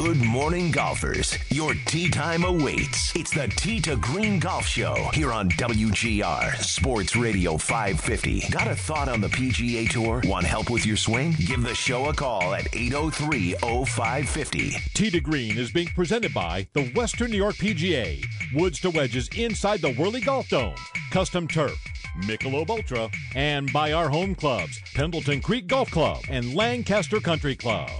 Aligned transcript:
Good 0.00 0.24
morning, 0.24 0.70
golfers. 0.70 1.36
Your 1.50 1.74
tee 1.84 2.08
time 2.08 2.44
awaits. 2.44 3.14
It's 3.14 3.32
the 3.32 3.48
Tee 3.48 3.82
to 3.82 3.96
Green 3.96 4.38
Golf 4.38 4.64
Show 4.64 4.94
here 5.12 5.30
on 5.30 5.50
WGR 5.50 6.56
Sports 6.56 7.16
Radio 7.16 7.58
550. 7.58 8.48
Got 8.48 8.68
a 8.68 8.74
thought 8.74 9.10
on 9.10 9.20
the 9.20 9.28
PGA 9.28 9.90
Tour? 9.90 10.22
Want 10.24 10.46
help 10.46 10.70
with 10.70 10.86
your 10.86 10.96
swing? 10.96 11.32
Give 11.32 11.62
the 11.62 11.74
show 11.74 12.06
a 12.06 12.14
call 12.14 12.54
at 12.54 12.74
803 12.74 13.56
0550. 13.60 14.70
Tee 14.94 15.10
to 15.10 15.20
Green 15.20 15.58
is 15.58 15.70
being 15.70 15.88
presented 15.88 16.32
by 16.32 16.66
the 16.72 16.90
Western 16.94 17.30
New 17.30 17.36
York 17.36 17.56
PGA. 17.56 18.24
Woods 18.54 18.80
to 18.80 18.88
wedges 18.88 19.28
inside 19.36 19.82
the 19.82 19.92
Whirly 19.92 20.22
Golf 20.22 20.48
Dome. 20.48 20.76
Custom 21.10 21.46
turf. 21.46 21.78
Michelob 22.22 22.70
Ultra, 22.70 23.10
and 23.34 23.70
by 23.70 23.92
our 23.92 24.08
home 24.08 24.34
clubs, 24.34 24.80
Pendleton 24.94 25.42
Creek 25.42 25.66
Golf 25.66 25.90
Club 25.90 26.24
and 26.30 26.54
Lancaster 26.54 27.20
Country 27.20 27.54
Club. 27.54 27.90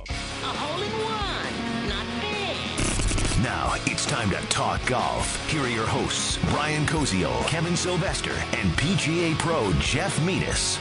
Now 3.50 3.74
it's 3.84 4.06
time 4.06 4.30
to 4.30 4.36
talk 4.46 4.80
golf. 4.86 5.50
Here 5.50 5.60
are 5.62 5.68
your 5.68 5.84
hosts, 5.84 6.38
Brian 6.52 6.86
Koziol, 6.86 7.44
Kevin 7.48 7.76
Sylvester, 7.76 8.30
and 8.30 8.70
PGA 8.74 9.36
Pro 9.40 9.72
Jeff 9.80 10.24
Metis. 10.24 10.78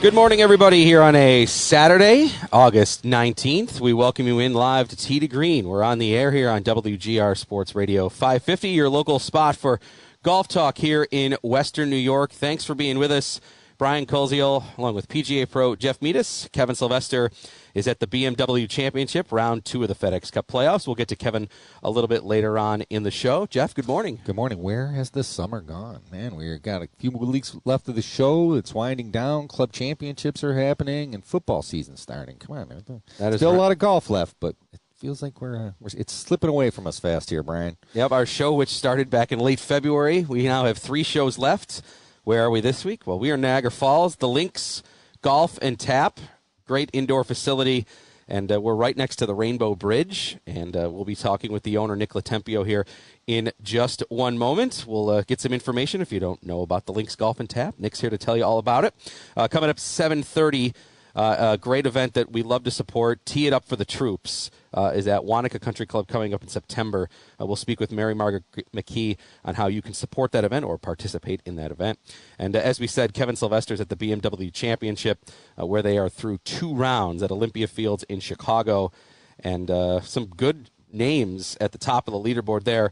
Good 0.00 0.14
morning, 0.14 0.40
everybody, 0.40 0.84
here 0.84 1.02
on 1.02 1.14
a 1.14 1.44
Saturday, 1.44 2.30
August 2.50 3.02
19th. 3.02 3.78
We 3.78 3.92
welcome 3.92 4.26
you 4.26 4.38
in 4.38 4.54
live 4.54 4.88
to 4.88 4.96
Tee 4.96 5.20
to 5.20 5.28
Green. 5.28 5.68
We're 5.68 5.82
on 5.82 5.98
the 5.98 6.16
air 6.16 6.32
here 6.32 6.48
on 6.48 6.64
WGR 6.64 7.36
Sports 7.36 7.74
Radio 7.74 8.08
550, 8.08 8.70
your 8.70 8.88
local 8.88 9.18
spot 9.18 9.54
for 9.54 9.80
golf 10.22 10.48
talk 10.48 10.78
here 10.78 11.06
in 11.10 11.36
Western 11.42 11.90
New 11.90 11.96
York. 11.96 12.30
Thanks 12.30 12.64
for 12.64 12.74
being 12.74 12.98
with 12.98 13.12
us. 13.12 13.38
Brian 13.78 14.06
Koziol, 14.06 14.64
along 14.76 14.96
with 14.96 15.06
PGA 15.06 15.48
Pro 15.48 15.76
Jeff 15.76 16.02
Metis, 16.02 16.48
Kevin 16.50 16.74
Sylvester 16.74 17.30
is 17.74 17.86
at 17.88 18.00
the 18.00 18.06
BMW 18.06 18.68
Championship, 18.68 19.30
round 19.32 19.64
two 19.64 19.82
of 19.82 19.88
the 19.88 19.94
FedEx 19.94 20.32
Cup 20.32 20.46
playoffs. 20.46 20.86
We'll 20.86 20.94
get 20.96 21.08
to 21.08 21.16
Kevin 21.16 21.48
a 21.82 21.90
little 21.90 22.08
bit 22.08 22.24
later 22.24 22.58
on 22.58 22.82
in 22.82 23.02
the 23.02 23.10
show. 23.10 23.46
Jeff, 23.46 23.74
good 23.74 23.86
morning. 23.86 24.20
Good 24.24 24.36
morning. 24.36 24.62
Where 24.62 24.88
has 24.88 25.10
this 25.10 25.26
summer 25.28 25.60
gone? 25.60 26.00
Man, 26.10 26.34
we've 26.36 26.60
got 26.62 26.82
a 26.82 26.88
few 26.98 27.10
weeks 27.10 27.56
left 27.64 27.88
of 27.88 27.94
the 27.94 28.02
show. 28.02 28.54
It's 28.54 28.74
winding 28.74 29.10
down. 29.10 29.48
Club 29.48 29.72
championships 29.72 30.42
are 30.44 30.54
happening, 30.54 31.14
and 31.14 31.24
football 31.24 31.62
season 31.62 31.96
starting. 31.96 32.36
Come 32.36 32.56
on, 32.56 32.68
man. 32.68 33.02
That 33.18 33.32
is 33.32 33.38
Still 33.40 33.50
right. 33.52 33.56
a 33.56 33.60
lot 33.60 33.72
of 33.72 33.78
golf 33.78 34.10
left, 34.10 34.36
but 34.40 34.54
it 34.72 34.80
feels 34.96 35.22
like 35.22 35.40
we're, 35.40 35.56
uh, 35.56 35.70
we're 35.80 35.90
it's 35.96 36.12
slipping 36.12 36.50
away 36.50 36.70
from 36.70 36.86
us 36.86 36.98
fast 36.98 37.30
here, 37.30 37.42
Brian. 37.42 37.76
Yep, 37.94 38.12
our 38.12 38.26
show, 38.26 38.52
which 38.54 38.70
started 38.70 39.10
back 39.10 39.30
in 39.32 39.38
late 39.38 39.60
February, 39.60 40.24
we 40.28 40.42
now 40.44 40.64
have 40.64 40.78
three 40.78 41.02
shows 41.02 41.38
left. 41.38 41.82
Where 42.24 42.42
are 42.44 42.50
we 42.50 42.60
this 42.60 42.84
week? 42.84 43.06
Well, 43.06 43.18
we 43.18 43.30
are 43.30 43.36
Niagara 43.36 43.70
Falls, 43.70 44.16
the 44.16 44.28
Links 44.28 44.82
Golf 45.22 45.58
and 45.62 45.78
Tap, 45.78 46.20
great 46.68 46.90
indoor 46.92 47.24
facility. 47.24 47.86
And 48.30 48.52
uh, 48.52 48.60
we're 48.60 48.74
right 48.74 48.94
next 48.94 49.16
to 49.16 49.26
the 49.26 49.34
Rainbow 49.34 49.74
Bridge, 49.74 50.36
and 50.46 50.76
uh, 50.76 50.90
we'll 50.92 51.06
be 51.06 51.14
talking 51.14 51.50
with 51.50 51.62
the 51.62 51.78
owner, 51.78 51.96
Nick 51.96 52.10
Latempio, 52.10 52.66
here 52.66 52.84
in 53.26 53.50
just 53.62 54.04
one 54.10 54.36
moment. 54.36 54.84
We'll 54.86 55.08
uh, 55.08 55.22
get 55.22 55.40
some 55.40 55.54
information 55.54 56.02
if 56.02 56.12
you 56.12 56.20
don't 56.20 56.44
know 56.44 56.60
about 56.60 56.84
the 56.84 56.92
Links 56.92 57.16
Golf 57.16 57.40
and 57.40 57.48
Tap. 57.48 57.76
Nick's 57.78 58.02
here 58.02 58.10
to 58.10 58.18
tell 58.18 58.36
you 58.36 58.44
all 58.44 58.58
about 58.58 58.84
it. 58.84 58.94
Uh, 59.34 59.48
coming 59.48 59.70
up 59.70 59.78
7.30, 59.78 60.74
uh, 61.14 61.52
a 61.54 61.58
great 61.58 61.86
event 61.86 62.14
that 62.14 62.32
we 62.32 62.42
love 62.42 62.64
to 62.64 62.70
support. 62.70 63.24
Tee 63.26 63.46
it 63.46 63.52
up 63.52 63.64
for 63.64 63.76
the 63.76 63.84
troops 63.84 64.50
uh, 64.74 64.92
is 64.94 65.06
at 65.06 65.22
Wanakah 65.22 65.60
Country 65.60 65.86
Club 65.86 66.08
coming 66.08 66.34
up 66.34 66.42
in 66.42 66.48
September. 66.48 67.08
Uh, 67.40 67.46
we'll 67.46 67.56
speak 67.56 67.80
with 67.80 67.90
Mary 67.90 68.14
Margaret 68.14 68.44
McKee 68.74 69.16
on 69.44 69.54
how 69.54 69.66
you 69.66 69.82
can 69.82 69.94
support 69.94 70.32
that 70.32 70.44
event 70.44 70.64
or 70.64 70.78
participate 70.78 71.40
in 71.44 71.56
that 71.56 71.70
event. 71.70 71.98
And 72.38 72.54
uh, 72.54 72.60
as 72.60 72.80
we 72.80 72.86
said, 72.86 73.14
Kevin 73.14 73.36
Sylvester's 73.36 73.80
at 73.80 73.88
the 73.88 73.96
BMW 73.96 74.52
Championship, 74.52 75.24
uh, 75.60 75.66
where 75.66 75.82
they 75.82 75.98
are 75.98 76.08
through 76.08 76.38
two 76.38 76.74
rounds 76.74 77.22
at 77.22 77.30
Olympia 77.30 77.66
Fields 77.66 78.04
in 78.04 78.20
Chicago, 78.20 78.92
and 79.40 79.70
uh, 79.70 80.00
some 80.00 80.26
good 80.26 80.70
names 80.92 81.56
at 81.60 81.72
the 81.72 81.78
top 81.78 82.08
of 82.08 82.12
the 82.12 82.18
leaderboard 82.18 82.64
there. 82.64 82.90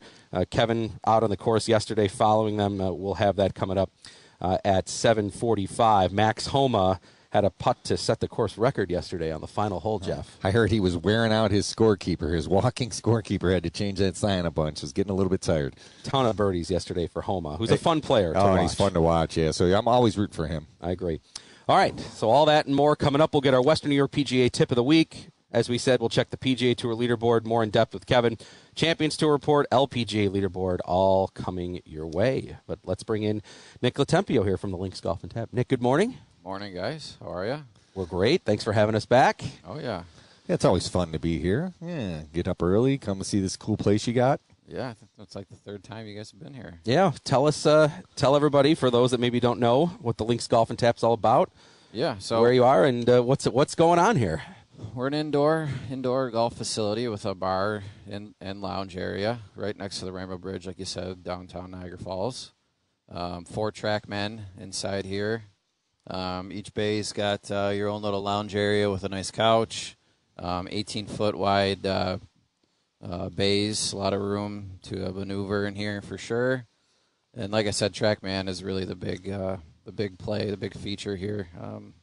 Kevin 0.50 1.00
out 1.06 1.22
on 1.22 1.31
the 1.31 1.37
course 1.37 1.66
yesterday, 1.66 2.09
following 2.09 2.59
them. 2.59 2.77
We'll 2.77 3.15
have 3.15 3.37
that 3.37 3.54
coming 3.54 3.78
up 3.78 3.91
at 4.41 4.87
7:45. 4.87 6.12
Max 6.12 6.48
Homa 6.48 7.00
had 7.37 7.45
a 7.45 7.51
putt 7.51 7.85
to 7.85 7.99
set 7.99 8.21
the 8.21 8.29
course 8.29 8.57
record 8.57 8.91
yesterday 8.91 9.31
on 9.31 9.43
the 9.43 9.47
final 9.47 9.79
hole. 9.79 10.01
Oh. 10.03 10.07
Jeff, 10.07 10.39
I 10.43 10.51
heard 10.51 10.71
he 10.71 10.81
was 10.81 10.97
wearing 10.97 11.33
out 11.33 11.51
his 11.51 11.67
scorekeeper. 11.73 12.33
His 12.33 12.49
walking 12.49 12.91
scorekeeper 12.91 13.53
had 13.53 13.63
to 13.65 13.71
change 13.71 13.99
that 13.99 14.17
sign 14.17 14.47
a 14.47 14.51
bunch. 14.51 14.81
Was 14.81 14.93
getting 14.93 15.11
a 15.11 15.15
little 15.15 15.31
bit 15.31 15.43
tired. 15.43 15.77
ton 16.03 16.25
of 16.25 16.37
birdies 16.37 16.71
yesterday 16.71 17.07
for 17.07 17.23
Homa, 17.23 17.57
who's 17.57 17.71
a 17.71 17.77
fun 17.77 18.01
player. 18.01 18.33
To 18.33 18.41
oh, 18.41 18.49
watch. 18.53 18.63
he's 18.63 18.75
fun 18.75 18.93
to 18.95 19.01
watch. 19.03 19.37
Yeah, 19.37 19.51
so 19.51 19.67
I'm 19.67 19.87
always 19.87 20.17
rooting 20.17 20.35
for 20.35 20.47
him. 20.47 20.67
I 20.81 20.91
agree. 20.93 21.21
All 21.69 21.77
right, 21.77 21.99
so 22.01 22.31
all 22.31 22.47
that 22.47 22.67
and 22.67 22.75
more 22.75 22.97
coming 22.97 23.21
up. 23.21 23.35
We'll 23.35 23.43
get 23.43 23.53
our 23.53 23.63
Western 23.63 23.91
New 23.91 23.97
York 23.97 24.13
PGA 24.13 24.51
tip 24.51 24.71
of 24.71 24.77
the 24.77 24.85
week. 24.85 25.29
As 25.53 25.69
we 25.69 25.79
said, 25.79 26.01
we'll 26.01 26.09
check 26.09 26.31
the 26.31 26.37
PGA 26.37 26.77
Tour 26.77 26.95
leaderboard 26.95 27.45
more 27.45 27.63
in 27.63 27.71
depth 27.71 27.93
with 27.93 28.07
Kevin. 28.07 28.37
Champions 28.75 29.17
Tour 29.17 29.33
report, 29.33 29.67
LPGA 29.71 30.29
leaderboard, 30.29 30.79
all 30.85 31.29
coming 31.29 31.81
your 31.85 32.07
way. 32.07 32.57
But 32.67 32.81
let's 32.85 33.03
bring 33.03 33.23
in 33.23 33.43
Nick 33.83 33.95
Latempio 33.95 34.45
here 34.45 34.57
from 34.57 34.71
the 34.71 34.77
Links 34.77 35.01
Golf 35.01 35.23
and 35.23 35.31
Tap. 35.31 35.51
Nick, 35.53 35.69
good 35.69 35.83
morning. 35.83 36.19
Morning, 36.47 36.73
guys. 36.73 37.17
How 37.21 37.33
are 37.34 37.45
you? 37.45 37.65
We're 37.97 38.07
great. 38.07 38.43
Thanks 38.45 38.62
for 38.62 38.73
having 38.73 38.95
us 38.95 39.05
back. 39.05 39.43
Oh 39.67 39.81
yeah, 39.81 40.05
Yeah, 40.47 40.55
it's 40.55 40.65
always 40.65 40.87
fun 40.87 41.11
to 41.11 41.19
be 41.19 41.41
here. 41.41 41.73
Yeah, 41.81 42.21
get 42.33 42.47
up 42.47 42.62
early, 42.62 42.99
come 42.99 43.19
and 43.19 43.27
see 43.27 43.41
this 43.41 43.57
cool 43.57 43.77
place 43.77 44.07
you 44.07 44.12
got. 44.12 44.41
yeah. 44.69 44.91
I 44.91 44.95
think 44.95 45.11
That's 45.19 45.34
like 45.34 45.49
the 45.49 45.57
third 45.57 45.83
time 45.83 46.07
you 46.07 46.15
guys 46.17 46.31
have 46.31 46.39
been 46.39 46.55
here. 46.55 46.79
Yeah, 46.84 47.11
tell 47.25 47.49
us, 47.49 47.67
uh, 47.67 47.91
tell 48.15 48.37
everybody 48.37 48.77
for 48.77 48.93
those 48.93 49.11
that 49.11 49.19
maybe 49.19 49.41
don't 49.41 49.59
know 49.59 49.87
what 50.01 50.19
the 50.19 50.25
Links 50.25 50.47
Golf 50.47 50.71
and 50.71 50.79
Tap's 50.79 51.03
all 51.03 51.15
about, 51.15 51.51
Yeah. 51.93 52.15
So 52.19 52.41
where 52.41 52.53
you 52.53 52.63
are, 52.63 52.84
and 52.84 53.11
uh, 53.11 53.23
what's 53.23 53.47
what's 53.49 53.75
going 53.75 53.99
on 53.99 54.15
here. 54.15 54.45
we're 54.95 55.09
an 55.09 55.15
indoor 55.15 55.69
indoor 55.91 56.31
golf 56.31 56.55
facility 56.57 57.09
with 57.09 57.27
a 57.27 57.34
bar 57.34 57.83
and 58.09 58.37
and 58.41 58.63
lounge 58.63 58.97
area 58.97 59.41
right 59.57 59.77
next 59.77 59.99
to 59.99 60.05
the 60.05 60.13
Rainbow 60.13 60.39
Bridge, 60.39 60.65
like 60.65 60.78
you 60.78 60.84
said, 60.84 61.25
downtown 61.25 61.73
Niagara 61.73 61.99
Falls. 61.99 62.53
Um, 63.11 63.45
four 63.45 63.73
track 63.73 64.09
men 64.09 64.47
inside 64.57 65.07
here. 65.07 65.43
Um, 66.09 66.53
each 66.53 66.73
bay's 66.73 67.13
got 67.13 67.51
uh, 67.51 67.73
your 67.75 67.89
own 67.89 68.03
little 68.03 68.23
lounge 68.23 68.55
area 68.55 68.91
with 68.91 69.05
a 69.05 69.09
nice 69.09 69.31
couch. 69.31 69.97
Um, 70.39 70.69
18 70.71 71.07
foot 71.07 71.35
wide 71.35 71.87
uh, 71.87 72.19
uh, 73.03 73.29
bays, 73.31 73.93
a 73.93 73.97
lot 73.97 74.13
of 74.13 74.21
room 74.21 74.79
to 74.83 75.09
uh, 75.09 75.13
maneuver 75.13 75.67
in 75.67 75.75
here 75.75 76.03
for 76.03 76.19
sure. 76.19 76.67
And 77.35 77.53
like 77.53 77.67
I 77.67 77.71
said, 77.71 77.93
TrackMan 77.93 78.49
is 78.49 78.63
really 78.63 78.85
the 78.85 78.95
big, 78.95 79.31
uh, 79.31 79.59
the 79.85 79.93
big 79.93 80.19
play, 80.19 80.51
the 80.51 80.57
big 80.57 80.75
feature 80.75 81.17
here. 81.17 81.49
Um, 81.61 81.95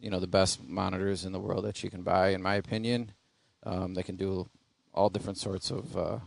you 0.00 0.10
know, 0.10 0.20
the 0.20 0.26
best 0.26 0.62
monitors 0.62 1.24
in 1.24 1.32
the 1.32 1.40
world 1.40 1.64
that 1.64 1.82
you 1.82 1.90
can 1.90 2.02
buy, 2.02 2.28
in 2.28 2.42
my 2.42 2.56
opinion. 2.56 3.12
Um, 3.62 3.94
they 3.94 4.02
can 4.02 4.16
do 4.16 4.48
all 4.92 5.08
different 5.08 5.38
sorts 5.38 5.70
of 5.70 5.96
uh, 5.96 6.18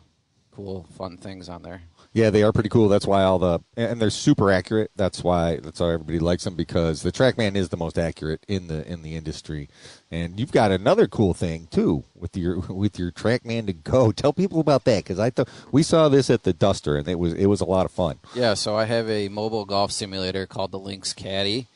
cool, 0.51 0.87
fun 0.97 1.17
things 1.17 1.47
on 1.47 1.61
there. 1.61 1.83
Yeah, 2.13 2.29
they 2.29 2.43
are 2.43 2.51
pretty 2.51 2.69
cool. 2.69 2.89
That's 2.89 3.05
why 3.05 3.23
all 3.23 3.37
the 3.37 3.59
and 3.75 4.01
they're 4.01 4.09
super 4.09 4.51
accurate. 4.51 4.91
That's 4.95 5.23
why 5.23 5.57
that's 5.57 5.79
why 5.79 5.93
everybody 5.93 6.19
likes 6.19 6.43
them 6.43 6.55
because 6.55 7.01
the 7.01 7.11
TrackMan 7.11 7.55
is 7.55 7.69
the 7.69 7.77
most 7.77 7.97
accurate 7.97 8.43
in 8.47 8.67
the 8.67 8.87
in 8.91 9.03
the 9.03 9.15
industry. 9.15 9.69
And 10.09 10.39
you've 10.39 10.51
got 10.51 10.71
another 10.71 11.07
cool 11.07 11.33
thing 11.33 11.67
too 11.69 12.05
with 12.15 12.35
your 12.35 12.59
with 12.69 12.97
your 12.97 13.11
TrackMan 13.11 13.67
to 13.67 13.73
go. 13.73 14.11
Tell 14.17 14.33
people 14.33 14.59
about 14.59 14.85
that 14.85 15.03
because 15.03 15.19
I 15.19 15.29
thought 15.29 15.49
we 15.71 15.83
saw 15.83 16.09
this 16.09 16.29
at 16.29 16.43
the 16.43 16.53
Duster 16.53 16.97
and 16.97 17.07
it 17.07 17.19
was 17.19 17.33
it 17.33 17.47
was 17.47 17.61
a 17.61 17.65
lot 17.65 17.85
of 17.85 17.91
fun. 17.91 18.19
Yeah, 18.33 18.55
so 18.55 18.75
I 18.75 18.85
have 18.85 19.09
a 19.09 19.29
mobile 19.29 19.65
golf 19.65 19.91
simulator 19.91 20.45
called 20.45 20.71
the 20.71 20.79
Links 20.79 21.13
Caddy. 21.13 21.67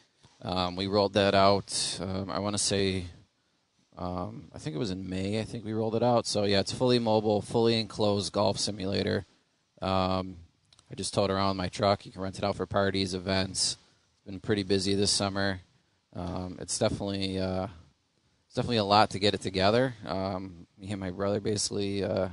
Um, 0.42 0.75
we 0.75 0.88
rolled 0.88 1.13
that 1.13 1.36
out. 1.36 2.00
Um, 2.01 2.31
I 2.31 2.39
want 2.39 2.56
to 2.56 2.63
say, 2.63 3.06
um, 3.95 4.50
I 4.56 4.57
think 4.57 4.75
it 4.75 4.80
was 4.80 4.89
in 4.89 5.07
May. 5.07 5.39
I 5.39 5.44
think 5.44 5.63
we 5.63 5.74
rolled 5.74 5.95
it 5.95 6.01
out. 6.01 6.25
So 6.25 6.45
yeah, 6.45 6.62
it's 6.62 6.72
fully 6.72 6.98
mobile, 6.98 7.42
fully 7.42 7.80
enclosed 7.80 8.33
golf 8.33 8.57
simulator. 8.57 9.25
Um, 9.81 10.38
I 10.92 10.95
just 10.95 11.13
towed 11.13 11.31
around 11.31 11.57
my 11.57 11.69
truck. 11.69 12.06
You 12.06 12.12
can 12.12 12.22
rent 12.22 12.38
it 12.38 12.44
out 12.44 12.56
for 12.56 12.66
parties, 12.66 13.13
events. 13.13 13.78
It's 14.18 14.25
been 14.25 14.39
pretty 14.39 14.63
busy 14.63 14.94
this 14.95 15.12
summer. 15.12 15.62
Um, 16.16 16.57
it's 16.60 16.78
definitely 16.78 17.39
uh, 17.39 17.68
it's 18.48 18.56
definitely 18.56 18.78
a 18.78 18.83
lot 18.83 19.10
to 19.12 19.19
get 19.19 19.33
it 19.33 19.42
together. 19.42 19.95
Um, 20.06 20.68
me 20.78 20.92
and 20.92 21.00
my 21.00 21.10
brother 21.12 21.39
basically, 21.39 22.04
uh, 22.04 22.30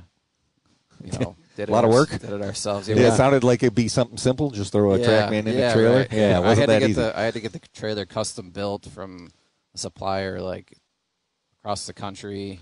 you 1.03 1.17
know, 1.19 1.35
did 1.55 1.69
A 1.69 1.71
lot 1.71 1.85
it 1.85 1.87
of 1.87 1.93
work? 1.93 2.09
Did 2.09 2.23
it 2.25 2.41
ourselves. 2.41 2.89
Yeah, 2.89 2.95
it 2.97 3.13
sounded 3.13 3.43
like 3.43 3.63
it'd 3.63 3.73
be 3.75 3.87
something 3.87 4.17
simple. 4.17 4.51
Just 4.51 4.73
throw 4.73 4.91
a 4.93 4.99
TrackMan 4.99 5.45
in 5.47 5.57
yeah, 5.57 5.71
a 5.71 5.73
trailer. 5.73 5.99
right. 5.99 6.11
Yeah, 6.11 6.41
I 6.41 6.55
had 6.55 6.67
that 6.69 6.79
to 6.79 6.79
get 6.81 6.89
easy. 6.89 7.01
the 7.01 7.17
I 7.17 7.21
had 7.23 7.33
to 7.35 7.39
get 7.39 7.53
the 7.53 7.61
trailer 7.73 8.05
custom 8.05 8.49
built 8.51 8.85
from 8.87 9.29
a 9.73 9.77
supplier 9.77 10.41
like 10.41 10.77
across 11.61 11.87
the 11.87 11.93
country. 11.93 12.59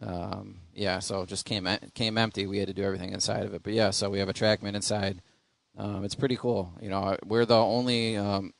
Um, 0.00 0.60
yeah, 0.74 0.98
so 0.98 1.22
it 1.22 1.28
just 1.28 1.44
came 1.44 1.68
came 1.94 2.18
empty. 2.18 2.46
We 2.46 2.58
had 2.58 2.68
to 2.68 2.74
do 2.74 2.82
everything 2.84 3.12
inside 3.12 3.44
of 3.44 3.54
it. 3.54 3.62
But 3.62 3.72
yeah, 3.72 3.90
so 3.90 4.10
we 4.10 4.18
have 4.18 4.28
a 4.28 4.34
TrackMan 4.34 4.74
inside. 4.74 5.22
Um, 5.76 6.04
it's 6.04 6.14
pretty 6.14 6.36
cool. 6.36 6.72
You 6.80 6.90
know, 6.90 7.16
we're 7.24 7.44
the 7.46 7.56
only 7.56 8.16
um, 8.16 8.52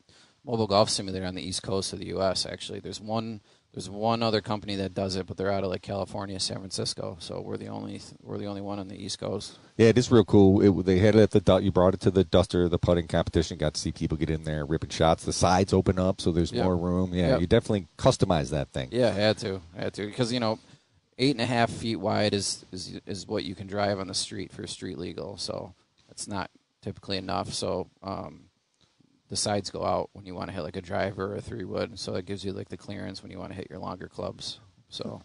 mobile 0.45 0.67
golf 0.67 0.91
simulator 0.91 1.27
on 1.27 1.35
the 1.35 1.47
east 1.47 1.63
coast 1.63 1.93
of 1.93 1.99
the 2.01 2.07
U.S. 2.07 2.45
Actually, 2.47 2.81
there's 2.81 3.01
one 3.01 3.41
there's 3.73 3.91
one 3.91 4.23
other 4.23 4.41
company 4.41 4.77
that 4.77 4.95
does 4.95 5.17
it, 5.17 5.27
but 5.27 5.37
they're 5.37 5.51
out 5.51 5.65
of 5.65 5.71
like 5.71 5.83
California, 5.83 6.39
San 6.39 6.59
Francisco. 6.59 7.17
So 7.21 7.41
we're 7.41 7.57
the 7.57 7.67
only 7.69 8.01
we're 8.23 8.39
the 8.39 8.47
only 8.47 8.61
one 8.61 8.79
on 8.79 8.89
the 8.89 8.97
east 8.97 9.19
coast. 9.19 9.59
Yeah, 9.77 9.89
it 9.89 9.99
is 9.99 10.11
real 10.13 10.25
cool. 10.25 10.61
It, 10.61 10.87
they 10.87 10.99
had 10.99 11.17
it 11.17 11.35
at 11.35 11.45
the 11.45 11.57
you 11.59 11.73
brought 11.73 11.95
it 11.95 12.01
to 12.01 12.11
the 12.13 12.23
Duster, 12.25 12.69
the 12.69 12.79
putting 12.79 13.07
competition. 13.09 13.59
Got 13.59 13.75
to 13.75 13.81
see 13.81 13.91
people 13.93 14.17
get 14.17 14.31
in 14.31 14.45
there 14.45 14.65
ripping 14.65 14.91
shots. 14.91 15.25
The 15.25 15.33
sides 15.33 15.73
open 15.73 15.99
up, 15.99 16.21
so 16.21 16.31
there's 16.31 16.53
Yep. 16.53 16.65
more 16.65 16.77
room. 16.77 17.15
Yeah, 17.15 17.31
Yep. 17.31 17.41
you 17.41 17.47
definitely 17.49 17.87
customize 17.99 18.51
that 18.51 18.71
thing. 18.73 18.89
Yeah, 18.93 19.09
I 19.09 19.13
had 19.13 19.39
to, 19.39 19.61
I 19.77 19.83
had 19.83 19.95
to, 19.95 20.07
because 20.07 20.33
you 20.33 20.39
know, 20.41 20.59
eight 21.19 21.33
and 21.33 21.41
a 21.41 21.47
half 21.47 21.71
feet 21.71 21.97
wide 21.97 22.35
is 22.35 22.65
is 22.73 23.01
is 23.07 23.27
what 23.27 23.45
you 23.45 23.55
can 23.55 23.67
drive 23.67 23.99
on 23.99 24.09
the 24.09 24.15
street 24.15 24.53
for 24.53 24.67
street 24.67 24.99
legal. 24.99 25.37
So 25.37 25.75
it's 26.11 26.29
not 26.29 26.51
typically 26.83 27.17
enough. 27.17 27.53
So 27.53 27.89
um, 28.03 28.45
the 29.29 29.37
sides 29.37 29.71
go 29.71 29.85
out 29.85 30.11
when 30.13 30.27
you 30.27 30.35
want 30.35 30.49
to 30.49 30.55
hit 30.55 30.63
like 30.63 30.77
a 30.77 30.83
driver 30.83 31.33
or 31.33 31.37
a 31.37 31.41
three 31.41 31.65
wood. 31.65 31.99
So 31.99 32.15
it 32.15 32.27
gives 32.27 32.45
you 32.45 32.53
like 32.53 32.69
the 32.69 32.77
clearance 32.77 33.23
when 33.23 33.33
you 33.33 33.39
want 33.39 33.51
to 33.51 33.57
hit 33.57 33.69
your 33.71 33.79
longer 33.79 34.09
clubs. 34.09 34.61
So 34.89 35.23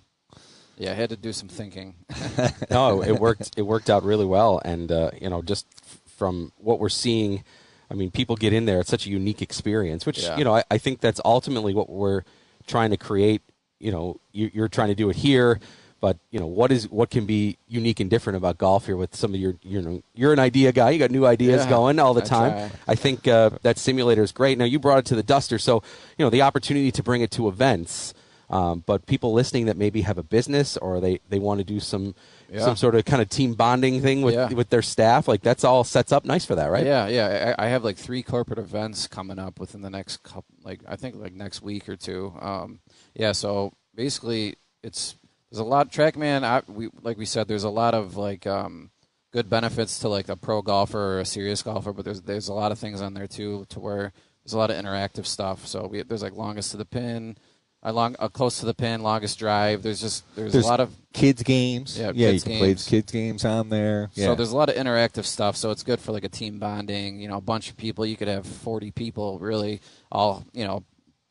yeah, 0.77 0.91
I 0.91 0.94
had 0.94 1.09
to 1.09 1.18
do 1.18 1.33
some 1.33 1.50
thinking. 1.50 1.95
no, 2.71 3.03
it 3.03 3.19
worked. 3.19 3.51
It 3.57 3.63
worked 3.63 3.89
out 3.89 4.03
really 4.03 4.25
well, 4.25 4.62
and 4.63 4.91
uh, 4.91 5.12
you 5.19 5.30
know, 5.30 5.41
just 5.41 5.68
from 6.15 6.51
what 6.57 6.80
we're 6.80 6.89
seeing, 6.89 7.44
I 7.91 7.95
mean, 7.95 8.12
people 8.12 8.36
get 8.38 8.53
in 8.53 8.65
there. 8.65 8.80
It's 8.80 8.89
such 8.89 9.06
a 9.06 9.09
unique 9.09 9.41
experience, 9.41 10.06
which 10.06 10.24
Yeah. 10.24 10.38
you 10.38 10.44
know, 10.45 10.56
I, 10.56 10.63
I 10.71 10.77
think 10.77 11.01
that's 11.01 11.19
ultimately 11.25 11.74
what 11.74 11.89
we're 11.89 12.24
trying 12.65 12.91
to 12.91 12.97
create. 12.97 13.41
You 13.79 13.91
know, 13.91 14.19
you, 14.31 14.51
you're 14.53 14.67
trying 14.67 14.89
to 14.89 14.95
do 14.95 15.09
it 15.09 15.15
here, 15.15 15.59
but 16.01 16.17
you 16.31 16.39
know, 16.39 16.47
what 16.47 16.71
is 16.71 16.89
what 16.89 17.09
can 17.09 17.25
be 17.25 17.57
unique 17.67 17.99
and 17.99 18.09
different 18.09 18.37
about 18.37 18.57
golf 18.57 18.85
here 18.85 18.95
with 18.97 19.15
some 19.15 19.33
of 19.33 19.39
your, 19.39 19.55
you 19.63 19.81
know, 19.81 20.01
you're 20.13 20.33
an 20.33 20.39
idea 20.39 20.71
guy. 20.71 20.91
You 20.91 20.99
got 20.99 21.11
new 21.11 21.25
ideas 21.25 21.63
Yeah, 21.63 21.69
going 21.69 21.99
all 21.99 22.13
the 22.13 22.21
time. 22.21 22.71
I 22.87 22.95
think 22.95 23.27
uh, 23.27 23.51
that 23.63 23.77
simulator 23.77 24.23
is 24.23 24.31
great. 24.31 24.57
Now 24.57 24.65
you 24.65 24.79
brought 24.79 24.99
it 24.99 25.05
to 25.05 25.15
the 25.15 25.23
Duster, 25.23 25.57
so 25.59 25.83
you 26.17 26.25
know 26.25 26.29
the 26.29 26.41
opportunity 26.41 26.91
to 26.91 27.03
bring 27.03 27.21
it 27.21 27.31
to 27.31 27.47
events. 27.47 28.13
Um, 28.50 28.84
but 28.86 29.06
people 29.06 29.31
listening 29.34 29.68
that 29.68 29.78
maybe 29.78 30.01
have 30.01 30.18
a 30.18 30.24
business 30.24 30.75
or 30.78 31.00
they, 31.00 31.19
they 31.30 31.38
want 31.38 31.60
to 31.60 31.63
do 31.63 31.80
some 31.80 32.16
Yeah. 32.51 32.62
some 32.62 32.75
sort 32.75 32.96
of 32.96 33.06
kind 33.06 33.22
of 33.22 33.30
team 33.30 33.54
bonding 33.54 34.01
thing 34.01 34.24
with 34.24 34.34
Yeah. 34.34 34.50
with 34.51 34.69
their 34.69 34.81
staff, 34.81 35.28
like 35.28 35.42
that's 35.42 35.63
all 35.63 35.84
sets 35.84 36.12
up 36.12 36.25
nice 36.25 36.46
for 36.46 36.56
that, 36.56 36.68
right? 36.72 36.86
Yeah, 36.86 37.07
yeah. 37.07 37.54
I, 37.60 37.66
I 37.66 37.69
have 37.69 37.84
like 37.84 37.96
three 37.98 38.24
corporate 38.24 38.57
events 38.57 39.06
coming 39.07 39.38
up 39.38 39.60
within 39.60 39.81
the 39.84 39.90
next 39.92 40.24
couple, 40.24 40.56
like 40.63 40.80
I 40.88 40.96
think 40.96 41.16
like 41.16 41.34
next 41.34 41.62
week 41.62 41.88
or 41.88 41.96
two. 41.96 42.34
Um, 42.42 42.80
yeah. 43.13 43.34
So 43.34 43.74
basically, 43.94 44.56
it's 44.81 45.16
there's 45.51 45.60
a 45.60 45.63
lot. 45.63 45.92
TrackMan, 45.92 46.44
I, 46.44 46.63
we 46.68 46.90
like 47.04 47.18
we 47.19 47.25
said, 47.25 47.48
there's 47.48 47.63
a 47.66 47.69
lot 47.69 47.94
of 47.94 48.18
like 48.18 48.48
um, 48.48 48.90
good 49.31 49.48
benefits 49.48 50.00
to 50.00 50.10
like 50.10 50.28
a 50.28 50.36
pro 50.36 50.63
golfer 50.63 51.18
or 51.18 51.19
a 51.19 51.25
serious 51.25 51.62
golfer, 51.62 51.94
but 51.94 52.04
there's 52.06 52.22
there's 52.24 52.48
a 52.48 52.54
lot 52.54 52.72
of 52.72 52.80
things 52.80 53.00
on 53.00 53.13
there 53.13 53.28
too 53.28 53.66
to 53.69 53.80
where 53.80 54.12
there's 54.44 54.54
a 54.54 54.57
lot 54.57 54.72
of 54.72 54.78
interactive 54.84 55.28
stuff. 55.28 55.68
So 55.68 55.86
we 55.86 56.01
there's 56.01 56.24
like 56.24 56.34
longest 56.34 56.72
to 56.72 56.78
the 56.78 56.86
pin. 56.86 57.38
I 57.81 57.91
long 57.91 58.15
uh, 58.19 58.27
close 58.27 58.59
to 58.59 58.65
the 58.65 58.73
pin, 58.73 59.01
longest 59.03 59.39
drive. 59.39 59.83
There's 59.83 60.01
just 60.01 60.23
there's, 60.35 60.51
There's 60.51 60.65
a 60.65 60.67
lot 60.67 60.81
of 60.81 60.93
kids 61.13 61.43
games. 61.43 61.97
Yeah, 61.97 62.11
yeah, 62.13 62.31
kids 62.31 62.45
you 62.45 62.51
can 62.51 62.59
play 62.59 62.75
kids 62.75 63.11
games 63.11 63.45
on 63.45 63.69
there. 63.69 64.09
Yeah. 64.15 64.27
So 64.27 64.35
there's 64.35 64.51
a 64.51 64.57
lot 64.57 64.69
of 64.69 64.75
interactive 64.75 65.23
stuff. 65.23 65.55
So 65.55 65.71
it's 65.71 65.83
good 65.83 65.99
for 65.99 66.11
like 66.11 66.25
a 66.25 66.29
team 66.29 66.59
bonding. 66.59 67.19
You 67.21 67.29
know, 67.29 67.37
a 67.37 67.41
bunch 67.41 67.69
of 67.69 67.77
people. 67.77 68.05
You 68.05 68.17
could 68.17 68.27
have 68.27 68.45
40 68.45 68.91
people 68.91 69.39
really 69.39 69.79
all 70.11 70.45
you 70.51 70.65
know 70.65 70.83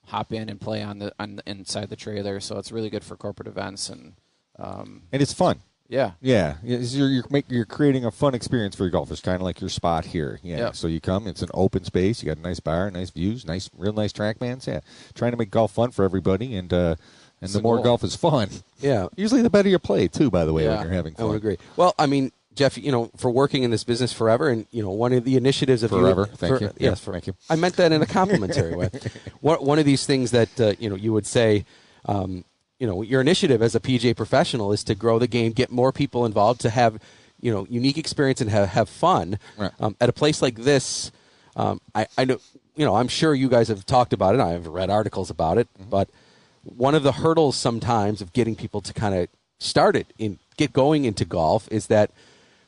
hop 0.07 0.33
in 0.33 0.49
and 0.49 0.59
play 0.59 0.83
on 0.83 0.99
the 0.99 1.13
on 1.19 1.37
the, 1.37 1.43
inside 1.47 1.91
the 1.91 1.97
trailer. 1.97 2.41
So 2.41 2.59
it's 2.59 2.73
really 2.73 2.89
good 2.89 3.05
for 3.05 3.17
corporate 3.17 3.49
events 3.49 3.91
and 3.91 4.15
um, 4.59 5.03
and 5.13 5.21
it's 5.21 5.35
fun. 5.35 5.61
Yeah, 5.89 6.13
Yeah, 6.21 6.57
It's- 6.65 6.95
you're 6.95 7.09
you're, 7.09 7.25
make, 7.31 7.47
you're 7.49 7.65
creating 7.65 8.05
a 8.05 8.11
fun 8.11 8.35
experience 8.35 8.77
for 8.77 8.85
your 8.85 8.91
golfers, 8.91 9.21
kind 9.21 9.37
of 9.37 9.43
like 9.43 9.61
your 9.61 9.71
spot 9.71 10.05
here. 10.07 10.39
Yeah. 10.43 10.59
Yep. 10.59 10.77
So 10.77 10.87
you 10.87 11.01
come, 11.01 11.27
it's 11.27 11.43
an 11.43 11.49
open 11.55 11.85
space. 11.85 12.23
You 12.23 12.27
got 12.27 12.39
a 12.39 12.43
nice 12.43 12.61
bar, 12.61 12.91
nice 12.91 13.11
views, 13.11 13.47
nice, 13.47 13.71
real 13.77 13.93
nice 13.93 14.13
trackmans. 14.13 14.67
Yeah, 14.67 14.81
trying 15.15 15.31
to 15.33 15.37
make 15.39 15.51
golf 15.51 15.73
fun 15.73 15.91
for 15.91 16.05
everybody, 16.05 16.55
and 16.57 16.73
uh, 16.73 16.97
and 17.41 17.51
the 17.51 17.63
more 17.63 17.77
goal. 17.77 17.85
golf 17.85 18.05
is 18.05 18.17
fun, 18.17 18.49
Yeah. 18.81 19.09
usually 19.17 19.43
the 19.43 19.51
better 19.51 19.69
you 19.69 19.79
play 19.79 20.09
too. 20.09 20.31
By 20.31 20.45
the 20.45 20.53
way, 20.53 20.65
Yeah. 20.65 20.77
when 20.77 20.83
you're 20.87 20.93
having 20.93 21.15
I 21.15 21.19
fun. 21.19 21.29
would 21.29 21.37
agree. 21.37 21.57
Well, 21.77 21.95
I 21.99 22.07
mean, 22.07 22.33
Jeff, 22.55 22.77
you 22.77 22.91
know, 22.91 23.11
for 23.17 23.31
working 23.31 23.63
in 23.63 23.71
this 23.71 23.85
business 23.85 24.13
forever, 24.13 24.49
and 24.49 24.67
you 24.73 24.83
know, 24.83 24.91
one 24.91 25.13
of 25.13 25.23
the 25.25 25.37
initiatives 25.37 25.85
of 25.85 25.93
you- 25.93 26.01
Forever. 26.01 26.27
Thank 26.27 26.57
for- 26.59 26.61
you. 26.65 26.71
Yeah, 26.79 26.91
Yes, 26.91 27.01
for, 27.01 27.13
thank 27.13 27.29
you. 27.29 27.35
I 27.49 27.55
meant 27.57 27.77
that 27.77 27.93
in 27.93 28.03
a 28.03 28.07
complimentary 28.07 28.75
way. 28.75 28.91
One, 29.41 29.59
one 29.65 29.79
of 29.79 29.85
these 29.85 30.05
things 30.05 30.33
that 30.33 30.61
uh, 30.61 30.75
you 30.81 30.91
know 30.91 30.97
you 30.97 31.13
would 31.13 31.25
say, 31.27 31.65
um, 32.07 32.45
you 32.79 32.87
know, 32.87 33.03
your 33.03 33.21
initiative 33.21 33.61
as 33.63 33.75
a 33.75 33.81
PGA 33.81 34.17
professional 34.17 34.73
is 34.73 34.85
to 34.85 34.95
grow 34.95 35.19
the 35.19 35.27
game, 35.27 35.53
get 35.53 35.71
more 35.71 35.93
people 35.93 36.25
involved, 36.25 36.61
to 36.63 36.71
have 36.71 37.01
you 37.41 37.53
know 37.53 37.67
unique 37.71 37.99
experience 37.99 38.41
and 38.41 38.51
have 38.51 38.69
have 38.71 38.89
fun. 38.89 39.39
Right. 39.57 39.73
Um, 39.81 39.97
at 40.01 40.09
a 40.09 40.13
place 40.13 40.43
like 40.43 40.57
this, 40.57 41.11
um, 41.57 41.81
I, 41.95 42.07
I 42.17 42.25
know, 42.25 42.39
you 42.77 42.85
know, 42.85 42.95
I'm 42.97 43.09
sure 43.09 43.35
you 43.35 43.49
guys 43.49 43.69
have 43.69 43.85
talked 43.87 44.13
about 44.13 44.35
it. 44.35 44.41
I've 44.41 44.67
read 44.67 44.91
articles 44.91 45.31
about 45.31 45.59
it, 45.59 45.69
Mm-hmm. 45.79 45.91
but 45.91 46.09
one 46.65 46.95
of 46.95 47.03
the 47.03 47.13
hurdles 47.13 47.57
sometimes 47.57 48.21
of 48.21 48.33
getting 48.33 48.55
people 48.55 48.81
to 48.83 48.93
kind 48.93 49.15
of 49.15 49.29
start 49.59 49.97
it 49.97 50.07
in 50.19 50.39
get 50.57 50.73
going 50.73 51.05
into 51.05 51.25
golf 51.25 51.67
is 51.71 51.87
that 51.87 52.11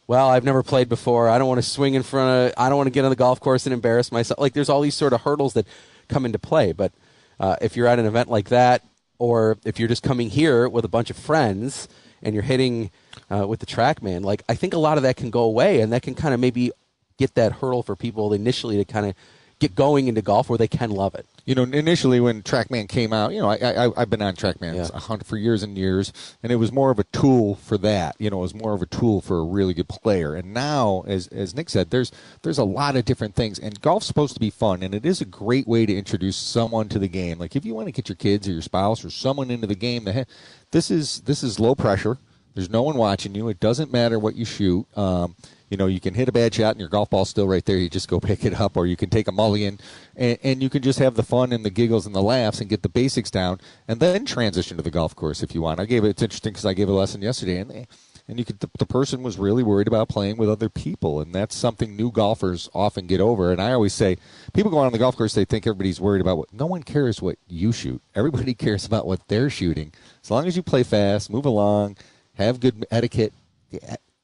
well 0.06 0.28
i've 0.28 0.42
never 0.44 0.62
played 0.62 0.88
before 0.88 1.28
i 1.28 1.36
don't 1.38 1.48
want 1.48 1.58
to 1.62 1.68
swing 1.68 1.94
in 1.94 2.02
front 2.02 2.48
of 2.48 2.54
i 2.56 2.68
don't 2.68 2.78
want 2.78 2.86
to 2.86 2.90
get 2.92 3.04
on 3.04 3.10
the 3.10 3.16
golf 3.16 3.38
course 3.40 3.66
and 3.66 3.72
embarrass 3.72 4.10
myself 4.10 4.38
like 4.40 4.54
there's 4.54 4.68
all 4.68 4.80
these 4.80 4.94
sort 4.94 5.12
of 5.12 5.20
hurdles 5.20 5.52
that 5.54 5.66
come 6.08 6.24
into 6.24 6.38
play 6.38 6.72
but 6.72 6.92
uh, 7.40 7.56
if 7.60 7.76
you're 7.76 7.86
at 7.86 7.98
an 7.98 8.06
event 8.06 8.30
like 8.30 8.48
that 8.48 8.82
or 9.20 9.58
if 9.64 9.78
you're 9.78 9.88
just 9.88 10.02
coming 10.02 10.30
here 10.30 10.68
with 10.68 10.84
a 10.84 10.88
bunch 10.88 11.10
of 11.10 11.16
friends 11.16 11.86
and 12.22 12.34
you're 12.34 12.42
hitting 12.42 12.90
uh, 13.30 13.46
with 13.46 13.60
the 13.60 13.66
trackman 13.66 14.22
like 14.22 14.42
i 14.48 14.54
think 14.54 14.74
a 14.74 14.78
lot 14.78 14.96
of 14.96 15.04
that 15.04 15.16
can 15.16 15.30
go 15.30 15.42
away 15.42 15.80
and 15.80 15.92
that 15.92 16.02
can 16.02 16.14
kind 16.14 16.34
of 16.34 16.40
maybe 16.40 16.72
get 17.18 17.34
that 17.36 17.52
hurdle 17.52 17.84
for 17.84 17.94
people 17.94 18.32
initially 18.32 18.76
to 18.76 18.84
kind 18.84 19.06
of 19.06 19.14
get 19.60 19.74
going 19.74 20.08
into 20.08 20.22
golf 20.22 20.48
where 20.48 20.58
they 20.58 20.66
can 20.66 20.90
love 20.90 21.14
it 21.14 21.26
You 21.50 21.56
know, 21.56 21.64
initially 21.64 22.20
when 22.20 22.42
TrackMan 22.44 22.88
came 22.88 23.12
out, 23.12 23.32
you 23.32 23.40
know, 23.40 23.50
I, 23.50 23.56
I, 23.56 23.90
I've 23.96 24.08
been 24.08 24.22
on 24.22 24.36
TrackMan 24.36 24.76
Yeah. 24.76 25.16
for 25.24 25.36
years 25.36 25.64
and 25.64 25.76
years, 25.76 26.12
and 26.44 26.52
it 26.52 26.56
was 26.56 26.70
more 26.70 26.92
of 26.92 27.00
a 27.00 27.04
tool 27.04 27.56
for 27.56 27.76
that. 27.78 28.14
You 28.20 28.30
know, 28.30 28.38
it 28.38 28.42
was 28.42 28.54
more 28.54 28.72
of 28.72 28.82
a 28.82 28.86
tool 28.86 29.20
for 29.20 29.40
a 29.40 29.42
really 29.42 29.74
good 29.74 29.88
player. 29.88 30.36
And 30.36 30.54
now, 30.54 31.02
as 31.08 31.26
as 31.26 31.52
Nick 31.52 31.68
said, 31.68 31.90
there's 31.90 32.12
there's 32.42 32.58
a 32.58 32.62
lot 32.62 32.94
of 32.94 33.04
different 33.04 33.34
things, 33.34 33.58
and 33.58 33.80
golf's 33.80 34.06
supposed 34.06 34.34
to 34.34 34.38
be 34.38 34.50
fun, 34.50 34.84
and 34.84 34.94
it 34.94 35.04
is 35.04 35.20
a 35.20 35.24
great 35.24 35.66
way 35.66 35.86
to 35.86 35.92
introduce 35.92 36.36
someone 36.36 36.88
to 36.88 37.00
the 37.00 37.08
game. 37.08 37.40
Like 37.40 37.56
if 37.56 37.64
you 37.64 37.74
want 37.74 37.88
to 37.88 37.92
get 37.92 38.08
your 38.08 38.14
kids 38.14 38.46
or 38.46 38.52
your 38.52 38.62
spouse 38.62 39.04
or 39.04 39.10
someone 39.10 39.50
into 39.50 39.66
the 39.66 39.74
game, 39.74 40.04
that 40.04 40.28
this 40.70 40.88
is 40.88 41.22
this 41.22 41.42
is 41.42 41.58
low 41.58 41.74
pressure. 41.74 42.18
There's 42.54 42.70
no 42.70 42.82
one 42.82 42.96
watching 42.96 43.34
you. 43.34 43.48
It 43.48 43.58
doesn't 43.58 43.90
matter 43.92 44.20
what 44.20 44.36
you 44.36 44.44
shoot. 44.44 44.86
Um, 44.96 45.34
you 45.70 45.76
know, 45.76 45.86
you 45.86 46.00
can 46.00 46.14
hit 46.14 46.28
a 46.28 46.32
bad 46.32 46.52
shot 46.52 46.72
and 46.72 46.80
your 46.80 46.88
golf 46.88 47.08
ball's 47.08 47.30
still 47.30 47.46
right 47.46 47.64
there. 47.64 47.76
You 47.76 47.88
just 47.88 48.08
go 48.08 48.20
pick 48.30 48.44
it 48.44 48.60
up, 48.60 48.76
or 48.76 48.86
you 48.86 48.96
can 48.96 49.08
take 49.08 49.28
a 49.28 49.32
mulligan, 49.32 49.78
and, 50.16 50.38
and 50.42 50.62
you 50.62 50.68
can 50.68 50.82
just 50.82 50.98
have 50.98 51.14
the 51.14 51.22
fun 51.22 51.52
and 51.52 51.64
the 51.64 51.70
giggles 51.70 52.06
and 52.06 52.14
the 52.14 52.22
laughs 52.22 52.60
and 52.60 52.68
get 52.68 52.82
the 52.82 52.88
basics 52.88 53.30
down, 53.30 53.60
and 53.88 54.00
then 54.00 54.26
transition 54.26 54.76
to 54.76 54.82
the 54.82 54.90
golf 54.90 55.14
course 55.14 55.42
if 55.42 55.54
you 55.54 55.62
want. 55.62 55.80
I 55.80 55.86
gave 55.86 56.04
it. 56.04 56.10
It's 56.10 56.22
interesting 56.22 56.52
because 56.52 56.66
I 56.66 56.74
gave 56.74 56.88
a 56.88 56.92
lesson 56.92 57.22
yesterday, 57.22 57.58
and 57.58 57.70
they, 57.70 57.86
and 58.26 58.38
you 58.38 58.44
could 58.44 58.60
the, 58.60 58.70
the 58.78 58.86
person 58.86 59.22
was 59.22 59.38
really 59.38 59.62
worried 59.62 59.88
about 59.88 60.08
playing 60.08 60.36
with 60.36 60.50
other 60.50 60.68
people, 60.68 61.20
and 61.20 61.32
that's 61.32 61.54
something 61.54 61.96
new 61.96 62.10
golfers 62.10 62.68
often 62.74 63.06
get 63.06 63.20
over. 63.20 63.52
And 63.52 63.62
I 63.62 63.72
always 63.72 63.94
say, 63.94 64.16
people 64.52 64.70
go 64.70 64.78
on 64.78 64.92
the 64.92 64.98
golf 64.98 65.16
course, 65.16 65.34
they 65.34 65.44
think 65.44 65.66
everybody's 65.66 66.00
worried 66.00 66.20
about 66.20 66.38
what. 66.38 66.52
No 66.52 66.66
one 66.66 66.82
cares 66.82 67.22
what 67.22 67.38
you 67.48 67.70
shoot. 67.70 68.02
Everybody 68.14 68.54
cares 68.54 68.84
about 68.84 69.06
what 69.06 69.26
they're 69.28 69.50
shooting. 69.50 69.92
As 70.22 70.30
long 70.30 70.46
as 70.46 70.56
you 70.56 70.62
play 70.62 70.82
fast, 70.82 71.30
move 71.30 71.46
along, 71.46 71.96
have 72.34 72.60
good 72.60 72.86
etiquette. 72.90 73.32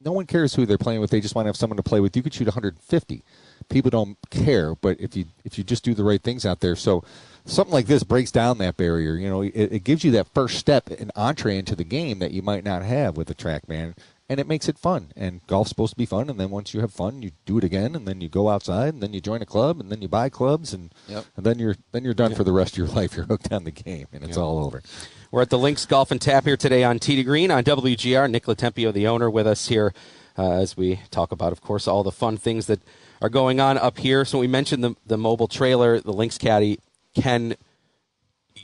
No 0.06 0.12
one 0.12 0.24
cares 0.24 0.54
who 0.54 0.64
they're 0.64 0.78
playing 0.78 1.00
with. 1.00 1.10
They 1.10 1.20
just 1.20 1.34
want 1.34 1.44
to 1.44 1.48
have 1.48 1.56
someone 1.56 1.76
to 1.76 1.82
play 1.82 2.00
with. 2.00 2.16
You 2.16 2.22
could 2.22 2.32
shoot 2.32 2.46
150. 2.46 3.22
People 3.68 3.90
don't 3.90 4.16
care, 4.30 4.74
but 4.76 4.98
if 5.00 5.16
you 5.16 5.26
if 5.44 5.58
you 5.58 5.64
just 5.64 5.84
do 5.84 5.92
the 5.92 6.04
right 6.04 6.22
things 6.22 6.46
out 6.46 6.60
there, 6.60 6.76
so 6.76 7.02
something 7.44 7.72
like 7.74 7.86
this 7.86 8.04
breaks 8.04 8.30
down 8.30 8.58
that 8.58 8.76
barrier. 8.76 9.16
You 9.16 9.28
know, 9.28 9.42
it, 9.42 9.52
it 9.54 9.84
gives 9.84 10.04
you 10.04 10.12
that 10.12 10.28
first 10.32 10.58
step, 10.58 10.88
an 10.90 11.10
entree 11.16 11.58
into 11.58 11.74
the 11.74 11.84
game 11.84 12.20
that 12.20 12.30
you 12.30 12.40
might 12.40 12.64
not 12.64 12.82
have 12.82 13.16
with 13.16 13.28
a 13.28 13.34
TrackMan 13.34 13.94
and 14.28 14.40
it 14.40 14.46
makes 14.48 14.68
it 14.68 14.78
fun. 14.78 15.12
And 15.16 15.46
golf's 15.46 15.70
supposed 15.70 15.92
to 15.92 15.96
be 15.96 16.06
fun. 16.06 16.28
And 16.28 16.38
then 16.38 16.50
once 16.50 16.74
you 16.74 16.80
have 16.80 16.92
fun, 16.92 17.22
you 17.22 17.30
do 17.44 17.58
it 17.58 17.64
again, 17.64 17.94
and 17.94 18.06
then 18.08 18.20
you 18.20 18.28
go 18.28 18.48
outside, 18.48 18.94
and 18.94 19.02
then 19.02 19.12
you 19.12 19.20
join 19.20 19.40
a 19.42 19.46
club, 19.46 19.78
and 19.80 19.90
then 19.90 20.02
you 20.02 20.08
buy 20.08 20.28
clubs, 20.28 20.72
and 20.72 20.92
Yep. 21.08 21.24
and 21.36 21.46
then 21.46 21.58
you're 21.58 21.76
then 21.92 22.04
you're 22.04 22.14
done 22.14 22.34
for 22.34 22.44
the 22.44 22.52
rest 22.52 22.72
of 22.74 22.78
your 22.78 22.86
life. 23.00 23.16
You're 23.16 23.26
hooked 23.26 23.52
on 23.52 23.64
the 23.64 23.70
game, 23.70 24.06
and 24.12 24.24
it's 24.24 24.36
all 24.36 24.64
over. 24.64 24.82
We're 25.30 25.42
at 25.42 25.50
the 25.50 25.58
Links 25.58 25.86
Golf 25.86 26.10
and 26.10 26.20
Tap 26.20 26.44
here 26.44 26.56
today 26.56 26.84
on 26.84 26.98
Tee 26.98 27.16
to 27.16 27.24
Green 27.24 27.50
on 27.50 27.64
WGR. 27.64 28.30
Nick 28.30 28.44
Latempio, 28.44 28.92
the 28.92 29.06
owner, 29.06 29.28
with 29.28 29.46
us 29.46 29.68
here 29.68 29.92
uh, 30.38 30.52
as 30.52 30.76
we 30.76 31.00
talk 31.10 31.32
about, 31.32 31.52
of 31.52 31.60
course, 31.60 31.88
all 31.88 32.02
the 32.02 32.12
fun 32.12 32.36
things 32.36 32.66
that 32.66 32.80
are 33.20 33.28
going 33.28 33.60
on 33.60 33.76
up 33.78 33.98
here. 33.98 34.24
So 34.24 34.38
we 34.38 34.46
mentioned 34.46 34.84
the 34.84 34.94
the 35.06 35.18
mobile 35.18 35.48
trailer, 35.48 36.00
the 36.00 36.12
Links 36.12 36.38
Caddy 36.38 36.78
can. 37.14 37.56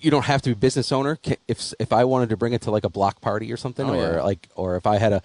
You 0.00 0.11
don't 0.11 0.25
have 0.25 0.40
to 0.42 0.50
be 0.50 0.52
a 0.54 0.57
business 0.57 0.90
owner. 0.92 1.16
Can, 1.16 1.37
if 1.49 1.75
if 1.78 1.92
I 1.92 2.04
wanted 2.04 2.28
to 2.31 2.37
bring 2.37 2.52
it 2.54 2.62
to 2.62 2.71
like 2.71 2.85
a 2.85 2.88
block 2.88 3.21
party 3.21 3.52
or 3.52 3.57
something, 3.57 3.88
Oh, 3.88 3.95
or 3.95 4.12
yeah. 4.14 4.23
like, 4.23 4.49
or 4.57 4.76
if 4.76 4.87
I 4.87 4.97
had 4.99 5.12
a 5.12 5.23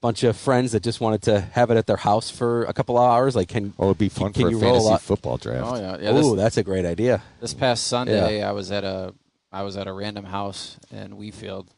bunch 0.00 0.22
of 0.22 0.36
friends 0.36 0.72
that 0.72 0.82
just 0.84 1.00
wanted 1.00 1.22
to 1.22 1.40
have 1.40 1.70
it 1.72 1.76
at 1.76 1.86
their 1.86 1.96
house 1.96 2.30
for 2.30 2.62
a 2.64 2.72
couple 2.72 2.96
of 2.96 3.02
hours, 3.02 3.34
like 3.34 3.48
can 3.48 3.72
Oh, 3.78 3.86
it'd 3.86 3.98
be 3.98 4.08
fun 4.08 4.32
can 4.32 4.42
for 4.42 4.48
a 4.48 4.50
you 4.52 4.58
roll 4.60 4.86
fantasy 4.88 5.04
football 5.06 5.36
draft. 5.38 5.66
Oh 5.66 5.76
yeah, 5.76 5.96
yeah. 6.00 6.10
Ooh, 6.16 6.34
This, 6.36 6.42
that's 6.42 6.56
a 6.58 6.62
great 6.62 6.84
idea. 6.84 7.22
this 7.40 7.52
past 7.54 7.86
Sunday, 7.88 8.42
I 8.42 8.52
was 8.52 8.70
at 8.70 8.84
a 8.84 9.12
I 9.50 9.62
was 9.62 9.76
at 9.76 9.86
a 9.86 9.92
random 9.92 10.24
house 10.26 10.78
in 10.90 11.12
Wheatfield. 11.16 11.70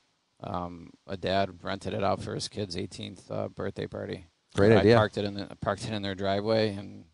Um, 0.42 0.90
a 1.06 1.16
dad 1.16 1.58
rented 1.62 1.92
it 1.92 2.02
out 2.02 2.22
for 2.22 2.34
his 2.34 2.48
kid's 2.48 2.74
18th 2.76 3.30
uh, 3.30 3.48
birthday 3.48 3.86
party. 3.86 4.26
Great 4.54 4.72
I 4.72 4.76
idea. 4.80 4.96
parked 4.96 5.18
it 5.18 5.24
in 5.24 5.34
the 5.34 5.46
parked 5.60 5.84
it 5.84 5.92
in 5.92 6.02
their 6.02 6.14
driveway, 6.14 6.74
and 6.74 7.04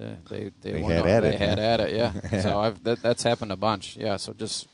uh, 0.00 0.04
they 0.28 0.50
they, 0.60 0.72
They 0.72 0.82
had 0.82 1.00
out- 1.00 1.06
at 1.06 1.20
they 1.22 1.28
it, 1.34 1.38
had 1.38 1.58
yeah. 1.58 1.64
at 1.64 1.80
it. 1.80 1.94
Yeah. 1.94 2.40
so 2.42 2.60
I've 2.60 2.84
that, 2.84 3.02
that's 3.02 3.22
happened 3.22 3.50
a 3.50 3.56
bunch. 3.56 3.96
Yeah. 3.96 4.16
So 4.18 4.32
just 4.32 4.68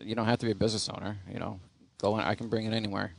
you 0.00 0.14
don't 0.14 0.26
have 0.26 0.38
to 0.38 0.46
be 0.46 0.52
a 0.52 0.54
business 0.54 0.88
owner. 0.88 1.18
You 1.30 1.40
know, 1.40 1.60
go 2.00 2.16
in, 2.18 2.24
I 2.24 2.34
can 2.36 2.48
bring 2.48 2.64
it 2.64 2.72
anywhere. 2.72 3.12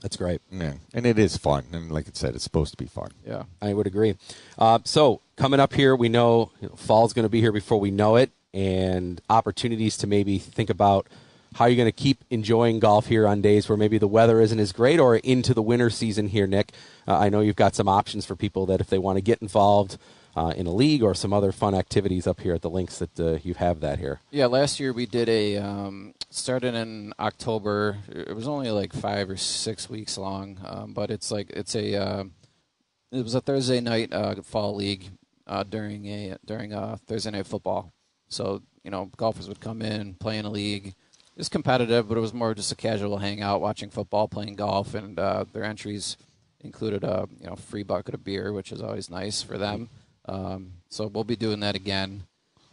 That's 0.00 0.16
great. 0.16 0.40
Yeah, 0.50 0.74
and 0.94 1.06
it 1.06 1.18
is 1.18 1.36
fun, 1.36 1.66
and 1.72 1.92
like 1.92 2.08
I 2.08 2.10
said, 2.14 2.34
it's 2.34 2.42
supposed 2.42 2.72
to 2.72 2.76
be 2.76 2.86
fun. 2.86 3.10
Yeah. 3.26 3.44
I 3.60 3.72
would 3.72 3.86
agree. 3.86 4.16
Uh, 4.58 4.80
so 4.84 5.20
coming 5.36 5.60
up 5.60 5.74
here, 5.74 5.94
we 5.94 6.08
know, 6.08 6.50
you 6.60 6.68
know 6.68 6.74
fall's 6.74 7.12
going 7.12 7.24
to 7.24 7.28
be 7.28 7.40
here 7.40 7.52
before 7.52 7.78
we 7.78 7.92
know 7.92 8.16
it, 8.16 8.30
and 8.54 9.20
opportunities 9.28 9.96
to 9.98 10.06
maybe 10.06 10.38
think 10.38 10.70
about 10.70 11.08
how 11.54 11.66
you're 11.66 11.76
going 11.76 11.86
to 11.86 11.92
keep 11.92 12.24
enjoying 12.30 12.78
golf 12.78 13.06
here 13.06 13.26
on 13.26 13.40
days 13.42 13.68
where 13.68 13.76
maybe 13.76 13.98
the 13.98 14.08
weather 14.08 14.40
isn't 14.40 14.58
as 14.58 14.72
great, 14.72 14.98
or 14.98 15.16
into 15.16 15.52
the 15.52 15.62
winter 15.62 15.90
season 15.90 16.28
here, 16.28 16.46
Nick. 16.46 16.72
Uh, 17.06 17.18
I 17.18 17.28
know 17.28 17.40
you've 17.40 17.56
got 17.56 17.74
some 17.74 17.88
options 17.88 18.24
for 18.24 18.36
people 18.36 18.66
that 18.66 18.80
if 18.80 18.88
they 18.88 18.98
want 18.98 19.18
to 19.18 19.22
get 19.22 19.42
involved 19.42 19.98
uh, 20.34 20.54
in 20.56 20.66
a 20.66 20.72
league 20.72 21.02
or 21.02 21.14
some 21.14 21.32
other 21.32 21.52
fun 21.52 21.74
activities 21.74 22.26
up 22.26 22.40
here 22.40 22.54
at 22.54 22.62
the 22.62 22.70
links 22.70 22.98
that 22.98 23.20
uh, 23.20 23.38
you 23.42 23.54
have 23.54 23.80
that 23.80 23.98
here. 23.98 24.20
Yeah, 24.30 24.46
last 24.46 24.80
year 24.80 24.92
we 24.92 25.06
did 25.06 25.28
a 25.28 25.58
um, 25.58 26.14
started 26.30 26.74
in 26.74 27.12
October. 27.18 27.98
It 28.08 28.34
was 28.34 28.48
only 28.48 28.70
like 28.70 28.92
five 28.92 29.28
or 29.28 29.36
six 29.36 29.90
weeks 29.90 30.16
long, 30.16 30.58
um, 30.64 30.92
but 30.94 31.10
it's 31.10 31.30
like 31.30 31.50
it's 31.50 31.74
a 31.74 31.96
uh, 31.96 32.24
it 33.10 33.22
was 33.22 33.34
a 33.34 33.40
Thursday 33.40 33.80
night 33.80 34.12
uh, 34.12 34.36
fall 34.42 34.74
league 34.74 35.10
uh, 35.46 35.64
during 35.64 36.06
a 36.06 36.38
during 36.46 36.72
a 36.72 36.96
Thursday 37.06 37.30
night 37.30 37.46
football. 37.46 37.92
So 38.32 38.62
you 38.82 38.90
know, 38.90 39.10
golfers 39.16 39.48
would 39.48 39.60
come 39.60 39.82
in, 39.82 40.14
play 40.14 40.38
in 40.38 40.44
a 40.44 40.50
league. 40.50 40.88
It 40.88 41.38
was 41.38 41.48
competitive, 41.48 42.08
but 42.08 42.18
it 42.18 42.20
was 42.20 42.34
more 42.34 42.54
just 42.54 42.72
a 42.72 42.76
casual 42.76 43.18
hangout, 43.18 43.60
watching 43.60 43.90
football, 43.90 44.28
playing 44.28 44.56
golf, 44.56 44.94
and 44.94 45.18
uh, 45.18 45.44
their 45.52 45.64
entries 45.64 46.16
included 46.60 47.04
a 47.04 47.28
you 47.40 47.46
know 47.46 47.56
free 47.56 47.82
bucket 47.82 48.14
of 48.14 48.24
beer, 48.24 48.52
which 48.52 48.72
is 48.72 48.82
always 48.82 49.08
nice 49.08 49.42
for 49.42 49.56
them. 49.58 49.88
Um, 50.26 50.72
so 50.88 51.06
we'll 51.06 51.24
be 51.24 51.36
doing 51.36 51.60
that 51.60 51.74
again. 51.74 52.24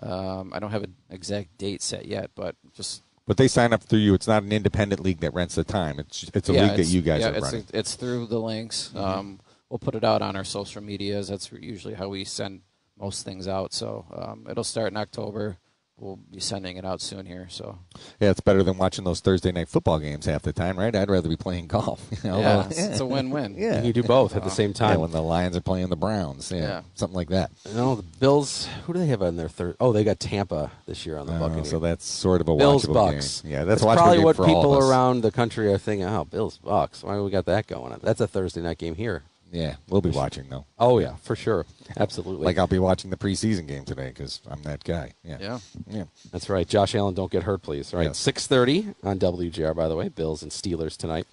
Um, 0.02 0.52
I 0.54 0.60
don't 0.60 0.72
have 0.72 0.84
an 0.84 0.96
exact 1.10 1.58
date 1.58 1.82
set 1.82 2.06
yet, 2.06 2.32
but 2.36 2.56
just 2.74 3.02
But 3.28 3.38
they 3.38 3.48
sign 3.48 3.74
up 3.74 3.84
through 3.84 4.00
you. 4.00 4.14
It's 4.14 4.28
not 4.28 4.44
an 4.44 4.52
independent 4.52 5.02
league 5.02 5.20
that 5.22 5.34
rents 5.34 5.56
the 5.56 5.64
time. 5.64 6.00
It's 6.00 6.30
it's 6.34 6.50
a 6.50 6.54
yeah, 6.54 6.64
league 6.64 6.78
that 6.78 6.86
you 6.86 7.02
guys 7.02 7.22
yeah, 7.22 7.30
are 7.30 7.34
it's, 7.36 7.46
running. 7.46 7.66
It's 7.74 7.96
through 7.96 8.28
the 8.28 8.40
links. 8.40 8.94
Um, 8.96 9.40
we'll 9.70 9.80
put 9.80 9.96
it 9.96 10.04
out 10.04 10.22
on 10.22 10.36
our 10.36 10.44
social 10.44 10.82
medias. 10.82 11.30
That's 11.30 11.52
usually 11.52 11.94
how 11.94 12.10
we 12.10 12.26
send 12.26 12.62
most 13.00 13.24
things 13.26 13.48
out. 13.48 13.74
So 13.74 14.06
um, 14.14 14.46
it'll 14.50 14.64
start 14.64 14.92
in 14.92 14.98
October. 14.98 15.58
We'll 16.02 16.16
be 16.16 16.40
sending 16.40 16.78
it 16.78 16.86
out 16.86 17.02
soon 17.02 17.26
here. 17.26 17.48
So 17.50 17.78
Yeah, 18.22 18.30
it's 18.30 18.40
better 18.40 18.64
than 18.64 18.78
watching 18.78 19.04
those 19.04 19.20
Thursday 19.20 19.52
night 19.52 19.68
football 19.68 20.00
games 20.00 20.26
half 20.28 20.44
the 20.44 20.54
time, 20.54 20.80
right? 20.80 20.96
I'd 20.96 21.10
rather 21.10 21.28
be 21.28 21.36
playing 21.36 21.68
golf. 21.76 22.02
you 22.24 22.30
know? 22.30 22.40
yeah, 22.40 22.66
it's, 22.70 22.80
it's 22.80 23.00
a 23.02 23.06
win-win. 23.06 23.56
Yeah. 23.58 23.84
You 23.84 23.92
do 23.92 24.02
both 24.04 24.34
at 24.34 24.46
the 24.46 24.50
same 24.50 24.70
Yeah, 24.70 24.76
time. 24.76 25.02
when 25.02 25.12
the 25.12 25.22
Lions 25.22 25.58
are 25.58 25.62
playing 25.62 25.90
the 25.90 25.98
Browns, 25.98 26.54
yeah, 26.54 26.60
Yeah. 26.62 26.82
something 26.96 27.18
like 27.18 27.28
that. 27.32 27.52
no, 27.76 27.96
the 27.96 28.04
Bills. 28.04 28.70
Who 28.86 28.94
do 28.94 29.00
they 29.00 29.08
have 29.08 29.22
on 29.22 29.36
their 29.36 29.50
third? 29.50 29.76
Oh, 29.82 29.92
they 29.92 30.06
got 30.06 30.22
Tampa 30.22 30.72
this 30.86 31.06
year 31.06 31.18
on 31.18 31.28
the 31.28 31.34
Uh, 31.34 31.40
Buccaneers. 31.40 31.70
so 31.70 31.80
that's 31.80 32.06
sort 32.06 32.40
of 32.40 32.48
a 32.48 32.56
Bills 32.56 32.86
watchable 32.86 32.94
Bucks. 32.94 33.42
game. 33.42 33.52
Yeah, 33.52 33.64
that's, 33.66 33.82
That's 33.84 33.98
probably 34.00 34.18
game 34.20 34.24
what 34.24 34.36
for 34.38 34.46
people 34.46 34.78
around 34.78 35.20
the 35.22 35.32
country 35.34 35.70
are 35.74 35.78
thinking. 35.78 36.08
Oh, 36.08 36.24
Bills 36.24 36.60
Bucks. 36.60 37.04
Why 37.04 37.16
do 37.16 37.26
we 37.26 37.30
got 37.30 37.44
that 37.48 37.68
going 37.68 37.92
on? 37.92 38.00
That's 38.02 38.22
a 38.22 38.28
Thursday 38.28 38.62
night 38.62 38.78
game 38.78 38.96
here. 38.96 39.24
Yeah, 39.52 39.76
we'll 39.90 40.02
be 40.02 40.10
watching 40.12 40.48
though. 40.50 40.66
Oh 40.78 41.00
yeah, 41.00 41.16
for 41.24 41.36
sure, 41.36 41.66
absolutely. 41.98 42.46
Like 42.46 42.58
I'll 42.60 42.68
be 42.68 42.78
watching 42.80 43.10
the 43.10 43.18
preseason 43.18 43.68
game 43.68 43.84
today 43.86 44.10
because 44.10 44.42
I'm 44.50 44.62
that 44.64 44.84
guy. 44.84 45.14
Yeah, 45.24 45.38
Yeah. 45.40 45.60
yeah. 45.88 46.04
That's 46.32 46.50
right. 46.50 46.68
Josh 46.68 46.94
Allen, 46.94 47.16
don't 47.16 47.32
get 47.32 47.44
hurt, 47.44 47.62
please. 47.64 47.94
All 47.94 48.00
right, 48.00 48.08
Yes. 48.10 48.18
six 48.20 48.46
thirty 48.48 48.94
on 49.04 49.18
WGR. 49.20 49.74
By 49.76 49.88
the 49.88 49.96
way, 49.96 50.10
Bills 50.10 50.44
and 50.44 50.52
Steelers 50.52 50.96
tonight. 50.98 51.26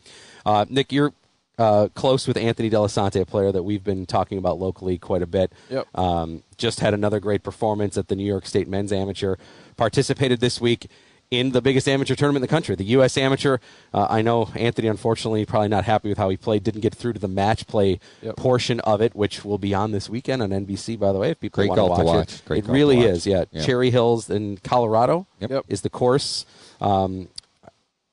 Uh, 0.46 0.64
Nick, 0.68 0.92
you're 0.92 1.12
uh, 1.58 1.88
close 1.94 2.26
with 2.28 2.36
Anthony 2.36 2.68
Delasante, 2.68 3.18
a 3.20 3.24
player 3.26 3.50
that 3.50 3.62
we've 3.62 3.82
been 3.84 4.04
talking 4.04 4.36
about 4.36 4.58
locally 4.58 4.98
quite 4.98 5.22
a 5.22 5.26
bit. 5.26 5.52
Yep. 5.70 5.86
Um, 5.94 6.42
just 6.58 6.80
had 6.80 6.92
another 6.94 7.18
great 7.18 7.42
performance 7.42 7.96
at 7.96 8.08
the 8.08 8.14
New 8.16 8.26
York 8.26 8.44
State 8.46 8.68
Men's 8.68 8.92
Amateur. 8.92 9.36
Participated 9.76 10.40
this 10.40 10.60
week 10.60 10.90
in 11.30 11.50
the 11.50 11.60
biggest 11.60 11.88
amateur 11.88 12.14
tournament 12.14 12.42
in 12.42 12.46
the 12.46 12.50
country, 12.54 12.74
the 12.76 12.84
U.S. 12.84 13.18
Amateur. 13.18 13.58
Uh, 13.92 14.06
I 14.08 14.22
know 14.22 14.50
Anthony, 14.54 14.88
unfortunately, 14.88 15.44
probably 15.44 15.68
not 15.68 15.84
happy 15.84 16.08
with 16.08 16.18
how 16.18 16.28
he 16.28 16.36
played. 16.36 16.62
Didn't 16.62 16.82
get 16.82 16.94
through 16.94 17.14
to 17.14 17.18
the 17.18 17.28
match 17.28 17.66
play 17.66 17.98
Yep. 18.22 18.36
portion 18.36 18.80
of 18.80 19.00
it, 19.00 19.14
which 19.16 19.44
will 19.44 19.58
be 19.58 19.74
on 19.74 19.90
this 19.90 20.08
weekend 20.08 20.40
on 20.42 20.50
NBC. 20.50 20.96
By 20.98 21.12
the 21.12 21.18
way, 21.18 21.30
if 21.30 21.40
people 21.40 21.62
Great 21.62 21.68
want 21.70 21.78
to 21.78 21.86
golf 21.86 21.98
to 21.98 22.04
watch, 22.04 22.16
watch. 22.16 22.34
it, 22.34 22.42
Great 22.46 22.64
it 22.64 22.70
really 22.70 23.00
is. 23.00 23.26
Yeah. 23.26 23.44
Yeah. 23.50 23.64
Cherry 23.64 23.90
Hills 23.90 24.30
in 24.30 24.58
Colorado 24.58 25.26
Yep. 25.40 25.50
Yep. 25.50 25.64
is 25.68 25.80
the 25.82 25.90
course. 25.90 26.46
Um, 26.80 27.28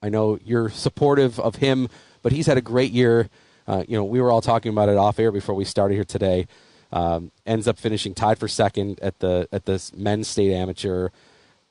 I 0.02 0.10
know 0.10 0.40
you're 0.44 0.70
supportive 0.70 1.40
of 1.40 1.58
him, 1.58 1.90
but 2.24 2.32
he's 2.32 2.48
had 2.48 2.58
a 2.58 2.62
great 2.62 2.92
year. 2.92 3.30
Uh, 3.68 3.84
you 3.88 3.96
know, 3.96 4.04
we 4.04 4.20
were 4.20 4.32
all 4.32 4.42
talking 4.42 4.72
about 4.72 4.90
it 4.90 4.98
off 4.98 5.20
air 5.20 5.32
before 5.32 5.56
we 5.56 5.64
started 5.66 5.94
here 5.96 6.04
today. 6.04 6.48
Um, 6.92 7.32
ends 7.46 7.68
up 7.68 7.78
finishing 7.80 8.14
tied 8.14 8.38
for 8.38 8.48
second 8.48 9.00
at 9.02 9.20
the 9.20 9.48
at 9.52 9.66
the 9.66 9.82
men's 9.96 10.28
state 10.28 10.52
amateur. 10.54 11.10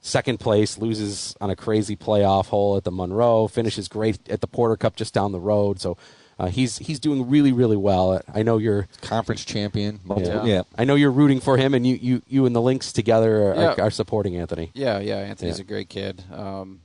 Second 0.04 0.40
place 0.40 0.78
loses 0.78 1.37
on 1.40 1.49
a 1.50 1.56
crazy 1.56 1.94
playoff 1.97 2.47
hole 2.47 2.76
at 2.76 2.82
the 2.82 2.90
Monroe. 2.90 3.47
Finishes 3.47 3.87
great 3.87 4.28
at 4.28 4.40
the 4.40 4.49
Porter 4.49 4.76
Cup 4.76 4.97
just 4.97 5.14
down 5.14 5.30
the 5.30 5.38
road. 5.40 5.80
So 5.80 5.97
uh, 6.40 6.49
he's 6.49 6.78
he's 6.78 6.99
doing 6.99 7.30
really 7.30 7.52
really 7.52 7.76
well. 7.76 8.21
I 8.35 8.42
know 8.42 8.59
you're 8.59 8.88
Conference 9.00 9.44
champion. 9.44 9.94
yeah. 10.02 10.09
Multiple, 10.09 10.49
yeah. 10.49 10.62
I 10.76 10.82
know 10.85 10.97
you're 10.97 11.12
rooting 11.12 11.38
for 11.38 11.56
him, 11.56 11.73
and 11.73 11.87
you 11.87 11.94
you, 11.94 12.23
you 12.26 12.47
and 12.47 12.54
the 12.56 12.61
links 12.61 12.92
together 12.92 13.52
are, 13.52 13.54
Yeah. 13.54 13.75
are 13.85 13.90
supporting 13.92 14.37
Anthony. 14.37 14.73
Yeah, 14.75 14.99
yeah. 14.99 15.18
Anthony's 15.18 15.59
Yeah. 15.59 15.62
a 15.62 15.66
great 15.66 15.88
kid. 15.88 16.25
Um, 16.32 16.80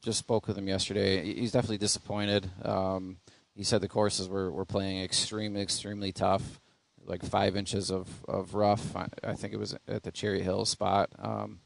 just 0.00 0.18
spoke 0.18 0.48
with 0.48 0.56
him 0.56 0.66
yesterday. 0.66 1.22
He's 1.34 1.52
definitely 1.52 1.78
disappointed. 1.78 2.50
Um, 2.62 3.18
he 3.54 3.62
said 3.62 3.82
the 3.82 3.88
courses 3.88 4.26
were, 4.28 4.50
were 4.50 4.64
playing 4.64 5.02
extremely, 5.02 5.60
extremely 5.60 6.12
tough, 6.12 6.60
like 7.04 7.22
five 7.22 7.56
inches 7.56 7.90
of, 7.90 8.08
of 8.26 8.54
rough. 8.54 8.96
I, 8.96 9.08
I 9.22 9.32
think 9.34 9.52
it 9.52 9.58
was 9.58 9.76
at 9.86 10.02
the 10.02 10.10
Cherry 10.10 10.42
Hill 10.42 10.64
spot. 10.64 11.10
Um, 11.18 11.60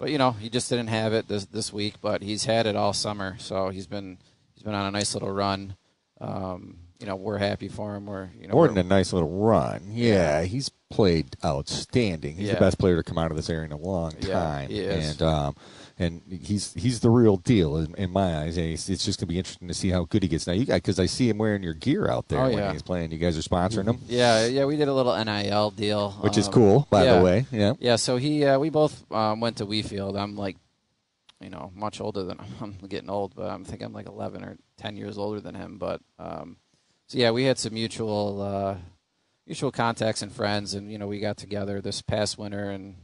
but 0.00 0.10
you 0.10 0.18
know, 0.18 0.32
he 0.32 0.48
just 0.50 0.68
didn't 0.68 0.88
have 0.88 1.12
it 1.12 1.28
this 1.28 1.44
this 1.44 1.72
week. 1.72 1.94
But 2.02 2.22
he's 2.22 2.44
had 2.46 2.66
it 2.66 2.74
all 2.74 2.92
summer, 2.92 3.36
so 3.38 3.68
he's 3.68 3.86
been 3.86 4.18
he's 4.54 4.64
been 4.64 4.74
on 4.74 4.86
a 4.86 4.90
nice 4.90 5.14
little 5.14 5.30
run. 5.30 5.76
Um, 6.20 6.78
you 6.98 7.06
know, 7.06 7.16
we're 7.16 7.38
happy 7.38 7.68
for 7.68 7.94
him. 7.94 8.06
We're 8.06 8.30
you 8.38 8.48
know 8.48 8.54
More 8.54 8.66
than 8.66 8.78
a 8.78 8.82
nice 8.82 9.12
little 9.12 9.30
run. 9.30 9.82
Yeah, 9.90 10.42
he's 10.42 10.70
played 10.90 11.36
outstanding. 11.44 12.34
He's 12.36 12.48
Yeah. 12.48 12.54
the 12.54 12.60
best 12.60 12.78
player 12.78 12.96
to 12.96 13.02
come 13.02 13.16
out 13.18 13.30
of 13.30 13.36
this 13.36 13.48
area 13.48 13.64
in 13.66 13.72
a 13.72 13.76
long 13.78 14.12
Yeah, 14.20 14.32
time. 14.34 14.70
is. 14.70 15.12
And 15.12 15.22
um, 15.22 15.56
and 16.00 16.22
he's 16.42 16.72
he's 16.72 17.00
the 17.00 17.10
real 17.10 17.36
deal 17.36 17.76
in, 17.76 17.94
in 17.96 18.10
my 18.10 18.38
eyes. 18.38 18.56
It's, 18.56 18.88
it's 18.88 19.04
just 19.04 19.20
gonna 19.20 19.28
be 19.28 19.38
interesting 19.38 19.68
to 19.68 19.74
see 19.74 19.90
how 19.90 20.04
good 20.06 20.22
he 20.22 20.28
gets 20.28 20.46
now. 20.46 20.54
You 20.54 20.64
guys, 20.64 20.78
because 20.78 20.98
I 20.98 21.04
see 21.04 21.28
him 21.28 21.36
wearing 21.36 21.62
your 21.62 21.74
gear 21.74 22.08
out 22.08 22.28
there 22.28 22.40
Oh, 22.40 22.48
when 22.48 22.56
yeah. 22.58 22.72
he's 22.72 22.82
playing. 22.82 23.12
You 23.12 23.18
guys 23.18 23.36
are 23.36 23.42
sponsoring 23.42 23.84
him, 23.84 23.98
Yeah, 24.08 24.46
yeah, 24.46 24.64
we 24.64 24.76
did 24.76 24.88
a 24.88 24.94
little 24.94 25.14
NIL 25.22 25.70
deal, 25.72 26.12
which 26.22 26.38
is 26.38 26.46
um, 26.46 26.52
cool, 26.54 26.86
by 26.90 27.04
yeah. 27.04 27.18
the 27.18 27.24
way. 27.24 27.46
Yeah. 27.52 27.74
Yeah, 27.78 27.96
so 27.96 28.16
he, 28.16 28.44
uh, 28.46 28.58
we 28.58 28.70
both 28.70 29.04
um, 29.12 29.40
went 29.40 29.58
to 29.58 29.66
Wheatfield. 29.66 30.16
I'm 30.16 30.36
like, 30.36 30.56
you 31.38 31.50
know, 31.50 31.70
much 31.74 32.00
older 32.00 32.22
than 32.24 32.40
I'm 32.62 32.72
getting 32.88 33.10
old, 33.10 33.34
but 33.36 33.50
I'm 33.50 33.64
think 33.64 33.82
I'm 33.82 33.92
like 33.92 34.06
11 34.06 34.42
or 34.42 34.56
10 34.78 34.96
years 34.96 35.18
older 35.18 35.40
than 35.40 35.54
him. 35.54 35.76
But 35.76 36.00
um, 36.18 36.56
so 37.08 37.18
yeah, 37.18 37.30
we 37.30 37.44
had 37.44 37.58
some 37.58 37.74
mutual 37.74 38.40
uh, 38.40 38.76
mutual 39.46 39.70
contacts 39.70 40.22
and 40.22 40.32
friends, 40.32 40.72
and 40.72 40.90
you 40.90 40.96
know, 40.96 41.06
we 41.06 41.20
got 41.20 41.36
together 41.36 41.82
this 41.82 42.00
past 42.00 42.38
winter, 42.38 42.70
and 42.70 42.96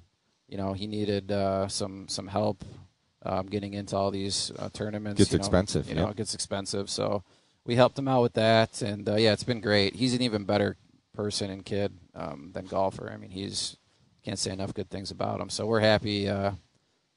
you 0.48 0.56
know, 0.56 0.72
he 0.72 0.86
needed 0.86 1.30
uh, 1.30 1.68
some 1.68 2.08
some 2.08 2.28
help 2.28 2.64
um, 3.26 3.46
getting 3.46 3.74
into 3.74 3.96
all 3.96 4.10
these 4.10 4.52
uh, 4.58 4.68
tournaments. 4.72 5.18
Gets 5.18 5.32
you 5.32 5.38
know, 5.38 5.42
expensive, 5.42 5.88
You 5.88 5.94
know, 5.94 6.02
yep. 6.02 6.10
it 6.12 6.16
gets 6.16 6.34
expensive. 6.34 6.88
So 6.90 7.22
we 7.64 7.74
helped 7.76 7.98
him 7.98 8.08
out 8.08 8.22
with 8.22 8.34
that, 8.34 8.82
and 8.82 9.08
uh, 9.08 9.16
yeah, 9.16 9.32
it's 9.32 9.44
been 9.44 9.60
great. 9.60 9.96
He's 9.96 10.14
an 10.14 10.22
even 10.22 10.44
better 10.44 10.76
person 11.14 11.50
and 11.50 11.64
kid 11.64 11.92
um, 12.14 12.50
than 12.54 12.66
golfer. 12.66 13.10
I 13.12 13.16
mean, 13.16 13.30
he's 13.30 13.76
can't 14.24 14.38
say 14.38 14.52
enough 14.52 14.74
good 14.74 14.90
things 14.90 15.10
about 15.10 15.40
him. 15.40 15.48
So 15.48 15.66
we're 15.66 15.80
happy 15.80 16.28
uh, 16.28 16.50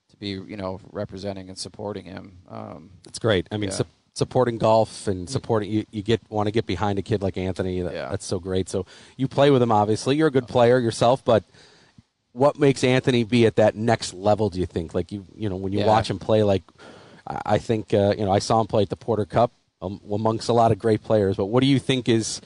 to 0.09 0.17
be 0.17 0.29
you 0.29 0.57
know 0.57 0.79
representing 0.91 1.49
and 1.49 1.57
supporting 1.57 2.05
him. 2.05 2.39
Um, 2.47 2.91
It's 3.07 3.19
great. 3.19 3.47
I 3.51 3.57
mean, 3.57 3.69
Yeah. 3.69 3.77
su- 3.77 3.85
supporting 4.13 4.57
golf 4.57 5.07
and 5.07 5.29
supporting 5.29 5.71
you, 5.71 5.85
you 5.91 6.03
get 6.03 6.21
want 6.29 6.47
to 6.47 6.51
get 6.51 6.65
behind 6.65 6.99
a 6.99 7.01
kid 7.01 7.21
like 7.21 7.37
Anthony. 7.37 7.81
That, 7.81 7.93
Yeah. 7.93 8.09
That's 8.09 8.25
so 8.25 8.39
great. 8.39 8.69
So 8.69 8.85
you 9.17 9.27
play 9.27 9.49
with 9.49 9.61
him. 9.61 9.71
Obviously, 9.71 10.15
you're 10.17 10.27
a 10.27 10.31
good 10.31 10.47
player 10.47 10.79
yourself, 10.79 11.23
but 11.23 11.43
what 12.33 12.59
makes 12.59 12.83
Anthony 12.83 13.23
be 13.23 13.45
at 13.45 13.55
that 13.57 13.75
next 13.75 14.13
level? 14.13 14.49
Do 14.49 14.59
you 14.59 14.65
think? 14.65 14.93
Like 14.93 15.11
you, 15.11 15.25
you 15.35 15.49
know, 15.49 15.55
when 15.55 15.73
you 15.73 15.79
Yeah. 15.79 15.87
watch 15.87 16.09
him 16.09 16.19
play, 16.19 16.43
like 16.43 16.63
I 17.27 17.57
think 17.57 17.93
uh, 17.93 18.13
you 18.17 18.25
know, 18.25 18.31
I 18.31 18.39
saw 18.39 18.59
him 18.61 18.67
play 18.67 18.83
at 18.83 18.89
the 18.89 18.95
Porter 18.95 19.25
Cup 19.25 19.51
um, 19.81 19.99
amongst 20.11 20.49
a 20.49 20.53
lot 20.53 20.71
of 20.71 20.79
great 20.79 21.03
players. 21.03 21.37
But 21.37 21.45
what 21.45 21.61
do 21.61 21.67
you 21.67 21.79
think 21.79 22.09
is 22.09 22.41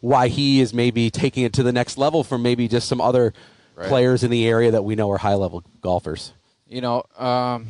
why 0.00 0.28
he 0.28 0.60
is 0.60 0.72
maybe 0.72 1.10
taking 1.10 1.44
it 1.44 1.52
to 1.54 1.62
the 1.62 1.72
next 1.72 1.98
level 1.98 2.22
from 2.22 2.42
maybe 2.42 2.68
just 2.68 2.88
some 2.88 3.00
other 3.00 3.32
Right. 3.76 3.88
players 3.88 4.22
in 4.22 4.30
the 4.30 4.46
area 4.46 4.70
that 4.70 4.84
we 4.84 4.94
know 4.94 5.10
are 5.10 5.18
high 5.18 5.34
level 5.34 5.64
golfers? 5.80 6.32
You 6.68 6.80
know, 6.80 7.02
um, 7.18 7.66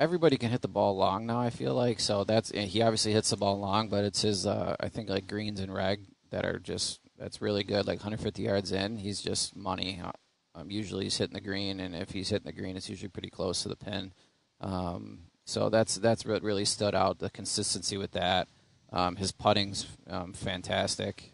everybody 0.00 0.36
can 0.36 0.50
hit 0.50 0.62
the 0.62 0.68
ball 0.68 0.96
long 0.96 1.26
now. 1.26 1.40
I 1.40 1.50
feel 1.50 1.74
like 1.74 2.00
so 2.00 2.24
that's 2.24 2.50
he 2.50 2.82
obviously 2.82 3.12
hits 3.12 3.30
the 3.30 3.36
ball 3.36 3.58
long, 3.58 3.88
but 3.88 4.04
it's 4.04 4.22
his. 4.22 4.46
Uh, 4.46 4.74
I 4.80 4.88
think 4.88 5.08
like 5.08 5.28
greens 5.28 5.60
and 5.60 5.72
reg 5.72 6.00
that 6.30 6.44
are 6.44 6.58
just 6.58 6.98
that's 7.18 7.40
really 7.40 7.62
good. 7.62 7.86
Like 7.86 7.98
150 7.98 8.42
yards 8.42 8.72
in, 8.72 8.96
he's 8.96 9.20
just 9.20 9.54
money. 9.54 10.00
Um, 10.58 10.70
usually 10.70 11.04
he's 11.04 11.16
hitting 11.16 11.34
the 11.34 11.40
green, 11.40 11.80
and 11.80 11.94
if 11.94 12.10
he's 12.10 12.30
hitting 12.30 12.46
the 12.46 12.52
green, 12.52 12.76
it's 12.76 12.88
usually 12.88 13.08
pretty 13.08 13.30
close 13.30 13.62
to 13.62 13.68
the 13.68 13.76
pin. 13.76 14.12
Um, 14.60 15.20
so 15.44 15.68
that's 15.68 15.96
that's 15.96 16.24
what 16.24 16.42
really 16.42 16.64
stood 16.64 16.94
out. 16.94 17.18
The 17.18 17.30
consistency 17.30 17.96
with 17.96 18.12
that. 18.12 18.48
Um, 18.92 19.16
his 19.16 19.32
putting's 19.32 19.86
um, 20.08 20.32
fantastic. 20.32 21.32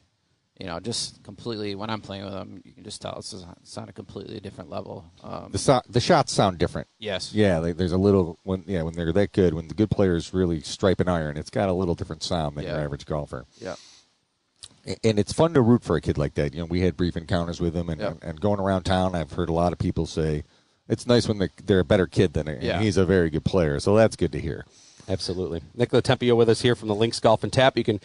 You 0.60 0.66
know, 0.66 0.78
just 0.78 1.22
completely. 1.24 1.74
When 1.74 1.90
I'm 1.90 2.00
playing 2.00 2.24
with 2.24 2.34
him, 2.34 2.62
you 2.64 2.72
can 2.72 2.84
just 2.84 3.02
tell 3.02 3.16
it's, 3.18 3.32
it's 3.32 3.76
on 3.76 3.88
a 3.88 3.92
completely 3.92 4.38
different 4.40 4.70
level. 4.70 5.04
Um, 5.22 5.48
The 5.50 5.58
so- 5.58 5.82
the 5.88 6.00
shots 6.00 6.32
sound 6.32 6.58
different. 6.58 6.86
yes. 6.98 7.32
Yeah, 7.34 7.58
like 7.58 7.76
there's 7.76 7.92
a 7.92 7.98
little 7.98 8.38
when 8.44 8.62
yeah 8.66 8.82
when 8.82 8.94
they're 8.94 9.12
that 9.12 9.32
good 9.32 9.54
when 9.54 9.66
the 9.68 9.74
good 9.74 9.90
players 9.90 10.32
really 10.32 10.60
stripe 10.60 11.00
an 11.00 11.08
iron, 11.08 11.36
it's 11.36 11.50
got 11.50 11.68
a 11.68 11.72
little 11.72 11.94
different 11.96 12.22
sound 12.22 12.56
than 12.56 12.64
your 12.66 12.78
average 12.78 13.04
golfer. 13.06 13.46
Yeah. 13.58 13.74
A- 14.86 14.96
And 15.06 15.18
it's 15.18 15.32
fun 15.32 15.54
to 15.54 15.62
root 15.62 15.82
for 15.84 15.96
a 15.96 16.00
kid 16.00 16.18
like 16.18 16.34
that. 16.34 16.54
You 16.54 16.60
know, 16.60 16.66
we 16.66 16.80
had 16.80 16.96
brief 16.96 17.16
encounters 17.16 17.60
with 17.60 17.74
him, 17.76 17.88
and, 17.88 18.00
Yep. 18.00 18.18
and 18.22 18.40
going 18.40 18.60
around 18.60 18.82
town, 18.84 19.14
I've 19.14 19.32
heard 19.32 19.48
a 19.48 19.52
lot 19.52 19.72
of 19.72 19.78
people 19.78 20.06
say 20.06 20.44
it's 20.88 21.06
nice 21.06 21.28
when 21.28 21.38
they're, 21.38 21.50
they're 21.64 21.80
a 21.80 21.84
better 21.84 22.06
kid 22.06 22.32
than 22.34 22.46
Yeah. 22.60 22.80
he's 22.80 22.96
a 22.96 23.04
very 23.06 23.30
good 23.30 23.44
player. 23.44 23.78
So 23.80 23.96
that's 23.96 24.16
good 24.16 24.32
to 24.32 24.40
hear. 24.40 24.64
Absolutely. 25.08 25.62
Nick 25.74 25.90
Latempio 25.90 26.36
with 26.36 26.48
us 26.48 26.62
here 26.62 26.74
from 26.74 26.88
the 26.88 26.94
Links 26.94 27.20
Golf 27.20 27.42
and 27.44 27.52
Tap. 27.52 27.76
You 27.76 27.84
can 27.84 28.00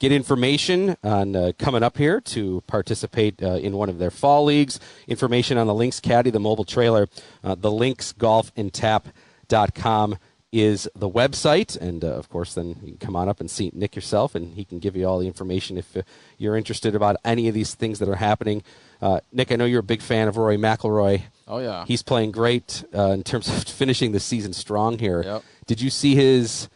get 0.00 0.10
information 0.12 0.96
on 1.04 1.36
uh, 1.36 1.52
coming 1.58 1.82
up 1.82 1.96
here 1.98 2.20
to 2.22 2.62
participate 2.66 3.42
uh, 3.42 3.52
in 3.54 3.76
one 3.76 3.88
of 3.88 3.98
their 3.98 4.10
fall 4.10 4.44
leagues. 4.44 4.80
Information 5.06 5.58
on 5.58 5.66
the 5.66 5.74
Links 5.74 6.00
Caddy, 6.00 6.30
the 6.30 6.40
mobile 6.40 6.64
trailer, 6.64 7.06
uh, 7.44 7.54
the 7.54 7.70
linksgolfandtap.com 7.70 10.16
is 10.52 10.88
the 10.96 11.08
website. 11.08 11.76
And 11.80 12.04
uh, 12.04 12.08
of 12.08 12.28
course, 12.28 12.54
then 12.54 12.68
you 12.82 12.88
can 12.92 12.96
come 12.98 13.16
on 13.16 13.28
up 13.28 13.40
and 13.40 13.50
see 13.50 13.70
Nick 13.74 13.94
yourself, 13.94 14.34
and 14.34 14.54
he 14.54 14.64
can 14.64 14.78
give 14.78 14.96
you 14.96 15.06
all 15.06 15.18
the 15.18 15.26
information 15.26 15.78
if 15.78 15.96
uh, 15.96 16.02
you're 16.38 16.56
interested 16.56 16.94
about 16.94 17.16
any 17.24 17.48
of 17.48 17.54
these 17.54 17.74
things 17.74 17.98
that 18.00 18.08
are 18.08 18.16
happening. 18.16 18.62
Uh, 19.00 19.20
Nick, 19.32 19.50
I 19.52 19.56
know 19.56 19.64
you're 19.64 19.80
a 19.80 19.82
big 19.84 20.02
fan 20.02 20.28
of 20.28 20.36
Rory 20.36 20.56
McIlroy. 20.58 21.22
Oh 21.48 21.58
yeah. 21.58 21.84
He's 21.86 22.02
playing 22.02 22.32
great 22.32 22.84
uh, 22.94 23.10
in 23.10 23.22
terms 23.22 23.48
of 23.48 23.62
finishing 23.68 24.12
the 24.12 24.20
season 24.20 24.52
strong 24.52 24.98
here. 24.98 25.22
Yep. 25.22 25.42
Did 25.66 25.80
you 25.80 25.90
see 25.90 26.14
his 26.14 26.68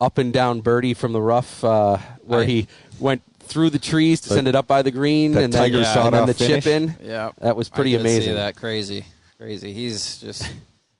up 0.00 0.18
and 0.18 0.32
down 0.32 0.60
birdie 0.60 0.94
from 0.94 1.12
the 1.12 1.20
rough 1.20 1.64
uh, 1.64 1.98
where 2.22 2.40
I- 2.42 2.44
he 2.46 2.68
went 3.00 3.22
through 3.40 3.70
the 3.70 3.78
trees 3.78 4.20
to 4.20 4.28
send 4.28 4.46
it 4.46 4.54
up 4.54 4.66
by 4.66 4.82
the 4.82 4.90
green 4.90 5.32
and 5.36 5.50
then, 5.50 5.50
Tiger 5.50 5.78
and 5.78 6.12
then 6.14 6.26
the 6.26 6.34
chip 6.34 6.66
in? 6.66 6.94
Yeah, 7.02 7.30
That 7.40 7.56
was 7.56 7.70
pretty 7.70 7.94
I 7.94 7.98
did 8.02 8.06
see 8.06 8.16
amazing. 8.16 8.34
that 8.34 8.56
crazy, 8.56 9.06
crazy. 9.38 9.72
He's 9.72 10.18
just 10.18 10.46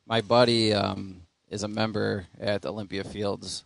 my 0.06 0.22
buddy. 0.22 0.72
Um, 0.72 1.17
is 1.50 1.62
a 1.62 1.68
member 1.68 2.26
at 2.40 2.64
Olympia 2.66 3.04
Fields, 3.04 3.64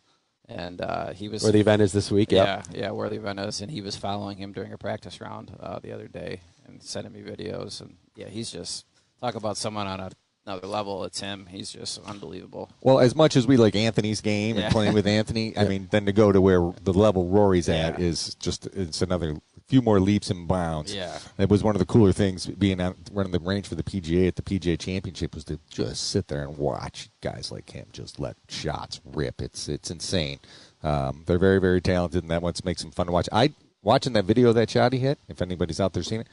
and 0.48 0.80
uh, 0.80 1.12
he 1.12 1.28
was 1.28 1.42
Where 1.42 1.52
the 1.52 1.60
event 1.60 1.82
is 1.82 1.92
this 1.92 2.10
week. 2.10 2.32
Yep. 2.32 2.46
yeah, 2.72 2.80
yeah, 2.80 2.90
where 2.90 3.08
the 3.08 3.16
event 3.16 3.40
is, 3.40 3.60
and 3.60 3.70
he 3.70 3.80
was 3.80 3.96
following 3.96 4.38
him 4.38 4.52
during 4.52 4.72
a 4.72 4.78
practice 4.78 5.20
round 5.20 5.56
uh, 5.60 5.78
the 5.78 5.92
other 5.92 6.08
day 6.08 6.40
and 6.66 6.82
sending 6.82 7.12
me 7.12 7.20
videos, 7.22 7.80
and 7.80 7.96
yeah, 8.16 8.28
he's 8.28 8.50
just 8.50 8.86
talk 9.20 9.34
about 9.34 9.56
someone 9.56 9.86
on 9.86 10.00
a, 10.00 10.10
another 10.46 10.66
level. 10.66 11.04
It's 11.04 11.20
him. 11.20 11.46
He's 11.46 11.70
just 11.72 12.00
unbelievable. 12.04 12.70
Well, 12.82 12.98
as 13.00 13.14
much 13.14 13.36
as 13.36 13.46
we 13.46 13.56
like 13.56 13.74
Anthony's 13.76 14.20
game 14.20 14.56
Yeah. 14.56 14.64
and 14.64 14.72
playing 14.72 14.94
with 14.94 15.06
Anthony, 15.06 15.56
I 15.56 15.64
mean, 15.68 15.88
then 15.90 16.06
to 16.06 16.12
go 16.12 16.32
to 16.32 16.40
where 16.40 16.72
the 16.82 16.92
level 16.92 17.28
Rory's 17.28 17.68
at 17.68 17.98
Yeah. 17.98 18.04
is 18.06 18.34
just 18.36 18.66
it's 18.66 19.02
another 19.02 19.36
few 19.72 19.80
more 19.80 20.00
leaps 20.00 20.28
and 20.28 20.46
bounds. 20.46 20.94
Yeah. 20.94 21.18
it 21.38 21.48
was 21.48 21.64
one 21.64 21.74
of 21.74 21.78
the 21.78 21.86
cooler 21.86 22.12
things 22.12 22.44
being 22.44 22.78
out 22.78 22.94
running 23.10 23.32
the 23.32 23.38
range 23.38 23.66
for 23.66 23.74
the 23.74 23.82
PGA 23.82 24.28
at 24.28 24.36
the 24.36 24.42
PGA 24.42 24.78
Championship 24.78 25.34
was 25.34 25.44
to 25.44 25.58
just 25.70 26.10
sit 26.10 26.28
there 26.28 26.42
and 26.42 26.58
watch 26.58 27.08
guys 27.22 27.50
like 27.50 27.70
him 27.70 27.86
just 27.90 28.20
let 28.20 28.36
shots 28.50 29.00
rip. 29.14 29.40
It's 29.40 29.70
it's 29.70 29.90
insane. 29.90 30.40
Um, 30.82 31.22
they're 31.24 31.38
very 31.38 31.58
very 31.58 31.80
talented, 31.80 32.22
and 32.22 32.30
that 32.30 32.42
what 32.42 32.62
makes 32.66 32.82
them 32.82 32.90
fun 32.90 33.06
to 33.06 33.12
watch. 33.12 33.30
I 33.32 33.54
watching 33.82 34.12
that 34.12 34.26
video 34.26 34.50
of 34.50 34.56
that 34.56 34.68
shot 34.68 34.92
he 34.92 34.98
hit. 34.98 35.18
If 35.28 35.40
anybody's 35.40 35.80
out 35.80 35.94
there 35.94 36.02
seeing 36.02 36.20
it, 36.20 36.26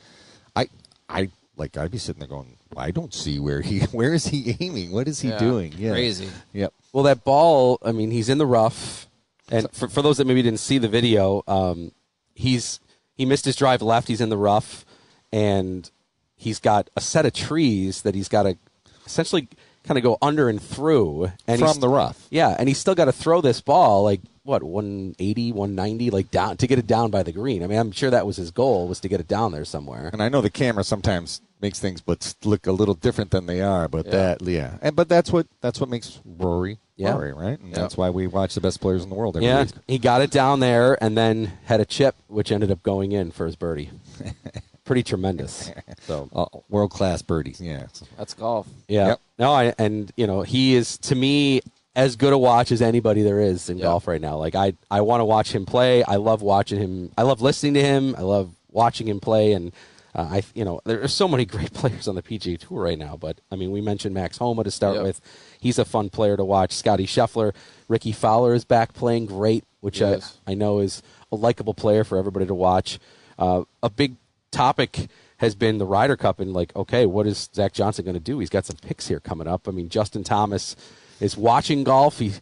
I 0.53 0.67
I 1.07 1.29
like 1.55 1.77
I'd 1.77 1.91
be 1.91 1.97
sitting 1.97 2.19
there 2.19 2.27
going, 2.27 2.57
I 2.75 2.91
don't 2.91 3.13
see 3.13 3.39
where 3.39 3.61
he 3.61 3.79
where 3.93 4.13
is 4.13 4.25
he 4.27 4.57
aiming? 4.59 4.91
What 4.91 5.07
is 5.07 5.21
he 5.21 5.29
Yeah. 5.29 5.39
doing? 5.39 5.73
Yeah, 5.77 5.91
Crazy. 5.91 6.27
Yep. 6.51 6.73
Well, 6.91 7.05
that 7.05 7.23
ball, 7.23 7.79
I 7.85 7.93
mean, 7.93 8.11
he's 8.11 8.27
in 8.27 8.37
the 8.37 8.45
rough. 8.45 9.07
And 9.49 9.71
for, 9.71 9.87
for 9.87 10.01
those 10.01 10.17
that 10.17 10.27
maybe 10.27 10.41
didn't 10.41 10.59
see 10.59 10.77
the 10.77 10.89
video, 10.89 11.41
um, 11.47 11.91
he's 12.35 12.79
he 13.19 13.25
missed 13.25 13.43
his 13.43 13.57
drive 13.57 13.81
left. 13.81 14.07
He's 14.07 14.21
in 14.21 14.29
the 14.29 14.37
rough, 14.37 14.85
and 15.33 15.91
he's 16.37 16.57
got 16.59 16.89
a 16.95 17.01
set 17.01 17.25
of 17.25 17.33
trees 17.33 18.03
that 18.03 18.15
he's 18.15 18.29
got 18.29 18.43
to 18.43 18.57
essentially 19.05 19.49
kind 19.83 19.97
of 19.97 20.03
go 20.03 20.17
under 20.21 20.47
and 20.47 20.61
through. 20.61 21.31
And 21.45 21.59
he's- 21.59 21.71
From 21.73 21.81
the 21.81 21.89
rough. 21.89 22.27
Yeah, 22.31 22.55
and 22.57 22.69
he's 22.69 22.77
still 22.77 22.95
got 22.95 23.05
to 23.05 23.11
throw 23.11 23.41
this 23.41 23.59
ball 23.59 24.03
like 24.05 24.21
what 24.49 24.63
180, 24.63 25.51
190, 25.53 26.09
like 26.09 26.31
down 26.31 26.57
to 26.57 26.67
get 26.67 26.79
it 26.79 26.87
down 26.87 27.11
by 27.11 27.23
the 27.23 27.31
green. 27.31 27.63
I 27.63 27.67
mean, 27.67 27.79
I'm 27.79 27.91
sure 27.91 28.09
that 28.09 28.25
was 28.25 28.37
his 28.37 28.51
goal 28.51 28.87
was 28.87 28.99
to 29.01 29.07
get 29.07 29.19
it 29.19 29.27
down 29.27 29.51
there 29.51 29.63
somewhere. 29.65 30.09
And 30.11 30.21
I 30.21 30.27
know 30.29 30.41
the 30.41 30.49
camera 30.49 30.83
sometimes 30.83 31.41
makes 31.61 31.79
things 31.79 32.01
but 32.01 32.35
look 32.43 32.67
a 32.67 32.71
little 32.71 32.93
different 32.93 33.31
than 33.31 33.45
they 33.45 33.61
are, 33.61 33.87
but 33.87 34.05
Yeah. 34.05 34.11
that 34.11 34.41
yeah. 34.41 34.77
And 34.81 34.95
but 34.95 35.07
that's 35.09 35.31
what 35.31 35.47
that's 35.61 35.79
what 35.79 35.89
makes 35.89 36.19
Rory 36.25 36.79
Yeah. 36.95 37.11
Rory, 37.13 37.33
right? 37.33 37.59
And 37.59 37.69
Yeah. 37.71 37.79
that's 37.81 37.95
why 37.97 38.09
we 38.09 38.27
watch 38.27 38.55
the 38.55 38.61
best 38.61 38.79
players 38.81 39.03
in 39.03 39.09
the 39.09 39.15
world 39.15 39.35
every 39.37 39.47
Yeah, 39.47 39.63
week. 39.63 39.71
he 39.87 39.97
got 39.99 40.21
it 40.21 40.31
down 40.31 40.59
there 40.61 41.01
and 41.03 41.17
then 41.17 41.51
had 41.65 41.79
a 41.79 41.85
chip, 41.85 42.15
which 42.27 42.51
ended 42.51 42.71
up 42.71 42.81
going 42.83 43.11
in 43.11 43.31
for 43.31 43.45
his 43.45 43.55
birdie. 43.55 43.89
Pretty 44.85 45.03
tremendous. 45.03 45.71
So 46.07 46.29
Uh, 46.33 46.45
world 46.69 46.89
class 46.91 47.21
birdies, 47.21 47.61
yeah. 47.61 47.85
That's 48.17 48.33
golf. 48.33 48.67
yeah, 48.87 49.07
Yep. 49.09 49.19
no, 49.37 49.51
I, 49.53 49.73
and 49.77 50.11
you 50.17 50.25
know 50.25 50.41
he 50.41 50.75
is 50.75 50.97
to 50.99 51.13
me 51.15 51.61
as 51.95 52.15
good 52.15 52.33
a 52.33 52.37
watch 52.37 52.71
as 52.71 52.81
anybody 52.81 53.21
there 53.23 53.39
is 53.41 53.69
in 53.69 53.77
Yeah. 53.77 53.83
golf 53.85 54.07
right 54.07 54.21
now. 54.21 54.37
Like 54.37 54.55
I, 54.55 54.73
I 54.91 55.01
want 55.01 55.21
to 55.21 55.25
watch 55.25 55.53
him 55.53 55.65
play. 55.65 56.03
I 56.03 56.15
love 56.15 56.41
watching 56.41 56.79
him. 56.79 57.11
I 57.17 57.23
love 57.23 57.41
listening 57.41 57.73
to 57.75 57.81
him. 57.81 58.15
I 58.17 58.21
love 58.21 58.51
watching 58.71 59.07
him 59.07 59.19
play. 59.19 59.53
And 59.53 59.73
uh, 60.15 60.27
I, 60.31 60.43
you 60.53 60.63
know, 60.63 60.81
there 60.85 61.01
are 61.01 61.07
so 61.07 61.27
many 61.27 61.45
great 61.55 61.73
players 61.73 62.07
on 62.07 62.15
the 62.15 62.21
PGA 62.21 62.57
Tour 62.59 62.83
right 62.83 62.97
now. 62.97 63.17
But 63.17 63.39
I 63.51 63.55
mean, 63.55 63.71
we 63.71 63.81
mentioned 63.81 64.13
Max 64.13 64.37
Homa 64.37 64.63
to 64.63 64.71
start 64.71 64.95
Yep. 64.95 65.03
with. 65.03 65.21
He's 65.59 65.79
a 65.79 65.85
fun 65.85 66.09
player 66.09 66.37
to 66.37 66.45
watch. 66.45 66.71
Scotty 66.73 67.05
Scheffler, 67.05 67.53
Rickie 67.87 68.11
Fowler 68.13 68.53
is 68.53 68.63
back 68.65 68.93
playing 68.93 69.25
great, 69.25 69.63
which 69.81 70.01
I, 70.01 70.19
I 70.47 70.53
know 70.53 70.79
is 70.79 71.01
a 71.31 71.35
likable 71.35 71.73
player 71.73 72.03
for 72.03 72.17
everybody 72.17 72.45
to 72.45 72.55
watch. 72.55 72.99
Uh, 73.37 73.63
a 73.83 73.89
big 73.89 74.15
topic 74.51 75.07
has 75.37 75.55
been 75.55 75.77
the 75.77 75.85
Ryder 75.85 76.17
Cup 76.17 76.39
and 76.39 76.53
like, 76.53 76.75
okay, 76.75 77.05
what 77.05 77.25
is 77.27 77.49
Zach 77.53 77.71
Johnson 77.73 78.03
going 78.05 78.13
to 78.15 78.19
do? 78.19 78.39
He's 78.39 78.49
got 78.49 78.65
some 78.65 78.75
picks 78.81 79.07
here 79.07 79.19
coming 79.19 79.47
up. 79.47 79.67
I 79.67 79.71
mean, 79.71 79.87
Justin 79.89 80.23
Thomas 80.23 80.75
is 81.19 81.37
watching 81.37 81.83
golf. 81.83 82.19
He, 82.19 82.33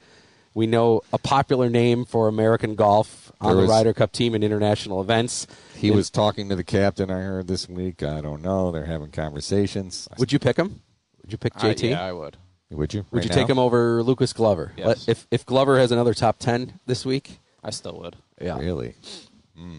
we 0.53 0.67
know 0.67 1.01
a 1.13 1.17
popular 1.17 1.69
name 1.69 2.05
for 2.05 2.27
American 2.27 2.75
golf 2.75 3.31
on 3.39 3.55
There 3.55 3.65
the 3.65 3.71
Ryder 3.71 3.93
Cup 3.93 4.11
team 4.11 4.33
in 4.33 4.41
international 4.43 5.01
events. 5.01 5.45
He 5.75 5.87
And 5.89 5.97
was 5.97 6.09
talking 6.09 6.49
to 6.49 6.55
the 6.55 6.63
captain. 6.63 7.11
I 7.11 7.21
heard 7.21 7.47
this 7.47 7.69
week. 7.69 8.01
I 8.03 8.21
don't 8.21 8.41
know. 8.41 8.71
They're 8.71 8.85
having 8.85 9.11
conversations. 9.11 10.07
Would 10.17 10.31
you 10.33 10.39
pick 10.39 10.57
him? 10.57 10.81
Would 11.21 11.31
you 11.31 11.37
pick 11.37 11.53
I- 11.57 11.73
JT? 11.73 11.89
yeah, 11.91 12.03
I 12.03 12.11
would. 12.13 12.37
Would 12.69 12.93
you? 12.93 13.05
Would 13.11 13.19
right 13.19 13.23
you 13.29 13.33
take 13.33 13.47
him 13.49 13.59
over 13.59 14.03
Lucas 14.03 14.33
Glover? 14.33 14.73
Yes. 14.75 15.07
If 15.07 15.25
if 15.31 15.45
Glover 15.45 15.77
has 15.79 15.91
another 15.91 16.13
top 16.13 16.37
ten 16.37 16.79
this 16.85 17.05
week, 17.05 17.39
I 17.63 17.69
still 17.69 17.97
would. 17.99 18.17
yeah. 18.41 18.57
Really? 18.59 18.95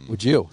Would 0.09 0.25
you? 0.25 0.49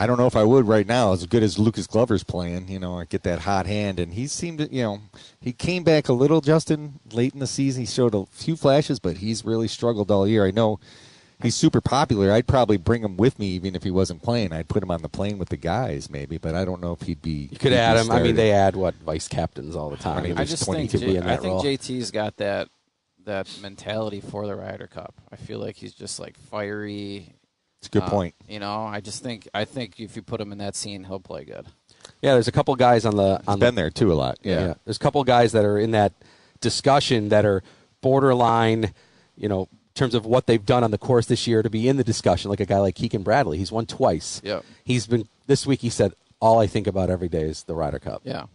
I 0.00 0.06
don't 0.06 0.16
know 0.16 0.26
if 0.26 0.34
I 0.34 0.44
would 0.44 0.66
right 0.66 0.86
now. 0.86 1.12
As 1.12 1.26
good 1.26 1.42
as 1.42 1.58
Lucas 1.58 1.86
Glover's 1.86 2.24
playing, 2.24 2.68
you 2.68 2.78
know, 2.78 2.98
I 2.98 3.04
get 3.04 3.22
that 3.24 3.40
hot 3.40 3.66
hand, 3.66 4.00
and 4.00 4.14
he 4.14 4.26
seemed 4.26 4.58
to, 4.58 4.74
you 4.74 4.82
know, 4.82 5.00
he 5.40 5.52
came 5.52 5.84
back 5.84 6.08
a 6.08 6.14
little. 6.14 6.40
Justin 6.40 7.00
late 7.12 7.34
in 7.34 7.40
the 7.40 7.46
season, 7.46 7.82
he 7.82 7.86
showed 7.86 8.14
a 8.14 8.24
few 8.30 8.56
flashes, 8.56 8.98
but 8.98 9.18
he's 9.18 9.44
really 9.44 9.68
struggled 9.68 10.10
all 10.10 10.26
year. 10.26 10.46
I 10.46 10.52
know 10.52 10.80
he's 11.42 11.54
super 11.54 11.82
popular. 11.82 12.32
I'd 12.32 12.46
probably 12.46 12.78
bring 12.78 13.02
him 13.02 13.18
with 13.18 13.38
me 13.38 13.48
even 13.48 13.76
if 13.76 13.82
he 13.82 13.90
wasn't 13.90 14.22
playing. 14.22 14.52
I'd 14.54 14.68
put 14.68 14.82
him 14.82 14.90
on 14.90 15.02
the 15.02 15.08
plane 15.10 15.38
with 15.38 15.50
the 15.50 15.58
guys, 15.58 16.08
maybe, 16.08 16.38
but 16.38 16.54
I 16.54 16.64
don't 16.64 16.80
know 16.80 16.92
if 16.92 17.02
he'd 17.02 17.20
be. 17.20 17.48
You 17.52 17.58
could 17.58 17.74
add 17.74 17.94
be 17.94 18.00
him. 18.00 18.10
I 18.10 18.22
mean, 18.22 18.36
they 18.36 18.52
add 18.52 18.76
what 18.76 18.94
vice 18.94 19.28
captains 19.28 19.76
all 19.76 19.90
the 19.90 19.98
time. 19.98 20.18
I 20.18 20.22
mean, 20.22 20.38
I 20.38 20.44
just 20.44 20.64
think 20.64 20.90
to 20.92 20.98
J- 20.98 21.16
in 21.16 21.24
I 21.24 21.36
think 21.36 21.52
role. 21.52 21.62
JT's 21.62 22.10
got 22.10 22.38
that 22.38 22.68
that 23.26 23.48
mentality 23.60 24.20
for 24.20 24.46
the 24.46 24.56
Ryder 24.56 24.86
Cup. 24.86 25.14
I 25.30 25.36
feel 25.36 25.58
like 25.58 25.76
he's 25.76 25.92
just 25.92 26.18
like 26.18 26.38
fiery. 26.38 27.34
It's 27.80 27.88
a 27.88 27.90
good 27.90 28.02
uh, 28.02 28.10
point. 28.10 28.34
You 28.46 28.60
know, 28.60 28.82
I 28.82 29.00
just 29.00 29.22
think 29.22 29.48
I 29.54 29.64
think 29.64 29.98
if 29.98 30.14
you 30.14 30.22
put 30.22 30.40
him 30.40 30.52
in 30.52 30.58
that 30.58 30.76
scene, 30.76 31.04
he'll 31.04 31.20
play 31.20 31.44
good. 31.44 31.66
Yeah, 32.20 32.34
there's 32.34 32.48
a 32.48 32.52
couple 32.52 32.74
guys 32.76 33.06
on 33.06 33.16
the 33.16 33.42
on 33.46 33.56
He's 33.56 33.60
been 33.60 33.74
there 33.74 33.90
too 33.90 34.12
a 34.12 34.14
lot. 34.14 34.38
the, 34.42 34.50
Yeah. 34.50 34.74
There's 34.84 34.96
a 34.96 35.00
couple 35.00 35.24
guys 35.24 35.52
that 35.52 35.64
are 35.64 35.78
in 35.78 35.92
that 35.92 36.12
discussion 36.60 37.30
that 37.30 37.46
are 37.46 37.62
borderline, 38.02 38.92
you 39.36 39.48
know, 39.48 39.62
in 39.62 39.68
terms 39.94 40.14
of 40.14 40.26
what 40.26 40.46
they've 40.46 40.64
done 40.64 40.84
on 40.84 40.90
the 40.90 40.98
course 40.98 41.26
this 41.26 41.46
year 41.46 41.62
to 41.62 41.70
be 41.70 41.88
in 41.88 41.96
the 41.96 42.04
discussion. 42.04 42.50
Like 42.50 42.60
a 42.60 42.66
guy 42.66 42.78
like 42.78 42.96
Keegan 42.96 43.22
Bradley, 43.22 43.56
he's 43.56 43.72
won 43.72 43.86
twice. 43.86 44.42
Yeah, 44.44 44.60
He's 44.84 45.06
been 45.06 45.26
this 45.46 45.66
week. 45.66 45.80
He 45.80 45.88
said 45.88 46.12
all 46.38 46.58
I 46.58 46.66
think 46.66 46.86
about 46.86 47.08
every 47.08 47.28
day 47.28 47.42
is 47.42 47.64
the 47.64 47.74
Ryder 47.74 47.98
Cup. 47.98 48.22
Yeah. 48.24 48.46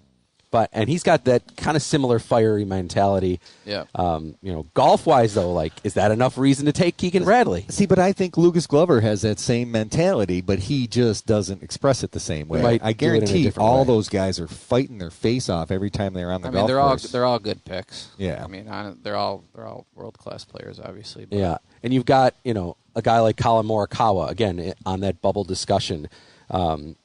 But 0.56 0.70
and 0.72 0.88
he's 0.88 1.04
got 1.04 1.26
that 1.26 1.58
kind 1.58 1.76
of 1.76 1.84
similar 1.84 2.18
fiery 2.18 2.64
mentality. 2.64 3.42
Yeah. 3.66 3.84
Um, 3.94 4.36
you 4.42 4.54
know, 4.54 4.66
golf 4.74 5.06
wise 5.06 5.34
though, 5.34 5.52
like 5.52 5.74
is 5.84 5.96
that 5.96 6.12
enough 6.12 6.38
reason 6.38 6.66
to 6.68 6.72
take 6.72 6.96
Keegan 6.96 7.26
Bradley? 7.26 7.66
See, 7.68 7.86
but 7.86 8.00
I 8.00 8.14
think 8.14 8.38
Lucas 8.38 8.66
Glover 8.66 9.02
has 9.02 9.22
that 9.24 9.38
same 9.38 9.70
mentality, 9.70 10.40
but 10.40 10.60
he 10.60 10.88
just 10.88 11.26
doesn't 11.26 11.62
express 11.62 12.06
it 12.06 12.12
the 12.12 12.22
same 12.22 12.48
way. 12.48 12.62
Might 12.62 12.82
I 12.82 12.94
do 12.94 13.08
it 13.08 13.18
in 13.18 13.24
a 13.24 13.26
guarantee 13.26 13.52
all 13.58 13.80
way. 13.80 13.88
those 13.88 14.08
guys 14.08 14.40
are 14.40 14.48
fighting 14.48 14.98
their 14.98 15.12
face 15.12 15.50
off 15.50 15.72
every 15.72 15.90
time 15.90 16.14
they're 16.14 16.32
on 16.32 16.42
the 16.42 16.48
I 16.48 16.52
golf 16.52 16.62
mean, 16.62 16.68
they're 16.68 16.80
all 16.80 16.96
they're 16.96 17.26
all 17.26 17.40
good 17.40 17.66
picks. 17.66 18.12
Yeah. 18.18 18.42
I 18.42 18.48
mean, 18.48 18.68
hon- 18.68 19.00
they're 19.04 19.18
all 19.18 19.44
they're 19.54 19.68
all 19.68 19.86
world 19.94 20.18
class 20.18 20.46
players, 20.46 20.80
obviously. 20.80 21.26
But 21.26 21.38
Yeah, 21.38 21.58
and 21.84 21.94
you've 21.94 22.06
got 22.06 22.34
you 22.46 22.54
know 22.54 22.78
a 22.96 23.02
guy 23.02 23.20
like 23.20 23.36
Collin 23.36 23.68
Morikawa 23.68 24.30
again 24.30 24.74
on 24.86 25.02
that 25.02 25.22
bubble 25.22 25.44
discussion. 25.44 26.08
Um, 26.50 26.96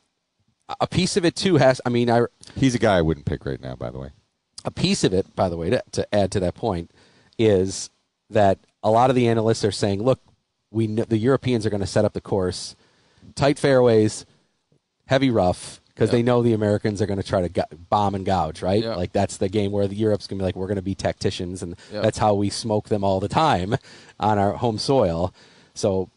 a 0.80 0.86
piece 0.86 1.16
of 1.16 1.24
it 1.24 1.34
too 1.36 1.56
has. 1.56 1.80
I 1.84 1.88
mean, 1.88 2.10
I 2.10 2.22
He's 2.56 2.74
a 2.74 2.78
guy 2.78 2.96
I 2.98 3.02
wouldn't 3.02 3.26
pick 3.26 3.44
right 3.44 3.60
now, 3.60 3.74
by 3.74 3.90
the 3.90 3.98
way. 3.98 4.10
a 4.64 4.70
piece 4.70 5.04
of 5.04 5.12
it, 5.14 5.34
by 5.34 5.48
the 5.48 5.56
way, 5.56 5.70
to, 5.70 5.82
to 5.92 6.14
add 6.14 6.30
to 6.32 6.40
that 6.40 6.54
point, 6.54 6.90
is 7.38 7.90
that 8.28 8.58
a 8.82 8.90
lot 8.90 9.10
of 9.10 9.16
the 9.16 9.26
analysts 9.28 9.64
are 9.64 9.72
saying, 9.72 10.02
look, 10.02 10.20
we 10.70 10.86
kn- 10.86 11.06
the 11.08 11.18
Europeans 11.18 11.64
are 11.66 11.70
going 11.70 11.80
to 11.80 11.86
set 11.86 12.04
up 12.04 12.12
the 12.12 12.20
course, 12.20 12.76
tight 13.34 13.58
fairways, 13.58 14.24
heavy 15.06 15.30
rough, 15.30 15.80
because 15.88 16.08
Yeah. 16.10 16.16
they 16.18 16.22
know 16.22 16.42
the 16.42 16.52
Americans 16.52 17.02
are 17.02 17.06
going 17.06 17.20
to 17.20 17.26
try 17.26 17.40
to 17.40 17.48
go- 17.48 17.64
bomb 17.88 18.14
and 18.14 18.24
gouge, 18.24 18.62
right? 18.62 18.82
Yeah. 18.82 18.94
Like 18.94 19.12
that's 19.12 19.38
the 19.38 19.48
game 19.48 19.72
where 19.72 19.88
the 19.88 19.96
Europe's 19.96 20.26
going 20.26 20.38
to 20.38 20.42
be 20.42 20.46
like, 20.46 20.56
we're 20.56 20.66
going 20.68 20.76
to 20.76 20.82
be 20.82 20.94
tacticians, 20.94 21.62
and 21.62 21.76
Yeah. 21.92 22.02
that's 22.02 22.18
how 22.18 22.34
we 22.34 22.50
smoke 22.50 22.88
them 22.88 23.02
all 23.02 23.18
the 23.20 23.28
time 23.28 23.76
on 24.20 24.38
our 24.38 24.52
home 24.54 24.78
soil. 24.78 25.34
So. 25.74 26.10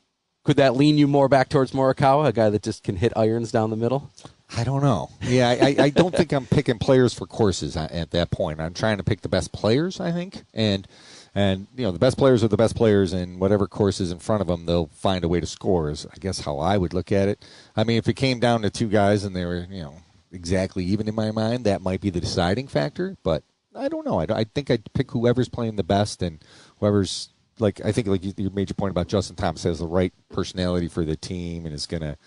Could 0.46 0.58
that 0.58 0.76
lean 0.76 0.98
you 0.98 1.08
more 1.08 1.30
back 1.30 1.48
towards 1.48 1.72
Morikawa, 1.72 2.28
a 2.28 2.34
guy 2.34 2.50
that 2.50 2.62
just 2.64 2.84
can 2.84 2.98
hit 2.98 3.14
irons 3.16 3.50
down 3.50 3.70
the 3.70 3.78
middle? 3.78 4.12
I 4.56 4.64
don't 4.64 4.84
know. 4.84 5.10
Yeah, 5.22 5.50
I, 5.50 5.76
I, 5.80 5.90
don't 5.90 6.14
think 6.14 6.32
I'm 6.32 6.46
picking 6.46 6.78
players 6.78 7.14
for 7.14 7.26
courses 7.26 7.76
at 7.76 7.92
at 7.92 8.12
that 8.12 8.30
point. 8.30 8.60
I'm 8.60 8.74
trying 8.74 8.98
to 8.98 9.04
pick 9.04 9.22
the 9.22 9.30
best 9.30 9.52
players, 9.52 10.00
I 10.00 10.12
think, 10.12 10.44
and 10.54 10.88
and 11.34 11.68
you 11.76 11.84
know 11.84 11.92
the 11.92 12.00
best 12.00 12.18
players 12.18 12.44
are 12.44 12.48
the 12.48 12.58
best 12.58 12.76
players, 12.76 13.14
and 13.14 13.40
whatever 13.40 13.68
course 13.68 14.00
is 14.00 14.12
in 14.12 14.20
front 14.20 14.42
of 14.42 14.48
them, 14.48 14.66
they'll 14.66 14.88
find 14.88 15.24
a 15.24 15.28
way 15.28 15.40
to 15.40 15.48
score. 15.48 15.90
Is 15.90 16.06
I 16.06 16.18
guess 16.20 16.42
how 16.42 16.60
I 16.60 16.78
would 16.78 16.94
look 16.94 17.12
at 17.12 17.30
it. 17.30 17.44
I 17.76 17.84
mean, 17.84 17.98
if 17.98 18.08
it 18.08 18.14
came 18.14 18.40
down 18.40 18.62
to 18.62 18.70
two 18.70 18.90
guys 18.90 19.24
and 19.24 19.36
they 19.36 19.46
were 19.46 19.66
you 19.70 19.82
know 19.82 19.96
exactly 20.32 20.86
even 20.86 21.08
in 21.08 21.16
my 21.16 21.32
mind, 21.32 21.66
that 21.66 21.82
might 21.82 22.02
be 22.02 22.12
the 22.12 22.22
deciding 22.22 22.68
factor. 22.68 23.18
But 23.24 23.44
I 23.76 23.88
don't 23.88 24.06
know. 24.06 24.20
I, 24.20 24.28
I 24.30 24.44
think 24.44 24.70
I'd 24.70 24.94
pick 24.94 25.12
whoever's 25.12 25.50
playing 25.50 25.78
the 25.78 25.84
best 25.84 26.22
and 26.22 26.44
whoever's 26.80 27.30
like 27.60 27.84
I 27.84 27.92
think 27.92 28.08
like 28.08 28.24
you, 28.24 28.34
you 28.38 28.50
made 28.50 28.70
your 28.70 28.76
point 28.76 28.92
about 28.92 29.08
Justin 29.08 29.36
Thomas 29.36 29.64
has 29.64 29.80
the 29.80 29.88
right 29.88 30.14
personality 30.30 30.88
for 30.88 31.06
the 31.06 31.16
team 31.16 31.66
and 31.66 31.74
is 31.74 31.86
gonna 31.86 32.18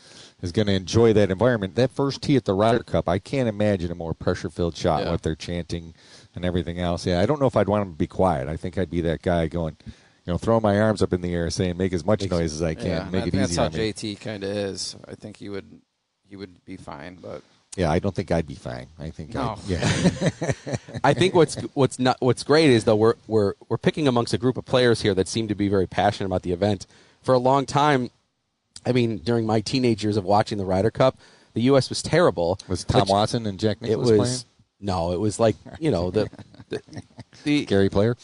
is 0.43 0.53
gonna 0.53 0.73
enjoy 0.73 1.13
that 1.15 1.31
environment. 1.31 1.75
That 1.77 1.91
first 1.91 2.23
tee 2.23 2.37
at 2.37 2.45
the 2.45 2.53
Ryder 2.55 2.83
Cup, 2.83 3.09
I 3.09 3.19
can't 3.19 3.49
imagine 3.49 3.91
a 3.91 3.95
more 3.95 4.15
pressure 4.15 4.51
filled 4.51 4.77
shot 4.77 5.05
Yeah. 5.05 5.13
with 5.13 5.23
their 5.23 5.35
chanting 5.35 5.95
and 6.35 6.45
everything 6.45 6.79
else. 6.79 7.07
Yeah, 7.07 7.21
I 7.21 7.27
don't 7.27 7.41
know 7.41 7.47
if 7.47 7.57
I'd 7.57 7.69
want 7.69 7.83
him 7.87 7.93
to 7.93 7.99
be 7.99 8.07
quiet. 8.07 8.49
I 8.49 8.57
think 8.57 8.77
I'd 8.77 8.91
be 8.91 9.01
that 9.03 9.23
guy 9.23 9.47
going, 9.47 9.77
you 9.87 10.33
know, 10.33 10.37
throwing 10.39 10.63
my 10.63 10.79
arms 10.79 11.03
up 11.03 11.13
in 11.13 11.23
the 11.23 11.33
air, 11.35 11.49
saying, 11.51 11.77
"Make 11.79 11.93
as 11.95 12.05
much 12.05 12.29
noise 12.31 12.53
as 12.53 12.63
I 12.63 12.75
can, 12.75 12.87
yeah, 12.87 13.05
make 13.11 13.25
I 13.25 13.27
it 13.27 13.31
think 13.31 13.33
that's 13.35 13.53
easy 13.53 13.61
how 13.61 13.67
on. 13.67 13.73
JT 13.73 14.17
kind 14.21 14.45
of 14.45 14.51
is. 14.51 14.97
I 15.09 15.15
think 15.15 15.39
he 15.39 15.49
would 15.49 15.81
he 16.29 16.37
would 16.37 16.65
be 16.65 16.77
fine, 16.77 17.17
but 17.23 17.43
Yeah, 17.77 17.91
I 17.91 17.99
don't 17.99 18.15
think 18.15 18.31
I'd 18.33 18.47
be 18.47 18.55
fine. 18.57 18.89
I 18.99 19.11
think, 19.11 19.33
No. 19.35 19.57
I'd, 19.57 19.69
yeah, 19.69 19.81
I 21.05 21.15
think 21.15 21.35
what's 21.35 21.55
what's 21.75 21.99
not 21.99 22.17
what's 22.21 22.43
great 22.43 22.69
is 22.71 22.85
though 22.85 22.97
we're 22.97 23.15
we're 23.27 23.55
we're 23.69 23.79
picking 23.79 24.07
amongst 24.09 24.35
a 24.35 24.39
group 24.39 24.57
of 24.59 24.65
players 24.65 25.03
here 25.03 25.15
that 25.15 25.29
seem 25.29 25.47
to 25.49 25.55
be 25.55 25.69
very 25.69 25.87
passionate 25.87 26.27
about 26.27 26.43
the 26.43 26.53
event. 26.53 26.87
For 27.23 27.35
a 27.35 27.39
long 27.39 27.65
time, 27.67 28.11
I 28.87 28.93
mean, 28.93 29.19
during 29.19 29.45
my 29.47 29.61
teenage 29.61 30.03
years 30.05 30.17
of 30.17 30.25
watching 30.25 30.59
the 30.59 30.65
Ryder 30.65 30.91
Cup, 30.93 31.19
the 31.55 31.63
U.S. 31.63 31.89
was 31.89 32.03
terrible. 32.03 32.59
was 32.69 32.85
Tom 32.85 33.01
But 33.01 33.09
Watson 33.09 33.47
and 33.47 33.59
Jack 33.59 33.79
It 33.81 33.89
Nicklaus 33.89 34.11
was 34.11 34.19
playing? 34.19 34.39
no, 34.81 35.13
it 35.13 35.21
was 35.21 35.41
like 35.41 35.57
you 35.81 35.91
know 35.91 36.11
the 36.11 36.31
the, 36.69 36.81
the 37.45 37.65
Gary 37.67 37.89
Player. 37.91 38.17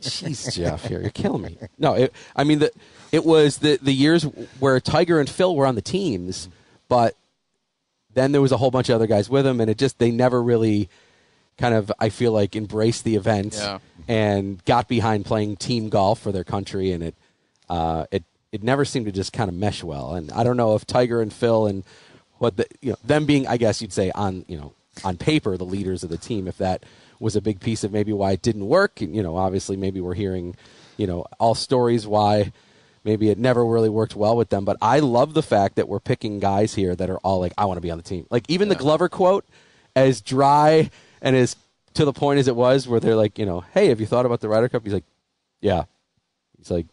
Jeez, 0.00 0.54
Jeff, 0.54 0.84
here 0.86 1.00
you're 1.00 1.10
killing 1.10 1.42
me. 1.42 1.58
No, 1.78 1.94
it, 1.94 2.12
I 2.36 2.44
mean 2.44 2.58
the 2.60 2.70
it 3.12 3.24
was 3.24 3.58
the 3.58 3.78
the 3.80 3.92
years 3.92 4.24
where 4.58 4.78
Tiger 4.80 5.18
and 5.20 5.28
Phil 5.28 5.54
were 5.56 5.66
on 5.66 5.74
the 5.74 5.82
teams, 5.82 6.48
but 6.88 7.16
then 8.14 8.32
there 8.32 8.40
was 8.40 8.52
a 8.52 8.56
whole 8.56 8.70
bunch 8.70 8.88
of 8.88 8.96
other 8.96 9.06
guys 9.06 9.28
with 9.30 9.44
them, 9.44 9.60
and 9.60 9.70
it 9.70 9.78
just 9.78 9.98
they 9.98 10.10
never 10.10 10.42
really 10.42 10.88
kind 11.56 11.74
of 11.74 11.90
I 11.98 12.08
feel 12.10 12.32
like 12.32 12.54
embraced 12.56 13.04
the 13.04 13.16
event 13.16 13.54
Yeah. 13.56 13.78
and 14.06 14.64
got 14.64 14.88
behind 14.88 15.24
playing 15.24 15.56
team 15.56 15.88
golf 15.88 16.20
for 16.20 16.32
their 16.32 16.44
country, 16.44 16.90
and 16.92 17.02
it 17.02 17.14
uh, 17.68 18.06
it 18.10 18.24
it 18.52 18.62
never 18.62 18.84
seemed 18.84 19.06
to 19.06 19.12
just 19.12 19.32
kind 19.32 19.48
of 19.48 19.54
mesh 19.54 19.82
well. 19.82 20.14
And 20.14 20.32
I 20.32 20.42
don't 20.42 20.56
know 20.56 20.74
if 20.74 20.86
Tiger 20.86 21.20
and 21.20 21.32
Phil 21.32 21.66
and 21.66 21.84
what 22.38 22.56
the 22.56 22.66
you 22.80 22.90
know 22.90 22.96
them 23.04 23.26
being 23.26 23.46
I 23.46 23.56
guess 23.56 23.82
you'd 23.82 23.92
say 23.92 24.10
on 24.14 24.44
you 24.48 24.56
know 24.56 24.72
on 25.04 25.16
paper 25.16 25.56
the 25.56 25.64
leaders 25.64 26.02
of 26.02 26.10
the 26.10 26.18
team 26.18 26.48
if 26.48 26.58
that 26.58 26.84
was 27.20 27.36
a 27.36 27.40
big 27.40 27.60
piece 27.60 27.84
of 27.84 27.92
maybe 27.92 28.12
why 28.12 28.32
it 28.32 28.42
didn't 28.42 28.66
work. 28.66 29.00
And, 29.00 29.14
you 29.14 29.22
know, 29.22 29.36
obviously 29.36 29.76
maybe 29.76 30.00
we're 30.00 30.14
hearing 30.14 30.56
you 30.96 31.06
know 31.06 31.26
all 31.38 31.54
stories 31.54 32.06
why 32.06 32.52
maybe 33.04 33.30
it 33.30 33.38
never 33.38 33.64
really 33.64 33.88
worked 33.88 34.16
well 34.16 34.36
with 34.36 34.48
them. 34.48 34.64
But 34.64 34.76
I 34.80 35.00
love 35.00 35.34
the 35.34 35.42
fact 35.42 35.76
that 35.76 35.88
we're 35.88 36.00
picking 36.00 36.38
guys 36.38 36.74
here 36.74 36.94
that 36.96 37.10
are 37.10 37.18
all 37.18 37.40
like 37.40 37.52
I 37.58 37.66
want 37.66 37.76
to 37.76 37.82
be 37.82 37.90
on 37.90 37.98
the 37.98 38.04
team. 38.04 38.26
Like 38.30 38.44
even 38.48 38.68
the 38.68 38.74
Glover 38.74 39.08
quote 39.08 39.44
as 39.94 40.20
dry 40.20 40.90
and 41.20 41.36
as 41.36 41.56
to 41.94 42.04
the 42.04 42.12
point 42.12 42.38
as 42.38 42.48
it 42.48 42.54
was 42.54 42.86
where 42.86 43.00
they're 43.00 43.16
like 43.16 43.38
you 43.38 43.46
know 43.46 43.64
hey 43.74 43.88
have 43.88 43.98
you 44.00 44.06
thought 44.06 44.26
about 44.26 44.40
the 44.40 44.48
Ryder 44.48 44.68
Cup? 44.68 44.84
He's 44.84 44.94
like 44.94 45.04
yeah. 45.60 45.84
He's 46.56 46.70
like 46.70 46.86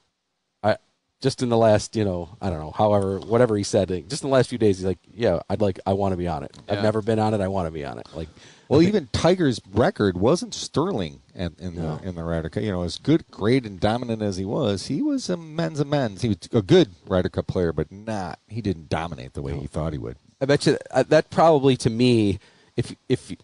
just 1.26 1.42
in 1.42 1.50
the 1.50 1.58
last, 1.58 1.96
you 1.96 2.06
know, 2.06 2.30
I 2.40 2.52
don't 2.52 2.60
know, 2.60 2.70
however, 2.70 3.18
whatever 3.20 3.58
he 3.58 3.64
said, 3.64 3.88
just 4.08 4.24
in 4.24 4.30
the 4.30 4.34
last 4.34 4.48
few 4.48 4.60
days, 4.60 4.78
he's 4.78 4.86
like, 4.86 5.00
yeah, 5.12 5.40
I'd 5.50 5.60
like, 5.60 5.80
I 5.88 5.94
want 5.94 6.14
to 6.14 6.18
be 6.18 6.28
on 6.28 6.44
it. 6.44 6.56
I've 6.70 6.84
never 6.84 7.02
been 7.02 7.18
on 7.18 7.34
it. 7.34 7.42
I 7.42 7.48
want 7.48 7.66
to 7.66 7.72
be 7.72 7.84
on 7.84 7.98
it. 7.98 8.08
Like, 8.14 8.30
Well, 8.70 8.84
even 8.84 9.08
Tiger's 9.12 9.60
record 9.74 10.18
wasn't 10.18 10.54
sterling 10.54 11.22
in, 11.34 11.56
in 11.58 11.74
No. 11.76 11.98
the 11.98 12.10
in 12.10 12.14
the 12.16 12.24
Ryder 12.24 12.50
Cup. 12.50 12.62
You 12.62 12.72
know, 12.72 12.84
as 12.84 13.00
good, 13.00 13.26
great, 13.32 13.66
and 13.66 13.80
dominant 13.80 14.22
as 14.22 14.38
he 14.38 14.46
was, 14.46 14.86
he 14.86 15.02
was 15.02 15.28
a 15.28 15.36
men's 15.38 15.80
a 15.80 15.86
men's. 15.86 16.22
He 16.22 16.28
was 16.30 16.38
a 16.54 16.62
good 16.62 16.90
Ryder 17.08 17.30
Cup 17.30 17.48
player, 17.48 17.74
but 17.74 17.92
not. 17.92 18.38
He 18.48 18.62
didn't 18.62 18.88
dominate 18.90 19.34
the 19.34 19.42
way 19.42 19.58
he 19.58 19.66
thought 19.66 19.94
he 19.94 20.00
would. 20.00 20.18
I 20.40 20.46
bet 20.46 20.66
you 20.68 20.78
uh, 20.92 21.04
that 21.10 21.32
probably 21.32 21.76
to 21.78 21.90
me, 21.90 22.38
if 22.78 22.96
if 23.10 23.32
you 23.32 23.38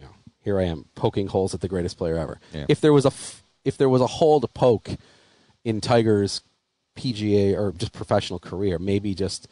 know, 0.00 0.14
here 0.44 0.60
I 0.60 0.64
am 0.64 0.84
poking 0.94 1.26
holes 1.26 1.54
at 1.54 1.60
the 1.60 1.68
greatest 1.68 1.96
player 1.98 2.16
ever. 2.18 2.38
Yeah. 2.52 2.66
If 2.68 2.80
there 2.80 2.92
was 2.92 3.04
a 3.04 3.08
f- 3.14 3.42
if 3.64 3.76
there 3.76 3.88
was 3.88 4.00
a 4.00 4.06
hole 4.06 4.40
to 4.40 4.46
poke 4.48 4.90
in 5.64 5.80
Tiger's 5.80 6.42
PGA 6.96 7.56
or 7.56 7.72
just 7.72 7.92
professional 7.92 8.38
career, 8.38 8.78
maybe 8.78 9.14
just 9.14 9.48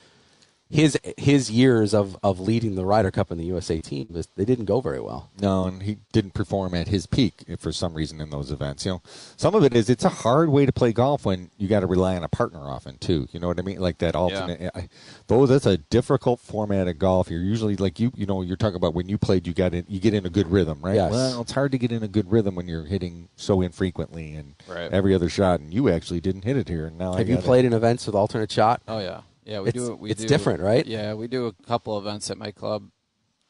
his 0.74 0.98
his 1.16 1.52
years 1.52 1.94
of, 1.94 2.16
of 2.24 2.40
leading 2.40 2.74
the 2.74 2.84
Ryder 2.84 3.12
Cup 3.12 3.30
and 3.30 3.38
the 3.40 3.44
USA 3.44 3.80
team, 3.80 4.08
was- 4.10 4.28
they 4.36 4.44
didn't 4.44 4.64
go 4.64 4.80
very 4.80 4.98
well. 5.00 5.30
No, 5.40 5.66
and 5.66 5.84
he 5.84 5.98
didn't 6.12 6.34
perform 6.34 6.74
at 6.74 6.88
his 6.88 7.06
peak 7.06 7.44
for 7.60 7.70
some 7.70 7.94
reason 7.94 8.20
in 8.20 8.30
those 8.30 8.50
events. 8.50 8.84
You 8.84 8.92
know, 8.94 9.02
some 9.36 9.54
of 9.54 9.62
it 9.62 9.72
is 9.76 9.88
it's 9.88 10.04
a 10.04 10.08
hard 10.08 10.48
way 10.48 10.66
to 10.66 10.72
play 10.72 10.92
golf 10.92 11.24
when 11.24 11.50
you 11.58 11.68
got 11.68 11.80
to 11.80 11.86
rely 11.86 12.16
on 12.16 12.24
a 12.24 12.28
partner 12.28 12.58
often 12.68 12.98
too. 12.98 13.28
You 13.30 13.38
know 13.38 13.46
what 13.46 13.60
I 13.60 13.62
mean? 13.62 13.78
Like 13.78 13.98
that 13.98 14.16
alternate. 14.16 14.70
I, 14.74 14.88
though 15.28 15.46
that's 15.46 15.66
a 15.66 15.76
difficult 15.78 16.40
format 16.40 16.88
of 16.88 16.98
golf. 16.98 17.30
You're 17.30 17.40
usually 17.40 17.76
like 17.76 18.00
you. 18.00 18.10
You 18.16 18.26
know, 18.26 18.42
you're 18.42 18.56
talking 18.56 18.76
about 18.76 18.94
when 18.94 19.08
you 19.08 19.16
played, 19.16 19.46
you 19.46 19.52
got 19.54 19.74
in, 19.74 19.84
you 19.88 20.00
get 20.00 20.12
in 20.12 20.26
a 20.26 20.30
good 20.30 20.48
rhythm, 20.50 20.80
right? 20.82 20.96
Yes. 20.96 21.12
Well, 21.12 21.42
it's 21.42 21.52
hard 21.52 21.70
to 21.70 21.78
get 21.78 21.92
in 21.92 22.02
a 22.02 22.08
good 22.08 22.30
rhythm 22.32 22.56
when 22.56 22.66
you're 22.66 22.84
hitting 22.84 23.28
so 23.36 23.60
infrequently 23.60 24.34
and 24.34 24.54
Right. 24.66 24.92
every 24.92 25.14
other 25.14 25.28
shot, 25.28 25.60
and 25.60 25.72
you 25.72 25.88
actually 25.88 26.20
didn't 26.20 26.42
hit 26.44 26.56
it 26.56 26.68
here. 26.68 26.86
And 26.86 26.98
now 26.98 27.12
I 27.14 27.18
Have 27.18 27.28
you 27.28 27.36
gotta- 27.36 27.46
played 27.46 27.64
in 27.64 27.72
events 27.72 28.06
with 28.06 28.16
alternate 28.16 28.50
shot? 28.50 28.82
Oh 28.88 28.98
yeah, 28.98 29.20
yeah. 29.44 29.60
We 29.60 29.68
It's- 29.70 29.84
do. 29.86 29.94
We 29.94 30.10
it's 30.10 30.22
do, 30.22 30.28
different, 30.28 30.60
right? 30.60 30.84
Yeah, 30.86 31.14
we 31.14 31.26
do 31.28 31.46
a 31.46 31.52
couple 31.66 31.96
events 31.98 32.30
at 32.30 32.38
my 32.38 32.50
club, 32.50 32.88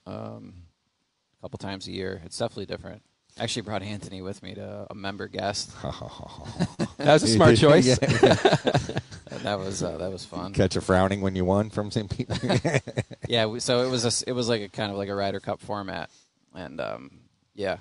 um, 0.07 0.55
a 1.39 1.43
couple 1.43 1.59
times 1.59 1.87
a 1.89 1.93
year. 1.93 2.21
It's 2.25 2.39
definitely 2.39 2.67
different. 2.67 3.03
Actually, 3.39 3.63
brought 3.63 3.83
Anthony 3.83 4.23
with 4.23 4.43
me 4.45 4.55
to 4.55 4.87
a 4.91 4.95
member 4.95 5.27
guest. 5.29 5.73
That 6.99 7.15
was 7.15 7.23
a 7.25 7.29
smart 7.29 7.57
choice. 7.65 7.87
Yeah. 7.87 7.97
and 9.31 9.41
that 9.43 9.59
was 9.59 9.83
uh, 9.83 9.97
that 9.99 10.11
was 10.13 10.25
fun. 10.25 10.53
Catch 10.53 10.77
a 10.77 10.81
frowning 10.81 11.21
when 11.21 11.35
you 11.35 11.45
won 11.45 11.69
from 11.71 11.91
St. 11.91 12.09
Pete. 12.09 12.31
Yeah, 13.29 13.47
we, 13.47 13.61
so 13.61 13.85
it 13.85 13.91
was 13.91 14.05
a 14.05 14.31
it 14.31 14.33
was 14.33 14.49
like 14.49 14.63
a 14.63 14.69
kind 14.69 14.91
of 14.93 14.97
like 14.97 15.09
a 15.09 15.15
Ryder 15.15 15.41
Cup 15.41 15.61
format, 15.61 16.11
and 16.55 16.81
um, 16.81 17.11
yeah, 17.55 17.79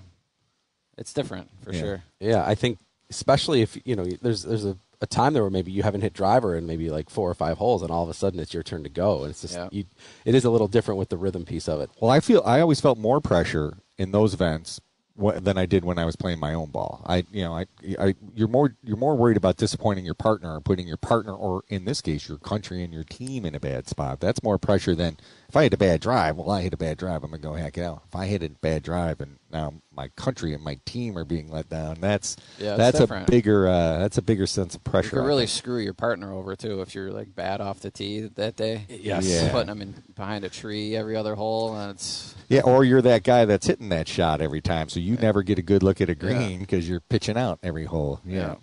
it's 0.98 1.14
different 1.14 1.50
for 1.64 1.72
Yeah. 1.74 1.80
sure. 1.80 2.04
Yeah, 2.20 2.44
I 2.46 2.56
think 2.56 2.80
especially 3.12 3.62
if 3.62 3.78
you 3.86 3.96
know 3.96 4.06
there's 4.22 4.42
there's 4.44 4.66
a, 4.66 4.76
a 5.04 5.06
time 5.06 5.34
there 5.34 5.44
where 5.44 5.52
maybe 5.52 5.72
you 5.72 5.84
haven't 5.84 6.02
hit 6.02 6.14
driver 6.14 6.56
in 6.56 6.66
maybe 6.66 6.90
like 6.90 7.10
four 7.10 7.30
or 7.30 7.34
five 7.36 7.58
holes, 7.58 7.82
and 7.84 7.92
all 7.92 8.04
of 8.04 8.10
a 8.10 8.14
sudden 8.14 8.40
it's 8.40 8.54
your 8.54 8.64
turn 8.64 8.84
to 8.84 8.90
go, 8.90 9.22
and 9.24 9.30
it's 9.32 9.42
just 9.42 9.54
Yeah. 9.54 9.68
you, 9.72 9.84
it 10.26 10.34
is 10.34 10.46
a 10.46 10.50
little 10.50 10.70
different 10.70 10.98
with 10.98 11.10
the 11.10 11.18
rhythm 11.18 11.44
piece 11.46 11.68
of 11.68 11.82
it. 11.82 11.90
Well, 12.02 12.10
I 12.10 12.22
feel 12.22 12.42
I 12.46 12.62
always 12.62 12.80
felt 12.82 12.98
more 12.98 13.20
pressure 13.22 13.78
in 13.98 14.12
those 14.12 14.34
events 14.34 14.80
than 15.16 15.60
I 15.60 15.68
did 15.68 15.86
when 15.86 16.00
I 16.00 16.06
was 16.06 16.16
playing 16.16 16.40
my 16.40 16.56
own 16.56 16.72
ball. 16.72 17.04
I, 17.06 17.24
you 17.32 17.44
know, 17.44 17.56
I, 17.56 17.68
I, 18.00 18.16
you're 18.34 18.48
more 18.48 18.76
you're 18.84 18.98
more 18.98 19.16
worried 19.16 19.38
about 19.38 19.58
disappointing 19.58 20.06
your 20.06 20.16
partner 20.16 20.56
or 20.56 20.60
putting 20.62 20.88
your 20.88 20.98
partner, 20.98 21.36
or 21.36 21.64
in 21.68 21.86
this 21.86 22.02
case, 22.02 22.28
your 22.28 22.40
country 22.40 22.84
and 22.84 22.92
your 22.92 23.04
team 23.04 23.46
in 23.46 23.54
a 23.54 23.60
bad 23.60 23.88
spot. 23.88 24.20
That's 24.22 24.42
more 24.42 24.58
pressure 24.58 24.96
than 24.96 25.18
if 25.50 25.56
I 25.56 25.64
hit 25.64 25.74
a 25.76 25.78
bad 25.78 26.02
drive. 26.02 26.38
Well, 26.38 26.50
I 26.50 26.62
hit 26.64 26.74
a 26.74 26.78
bad 26.78 26.98
drive. 26.98 27.24
I'm 27.24 27.30
gonna 27.30 27.44
go 27.44 27.54
hack 27.54 27.78
it 27.78 27.84
out. 27.84 28.04
If 28.08 28.16
I 28.16 28.26
hit 28.26 28.42
a 28.42 28.50
bad 28.50 28.82
drive 28.82 29.22
and 29.22 29.38
now 29.54 29.74
my 29.96 30.08
country 30.16 30.54
and 30.54 30.64
my 30.64 30.80
team 30.86 31.18
are 31.18 31.24
being 31.24 31.50
let 31.50 31.70
down, 31.70 31.98
that's 32.02 32.36
Yeah, 32.58 32.76
that's 32.76 33.00
different. 33.00 33.30
a 33.30 33.32
bigger 33.32 33.68
uh, 33.68 34.00
that's 34.00 34.18
a 34.18 34.22
bigger 34.22 34.48
sense 34.48 34.76
of 34.76 34.84
pressure. 34.84 35.06
You 35.06 35.10
pressure. 35.12 35.22
could 35.22 35.28
really 35.28 35.48
screw 35.48 35.78
your 35.80 35.94
partner 35.94 36.34
over 36.34 36.56
too 36.56 36.82
if 36.82 36.94
you're 36.96 37.12
like 37.12 37.34
bad 37.36 37.62
off 37.62 37.80
the 37.80 37.92
tee 37.92 38.22
that 38.36 38.56
day. 38.56 38.86
Yes. 38.90 39.26
Yeah. 39.28 39.52
Putting 39.52 39.68
them 39.68 39.82
in 39.82 40.04
behind 40.16 40.44
a 40.44 40.50
tree 40.50 40.96
every 40.96 41.16
other 41.16 41.36
hole, 41.36 41.76
and 41.78 41.92
it's 41.92 42.36
Yeah, 42.50 42.62
or 42.62 42.84
you're 42.84 43.02
that 43.04 43.24
guy 43.24 43.46
that's 43.46 43.68
hitting 43.68 43.90
that 43.90 44.08
shot 44.08 44.42
every 44.42 44.62
time, 44.62 44.90
so 44.90 45.00
you 45.00 45.16
never 45.18 45.44
get 45.44 45.60
a 45.60 45.64
good 45.64 45.84
look 45.84 46.02
at 46.02 46.10
a 46.10 46.16
green 46.16 46.60
because 46.62 46.90
you're 46.90 47.00
pitching 47.02 47.38
out 47.38 47.60
every 47.64 47.86
hole. 47.86 48.20
Yeah. 48.26 48.56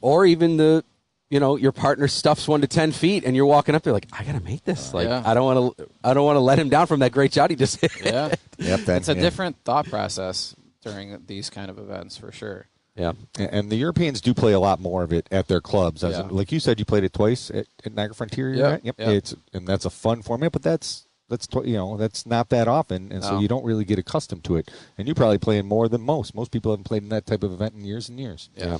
or 0.00 0.24
even 0.24 0.56
the 0.56 0.84
you 1.30 1.40
know 1.40 1.56
your 1.56 1.72
partner 1.72 2.08
stuffs 2.08 2.46
one 2.48 2.60
to 2.60 2.66
ten 2.66 2.92
feet 2.92 3.24
and 3.24 3.34
you're 3.36 3.46
walking 3.46 3.74
up 3.74 3.82
there 3.82 3.92
like 3.92 4.06
i 4.12 4.22
gotta 4.24 4.40
make 4.40 4.64
this 4.64 4.92
uh, 4.92 4.96
like 4.98 5.08
Yeah. 5.08 5.22
i 5.24 5.32
don't 5.32 5.44
want 5.44 5.78
to 5.78 5.88
i 6.04 6.12
don't 6.12 6.24
want 6.26 6.36
to 6.36 6.40
let 6.40 6.58
him 6.58 6.68
down 6.68 6.86
from 6.86 7.00
that 7.00 7.12
great 7.12 7.32
shot 7.32 7.50
he 7.50 7.56
just 7.56 7.80
hit 7.80 7.92
yeah. 8.04 8.34
Yep, 8.58 8.80
that- 8.80 8.96
it's 8.98 9.08
a 9.08 9.14
yeah. 9.14 9.20
different 9.22 9.56
thought 9.64 9.86
process 9.88 10.54
during 10.82 11.22
these 11.26 11.48
kind 11.50 11.70
of 11.70 11.78
events 11.78 12.16
for 12.16 12.32
sure. 12.32 12.66
yeah 12.96 13.12
And- 13.38 13.50
And 13.52 13.70
the 13.70 13.76
Europeans 13.76 14.20
do 14.20 14.34
play 14.34 14.52
a 14.52 14.60
lot 14.60 14.80
more 14.80 15.02
of 15.02 15.12
it 15.12 15.28
at 15.30 15.46
their 15.46 15.60
clubs. 15.60 16.02
As 16.02 16.16
Yeah. 16.16 16.28
like 16.30 16.50
you 16.52 16.58
said, 16.60 16.78
you 16.78 16.84
played 16.84 17.04
it 17.04 17.12
twice 17.12 17.50
at, 17.50 17.66
at 17.84 17.94
Niagara 17.94 18.14
Frontier. 18.14 18.52
Yeah, 18.54 18.68
at? 18.72 18.84
Yep. 18.84 18.94
yeah. 18.98 19.10
It's 19.10 19.34
and 19.52 19.66
that's 19.68 19.84
a 19.84 19.90
fun 19.90 20.22
format, 20.22 20.52
but 20.52 20.62
that's 20.62 21.06
that's 21.28 21.46
tw- 21.46 21.64
you 21.66 21.76
know 21.76 21.96
that's 21.96 22.26
not 22.26 22.48
that 22.48 22.66
often, 22.66 23.12
and 23.12 23.22
so 23.22 23.38
you 23.38 23.46
don't 23.46 23.64
really 23.64 23.84
get 23.84 23.98
accustomed 24.00 24.42
to 24.44 24.56
it. 24.56 24.68
And 24.98 25.06
you 25.06 25.14
probably 25.14 25.38
play 25.38 25.58
in 25.58 25.66
more 25.66 25.86
than 25.88 26.00
most. 26.00 26.34
Most 26.34 26.50
people 26.50 26.72
haven't 26.72 26.84
played 26.84 27.02
in 27.04 27.08
that 27.10 27.24
type 27.26 27.42
of 27.44 27.52
event 27.52 27.74
in 27.74 27.84
years 27.84 28.08
and 28.08 28.18
years. 28.18 28.48
Yeah. 28.56 28.78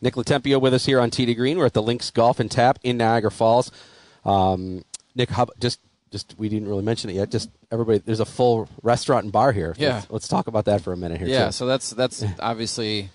Nick 0.00 0.14
Latempio 0.14 0.60
with 0.60 0.74
us 0.74 0.86
here 0.86 1.00
on 1.00 1.10
Tee 1.10 1.26
to 1.26 1.34
Green. 1.34 1.58
We're 1.58 1.66
at 1.66 1.74
the 1.74 1.82
Links 1.82 2.10
Golf 2.10 2.40
and 2.40 2.50
Tap 2.50 2.78
in 2.82 2.96
Niagara 2.96 3.30
Falls. 3.30 3.70
Um, 4.24 4.84
Nick, 5.14 5.30
how, 5.30 5.48
just 5.58 5.80
just 6.10 6.34
we 6.38 6.48
didn't 6.48 6.68
really 6.68 6.82
mention 6.82 7.10
it 7.10 7.14
yet. 7.14 7.30
Just 7.30 7.50
everybody, 7.70 7.98
there's 7.98 8.20
a 8.20 8.24
full 8.24 8.68
restaurant 8.82 9.24
and 9.24 9.32
bar 9.32 9.52
here. 9.52 9.74
Yeah. 9.78 9.94
Let's, 9.94 10.10
let's 10.10 10.28
talk 10.28 10.46
about 10.46 10.64
that 10.64 10.80
for 10.80 10.92
a 10.92 10.96
minute 10.96 11.18
here. 11.18 11.28
Yeah, 11.28 11.46
too. 11.46 11.52
so 11.52 11.66
that's 11.66 11.90
that's 11.90 12.24
obviously 12.40 13.10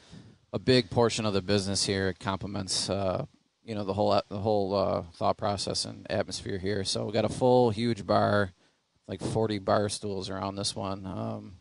a 0.53 0.59
big 0.59 0.89
portion 0.89 1.25
of 1.25 1.33
the 1.33 1.41
business 1.41 1.85
here. 1.85 2.09
It 2.09 2.19
complements 2.19 2.89
uh, 2.89 3.25
you 3.65 3.75
know 3.75 3.83
the 3.83 3.93
whole 3.93 4.21
the 4.29 4.39
whole 4.39 4.73
uh, 4.73 5.03
thought 5.13 5.37
process 5.37 5.85
and 5.85 6.09
atmosphere 6.09 6.57
here. 6.57 6.83
So 6.83 7.05
we've 7.05 7.13
got 7.13 7.25
a 7.25 7.29
full 7.29 7.71
huge 7.71 8.05
bar, 8.05 8.51
like 9.07 9.21
40 9.21 9.59
bar 9.59 9.89
stools 9.89 10.29
around 10.29 10.55
this 10.55 10.75
one. 10.75 11.05
Um, 11.05 11.57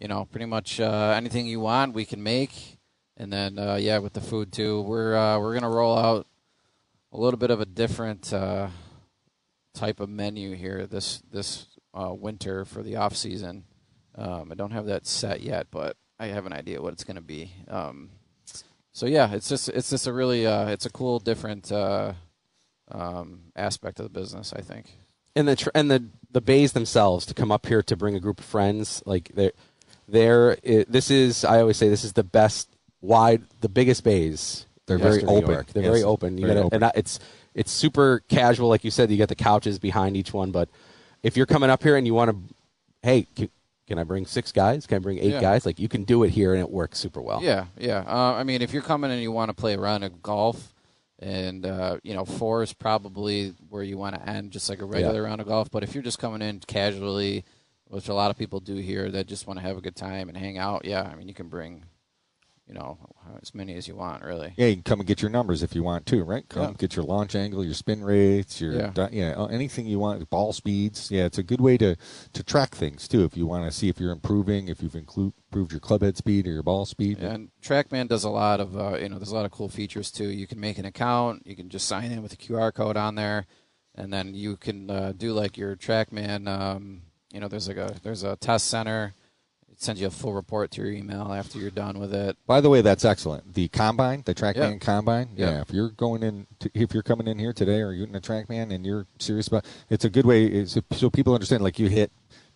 you 0.00 0.06
know, 0.06 0.26
pretty 0.26 0.46
much 0.46 0.78
uh, 0.78 1.14
anything 1.16 1.46
you 1.46 1.58
want 1.58 1.94
we 1.94 2.04
can 2.04 2.22
make, 2.22 2.77
and 3.18 3.32
then 3.32 3.58
uh, 3.58 3.74
yeah, 3.74 3.98
with 3.98 4.14
the 4.14 4.20
food 4.22 4.52
too. 4.52 4.80
We're 4.82 5.16
uh, 5.16 5.38
we're 5.40 5.54
gonna 5.54 5.68
roll 5.68 5.98
out 5.98 6.26
a 7.12 7.18
little 7.18 7.38
bit 7.38 7.50
of 7.50 7.60
a 7.60 7.66
different 7.66 8.32
uh, 8.32 8.68
type 9.74 10.00
of 10.00 10.08
menu 10.08 10.54
here 10.54 10.86
this 10.86 11.22
this 11.30 11.66
uh, 11.94 12.14
winter 12.14 12.64
for 12.64 12.82
the 12.82 12.96
off 12.96 13.16
season. 13.16 13.64
Um, 14.14 14.50
I 14.50 14.54
don't 14.54 14.70
have 14.72 14.86
that 14.86 15.06
set 15.06 15.42
yet, 15.42 15.66
but 15.70 15.96
I 16.18 16.26
have 16.28 16.46
an 16.46 16.52
idea 16.52 16.80
what 16.80 16.92
it's 16.92 17.04
to 17.04 17.20
be. 17.20 17.52
Um, 17.68 18.10
so 18.92 19.06
yeah, 19.06 19.32
it's 19.32 19.48
just 19.48 19.68
it's 19.68 19.90
just 19.90 20.06
a 20.06 20.12
really 20.12 20.46
uh, 20.46 20.68
it's 20.68 20.86
a 20.86 20.90
cool 20.90 21.18
different 21.18 21.70
uh, 21.72 22.14
um, 22.90 23.40
aspect 23.56 24.00
of 24.00 24.04
the 24.04 24.10
business. 24.20 24.52
I 24.56 24.60
think. 24.60 24.86
and 25.36 25.48
the 25.48 25.56
tr- 25.56 25.70
and 25.74 25.90
the 25.90 26.04
the 26.30 26.40
bays 26.40 26.72
themselves 26.72 27.26
to 27.26 27.34
come 27.34 27.50
up 27.52 27.66
here 27.66 27.82
to 27.82 27.96
bring 27.96 28.14
a 28.14 28.20
group 28.20 28.40
of 28.40 28.46
friends 28.46 29.02
like 29.06 29.30
they're 29.34 29.52
they're 30.08 30.56
this 30.88 31.10
is 31.10 31.44
I 31.44 31.60
always 31.60 31.76
say 31.76 31.88
this 31.88 32.04
is 32.04 32.14
the 32.14 32.24
best 32.24 32.68
wide 33.00 33.42
the 33.60 33.68
biggest 33.68 34.04
bays. 34.04 34.66
They're 34.86 34.98
very 34.98 35.22
open. 35.24 35.50
York. 35.50 35.66
They're 35.68 35.82
Yes, 35.82 35.90
very 35.92 36.02
open. 36.02 36.38
You 36.38 36.46
very 36.46 36.54
gotta, 36.56 36.66
open. 36.66 36.76
and 36.76 36.84
I- 36.84 36.92
it's 36.94 37.18
it's 37.54 37.70
super 37.70 38.22
casual, 38.28 38.68
like 38.68 38.84
you 38.84 38.90
said. 38.90 39.10
You 39.10 39.18
got 39.18 39.28
the 39.28 39.34
couches 39.34 39.78
behind 39.78 40.16
each 40.16 40.32
one, 40.32 40.50
but 40.50 40.68
if 41.22 41.36
you're 41.36 41.46
coming 41.46 41.70
up 41.70 41.82
here 41.82 41.96
and 41.96 42.06
you 42.06 42.14
want 42.14 42.30
to, 42.30 42.54
hey, 43.02 43.26
can, 43.34 43.50
can 43.86 43.98
I 43.98 44.04
bring 44.04 44.24
six 44.26 44.52
guys? 44.52 44.86
Can 44.86 44.96
I 44.96 44.98
bring 45.00 45.18
eight 45.18 45.32
Yeah. 45.32 45.40
guys? 45.40 45.66
Like 45.66 45.78
you 45.78 45.88
can 45.88 46.04
do 46.04 46.22
it 46.22 46.30
here, 46.30 46.52
and 46.54 46.60
it 46.60 46.70
works 46.70 46.98
super 46.98 47.20
well. 47.20 47.42
Yeah, 47.42 47.66
yeah. 47.76 48.04
Uh, 48.06 48.34
I 48.34 48.44
mean, 48.44 48.62
if 48.62 48.72
you're 48.72 48.82
coming 48.82 49.10
and 49.10 49.20
you 49.20 49.32
want 49.32 49.48
to 49.50 49.54
play 49.54 49.74
a 49.74 49.78
round 49.78 50.04
of 50.04 50.22
golf, 50.22 50.72
and 51.18 51.66
uh, 51.66 51.98
you 52.04 52.14
know, 52.14 52.24
four 52.24 52.62
is 52.62 52.72
probably 52.72 53.54
where 53.68 53.82
you 53.82 53.98
want 53.98 54.14
to 54.14 54.28
end, 54.28 54.52
just 54.52 54.68
like 54.70 54.80
a 54.80 54.84
regular 54.86 55.22
round 55.24 55.40
of 55.40 55.48
golf. 55.48 55.70
But 55.70 55.82
if 55.82 55.94
you're 55.94 56.04
just 56.04 56.18
coming 56.20 56.40
in 56.42 56.60
casually, 56.66 57.44
which 57.88 58.08
a 58.08 58.14
lot 58.14 58.30
of 58.30 58.38
people 58.38 58.60
do 58.60 58.76
here, 58.76 59.10
that 59.10 59.26
just 59.26 59.46
want 59.46 59.58
to 59.58 59.66
have 59.66 59.76
a 59.76 59.80
good 59.80 59.96
time 59.96 60.28
and 60.28 60.38
hang 60.38 60.56
out, 60.58 60.84
yeah. 60.84 61.02
I 61.02 61.16
mean, 61.16 61.26
you 61.28 61.34
can 61.34 61.48
bring, 61.48 61.82
you 62.68 62.74
know, 62.74 62.98
as 63.40 63.54
many 63.54 63.74
as 63.76 63.88
you 63.88 63.96
want, 63.96 64.22
really. 64.22 64.52
Yeah, 64.58 64.66
you 64.66 64.74
can 64.74 64.82
come 64.82 65.00
and 65.00 65.06
get 65.06 65.22
your 65.22 65.30
numbers 65.30 65.62
if 65.62 65.74
you 65.74 65.82
want 65.82 66.04
to, 66.06 66.22
right? 66.22 66.46
Come 66.50 66.62
Yeah. 66.62 66.72
get 66.76 66.94
your 66.96 67.04
launch 67.06 67.34
angle, 67.34 67.64
your 67.64 67.72
spin 67.72 68.04
rates, 68.04 68.60
your 68.60 68.74
Yeah. 68.74 68.90
di- 68.90 69.08
yeah, 69.12 69.46
anything 69.50 69.86
you 69.86 69.98
want, 69.98 70.28
ball 70.28 70.52
speeds. 70.52 71.10
Yeah, 71.10 71.24
it's 71.24 71.38
a 71.38 71.42
good 71.42 71.60
way 71.62 71.78
to 71.78 71.96
to 72.34 72.42
track 72.44 72.74
things 72.74 73.08
too. 73.08 73.24
If 73.24 73.36
you 73.38 73.46
want 73.46 73.64
to 73.64 73.76
see 73.76 73.88
if 73.88 73.98
you're 73.98 74.12
improving, 74.12 74.68
if 74.68 74.82
you've 74.82 74.92
inclu- 74.92 75.32
improved 75.50 75.72
your 75.72 75.80
club 75.80 76.02
head 76.02 76.18
speed 76.18 76.46
or 76.46 76.52
your 76.52 76.62
ball 76.62 76.84
speed. 76.84 77.18
And 77.20 77.48
TrackMan 77.62 78.06
does 78.08 78.24
a 78.24 78.28
lot 78.30 78.60
of, 78.60 78.76
uh, 78.76 78.98
you 78.98 79.08
know, 79.08 79.16
there's 79.16 79.30
a 79.32 79.34
lot 79.34 79.46
of 79.46 79.50
cool 79.50 79.70
features 79.70 80.10
too. 80.10 80.28
You 80.28 80.46
can 80.46 80.60
make 80.60 80.76
an 80.78 80.84
account, 80.84 81.46
you 81.46 81.56
can 81.56 81.70
just 81.70 81.86
sign 81.86 82.12
in 82.12 82.22
with 82.22 82.34
a 82.34 82.36
QR 82.36 82.70
code 82.70 82.98
on 82.98 83.14
there, 83.14 83.46
and 83.94 84.12
then 84.12 84.34
you 84.34 84.56
can 84.56 84.90
uh, 84.90 85.12
do 85.16 85.32
like 85.32 85.56
your 85.56 85.74
TrackMan. 85.74 86.46
Um, 86.48 87.02
you 87.32 87.40
know, 87.40 87.48
there's 87.48 87.66
like 87.68 87.78
a 87.78 87.96
there's 88.02 88.24
a 88.24 88.36
test 88.36 88.66
center. 88.66 89.14
Sends 89.80 90.00
you 90.00 90.08
a 90.08 90.10
full 90.10 90.32
report 90.32 90.72
to 90.72 90.80
your 90.82 90.90
email 90.90 91.32
after 91.32 91.56
you're 91.60 91.70
done 91.70 92.00
with 92.00 92.12
it. 92.12 92.36
By 92.48 92.60
the 92.60 92.68
way, 92.68 92.80
that's 92.82 93.04
excellent. 93.04 93.54
The 93.54 93.68
combine, 93.68 94.22
the 94.26 94.34
TrackMan 94.34 94.72
Yeah. 94.72 94.78
combine. 94.78 95.28
Yeah. 95.36 95.50
Yeah. 95.50 95.60
if 95.60 95.70
you're 95.70 95.90
going 95.90 96.24
in, 96.24 96.48
to, 96.58 96.70
if 96.74 96.92
you're 96.92 97.04
coming 97.04 97.28
in 97.28 97.38
here 97.38 97.52
today 97.52 97.80
or 97.80 97.92
you're 97.92 98.08
in 98.08 98.14
a 98.16 98.20
TrackMan 98.20 98.74
and 98.74 98.84
you're 98.84 99.06
serious 99.20 99.46
about, 99.46 99.64
it's 99.88 100.04
a 100.04 100.10
good 100.10 100.26
way. 100.26 100.46
It's 100.46 100.76
so 100.90 101.08
people 101.10 101.32
understand. 101.32 101.62
Like 101.62 101.78
you 101.78 101.88
hit 101.88 102.10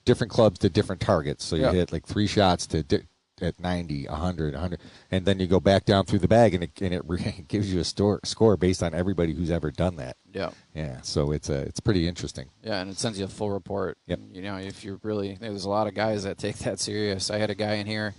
different 0.04 0.32
clubs 0.32 0.58
to 0.60 0.68
different 0.68 1.00
targets. 1.00 1.44
So 1.44 1.54
you 1.54 1.62
Yeah. 1.62 1.72
hit 1.72 1.92
like 1.92 2.06
three 2.06 2.26
shots 2.26 2.66
to. 2.68 2.82
Di- 2.82 3.02
at 3.40 3.58
90, 3.58 4.06
100, 4.06 4.54
100, 4.54 4.78
and 5.10 5.24
then 5.24 5.40
you 5.40 5.48
go 5.48 5.58
back 5.58 5.84
down 5.84 6.04
through 6.04 6.20
the 6.20 6.28
bag, 6.28 6.54
and 6.54 6.62
it, 6.62 6.70
and 6.80 6.94
it 6.94 7.02
re- 7.08 7.44
gives 7.48 7.72
you 7.74 7.80
a 7.80 7.84
store, 7.84 8.20
score 8.22 8.56
based 8.56 8.84
on 8.84 8.94
everybody 8.94 9.32
who's 9.34 9.50
ever 9.50 9.72
done 9.72 9.96
that. 9.96 10.16
Yeah. 10.32 10.50
Yeah, 10.74 11.00
so 11.02 11.32
it's 11.32 11.48
a, 11.48 11.60
it's 11.62 11.80
pretty 11.80 12.08
interesting. 12.08 12.48
Yeah, 12.62 12.80
and 12.80 12.90
it 12.90 12.98
sends 12.98 13.18
you 13.18 13.24
a 13.24 13.28
full 13.28 13.50
report. 13.50 13.98
Yep. 14.06 14.20
You 14.32 14.42
know, 14.42 14.56
if 14.56 14.84
you're 14.84 14.98
really 15.02 15.36
there's 15.40 15.64
a 15.64 15.70
lot 15.70 15.86
of 15.86 15.94
guys 15.94 16.24
that 16.24 16.38
take 16.38 16.56
that 16.58 16.80
serious. 16.80 17.30
I 17.30 17.38
had 17.38 17.50
a 17.50 17.54
guy 17.54 17.74
in 17.74 17.86
here, 17.86 18.14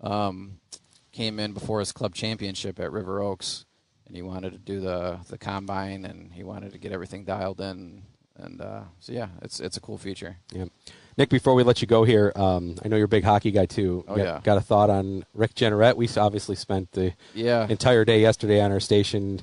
um, 0.00 0.58
came 1.12 1.38
in 1.38 1.52
before 1.52 1.80
his 1.80 1.92
club 1.92 2.14
championship 2.14 2.78
at 2.78 2.92
River 2.92 3.22
Oaks, 3.22 3.64
and 4.06 4.14
he 4.14 4.22
wanted 4.22 4.52
to 4.52 4.58
do 4.58 4.80
the 4.80 5.18
the 5.28 5.38
combine, 5.38 6.04
and 6.04 6.32
he 6.32 6.44
wanted 6.44 6.72
to 6.72 6.78
get 6.78 6.92
everything 6.92 7.24
dialed 7.24 7.60
in. 7.60 8.02
And 8.38 8.60
uh, 8.60 8.82
so 9.00 9.12
yeah, 9.12 9.28
it's 9.42 9.60
it's 9.60 9.76
a 9.78 9.80
cool 9.80 9.96
feature. 9.98 10.36
Yeah. 10.52 10.66
Nick, 11.18 11.30
before 11.30 11.54
we 11.54 11.62
let 11.62 11.80
you 11.80 11.86
go 11.88 12.04
here, 12.04 12.30
um, 12.36 12.76
I 12.84 12.88
know 12.88 12.96
you're 12.96 13.06
a 13.06 13.08
big 13.08 13.24
hockey 13.24 13.50
guy 13.50 13.64
too. 13.64 14.04
Oh, 14.06 14.16
got, 14.16 14.22
yeah. 14.22 14.40
got 14.44 14.58
a 14.58 14.60
thought 14.60 14.90
on 14.90 15.24
Rick 15.32 15.54
Jeanneret? 15.54 15.96
We 15.96 16.10
obviously 16.18 16.56
spent 16.56 16.92
the 16.92 17.14
Yeah. 17.32 17.66
entire 17.70 18.04
day 18.04 18.20
yesterday 18.20 18.60
on 18.60 18.70
our 18.70 18.80
station 18.80 19.40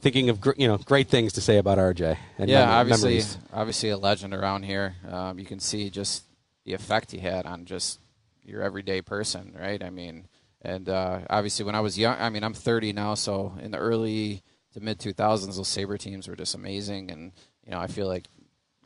thinking 0.00 0.28
of 0.30 0.40
gr- 0.40 0.52
you 0.56 0.68
know 0.68 0.78
great 0.78 1.08
things 1.08 1.32
to 1.34 1.40
say 1.40 1.58
about 1.58 1.78
RJ. 1.78 2.16
And 2.38 2.50
yeah, 2.50 2.66
mem- 2.66 2.70
obviously, 2.70 3.10
memories. 3.10 3.38
obviously 3.52 3.88
a 3.90 3.96
legend 3.96 4.34
around 4.34 4.64
here. 4.64 4.96
Um, 5.08 5.38
you 5.38 5.44
can 5.46 5.60
see 5.60 5.90
just 5.90 6.24
the 6.64 6.74
effect 6.74 7.10
he 7.12 7.18
had 7.18 7.46
on 7.46 7.64
just 7.64 8.00
your 8.42 8.62
everyday 8.62 9.02
person, 9.02 9.56
right? 9.58 9.82
I 9.82 9.90
mean, 9.90 10.26
and 10.62 10.88
uh, 10.88 11.20
obviously 11.30 11.64
when 11.64 11.74
I 11.74 11.80
was 11.80 11.98
young, 11.98 12.16
I 12.18 12.30
mean, 12.30 12.44
I'm 12.44 12.54
30 12.54 12.92
now, 12.92 13.14
so 13.14 13.54
in 13.60 13.70
the 13.70 13.78
early 13.78 14.42
to 14.74 14.80
mid 14.80 14.98
2000s, 14.98 15.56
those 15.56 15.68
Sabre 15.68 15.98
teams 15.98 16.28
were 16.28 16.36
just 16.36 16.54
amazing, 16.54 17.10
and 17.10 17.32
you 17.64 17.72
know, 17.72 17.78
I 17.78 17.86
feel 17.86 18.06
like 18.06 18.26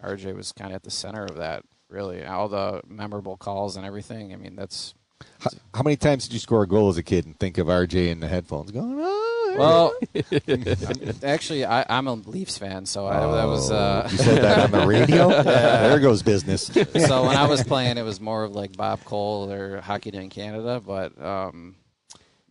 RJ 0.02 0.34
was 0.34 0.52
kind 0.52 0.70
of 0.70 0.76
at 0.76 0.82
the 0.82 0.90
center 0.90 1.24
of 1.24 1.36
that. 1.36 1.64
Really, 1.88 2.24
all 2.24 2.48
the 2.48 2.80
memorable 2.88 3.36
calls 3.36 3.76
and 3.76 3.86
everything. 3.86 4.32
I 4.32 4.36
mean, 4.36 4.56
that's 4.56 4.94
How, 5.40 5.50
how 5.74 5.82
many 5.82 5.96
times 5.96 6.24
did 6.24 6.32
you 6.32 6.40
score 6.40 6.62
a 6.62 6.66
goal 6.66 6.88
as 6.88 6.96
a 6.96 7.02
kid 7.02 7.24
and 7.26 7.38
think 7.38 7.58
of 7.58 7.68
RJ 7.68 8.08
in 8.08 8.20
the 8.20 8.26
headphones 8.26 8.72
going, 8.72 8.96
oh, 8.98 9.23
well. 9.56 9.92
actually, 11.22 11.64
I, 11.64 11.84
I'm 11.88 12.06
a 12.06 12.14
Leafs 12.14 12.58
fan, 12.58 12.86
so 12.86 13.06
I, 13.06 13.20
that 13.20 13.44
was. 13.44 13.70
Uh, 13.70 14.08
you 14.10 14.18
said 14.18 14.42
that 14.42 14.58
on 14.64 14.70
the 14.70 14.86
radio? 14.86 15.28
There 15.44 16.00
goes 16.00 16.22
business. 16.22 16.64
so 16.64 17.26
when 17.26 17.36
I 17.36 17.46
was 17.46 17.62
playing, 17.62 17.98
it 17.98 18.02
was 18.02 18.20
more 18.20 18.44
of 18.44 18.54
like 18.54 18.76
Bob 18.76 19.04
Cole 19.04 19.50
or 19.50 19.80
Hockey 19.80 20.10
Day 20.10 20.22
in 20.24 20.30
Canada, 20.30 20.80
but 20.84 21.20
um, 21.22 21.76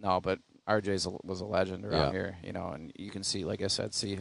no, 0.02 0.22
but 0.22 0.40
RJ's 0.68 1.06
a, 1.06 1.12
was 1.24 1.42
a 1.42 1.46
legend 1.46 1.86
around 1.86 2.08
Yeah. 2.08 2.12
here, 2.12 2.38
you 2.44 2.54
know, 2.54 2.70
and 2.70 2.92
you 2.96 3.10
can 3.12 3.24
see, 3.24 3.44
like 3.44 3.62
I 3.62 3.68
said, 3.68 3.94
see 3.94 4.20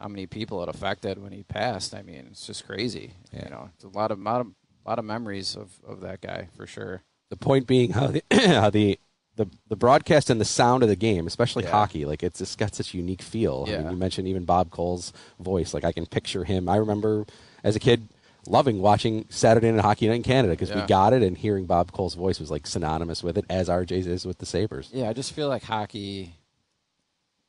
how 0.00 0.08
many 0.08 0.26
people 0.26 0.62
it 0.62 0.68
affected 0.68 1.22
when 1.22 1.32
he 1.32 1.44
passed. 1.44 1.94
I 1.94 2.02
mean, 2.02 2.26
it's 2.30 2.46
just 2.46 2.66
crazy. 2.66 3.12
Yeah. 3.32 3.44
You 3.44 3.50
know, 3.50 3.70
it's 3.74 3.84
a 3.84 3.88
lot 3.88 4.10
of 4.10 4.18
lot 4.18 4.40
of, 4.40 4.48
lot 4.86 4.98
of 4.98 5.04
memories 5.04 5.56
of, 5.56 5.70
of 5.86 6.00
that 6.00 6.20
guy 6.20 6.48
for 6.56 6.66
sure. 6.66 7.02
the 7.30 7.36
point 7.36 7.66
being 7.66 7.92
how 7.92 8.08
the 8.08 8.22
how 8.32 8.70
the 8.70 8.98
the, 9.36 9.46
the 9.68 9.76
broadcast 9.76 10.30
and 10.30 10.40
the 10.40 10.44
sound 10.44 10.82
of 10.82 10.88
the 10.88 10.96
game, 10.96 11.26
especially 11.26 11.64
Yeah. 11.64 11.70
hockey, 11.72 12.04
like 12.04 12.22
it's 12.22 12.38
just 12.38 12.56
got 12.58 12.74
such 12.74 12.94
a 12.94 12.96
unique 12.96 13.22
feel. 13.22 13.64
I 13.68 13.78
mean, 13.78 13.90
you 13.90 13.96
mentioned 13.96 14.28
even 14.28 14.44
Bob 14.44 14.70
Cole's 14.70 15.12
voice. 15.40 15.74
Like 15.74 15.84
I 15.84 15.92
can 15.92 16.06
picture 16.06 16.44
him. 16.44 16.68
I 16.68 16.76
remember 16.76 17.26
as 17.64 17.74
a 17.74 17.80
kid, 17.80 18.08
loving 18.46 18.80
watching 18.80 19.24
Saturday 19.30 19.70
Night 19.72 19.82
Hockey 19.82 20.06
Night 20.06 20.16
in 20.16 20.22
Canada 20.22 20.52
because 20.52 20.72
we 20.72 20.82
got 20.82 21.12
it, 21.12 21.22
and 21.22 21.36
hearing 21.36 21.64
Bob 21.66 21.92
Cole's 21.92 22.14
voice 22.14 22.38
was 22.38 22.50
like 22.50 22.66
synonymous 22.66 23.22
with 23.22 23.36
it, 23.38 23.44
as 23.50 23.68
RJ's 23.68 24.06
is 24.06 24.24
with 24.26 24.38
the 24.38 24.46
Sabres. 24.46 24.90
Yeah, 24.92 25.08
I 25.08 25.12
just 25.14 25.32
feel 25.32 25.48
like 25.48 25.62
hockey 25.64 26.34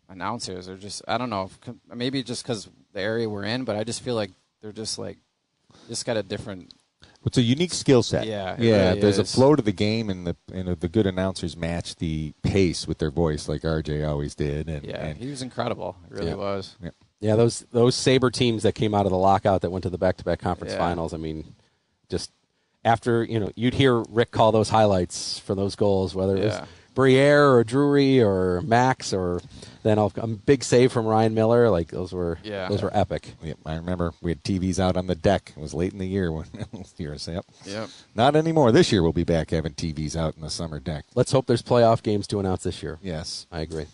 announcers 0.09 0.69
are 0.69 0.77
just 0.77 1.01
I 1.07 1.17
don't 1.17 1.29
know 1.29 1.49
maybe 1.93 2.23
just 2.23 2.43
because 2.43 2.69
the 2.93 3.01
area 3.01 3.29
we're 3.29 3.43
in, 3.43 3.63
but 3.63 3.75
I 3.75 3.83
just 3.83 4.01
feel 4.01 4.15
like 4.15 4.31
they're 4.61 4.71
just 4.71 4.97
like 4.97 5.17
just 5.87 6.05
got 6.05 6.17
a 6.17 6.23
different. 6.23 6.73
It's 7.25 7.37
a 7.37 7.41
unique 7.41 7.73
skill 7.73 8.03
set. 8.03 8.27
Yeah, 8.27 8.55
yeah. 8.59 8.87
really 8.89 9.01
there's 9.01 9.17
a 9.17 9.25
flow 9.25 9.55
to 9.55 9.61
the 9.63 9.71
game, 9.71 10.09
and 10.09 10.27
the 10.27 10.35
and 10.53 10.67
the 10.79 10.87
good 10.87 11.07
announcers 11.07 11.57
match 11.57 11.95
the 11.95 12.33
pace 12.43 12.87
with 12.87 12.99
their 12.99 13.09
voice, 13.11 13.49
like 13.49 13.61
RJ 13.63 14.07
always 14.07 14.35
did. 14.35 14.69
And, 14.69 14.85
Yeah, 14.85 14.97
and 15.03 15.17
he 15.17 15.27
was 15.29 15.41
incredible. 15.41 15.95
It 16.09 16.13
really 16.13 16.27
Yeah. 16.29 16.35
was. 16.35 16.75
yeah. 16.81 16.89
Yeah, 17.21 17.35
those 17.35 17.65
those 17.71 17.95
Sabre 17.95 18.29
teams 18.29 18.63
that 18.63 18.73
came 18.75 18.93
out 18.93 19.05
of 19.05 19.11
the 19.11 19.17
lockout 19.17 19.61
that 19.61 19.71
went 19.71 19.83
to 19.83 19.89
the 19.89 19.97
back 19.97 20.17
to 20.17 20.23
back 20.23 20.39
conference 20.39 20.73
Yeah. 20.73 20.79
finals. 20.79 21.13
I 21.13 21.17
mean, 21.17 21.55
just 22.09 22.31
after 22.83 23.23
you 23.23 23.39
know, 23.39 23.51
you'd 23.55 23.73
hear 23.73 24.03
Rick 24.09 24.29
call 24.31 24.51
those 24.51 24.69
highlights 24.69 25.39
for 25.39 25.55
those 25.55 25.75
goals, 25.75 26.13
whether 26.13 26.35
it 26.37 26.43
was 26.43 26.53
Yeah. 26.53 26.65
Briere 26.95 27.51
or 27.53 27.63
Drury 27.63 28.21
or 28.23 28.61
Max 28.61 29.13
or 29.13 29.41
then 29.83 29.99
a, 29.99 30.05
a 30.15 30.25
big 30.27 30.63
save 30.63 30.91
from 30.91 31.05
Ryan 31.05 31.35
Miller. 31.35 31.69
Like 31.69 31.89
those 31.89 32.11
were 32.13 32.39
Yeah. 32.43 32.67
those 32.69 32.81
were 32.81 32.89
epic. 32.97 33.35
Yep, 33.43 33.57
I 33.65 33.75
remember 33.75 34.13
we 34.21 34.31
had 34.31 34.43
TVs 34.43 34.79
out 34.79 34.97
on 34.97 35.05
the 35.07 35.13
deck. 35.15 35.53
It 35.55 35.59
was 35.61 35.73
late 35.75 35.93
in 35.93 35.99
the 35.99 36.07
year 36.07 36.31
when 36.31 36.45
years. 36.97 37.27
Yep. 37.27 37.45
Yep. 37.65 37.89
Not 38.15 38.35
anymore. 38.35 38.71
This 38.71 38.91
year 38.91 39.03
we'll 39.03 39.13
be 39.13 39.23
back 39.23 39.51
having 39.51 39.73
TVs 39.73 40.15
out 40.15 40.35
in 40.35 40.41
the 40.41 40.49
summer 40.49 40.79
deck. 40.79 41.05
Let's 41.13 41.31
hope 41.31 41.45
there's 41.45 41.61
playoff 41.61 42.01
games 42.01 42.25
to 42.27 42.39
announce 42.39 42.63
this 42.63 42.81
year. 42.81 42.97
Yes. 43.03 43.45
I 43.51 43.59
agree. 43.59 43.85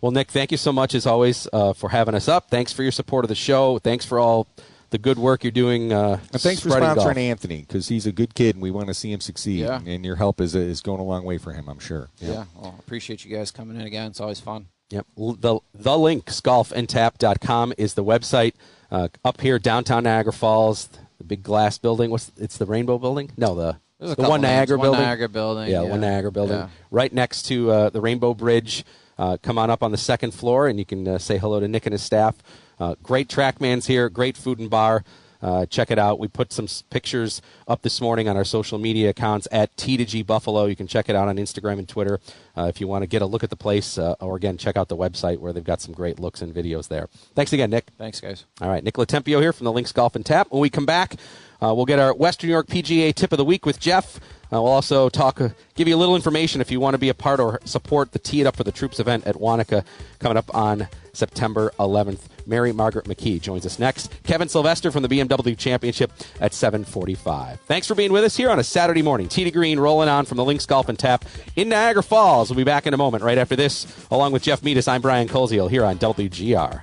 Well, 0.00 0.12
Nick, 0.12 0.30
thank 0.30 0.50
you 0.50 0.58
so 0.58 0.72
much 0.72 0.94
as 0.94 1.06
always 1.06 1.48
uh, 1.52 1.72
for 1.72 1.90
having 1.90 2.14
us 2.14 2.28
up. 2.28 2.50
Thanks 2.50 2.72
for 2.72 2.82
your 2.82 2.92
support 2.92 3.24
of 3.24 3.28
the 3.28 3.34
show. 3.34 3.78
Thanks 3.78 4.04
for 4.04 4.18
all 4.18 4.46
the 4.90 4.98
good 4.98 5.18
work 5.18 5.42
you're 5.44 5.50
doing. 5.50 5.92
Uh, 5.92 6.18
And 6.32 6.40
thanks 6.40 6.60
for 6.60 6.70
sponsoring 6.70 6.94
golf. 6.96 7.16
Anthony 7.16 7.60
because 7.60 7.88
he's 7.88 8.06
a 8.06 8.12
good 8.12 8.34
kid 8.34 8.54
and 8.56 8.62
we 8.62 8.70
want 8.70 8.86
to 8.88 8.94
see 8.94 9.12
him 9.12 9.20
succeed. 9.20 9.60
Yeah. 9.60 9.80
And 9.84 10.04
your 10.04 10.16
help 10.16 10.40
is 10.40 10.54
is 10.54 10.80
going 10.80 11.00
a 11.00 11.04
long 11.04 11.24
way 11.24 11.38
for 11.38 11.52
him, 11.52 11.68
I'm 11.68 11.78
sure. 11.78 12.08
Yeah. 12.18 12.44
Well, 12.54 12.74
appreciate 12.78 13.24
you 13.24 13.36
guys 13.36 13.50
coming 13.50 13.76
in 13.80 13.86
again. 13.86 14.08
It's 14.10 14.20
always 14.20 14.40
fun. 14.40 14.66
Yep. 14.90 15.06
L- 15.18 15.32
The 15.40 15.58
the 15.74 15.98
links 15.98 16.40
golfandtap.com 16.40 17.74
is 17.78 17.94
the 17.94 18.04
website 18.04 18.52
uh, 18.90 19.08
up 19.24 19.40
here 19.40 19.58
downtown 19.58 20.04
Niagara 20.04 20.32
Falls. 20.32 20.88
The 21.18 21.24
big 21.24 21.42
glass 21.42 21.78
building. 21.78 22.10
What's 22.10 22.30
it's 22.36 22.58
the 22.58 22.66
Rainbow 22.66 22.98
Building? 22.98 23.30
No, 23.36 23.54
the 23.54 23.78
the 23.98 24.14
one 24.28 24.42
names. 24.42 24.52
Niagara 24.52 24.76
One 24.78 24.84
building. 24.86 25.00
Niagara 25.00 25.28
building, 25.30 25.68
Yeah, 25.70 25.82
yeah. 25.82 25.88
one 25.88 26.00
Niagara 26.02 26.30
building. 26.30 26.58
Yeah. 26.58 26.68
Right 26.90 27.12
next 27.12 27.44
to 27.44 27.70
uh, 27.70 27.90
the 27.90 28.00
Rainbow 28.02 28.34
Bridge. 28.34 28.84
Uh, 29.18 29.38
come 29.42 29.56
on 29.56 29.70
up 29.70 29.82
on 29.82 29.92
the 29.92 29.96
second 29.96 30.32
floor, 30.34 30.68
and 30.68 30.78
you 30.78 30.84
can 30.84 31.08
uh, 31.08 31.16
say 31.16 31.38
hello 31.38 31.58
to 31.58 31.66
Nick 31.66 31.86
and 31.86 31.94
his 31.94 32.02
staff. 32.02 32.34
Uh, 32.78 32.94
great 33.02 33.28
trackmans 33.28 33.86
here. 33.86 34.08
Great 34.08 34.36
food 34.36 34.58
and 34.58 34.70
bar. 34.70 35.04
Uh, 35.42 35.66
check 35.66 35.90
it 35.90 35.98
out. 35.98 36.18
We 36.18 36.28
put 36.28 36.52
some 36.52 36.66
pictures 36.90 37.42
up 37.68 37.82
this 37.82 38.00
morning 38.00 38.28
on 38.28 38.36
our 38.36 38.44
social 38.44 38.78
media 38.78 39.10
accounts 39.10 39.46
at 39.52 39.74
T2G 39.76 40.26
Buffalo. 40.26 40.66
You 40.66 40.76
can 40.76 40.86
check 40.86 41.08
it 41.08 41.16
out 41.16 41.28
on 41.28 41.36
Instagram 41.36 41.78
and 41.78 41.88
Twitter 41.88 42.20
uh, 42.56 42.64
if 42.64 42.80
you 42.80 42.88
want 42.88 43.02
to 43.02 43.06
get 43.06 43.22
a 43.22 43.26
look 43.26 43.44
at 43.44 43.50
the 43.50 43.56
place, 43.56 43.98
uh, 43.98 44.14
or 44.20 44.36
again, 44.36 44.56
check 44.56 44.76
out 44.76 44.88
the 44.88 44.96
website 44.96 45.38
where 45.38 45.52
they've 45.52 45.62
got 45.62 45.80
some 45.80 45.94
great 45.94 46.18
looks 46.18 46.40
and 46.42 46.54
videos 46.54 46.88
there. 46.88 47.08
Thanks 47.34 47.52
again, 47.52 47.70
Nick. 47.70 47.90
Thanks, 47.98 48.20
guys. 48.20 48.44
All 48.60 48.68
right, 48.68 48.82
Nick 48.82 48.94
Latempio 48.94 49.40
here 49.40 49.52
from 49.52 49.64
the 49.64 49.72
Links 49.72 49.92
Golf 49.92 50.16
and 50.16 50.24
Tap. 50.24 50.48
When 50.50 50.60
we 50.62 50.70
come 50.70 50.86
back, 50.86 51.16
uh, 51.62 51.72
we'll 51.74 51.86
get 51.86 51.98
our 51.98 52.14
Western 52.14 52.48
New 52.48 52.52
York 52.54 52.66
PGA 52.66 53.14
tip 53.14 53.32
of 53.32 53.38
the 53.38 53.44
week 53.44 53.66
with 53.66 53.80
Jeff. 53.80 54.20
Uh, 54.52 54.62
we'll 54.62 54.66
also 54.66 55.08
talk, 55.08 55.40
uh, 55.40 55.48
give 55.74 55.88
you 55.88 55.96
a 55.96 55.98
little 55.98 56.14
information 56.14 56.60
if 56.60 56.70
you 56.70 56.78
want 56.78 56.94
to 56.94 56.98
be 56.98 57.08
a 57.08 57.14
part 57.14 57.40
or 57.40 57.60
support 57.64 58.12
the 58.12 58.18
Tee 58.18 58.40
It 58.40 58.46
Up 58.46 58.54
for 58.54 58.62
the 58.62 58.70
Troops 58.70 59.00
event 59.00 59.26
at 59.26 59.34
Wanakah 59.34 59.84
coming 60.20 60.36
up 60.36 60.54
on 60.54 60.86
September 61.12 61.72
11th. 61.80 62.20
Mary 62.46 62.72
Margaret 62.72 63.06
McKee 63.06 63.40
joins 63.40 63.66
us 63.66 63.78
next. 63.80 64.12
Kevin 64.22 64.48
Sylvester 64.48 64.92
from 64.92 65.02
the 65.02 65.08
BMW 65.08 65.58
Championship 65.58 66.12
at 66.40 66.52
7:45. 66.52 67.58
Thanks 67.66 67.88
for 67.88 67.96
being 67.96 68.12
with 68.12 68.22
us 68.22 68.36
here 68.36 68.50
on 68.50 68.60
a 68.60 68.64
Saturday 68.64 69.02
morning. 69.02 69.28
Tee 69.28 69.42
to 69.42 69.50
Green 69.50 69.80
rolling 69.80 70.08
on 70.08 70.26
from 70.26 70.36
the 70.36 70.44
Links 70.44 70.66
Golf 70.66 70.88
and 70.88 70.98
Tap 70.98 71.24
in 71.56 71.68
Niagara 71.68 72.04
Falls. 72.04 72.50
We'll 72.50 72.58
be 72.58 72.64
back 72.64 72.86
in 72.86 72.94
a 72.94 72.98
moment 72.98 73.24
right 73.24 73.38
after 73.38 73.56
this, 73.56 73.86
along 74.12 74.30
with 74.32 74.44
Jeff 74.44 74.62
Meadus. 74.62 74.86
I'm 74.86 75.02
Brian 75.02 75.28
Koziol 75.28 75.68
here 75.68 75.84
on 75.84 75.98
WGR. 75.98 76.82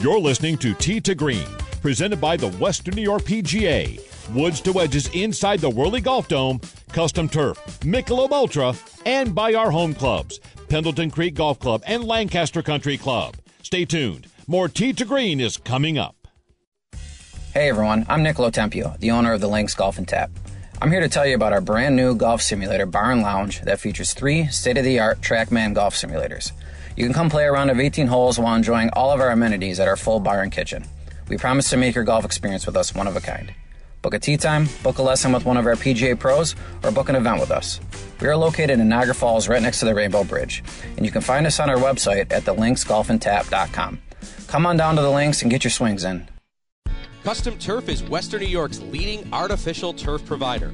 You're 0.00 0.18
listening 0.18 0.58
to 0.58 0.74
Tee 0.74 1.00
to 1.02 1.14
Green, 1.14 1.46
presented 1.80 2.20
by 2.20 2.36
the 2.36 2.48
Western 2.48 2.96
New 2.96 3.02
York 3.02 3.22
PGA. 3.22 4.00
Woods 4.34 4.60
to 4.62 4.72
wedges 4.72 5.08
inside 5.14 5.60
the 5.60 5.70
Whirly 5.70 6.00
Golf 6.00 6.26
Dome, 6.26 6.60
custom 6.90 7.28
turf, 7.28 7.56
Michelob 7.80 8.32
Ultra, 8.32 8.74
and 9.06 9.32
by 9.36 9.54
our 9.54 9.70
home 9.70 9.94
clubs, 9.94 10.40
Pendleton 10.68 11.12
Creek 11.12 11.34
Golf 11.34 11.60
Club 11.60 11.80
and 11.86 12.02
Lancaster 12.02 12.60
Country 12.60 12.98
Club. 12.98 13.36
Stay 13.62 13.84
tuned. 13.84 14.26
More 14.48 14.68
Tee 14.68 14.92
to 14.94 15.04
Green 15.04 15.40
is 15.40 15.56
coming 15.56 15.96
up. 15.96 16.16
Hey 17.52 17.68
everyone, 17.68 18.04
I'm 18.08 18.24
Nick 18.24 18.36
Latempio, 18.36 18.98
the 18.98 19.12
owner 19.12 19.32
of 19.32 19.40
the 19.40 19.48
Links 19.48 19.74
Golf 19.76 19.96
and 19.96 20.08
Tap. 20.08 20.32
I'm 20.82 20.90
here 20.90 21.00
to 21.00 21.08
tell 21.08 21.24
you 21.24 21.36
about 21.36 21.52
our 21.52 21.60
brand 21.60 21.94
new 21.94 22.16
golf 22.16 22.42
simulator 22.42 22.84
bar 22.84 23.12
and 23.12 23.22
lounge 23.22 23.60
that 23.60 23.78
features 23.78 24.12
three 24.12 24.48
state 24.48 24.76
of 24.76 24.82
the 24.82 24.98
art 24.98 25.20
TrackMan 25.20 25.72
golf 25.72 25.94
simulators. 25.94 26.50
You 26.96 27.04
can 27.04 27.12
come 27.12 27.28
play 27.28 27.44
a 27.44 27.52
round 27.52 27.70
of 27.70 27.80
18 27.80 28.06
holes 28.06 28.38
while 28.38 28.54
enjoying 28.54 28.90
all 28.92 29.10
of 29.10 29.20
our 29.20 29.30
amenities 29.30 29.80
at 29.80 29.88
our 29.88 29.96
full 29.96 30.20
bar 30.20 30.42
and 30.42 30.52
kitchen. 30.52 30.84
We 31.28 31.36
promise 31.36 31.68
to 31.70 31.76
make 31.76 31.94
your 31.94 32.04
golf 32.04 32.24
experience 32.24 32.66
with 32.66 32.76
us 32.76 32.94
one 32.94 33.08
of 33.08 33.16
a 33.16 33.20
kind. 33.20 33.52
Book 34.00 34.14
a 34.14 34.18
tea 34.18 34.36
time, 34.36 34.68
book 34.82 34.98
a 34.98 35.02
lesson 35.02 35.32
with 35.32 35.44
one 35.44 35.56
of 35.56 35.66
our 35.66 35.74
PGA 35.74 36.16
pros, 36.16 36.54
or 36.84 36.92
book 36.92 37.08
an 37.08 37.16
event 37.16 37.40
with 37.40 37.50
us. 37.50 37.80
We 38.20 38.28
are 38.28 38.36
located 38.36 38.78
in 38.78 38.88
Niagara 38.88 39.14
Falls 39.14 39.48
right 39.48 39.62
next 39.62 39.80
to 39.80 39.86
the 39.86 39.94
Rainbow 39.94 40.22
Bridge, 40.22 40.62
and 40.96 41.04
you 41.04 41.10
can 41.10 41.22
find 41.22 41.46
us 41.46 41.58
on 41.58 41.68
our 41.68 41.78
website 41.78 42.30
at 42.30 42.44
thelinksgolfandtap.com. 42.44 44.00
Come 44.46 44.66
on 44.66 44.76
down 44.76 44.94
to 44.96 45.02
the 45.02 45.10
links 45.10 45.42
and 45.42 45.50
get 45.50 45.64
your 45.64 45.70
swings 45.70 46.04
in. 46.04 46.28
Custom 47.24 47.58
Turf 47.58 47.88
is 47.88 48.04
Western 48.04 48.42
New 48.42 48.46
York's 48.46 48.80
leading 48.80 49.26
artificial 49.32 49.94
turf 49.94 50.24
provider. 50.26 50.72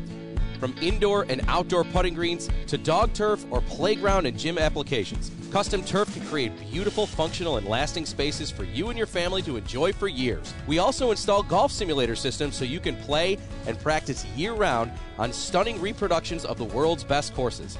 From 0.61 0.75
indoor 0.83 1.25
and 1.31 1.41
outdoor 1.49 1.85
putting 1.85 2.13
greens 2.13 2.51
to 2.67 2.77
dog 2.77 3.15
turf 3.15 3.45
or 3.51 3.63
playground 3.63 4.27
and 4.27 4.39
gym 4.39 4.59
applications, 4.59 5.31
Custom 5.51 5.83
Turf 5.83 6.13
can 6.13 6.25
create 6.27 6.53
beautiful, 6.71 7.07
functional, 7.07 7.57
and 7.57 7.67
lasting 7.67 8.05
spaces 8.05 8.51
for 8.51 8.65
you 8.65 8.91
and 8.91 8.99
your 8.99 9.07
family 9.07 9.41
to 9.43 9.57
enjoy 9.57 9.91
for 9.93 10.07
years. 10.07 10.53
We 10.67 10.79
also 10.79 11.13
install 11.13 11.43
golf 11.43 11.73
simulator 11.73 12.15
systems 12.15 12.57
so 12.57 12.67
you 12.67 12.79
can 12.79 12.95
play 12.97 13.39
and 13.67 13.81
practice 13.81 14.27
year 14.37 14.53
round 14.53 14.93
on 15.19 15.33
stunning 15.33 15.81
reproductions 15.81 16.45
of 16.45 16.59
the 16.59 16.65
world's 16.67 17.05
best 17.05 17.35
courses. 17.35 17.79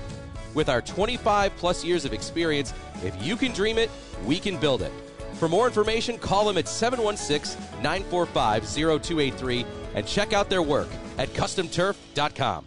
With 0.55 0.71
our 0.71 0.81
25 0.81 1.55
plus 1.59 1.85
years 1.85 2.07
of 2.07 2.15
experience, 2.15 2.73
if 3.05 3.15
you 3.23 3.37
can 3.37 3.53
dream 3.53 3.77
it, 3.77 3.91
we 4.25 4.39
can 4.39 4.57
build 4.57 4.81
it. 4.81 4.93
For 5.35 5.49
more 5.49 5.67
information, 5.67 6.19
call 6.19 6.47
them 6.47 6.57
at 6.57 6.67
716 6.67 7.61
945 7.83 8.65
0283 8.65 9.67
and 9.95 10.07
check 10.07 10.33
out 10.33 10.49
their 10.49 10.63
work 10.63 10.89
at 11.19 11.29
customturf.com. 11.35 12.67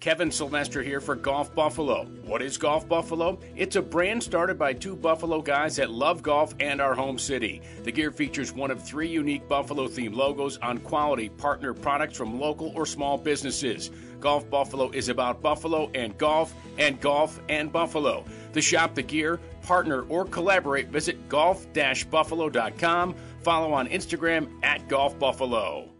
Kevin 0.00 0.30
Sylvester 0.30 0.82
here 0.82 0.98
for 0.98 1.14
Golf 1.14 1.54
Buffalo. 1.54 2.06
What 2.24 2.40
is 2.40 2.56
Golf 2.56 2.88
Buffalo? 2.88 3.38
It's 3.54 3.76
a 3.76 3.82
brand 3.82 4.22
started 4.22 4.58
by 4.58 4.72
two 4.72 4.96
Buffalo 4.96 5.42
guys 5.42 5.76
that 5.76 5.90
love 5.90 6.22
golf 6.22 6.54
and 6.58 6.80
our 6.80 6.94
home 6.94 7.18
city. 7.18 7.60
The 7.84 7.92
gear 7.92 8.10
features 8.10 8.50
one 8.50 8.70
of 8.70 8.82
three 8.82 9.08
unique 9.08 9.46
Buffalo 9.46 9.88
themed 9.88 10.14
logos 10.14 10.56
on 10.62 10.78
quality 10.78 11.28
partner 11.28 11.74
products 11.74 12.16
from 12.16 12.40
local 12.40 12.72
or 12.74 12.86
small 12.86 13.18
businesses. 13.18 13.90
Golf 14.20 14.48
Buffalo 14.48 14.90
is 14.90 15.10
about 15.10 15.42
Buffalo 15.42 15.90
and 15.94 16.16
golf, 16.16 16.54
and 16.78 16.98
golf 16.98 17.38
and 17.50 17.70
Buffalo. 17.70 18.24
To 18.54 18.62
shop 18.62 18.94
the 18.94 19.02
gear, 19.02 19.38
partner, 19.62 20.02
or 20.04 20.24
collaborate, 20.24 20.88
visit 20.88 21.28
golf-buffalo.com. 21.28 23.14
Follow 23.42 23.72
on 23.74 23.86
Instagram 23.88 24.48
at 24.62 24.88
Golf 24.88 25.18
Buffalo. 25.18 25.90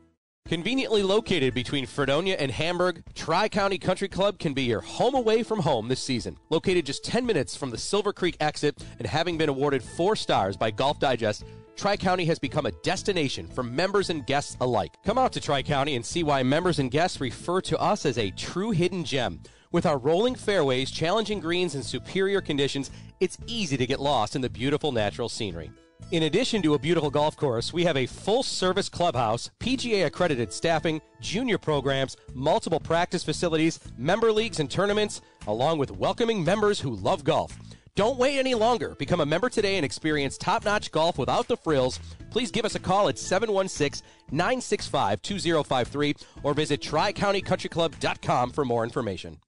Conveniently 0.50 1.04
located 1.04 1.54
between 1.54 1.86
Fredonia 1.86 2.34
and 2.34 2.50
Hamburg, 2.50 3.04
Tri 3.14 3.48
County 3.48 3.78
Country 3.78 4.08
Club 4.08 4.40
can 4.40 4.52
be 4.52 4.64
your 4.64 4.80
home 4.80 5.14
away 5.14 5.44
from 5.44 5.60
home 5.60 5.86
this 5.86 6.02
season. 6.02 6.36
Located 6.48 6.84
just 6.84 7.04
10 7.04 7.24
minutes 7.24 7.54
from 7.54 7.70
the 7.70 7.78
Silver 7.78 8.12
Creek 8.12 8.36
exit 8.40 8.84
and 8.98 9.06
having 9.06 9.38
been 9.38 9.48
awarded 9.48 9.80
four 9.80 10.16
stars 10.16 10.56
by 10.56 10.72
Golf 10.72 10.98
Digest, 10.98 11.44
Tri 11.76 11.96
County 11.96 12.24
has 12.24 12.40
become 12.40 12.66
a 12.66 12.72
destination 12.82 13.46
for 13.46 13.62
members 13.62 14.10
and 14.10 14.26
guests 14.26 14.56
alike. 14.60 14.96
Come 15.04 15.18
out 15.18 15.32
to 15.34 15.40
Tri 15.40 15.62
County 15.62 15.94
and 15.94 16.04
see 16.04 16.24
why 16.24 16.42
members 16.42 16.80
and 16.80 16.90
guests 16.90 17.20
refer 17.20 17.60
to 17.60 17.78
us 17.78 18.04
as 18.04 18.18
a 18.18 18.32
true 18.32 18.72
hidden 18.72 19.04
gem. 19.04 19.38
With 19.70 19.86
our 19.86 19.98
rolling 19.98 20.34
fairways, 20.34 20.90
challenging 20.90 21.38
greens, 21.38 21.76
and 21.76 21.84
superior 21.84 22.40
conditions, 22.40 22.90
it's 23.20 23.38
easy 23.46 23.76
to 23.76 23.86
get 23.86 24.00
lost 24.00 24.34
in 24.34 24.42
the 24.42 24.50
beautiful 24.50 24.90
natural 24.90 25.28
scenery. 25.28 25.70
In 26.10 26.24
addition 26.24 26.60
to 26.62 26.74
a 26.74 26.78
beautiful 26.78 27.08
golf 27.08 27.36
course, 27.36 27.72
we 27.72 27.84
have 27.84 27.96
a 27.96 28.06
full 28.06 28.42
service 28.42 28.88
clubhouse, 28.88 29.48
PGA 29.60 30.06
accredited 30.06 30.52
staffing, 30.52 31.00
junior 31.20 31.56
programs, 31.56 32.16
multiple 32.34 32.80
practice 32.80 33.22
facilities, 33.22 33.78
member 33.96 34.32
leagues 34.32 34.58
and 34.58 34.68
tournaments, 34.68 35.20
along 35.46 35.78
with 35.78 35.92
welcoming 35.92 36.42
members 36.42 36.80
who 36.80 36.96
love 36.96 37.22
golf. 37.22 37.56
Don't 37.94 38.18
wait 38.18 38.40
any 38.40 38.56
longer. 38.56 38.96
Become 38.98 39.20
a 39.20 39.26
member 39.26 39.48
today 39.48 39.76
and 39.76 39.84
experience 39.84 40.36
top 40.36 40.64
notch 40.64 40.90
golf 40.90 41.16
without 41.16 41.46
the 41.46 41.56
frills. 41.56 42.00
Please 42.30 42.50
give 42.50 42.64
us 42.64 42.74
a 42.74 42.80
call 42.80 43.08
at 43.08 43.16
716 43.16 44.04
965 44.32 45.22
2053 45.22 46.14
or 46.42 46.54
visit 46.54 46.80
tricountycountryclub.com 46.80 48.50
for 48.50 48.64
more 48.64 48.82
information. 48.82 49.38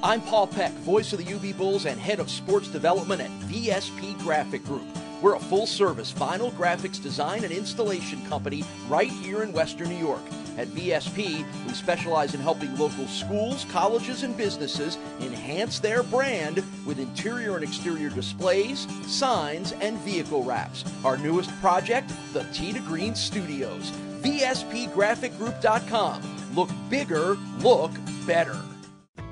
I'm 0.00 0.20
Paul 0.22 0.46
Peck, 0.46 0.72
voice 0.72 1.12
of 1.12 1.24
the 1.24 1.34
UB 1.34 1.56
Bulls 1.56 1.86
and 1.86 1.98
head 2.00 2.20
of 2.20 2.30
sports 2.30 2.68
development 2.68 3.20
at 3.20 3.30
VSP 3.48 4.16
Graphic 4.20 4.64
Group. 4.64 4.86
We're 5.20 5.34
a 5.34 5.40
full 5.40 5.66
service 5.66 6.12
vinyl 6.12 6.52
graphics 6.52 7.02
design 7.02 7.42
and 7.44 7.52
installation 7.52 8.24
company 8.26 8.64
right 8.88 9.10
here 9.10 9.42
in 9.42 9.52
Western 9.52 9.90
New 9.90 9.96
York. 9.96 10.22
At 10.56 10.68
VSP, 10.68 11.44
we 11.66 11.74
specialize 11.74 12.34
in 12.34 12.40
helping 12.40 12.74
local 12.76 13.06
schools, 13.06 13.66
colleges, 13.70 14.22
and 14.22 14.34
businesses 14.36 14.96
enhance 15.20 15.78
their 15.78 16.02
brand 16.02 16.64
with 16.86 16.98
interior 16.98 17.56
and 17.56 17.64
exterior 17.64 18.08
displays, 18.10 18.86
signs, 19.06 19.72
and 19.72 19.98
vehicle 19.98 20.42
wraps. 20.42 20.84
Our 21.04 21.18
newest 21.18 21.50
project, 21.60 22.10
the 22.32 22.44
Tee 22.52 22.72
to 22.72 22.80
Green 22.80 23.14
Studios. 23.14 23.92
VSPGraphicGroup.com. 24.22 26.22
Look 26.54 26.70
bigger, 26.88 27.36
look 27.58 27.92
better. 28.26 28.58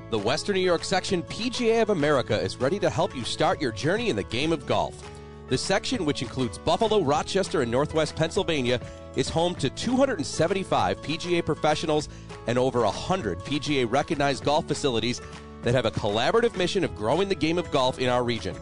The 0.09 0.19
Western 0.19 0.55
New 0.55 0.61
York 0.61 0.83
section 0.83 1.23
PGA 1.23 1.81
of 1.83 1.91
America 1.91 2.37
is 2.39 2.57
ready 2.57 2.79
to 2.79 2.89
help 2.89 3.15
you 3.15 3.23
start 3.23 3.61
your 3.61 3.71
journey 3.71 4.09
in 4.09 4.15
the 4.15 4.23
game 4.23 4.51
of 4.51 4.65
golf. 4.65 4.95
The 5.49 5.57
section, 5.57 6.05
which 6.05 6.21
includes 6.21 6.59
Buffalo, 6.59 7.01
Rochester, 7.01 7.63
and 7.63 7.71
Northwest 7.71 8.15
Pennsylvania, 8.15 8.79
is 9.15 9.27
home 9.27 9.55
to 9.55 9.71
275 9.71 11.01
PGA 11.01 11.43
professionals 11.43 12.07
and 12.45 12.59
over 12.59 12.81
100 12.81 13.39
PGA 13.39 13.91
recognized 13.91 14.43
golf 14.43 14.67
facilities 14.67 15.21
that 15.63 15.73
have 15.73 15.85
a 15.85 15.91
collaborative 15.91 16.55
mission 16.55 16.83
of 16.83 16.95
growing 16.95 17.27
the 17.27 17.35
game 17.35 17.57
of 17.57 17.71
golf 17.71 17.97
in 17.97 18.09
our 18.09 18.23
region. 18.23 18.55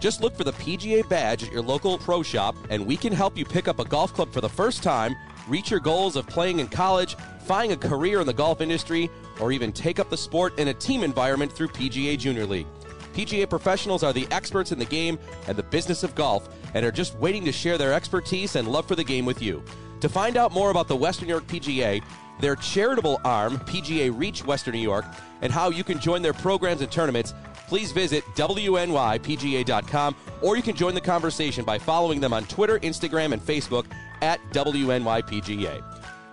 Just 0.00 0.20
look 0.20 0.36
for 0.36 0.44
the 0.44 0.52
PGA 0.52 1.08
badge 1.08 1.44
at 1.44 1.50
your 1.50 1.62
local 1.62 1.96
pro 1.96 2.22
shop, 2.22 2.54
and 2.68 2.86
we 2.86 2.98
can 2.98 3.12
help 3.12 3.38
you 3.38 3.46
pick 3.46 3.66
up 3.66 3.78
a 3.80 3.84
golf 3.84 4.12
club 4.12 4.30
for 4.30 4.42
the 4.42 4.48
first 4.48 4.82
time, 4.82 5.16
reach 5.48 5.70
your 5.70 5.80
goals 5.80 6.14
of 6.14 6.26
playing 6.26 6.58
in 6.60 6.68
college, 6.68 7.16
find 7.46 7.72
a 7.72 7.76
career 7.76 8.20
in 8.20 8.26
the 8.26 8.34
golf 8.34 8.60
industry, 8.60 9.10
or 9.40 9.50
even 9.50 9.72
take 9.72 9.98
up 9.98 10.10
the 10.10 10.16
sport 10.16 10.58
in 10.58 10.68
a 10.68 10.74
team 10.74 11.04
environment 11.04 11.50
through 11.50 11.68
PGA 11.68 12.18
Junior 12.18 12.44
League. 12.44 12.66
PGA 13.14 13.48
professionals 13.48 14.02
are 14.02 14.12
the 14.12 14.26
experts 14.32 14.72
in 14.72 14.78
the 14.78 14.84
game 14.84 15.18
and 15.46 15.56
the 15.56 15.62
business 15.62 16.02
of 16.02 16.14
golf 16.14 16.48
and 16.74 16.84
are 16.84 16.90
just 16.90 17.16
waiting 17.18 17.44
to 17.44 17.52
share 17.52 17.78
their 17.78 17.92
expertise 17.92 18.56
and 18.56 18.66
love 18.66 18.86
for 18.86 18.96
the 18.96 19.04
game 19.04 19.24
with 19.24 19.40
you. 19.40 19.62
To 20.00 20.08
find 20.08 20.36
out 20.36 20.52
more 20.52 20.70
about 20.70 20.88
the 20.88 20.96
Western 20.96 21.28
New 21.28 21.34
York 21.34 21.46
PGA, 21.46 22.02
their 22.40 22.56
charitable 22.56 23.20
arm, 23.24 23.58
PGA 23.60 24.12
Reach 24.16 24.44
Western 24.44 24.74
New 24.74 24.80
York, 24.80 25.04
and 25.42 25.52
how 25.52 25.70
you 25.70 25.84
can 25.84 26.00
join 26.00 26.22
their 26.22 26.32
programs 26.32 26.80
and 26.80 26.90
tournaments, 26.90 27.32
please 27.68 27.92
visit 27.92 28.24
WNYPGA.com 28.34 30.16
or 30.42 30.56
you 30.56 30.62
can 30.62 30.74
join 30.74 30.94
the 30.94 31.00
conversation 31.00 31.64
by 31.64 31.78
following 31.78 32.20
them 32.20 32.32
on 32.32 32.44
Twitter, 32.46 32.80
Instagram, 32.80 33.32
and 33.32 33.40
Facebook 33.40 33.86
at 34.22 34.40
WNYPGA. 34.50 35.82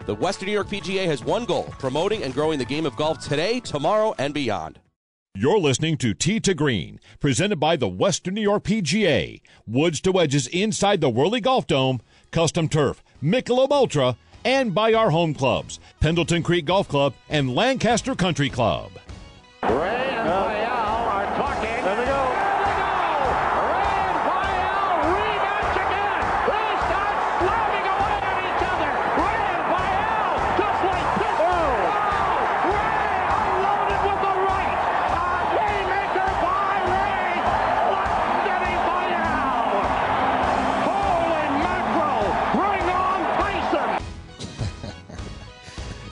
The 0.08 0.16
Western 0.16 0.48
New 0.48 0.54
York 0.54 0.68
PGA 0.68 1.06
has 1.06 1.24
one 1.24 1.46
goal 1.46 1.74
promoting 1.78 2.24
and 2.24 2.34
growing 2.34 2.58
the 2.58 2.66
game 2.66 2.88
of 2.88 2.96
golf 2.96 3.20
today, 3.20 3.60
tomorrow, 3.60 4.16
and 4.18 4.34
beyond. 4.34 4.80
You're 5.34 5.60
listening 5.60 5.96
to 6.00 6.14
Tee 6.14 6.42
to 6.42 6.54
Green, 6.54 7.00
presented 7.22 7.56
by 7.56 7.78
the 7.78 7.88
Western 7.88 8.34
New 8.34 8.42
York 8.42 8.66
PGA. 8.66 9.40
Woods 9.66 10.02
to 10.02 10.12
wedges 10.12 10.46
inside 10.48 11.00
the 11.00 11.10
Whirly 11.10 11.40
Golf 11.40 11.68
Dome, 11.68 12.02
custom 12.32 12.68
turf, 12.68 13.02
Michelob 13.24 13.72
Ultra, 13.72 14.18
and 14.44 14.76
by 14.76 14.94
our 14.94 15.10
home 15.10 15.34
clubs, 15.34 15.80
Pendleton 16.02 16.44
Creek 16.44 16.66
Golf 16.66 16.90
Club 16.90 17.14
and 17.30 17.56
Lancaster 17.56 18.14
Country 18.14 18.50
Club. 18.50 18.92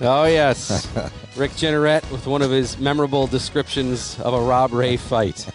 Oh, 0.01 0.23
yes. 0.23 0.87
Rick 1.35 1.51
Jeanneret 1.51 2.09
with 2.09 2.25
one 2.25 2.41
of 2.41 2.51
his 2.51 2.79
memorable 2.79 3.27
descriptions 3.27 4.17
of 4.21 4.33
a 4.33 4.41
Rob 4.41 4.71
Ray 4.71 4.95
fight. 4.95 5.49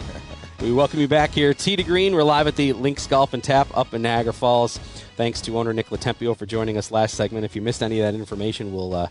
We 0.60 0.70
welcome 0.70 1.00
you 1.00 1.08
back 1.08 1.30
here. 1.30 1.54
Tee 1.54 1.76
to 1.76 1.82
Green, 1.82 2.14
we're 2.14 2.24
live 2.24 2.46
at 2.46 2.56
the 2.56 2.74
Links 2.74 3.06
Golf 3.06 3.32
and 3.32 3.42
Tap 3.42 3.68
up 3.74 3.94
in 3.94 4.02
Niagara 4.02 4.32
Falls. 4.34 4.78
Thanks 5.16 5.40
to 5.42 5.58
owner 5.58 5.72
Nick 5.72 5.88
Latempio 5.88 6.36
for 6.36 6.46
joining 6.46 6.76
us 6.76 6.90
last 6.90 7.14
segment. 7.14 7.44
If 7.44 7.56
you 7.56 7.62
missed 7.62 7.82
any 7.82 8.00
of 8.00 8.06
that 8.12 8.18
information, 8.18 8.74
we'll 8.74 8.94
uh, 8.94 9.08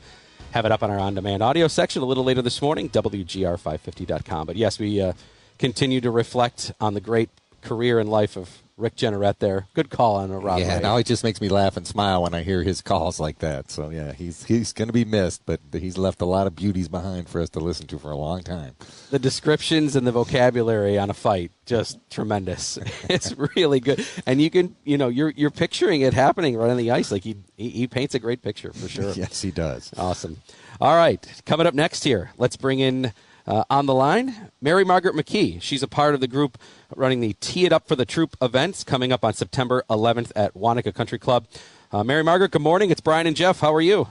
have 0.51 0.65
it 0.65 0.71
up 0.71 0.83
on 0.83 0.91
our 0.91 0.99
on 0.99 1.15
demand 1.15 1.41
audio 1.41 1.67
section 1.67 2.01
a 2.01 2.05
little 2.05 2.23
later 2.23 2.41
this 2.41 2.61
morning, 2.61 2.89
WGR550.com. 2.89 4.47
But 4.47 4.55
yes, 4.55 4.77
we 4.77 5.01
uh, 5.01 5.13
continue 5.57 5.99
to 6.01 6.11
reflect 6.11 6.71
on 6.79 6.93
the 6.93 7.01
great 7.01 7.29
career 7.61 7.99
and 7.99 8.07
life 8.07 8.37
of 8.37 8.62
Rick 8.75 8.95
Jeanneret 8.95 9.37
there. 9.39 9.67
Good 9.75 9.89
call 9.91 10.15
on 10.15 10.31
a 10.31 10.39
Rob 10.39 10.59
yeah, 10.59 10.75
Ray. 10.77 10.81
now 10.81 10.97
he 10.97 11.03
just 11.03 11.23
makes 11.23 11.39
me 11.39 11.47
laugh 11.47 11.77
and 11.77 11.85
smile 11.85 12.23
when 12.23 12.33
I 12.33 12.41
hear 12.41 12.63
his 12.63 12.81
calls 12.81 13.19
like 13.19 13.39
that. 13.39 13.69
So 13.69 13.89
yeah, 13.89 14.13
he's 14.13 14.45
he's 14.45 14.73
going 14.73 14.87
to 14.87 14.93
be 14.93 15.05
missed, 15.05 15.43
but 15.45 15.59
he's 15.71 15.97
left 15.97 16.21
a 16.21 16.25
lot 16.25 16.47
of 16.47 16.55
beauties 16.55 16.87
behind 16.87 17.29
for 17.29 17.39
us 17.39 17.49
to 17.51 17.59
listen 17.59 17.85
to 17.87 17.99
for 17.99 18.09
a 18.09 18.17
long 18.17 18.41
time. 18.41 18.75
the 19.11 19.19
descriptions 19.19 19.95
and 19.95 20.07
the 20.07 20.11
vocabulary 20.11 20.97
on 20.97 21.09
a 21.09 21.13
fight 21.13 21.51
just 21.65 21.97
tremendous 22.09 22.77
it's 23.09 23.33
really 23.55 23.79
good 23.79 24.05
and 24.25 24.41
you 24.41 24.49
can 24.49 24.75
you 24.83 24.97
know 24.97 25.07
you're 25.07 25.29
you're 25.29 25.49
picturing 25.51 26.01
it 26.01 26.13
happening 26.13 26.57
right 26.57 26.69
on 26.69 26.75
the 26.77 26.91
ice 26.91 27.09
like 27.11 27.23
he 27.23 27.37
he, 27.55 27.69
he 27.69 27.87
paints 27.87 28.13
a 28.15 28.19
great 28.19 28.41
picture 28.41 28.73
for 28.73 28.89
sure 28.89 29.11
yes, 29.15 29.41
he 29.41 29.49
does. 29.51 29.93
awesome 29.95 30.37
all 30.81 30.95
right 30.95 31.41
coming 31.45 31.65
up 31.65 31.73
next 31.73 32.03
here 32.03 32.31
let's 32.37 32.57
bring 32.57 32.79
in 32.79 33.13
uh, 33.47 33.63
on 33.69 33.85
the 33.85 33.93
line 33.93 34.49
mary 34.61 34.83
margaret 34.83 35.15
mckee 35.15 35.61
she's 35.61 35.83
a 35.83 35.87
part 35.87 36.13
of 36.13 36.19
the 36.19 36.27
group 36.27 36.57
running 36.97 37.19
the 37.19 37.33
tee 37.39 37.65
it 37.65 37.73
up 37.73 37.87
for 37.87 37.95
the 37.95 38.05
troop 38.05 38.35
events 38.41 38.83
coming 38.83 39.11
up 39.11 39.23
on 39.23 39.33
september 39.33 39.83
11th 39.89 40.31
at 40.35 40.53
wanakah 40.53 40.93
country 40.93 41.19
club 41.19 41.47
uh, 41.91 42.03
mary 42.03 42.23
margaret 42.23 42.51
good 42.51 42.61
morning 42.61 42.89
it's 42.89 43.01
brian 43.01 43.27
and 43.27 43.35
jeff 43.35 43.59
how 43.59 43.73
are 43.73 43.81
you 43.81 44.07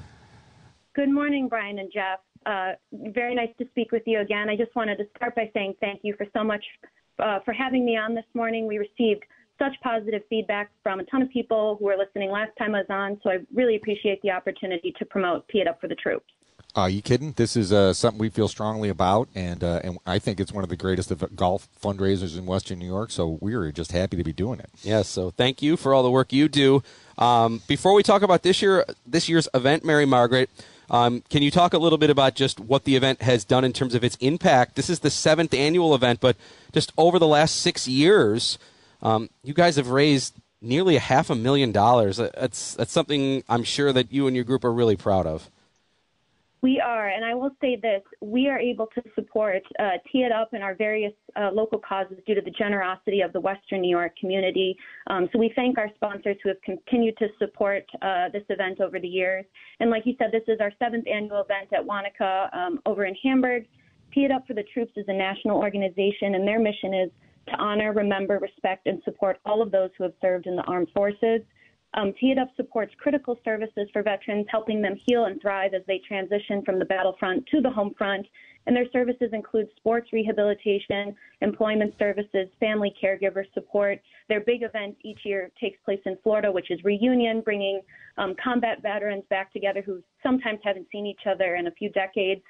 Good 0.95 1.11
morning, 1.11 1.49
Brian 1.49 1.79
and 1.79 1.91
Jeff. 1.91 2.19
Uh, 2.45 2.73
very 2.93 3.35
nice 3.35 3.49
to 3.59 3.67
speak 3.71 3.93
with 3.93 4.03
you 4.05 4.21
again. 4.21 4.51
I 4.51 4.57
just 4.57 4.77
wanted 4.77 4.99
to 4.99 5.05
start 5.17 5.35
by 5.35 5.51
saying 5.55 5.75
thank 5.81 6.01
you 6.03 6.15
for 6.17 6.27
so 6.35 6.45
much 6.45 6.63
uh, 7.19 7.39
for 7.47 7.55
having 7.55 7.83
me 7.83 7.97
on 7.97 8.15
this 8.15 8.27
morning. 8.35 8.67
We 8.67 8.77
received 8.77 9.23
such 9.59 9.73
positive 9.83 10.21
feedback 10.29 10.71
from 10.83 11.01
a 11.01 11.05
ton 11.05 11.23
of 11.23 11.31
people 11.31 11.77
who 11.79 11.87
were 11.87 11.97
listening 11.97 12.31
last 12.31 12.51
time 12.59 12.75
I 12.75 12.81
was 12.81 12.87
on, 12.91 13.19
so 13.23 13.31
I 13.31 13.39
really 13.55 13.77
appreciate 13.77 14.21
the 14.21 14.33
opportunity 14.33 14.93
to 14.99 15.07
promote 15.07 15.49
Tee 15.49 15.61
It 15.61 15.69
Up 15.69 15.81
for 15.81 15.89
the 15.89 15.95
Troops. 15.95 16.31
Are 16.75 16.89
you 16.89 17.03
kidding? 17.03 17.33
This 17.33 17.55
is 17.55 17.71
uh, 17.71 17.93
something 17.93 18.19
we 18.19 18.31
feel 18.31 18.49
strongly 18.49 18.89
about, 18.89 19.29
and 19.35 19.63
uh, 19.63 19.81
and 19.85 19.99
I 20.07 20.19
think 20.19 20.41
it's 20.41 20.53
one 20.53 20.65
of 20.65 20.71
the 20.71 20.77
greatest 20.77 21.11
of 21.11 21.37
golf 21.37 21.69
fundraisers 21.83 22.39
in 22.39 22.47
Western 22.47 22.79
New 22.79 22.87
York. 22.87 23.11
So 23.11 23.37
we're 23.43 23.71
just 23.73 23.93
happy 23.93 24.17
to 24.17 24.25
be 24.25 24.33
doing 24.33 24.59
it. 24.59 24.71
Yes, 24.83 25.07
so 25.09 25.31
thank 25.31 25.61
you 25.61 25.77
for 25.77 25.93
all 25.93 26.03
the 26.03 26.11
work 26.11 26.33
you 26.33 26.49
do. 26.49 26.83
Um, 27.19 27.61
before 27.67 27.93
we 27.93 28.03
talk 28.03 28.23
about 28.23 28.43
this 28.43 28.63
year, 28.63 28.87
this 29.07 29.29
year's 29.29 29.49
event, 29.53 29.85
Mary 29.85 30.07
Margaret, 30.07 30.49
um, 30.91 31.23
can 31.29 31.43
you 31.43 31.51
talk 31.51 31.75
a 31.75 31.79
little 31.79 31.99
bit 31.99 32.09
about 32.09 32.35
just 32.35 32.59
what 32.59 32.85
the 32.85 32.97
event 32.97 33.21
has 33.21 33.45
done 33.45 33.65
in 33.65 33.75
terms 33.75 33.95
of 33.95 34.03
its 34.03 34.17
impact? 34.17 34.75
This 34.75 34.89
is 34.89 35.01
the 35.01 35.11
seventh 35.11 35.53
annual 35.53 35.95
event, 35.95 36.21
but 36.21 36.39
just 36.73 36.91
over 36.97 37.19
the 37.19 37.27
last 37.27 37.57
six 37.57 37.87
years, 37.87 38.59
um, 39.03 39.29
you 39.43 39.53
guys 39.53 39.77
have 39.77 39.89
raised 39.89 40.37
nearly 40.63 40.97
a 40.97 41.01
half 41.01 41.29
a 41.29 41.35
million 41.35 41.71
dollars. 41.71 42.17
That's 42.17 42.75
that's 42.77 42.93
something 42.93 43.45
I'm 43.47 43.65
sure 43.65 43.93
that 43.93 44.11
you 44.11 44.27
and 44.27 44.35
your 44.35 44.45
group 44.47 44.65
are 44.65 44.73
really 44.73 44.97
proud 44.97 45.27
of. 45.27 45.51
We 46.63 46.81
are, 46.81 47.09
and 47.09 47.25
I 47.25 47.35
will 47.35 47.51
say 47.61 47.75
this: 47.75 48.03
we 48.21 48.49
are 48.49 48.59
able 48.59 48.87
to 48.95 49.03
support 49.17 49.63
uh, 49.81 49.99
Tee 50.11 50.23
It 50.23 50.31
Up 50.31 50.53
and 50.53 50.63
our 50.63 50.77
various 50.77 51.13
uh, 51.35 51.51
local 51.53 51.81
causes 51.81 52.19
due 52.25 52.37
to 52.37 52.41
the 52.41 52.53
generosity 52.53 53.21
of 53.21 53.33
the 53.33 53.41
Western 53.41 53.81
New 53.81 53.91
York 53.91 54.13
community. 54.17 54.77
Um, 55.09 55.29
so 55.33 55.41
we 55.41 55.53
thank 55.57 55.77
our 55.77 55.91
sponsors 55.97 56.37
who 56.41 56.51
have 56.51 56.63
continued 56.63 57.17
to 57.19 57.27
support 57.41 57.85
uh, 58.01 58.29
this 58.33 58.45
event 58.49 58.81
over 58.81 59.01
the 59.01 59.09
years. 59.09 59.45
And 59.81 59.91
like 59.91 60.07
you 60.07 60.15
said, 60.19 60.29
this 60.31 60.45
is 60.47 60.61
our 60.61 60.71
seventh 60.79 61.07
annual 61.13 61.43
event 61.43 61.73
at 61.73 61.85
Wanakah 61.85 62.57
um, 62.57 62.79
over 62.87 63.07
in 63.07 63.17
Hamburg. 63.25 63.67
Tee 64.15 64.25
It 64.25 64.31
Up 64.31 64.47
for 64.47 64.55
the 64.55 64.65
Troops 64.73 64.93
is 64.95 65.07
a 65.09 65.13
national 65.13 65.57
organization, 65.57 66.37
and 66.37 66.47
their 66.47 66.61
mission 66.61 66.95
is 66.95 67.11
to 67.49 67.55
honor, 67.57 67.93
remember, 67.93 68.39
respect, 68.39 68.87
and 68.87 69.03
support 69.05 69.41
all 69.45 69.63
of 69.63 69.73
those 69.73 69.91
who 69.99 70.05
have 70.05 70.13
served 70.23 70.47
in 70.47 70.55
the 70.55 70.63
armed 70.63 70.89
forces. 70.95 71.41
Um, 71.95 72.15
Up 72.39 72.49
supports 72.57 72.95
critical 72.99 73.39
services 73.45 73.89
for 73.93 74.03
veterans, 74.03 74.47
helping 74.49 74.81
them 74.81 74.97
heal 74.97 75.27
and 75.27 75.41
thrive 75.41 75.75
as 75.75 75.83
they 75.87 76.01
transition 76.07 76.63
from 76.65 76.79
the 76.79 76.85
battlefront 76.87 77.47
to 77.49 77.61
the 77.61 77.71
home 77.71 77.95
front. 77.99 78.27
And 78.67 78.77
their 78.77 78.89
services 78.93 79.31
include 79.33 79.69
sports 79.77 80.13
rehabilitation, 80.13 81.17
employment 81.41 81.95
services, 81.99 82.49
family 82.61 82.95
caregiver 83.03 83.45
support. 83.55 84.01
Their 84.29 84.41
big 84.41 84.63
event 84.63 84.97
each 85.03 85.19
year 85.25 85.51
takes 85.61 85.79
place 85.85 86.01
in 86.07 86.17
Florida, 86.23 86.51
which 86.51 86.71
is 86.71 86.83
Reunion, 86.85 87.41
bringing 87.41 87.81
um, 88.19 88.37
combat 88.43 88.81
veterans 88.81 89.25
back 89.31 89.53
together 89.53 89.83
who 89.83 90.01
sometimes 90.23 90.61
haven't 90.63 90.87
seen 90.93 91.07
each 91.07 91.27
other 91.27 91.57
in 91.57 91.67
a 91.67 91.73
few 91.73 91.91
decades. 91.91 92.43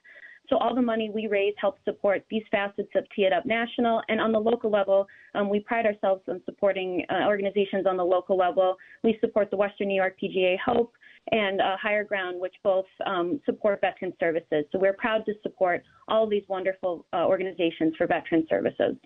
So 0.48 0.58
all 0.58 0.74
the 0.74 0.82
money 0.82 1.10
we 1.14 1.28
raise 1.28 1.54
helps 1.58 1.80
support 1.84 2.24
these 2.30 2.42
facets 2.50 2.88
of 2.94 3.04
Tee 3.14 3.22
It 3.22 3.32
Up 3.32 3.46
National. 3.46 4.02
And 4.08 4.20
on 4.20 4.32
the 4.32 4.38
local 4.38 4.70
level, 4.70 5.06
um, 5.34 5.48
we 5.48 5.60
pride 5.60 5.86
ourselves 5.86 6.22
on 6.28 6.42
supporting 6.44 7.04
uh, 7.10 7.26
organizations 7.26 7.86
on 7.86 7.96
the 7.96 8.04
local 8.04 8.36
level. 8.36 8.76
We 9.02 9.16
support 9.20 9.50
the 9.50 9.56
Western 9.56 9.88
New 9.88 9.94
York 9.94 10.16
PGA 10.22 10.56
Hope 10.64 10.92
and 11.30 11.60
uh, 11.60 11.76
Higher 11.80 12.04
Ground, 12.04 12.40
which 12.40 12.54
both 12.64 12.86
um, 13.06 13.40
support 13.46 13.80
veteran 13.80 14.12
services. 14.18 14.64
So 14.72 14.78
we're 14.78 14.92
proud 14.94 15.24
to 15.26 15.32
support 15.42 15.82
all 16.08 16.28
these 16.28 16.42
wonderful 16.48 17.06
uh, 17.12 17.24
organizations 17.26 17.94
for 17.96 18.06
veteran 18.06 18.46
services. 18.50 18.96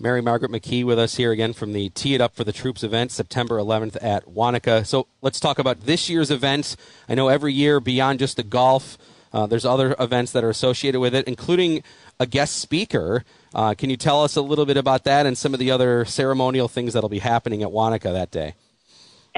Mary 0.00 0.20
Margaret 0.20 0.52
McKee 0.52 0.84
with 0.84 0.98
us 0.98 1.16
here 1.16 1.32
again 1.32 1.52
from 1.52 1.72
the 1.72 1.88
Tee 1.88 2.14
It 2.14 2.20
Up 2.20 2.36
for 2.36 2.44
the 2.44 2.52
Troops 2.52 2.84
event, 2.84 3.10
September 3.10 3.56
11th 3.56 3.96
at 4.00 4.26
Wanakah. 4.26 4.86
So 4.86 5.08
let's 5.22 5.40
talk 5.40 5.58
about 5.58 5.80
this 5.80 6.08
year's 6.08 6.30
event. 6.30 6.76
I 7.08 7.16
know 7.16 7.26
every 7.26 7.52
year, 7.52 7.80
beyond 7.80 8.20
just 8.20 8.36
the 8.36 8.44
golf, 8.44 8.96
uh, 9.32 9.46
there's 9.46 9.64
other 9.64 9.94
events 9.98 10.32
that 10.32 10.44
are 10.44 10.50
associated 10.50 11.00
with 11.00 11.14
it, 11.14 11.26
including 11.26 11.82
a 12.18 12.26
guest 12.26 12.56
speaker. 12.56 13.24
Uh, 13.54 13.74
can 13.74 13.90
you 13.90 13.96
tell 13.96 14.22
us 14.22 14.36
a 14.36 14.42
little 14.42 14.66
bit 14.66 14.76
about 14.76 15.04
that 15.04 15.26
and 15.26 15.36
some 15.36 15.54
of 15.54 15.60
the 15.60 15.70
other 15.70 16.04
ceremonial 16.04 16.68
things 16.68 16.92
that'll 16.92 17.08
be 17.08 17.18
happening 17.20 17.62
at 17.62 17.68
Wanakah 17.68 18.12
that 18.12 18.30
day? 18.30 18.54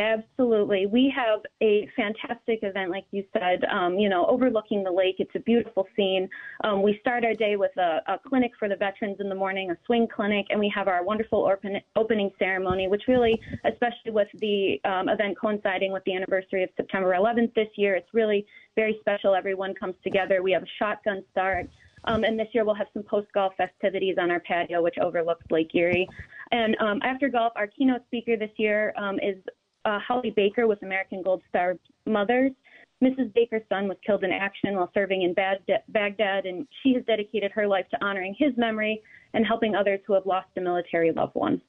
Absolutely. 0.01 0.87
We 0.87 1.13
have 1.15 1.41
a 1.63 1.87
fantastic 1.95 2.61
event, 2.63 2.91
like 2.91 3.05
you 3.11 3.23
said, 3.35 3.63
um, 3.71 3.99
you 3.99 4.09
know, 4.09 4.25
overlooking 4.29 4.83
the 4.83 4.91
lake. 4.91 5.17
It's 5.19 5.35
a 5.35 5.41
beautiful 5.41 5.87
scene. 5.95 6.27
Um, 6.65 6.81
we 6.81 6.97
start 7.03 7.23
our 7.23 7.35
day 7.35 7.57
with 7.57 7.77
a, 7.77 8.01
a, 8.09 8.19
clinic 8.27 8.53
for 8.59 8.67
the 8.67 8.77
veterans 8.77 9.19
in 9.21 9.29
the 9.29 9.35
morning, 9.35 9.71
a 9.71 9.77
swing 9.85 10.09
clinic, 10.09 10.47
and 10.49 10.59
we 10.59 10.73
have 10.75 10.89
our 10.89 11.05
wonderful 11.05 11.47
open, 11.47 11.83
opening 11.97 12.31
ceremony, 12.39 12.89
which 12.89 13.03
really, 13.09 13.39
especially 13.67 14.13
with 14.13 14.29
the 14.39 14.81
um, 14.87 15.11
event 15.11 15.37
coinciding 15.39 15.93
with 15.93 16.03
the 16.05 16.15
anniversary 16.15 16.63
of 16.63 16.71
September 16.79 17.11
11th 17.13 17.53
this 17.53 17.69
year, 17.77 17.95
it's 17.95 18.15
really 18.15 18.47
very 18.77 18.97
special. 19.01 19.35
Everyone 19.35 19.75
comes 19.75 19.97
together. 20.03 20.43
We 20.43 20.53
have 20.53 20.63
a 20.63 20.73
shotgun 20.79 21.23
start. 21.31 21.69
Um, 22.05 22.25
and 22.25 22.39
this 22.39 22.49
year 22.55 22.65
we'll 22.65 22.75
have 22.75 22.87
some 22.95 23.03
post 23.03 23.29
golf 23.35 23.53
festivities 23.59 24.17
on 24.19 24.31
our 24.31 24.41
patio, 24.41 24.83
which 24.83 24.97
overlooks 24.99 25.45
Lake 25.51 25.75
Erie. 25.75 26.09
And 26.53 26.75
um, 26.81 27.01
after 27.03 27.29
golf, 27.29 27.53
our 27.57 27.67
keynote 27.67 28.03
speaker 28.07 28.39
this 28.39 28.51
year 28.57 28.95
um, 28.97 29.19
is 29.19 29.37
uh, 29.85 29.99
Holly 29.99 30.31
Baker 30.31 30.67
with 30.67 30.83
American 30.83 31.23
Gold 31.23 31.43
Star 31.49 31.77
Mothers. 32.07 32.53
Mrs. 33.03 33.33
Baker's 33.33 33.63
son 33.69 33.89
was 33.89 33.97
killed 34.07 34.25
in 34.25 34.31
action 34.31 34.77
while 34.77 34.91
serving 34.93 35.23
in 35.23 35.33
Baghdad, 35.33 36.45
and 36.45 36.67
she 36.83 36.93
has 36.95 37.05
dedicated 37.07 37.51
her 37.53 37.67
life 37.67 37.87
to 37.91 38.05
honoring 38.05 38.37
his 38.39 38.53
memory 38.59 39.03
and 39.33 39.47
helping 39.47 39.75
others 39.75 40.01
who 40.07 40.13
have 40.13 40.27
lost 40.27 40.49
a 40.57 40.61
military 40.61 41.11
loved 41.13 41.35
one. 41.35 41.63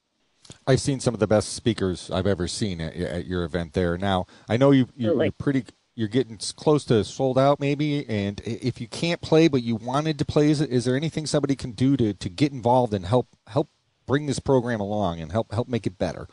I've 0.68 0.82
seen 0.82 1.00
some 1.00 1.14
of 1.14 1.20
the 1.20 1.28
best 1.28 1.54
speakers 1.54 2.12
I've 2.12 2.28
ever 2.28 2.48
seen 2.48 2.82
at, 2.82 2.96
at 2.96 3.26
your 3.26 3.44
event 3.46 3.74
there. 3.74 3.98
Now, 3.98 4.26
I 4.50 4.58
know 4.58 4.72
you, 4.72 4.90
you're, 4.96 5.24
you're 5.24 5.32
pretty 5.32 5.66
you're 5.96 6.08
getting 6.08 6.38
close 6.56 6.86
to 6.86 7.04
sold 7.04 7.38
out 7.38 7.60
maybe 7.60 8.08
and 8.08 8.42
if 8.46 8.80
you 8.80 8.88
can't 8.88 9.22
play 9.22 9.50
but 9.50 9.62
you 9.62 9.76
wanted 9.76 10.18
to 10.18 10.26
play 10.26 10.50
is, 10.50 10.62
is 10.62 10.86
there 10.86 10.96
anything 10.96 11.26
somebody 11.26 11.54
can 11.54 11.74
do 11.74 11.98
to, 11.98 12.14
to 12.14 12.30
get 12.30 12.54
involved 12.54 12.94
and 12.94 13.06
help 13.06 13.28
help 13.48 13.70
bring 14.08 14.26
this 14.26 14.40
program 14.40 14.80
along 14.80 15.20
and 15.20 15.34
help 15.34 15.52
help 15.52 15.68
make 15.68 15.86
it 15.86 15.98
better 15.98 16.28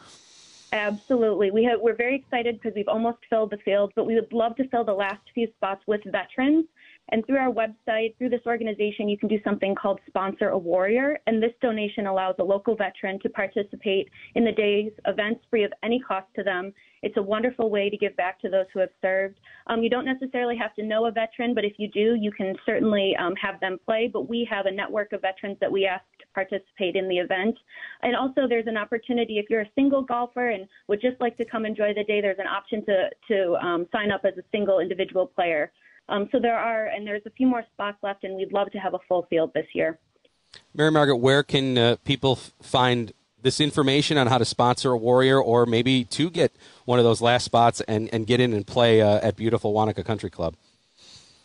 Absolutely. 0.73 1.51
We 1.51 1.65
have, 1.65 1.81
we're 1.81 1.97
very 1.97 2.17
excited 2.17 2.57
because 2.57 2.75
we've 2.75 2.89
almost 2.89 3.19
filled 3.31 3.51
the 3.51 3.57
field, 3.65 3.93
but 3.97 4.07
we 4.07 4.15
would 4.15 4.33
love 4.33 4.55
to 4.57 4.69
fill 4.69 4.85
the 4.85 4.93
last 4.93 5.23
few 5.35 5.49
spots 5.57 5.83
with 5.87 6.01
veterans. 6.05 6.67
And 7.11 7.25
through 7.25 7.39
our 7.39 7.51
website, 7.51 8.17
through 8.19 8.29
this 8.29 8.43
organization, 8.47 9.09
you 9.09 9.17
can 9.17 9.31
do 9.31 9.39
something 9.43 9.75
called 9.75 9.99
Sponsor 10.07 10.51
a 10.51 10.59
Warrior. 10.59 11.19
And 11.27 11.43
this 11.43 11.53
donation 11.63 12.07
allows 12.07 12.35
a 12.39 12.45
local 12.45 12.77
veteran 12.77 13.19
to 13.21 13.31
participate 13.31 14.11
in 14.35 14.45
the 14.45 14.53
day's 14.53 14.93
events 15.07 15.41
free 15.49 15.65
of 15.65 15.73
any 15.83 16.01
cost 16.01 16.27
to 16.37 16.43
them. 16.43 16.73
It's 17.03 17.17
a 17.17 17.23
wonderful 17.23 17.71
way 17.71 17.89
to 17.89 17.97
give 17.97 18.15
back 18.17 18.39
to 18.41 18.51
those 18.51 18.67
who 18.75 18.81
have 18.81 18.91
served. 19.01 19.41
Um, 19.69 19.83
you 19.83 19.89
don't 19.89 20.05
necessarily 20.05 20.57
have 20.59 20.75
to 20.75 20.83
know 20.83 21.07
a 21.07 21.11
veteran, 21.11 21.55
but 21.55 21.65
if 21.65 21.75
you 21.79 21.89
do, 21.89 22.15
you 22.21 22.31
can 22.31 22.55
certainly 22.67 23.17
um, 23.19 23.35
have 23.37 23.59
them 23.61 23.79
play. 23.87 24.11
But 24.13 24.29
we 24.29 24.47
have 24.51 24.67
a 24.67 24.71
network 24.71 25.13
of 25.13 25.23
veterans 25.23 25.57
that 25.61 25.73
we 25.73 25.87
ask 25.87 26.05
participate 26.35 26.97
in 26.97 27.09
the 27.09 27.19
event. 27.19 27.57
And 28.03 28.15
also, 28.15 28.47
there's 28.49 28.67
an 28.67 28.77
opportunity 28.77 29.39
if 29.39 29.47
you're 29.51 29.63
a 29.63 29.71
single 29.75 30.03
golfer 30.03 30.51
and 30.51 30.69
would 30.89 31.01
just 31.01 31.21
like 31.21 31.37
to 31.39 31.45
come 31.45 31.67
enjoy 31.67 31.95
the 31.95 32.05
day, 32.05 32.21
there's 32.21 32.39
an 32.39 32.47
option 32.47 32.85
to, 32.87 33.11
to 33.29 33.55
um, 33.57 33.87
sign 33.93 34.11
up 34.11 34.23
as 34.25 34.37
a 34.39 34.43
single 34.53 34.81
individual 34.81 35.27
player. 35.27 35.73
Um, 36.09 36.29
so 36.33 36.39
there 36.41 36.59
are, 36.59 36.87
and 36.87 37.07
there's 37.07 37.23
a 37.27 37.31
few 37.31 37.47
more 37.47 37.65
spots 37.75 37.99
left, 38.03 38.25
and 38.25 38.37
we'd 38.37 38.53
love 38.53 38.71
to 38.73 38.79
have 38.79 38.95
a 38.95 38.99
full 39.09 39.27
field 39.29 39.51
this 39.55 39.67
year. 39.75 39.99
Mary 40.75 40.91
Margaret, 40.91 41.17
where 41.17 41.43
can 41.43 41.77
uh, 41.77 41.97
people 42.05 42.33
f- 42.33 42.53
find 42.63 43.13
this 43.43 43.61
information 43.61 44.19
on 44.19 44.27
how 44.27 44.39
to 44.39 44.45
sponsor 44.45 44.93
a 44.93 44.97
warrior, 44.97 45.41
or 45.41 45.67
maybe 45.67 46.05
to 46.05 46.31
get 46.31 46.53
one 46.87 46.99
of 46.99 47.05
those 47.05 47.21
last 47.21 47.45
spots 47.45 47.81
and, 47.83 48.09
and 48.13 48.27
get 48.27 48.41
in 48.41 48.53
and 48.53 48.67
play 48.67 49.01
uh, 49.01 49.19
at 49.21 49.37
beautiful 49.37 49.73
Wanakah 49.73 50.05
Country 50.05 50.31
Club? 50.31 50.57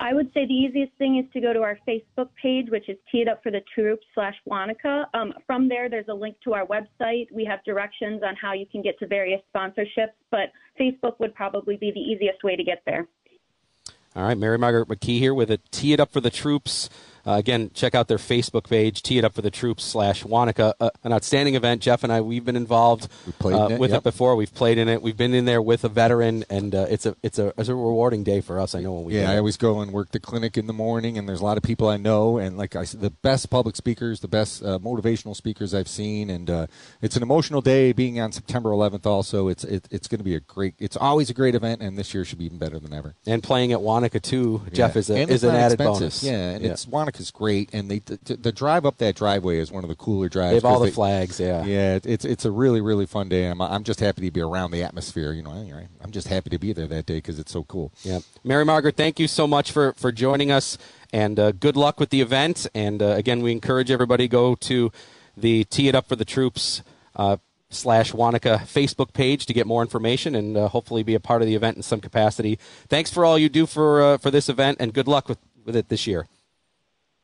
I 0.03 0.13
would 0.13 0.27
say 0.33 0.45
the 0.45 0.53
easiest 0.53 0.91
thing 0.97 1.17
is 1.17 1.31
to 1.31 1.39
go 1.39 1.53
to 1.53 1.61
our 1.61 1.79
Facebook 1.87 2.27
page, 2.39 2.69
which 2.69 2.89
is 2.89 2.97
Tee 3.09 3.19
It 3.19 3.29
Up 3.29 3.41
for 3.41 3.53
the 3.53 3.61
Troops 3.73 4.05
slash 4.13 4.35
Wanakah. 4.45 5.05
Um, 5.13 5.33
from 5.47 5.69
there, 5.69 5.89
there's 5.89 6.09
a 6.09 6.13
link 6.13 6.35
to 6.43 6.53
our 6.53 6.65
website. 6.65 7.31
We 7.31 7.45
have 7.45 7.63
directions 7.63 8.21
on 8.21 8.35
how 8.35 8.51
you 8.51 8.65
can 8.65 8.81
get 8.81 8.99
to 8.99 9.07
various 9.07 9.39
sponsorships, 9.55 10.11
but 10.29 10.51
Facebook 10.77 11.17
would 11.19 11.33
probably 11.33 11.77
be 11.77 11.89
the 11.91 12.01
easiest 12.01 12.43
way 12.43 12.57
to 12.57 12.65
get 12.65 12.81
there. 12.85 13.07
All 14.13 14.23
right, 14.23 14.37
Mary 14.37 14.57
Margaret 14.57 14.89
McKee 14.89 15.19
here 15.19 15.33
with 15.33 15.49
a 15.49 15.59
Tee 15.71 15.93
It 15.93 16.01
Up 16.01 16.11
for 16.11 16.19
the 16.19 16.29
Troops 16.29 16.89
uh, 17.25 17.33
again, 17.33 17.71
check 17.73 17.95
out 17.95 18.07
their 18.07 18.17
Facebook 18.17 18.69
page, 18.69 19.01
Tee 19.01 19.17
It 19.17 19.23
Up 19.23 19.33
for 19.33 19.41
the 19.41 19.51
Troops 19.51 19.83
slash 19.83 20.23
Wanakah. 20.23 20.73
Uh, 20.79 20.89
an 21.03 21.13
outstanding 21.13 21.55
event. 21.55 21.81
Jeff 21.81 22.03
and 22.03 22.11
I, 22.11 22.19
we've 22.19 22.43
been 22.43 22.57
involved 22.57 23.07
uh, 23.43 23.67
it, 23.71 23.79
with 23.79 23.91
yep. 23.91 23.99
it 23.99 24.03
before. 24.03 24.35
We've 24.35 24.53
played 24.53 24.77
in 24.77 24.89
it. 24.89 25.01
We've 25.01 25.15
been 25.15 25.33
in 25.33 25.45
there 25.45 25.61
with 25.61 25.85
a 25.85 25.89
veteran, 25.89 26.43
and 26.49 26.75
uh, 26.75 26.87
it's 26.89 27.05
a 27.05 27.15
it's 27.23 27.39
a 27.39 27.53
it's 27.57 27.69
a 27.69 27.75
rewarding 27.75 28.23
day 28.23 28.41
for 28.41 28.59
us. 28.59 28.75
I 28.75 28.81
know 28.81 28.93
when 28.93 29.05
we 29.05 29.15
yeah. 29.15 29.31
I 29.31 29.37
always 29.37 29.55
go 29.55 29.79
and 29.79 29.93
work 29.93 30.11
the 30.11 30.19
clinic 30.19 30.57
in 30.57 30.67
the 30.67 30.73
morning, 30.73 31.17
and 31.17 31.27
there's 31.27 31.39
a 31.39 31.45
lot 31.45 31.55
of 31.55 31.63
people 31.63 31.87
I 31.87 31.97
know, 31.97 32.37
and 32.37 32.57
like 32.57 32.75
I 32.75 32.83
said, 32.83 32.99
the 32.99 33.09
best 33.09 33.49
public 33.49 33.77
speakers, 33.77 34.19
the 34.19 34.27
best 34.27 34.61
uh, 34.61 34.79
motivational 34.79 35.35
speakers 35.35 35.73
I've 35.73 35.87
seen, 35.87 36.29
and 36.29 36.49
uh, 36.49 36.67
it's 37.01 37.15
an 37.15 37.23
emotional 37.23 37.61
day. 37.61 37.93
Being 37.93 38.19
on 38.19 38.33
September 38.33 38.71
11th, 38.71 39.05
also, 39.05 39.47
it's 39.47 39.63
it, 39.63 39.87
it's 39.91 40.09
going 40.09 40.19
to 40.19 40.25
be 40.25 40.35
a 40.35 40.41
great. 40.41 40.75
It's 40.77 40.97
always 40.97 41.29
a 41.29 41.33
great 41.33 41.55
event, 41.55 41.81
and 41.81 41.97
this 41.97 42.13
year 42.13 42.25
should 42.25 42.39
be 42.39 42.45
even 42.45 42.57
better 42.57 42.79
than 42.79 42.93
ever. 42.93 43.15
And 43.25 43.41
playing 43.41 43.71
at 43.71 43.79
Wanakah 43.79 44.21
too, 44.21 44.61
Jeff, 44.73 44.97
is 44.97 45.09
a, 45.09 45.17
is 45.17 45.45
an 45.45 45.55
added 45.55 45.77
bonus. 45.77 46.21
Yeah, 46.21 46.51
and 46.51 46.65
yeah. 46.65 46.71
it's 46.71 46.85
Wanakah 46.85 47.12
is 47.19 47.31
great, 47.31 47.69
and 47.73 47.89
they 47.89 47.99
the, 47.99 48.35
the, 48.35 48.51
drive 48.51 48.85
up 48.85 48.97
that 48.97 49.15
driveway 49.15 49.57
is 49.57 49.71
one 49.71 49.83
of 49.83 49.89
the 49.89 49.95
cooler 49.95 50.29
drives. 50.29 50.51
They 50.51 50.55
have 50.55 50.65
all 50.65 50.79
the 50.79 50.85
they, 50.85 50.91
flags, 50.91 51.39
yeah. 51.39 51.63
Yeah, 51.65 51.99
it's 52.03 52.25
it's 52.25 52.45
a 52.45 52.51
really 52.51 52.81
really 52.81 53.05
fun 53.05 53.29
day. 53.29 53.45
I'm 53.47 53.61
I'm 53.61 53.83
just 53.83 53.99
happy 53.99 54.21
to 54.21 54.31
be 54.31 54.41
around 54.41 54.71
the 54.71 54.83
atmosphere. 54.83 55.31
You 55.33 55.41
know, 55.41 55.51
I'm 56.01 56.11
just 56.11 56.27
happy 56.27 56.49
to 56.49 56.59
be 56.59 56.73
there 56.73 56.87
that 56.87 57.05
day 57.05 57.17
because 57.17 57.39
it's 57.39 57.51
so 57.51 57.63
cool. 57.63 57.91
Yeah, 58.03 58.19
Mary 58.43 58.65
Margaret, 58.65 58.95
thank 58.95 59.19
you 59.19 59.27
so 59.27 59.47
much 59.47 59.71
for 59.71 59.93
for 59.93 60.11
joining 60.11 60.51
us, 60.51 60.77
and 61.11 61.39
uh, 61.39 61.51
good 61.51 61.75
luck 61.75 61.99
with 61.99 62.09
the 62.09 62.21
event. 62.21 62.67
And 62.73 63.01
uh, 63.01 63.07
again, 63.07 63.41
we 63.41 63.51
encourage 63.51 63.91
everybody 63.91 64.27
go 64.27 64.55
to 64.55 64.91
the 65.35 65.63
Tee 65.65 65.87
It 65.87 65.95
Up 65.95 66.07
for 66.07 66.15
the 66.15 66.25
Troops. 66.25 66.81
Uh, 67.15 67.37
slash 67.75 68.11
Wanakah 68.11 68.61
Facebook 68.61 69.13
page 69.13 69.45
to 69.45 69.53
get 69.53 69.67
more 69.67 69.81
information 69.81 70.35
and 70.35 70.55
uh, 70.55 70.67
hopefully 70.67 71.03
be 71.03 71.15
a 71.15 71.19
part 71.19 71.41
of 71.41 71.47
the 71.47 71.55
event 71.55 71.77
in 71.77 71.83
some 71.83 71.99
capacity. 71.99 72.59
Thanks 72.87 73.11
for 73.11 73.25
all 73.25 73.37
you 73.37 73.49
do 73.49 73.65
for 73.65 74.01
uh, 74.01 74.17
for 74.17 74.31
this 74.31 74.49
event 74.49 74.77
and 74.79 74.93
good 74.93 75.07
luck 75.07 75.27
with, 75.27 75.39
with 75.65 75.75
it 75.75 75.89
this 75.89 76.07
year. 76.07 76.27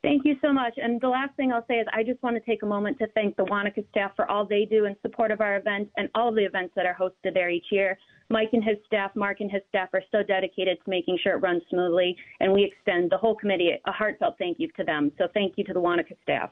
Thank 0.02 0.24
you 0.24 0.38
so 0.42 0.54
much. 0.54 0.74
And 0.78 1.02
the 1.02 1.10
last 1.10 1.36
thing 1.36 1.52
I'll 1.52 1.66
say 1.68 1.76
is 1.76 1.88
I 1.94 2.04
just 2.04 2.24
want 2.24 2.38
to 2.38 2.42
take 2.50 2.64
a 2.64 2.66
moment 2.66 2.98
to 3.00 3.08
thank 3.16 3.36
the 3.36 3.44
Wanakah 3.44 3.88
staff 3.90 4.12
for 4.16 4.30
all 4.32 4.46
they 4.46 4.66
do 4.66 4.86
in 4.86 4.96
support 5.02 5.30
of 5.30 5.42
our 5.42 5.58
event 5.58 5.90
and 5.98 6.08
all 6.16 6.30
of 6.30 6.36
the 6.36 6.46
events 6.46 6.74
that 6.78 6.86
are 6.86 6.96
hosted 6.96 7.34
there 7.34 7.50
each 7.50 7.66
year. 7.70 7.98
Mike 8.30 8.50
and 8.54 8.64
his 8.64 8.78
staff, 8.86 9.12
Mark 9.16 9.42
and 9.42 9.52
his 9.52 9.62
staff 9.68 9.90
are 9.94 10.04
so 10.12 10.24
dedicated 10.24 10.78
to 10.84 10.90
making 10.90 11.18
sure 11.22 11.34
it 11.34 11.42
runs 11.42 11.64
smoothly, 11.70 12.16
and 12.40 12.54
we 12.54 12.64
extend 12.64 13.10
the 13.10 13.18
whole 13.18 13.36
committee 13.36 13.72
a 13.86 13.92
heartfelt 13.92 14.36
thank 14.38 14.60
you 14.60 14.70
to 14.78 14.84
them. 14.84 15.12
So 15.18 15.28
thank 15.34 15.56
you 15.58 15.64
to 15.66 15.74
the 15.74 15.82
Wanakah 15.82 16.16
staff. 16.24 16.52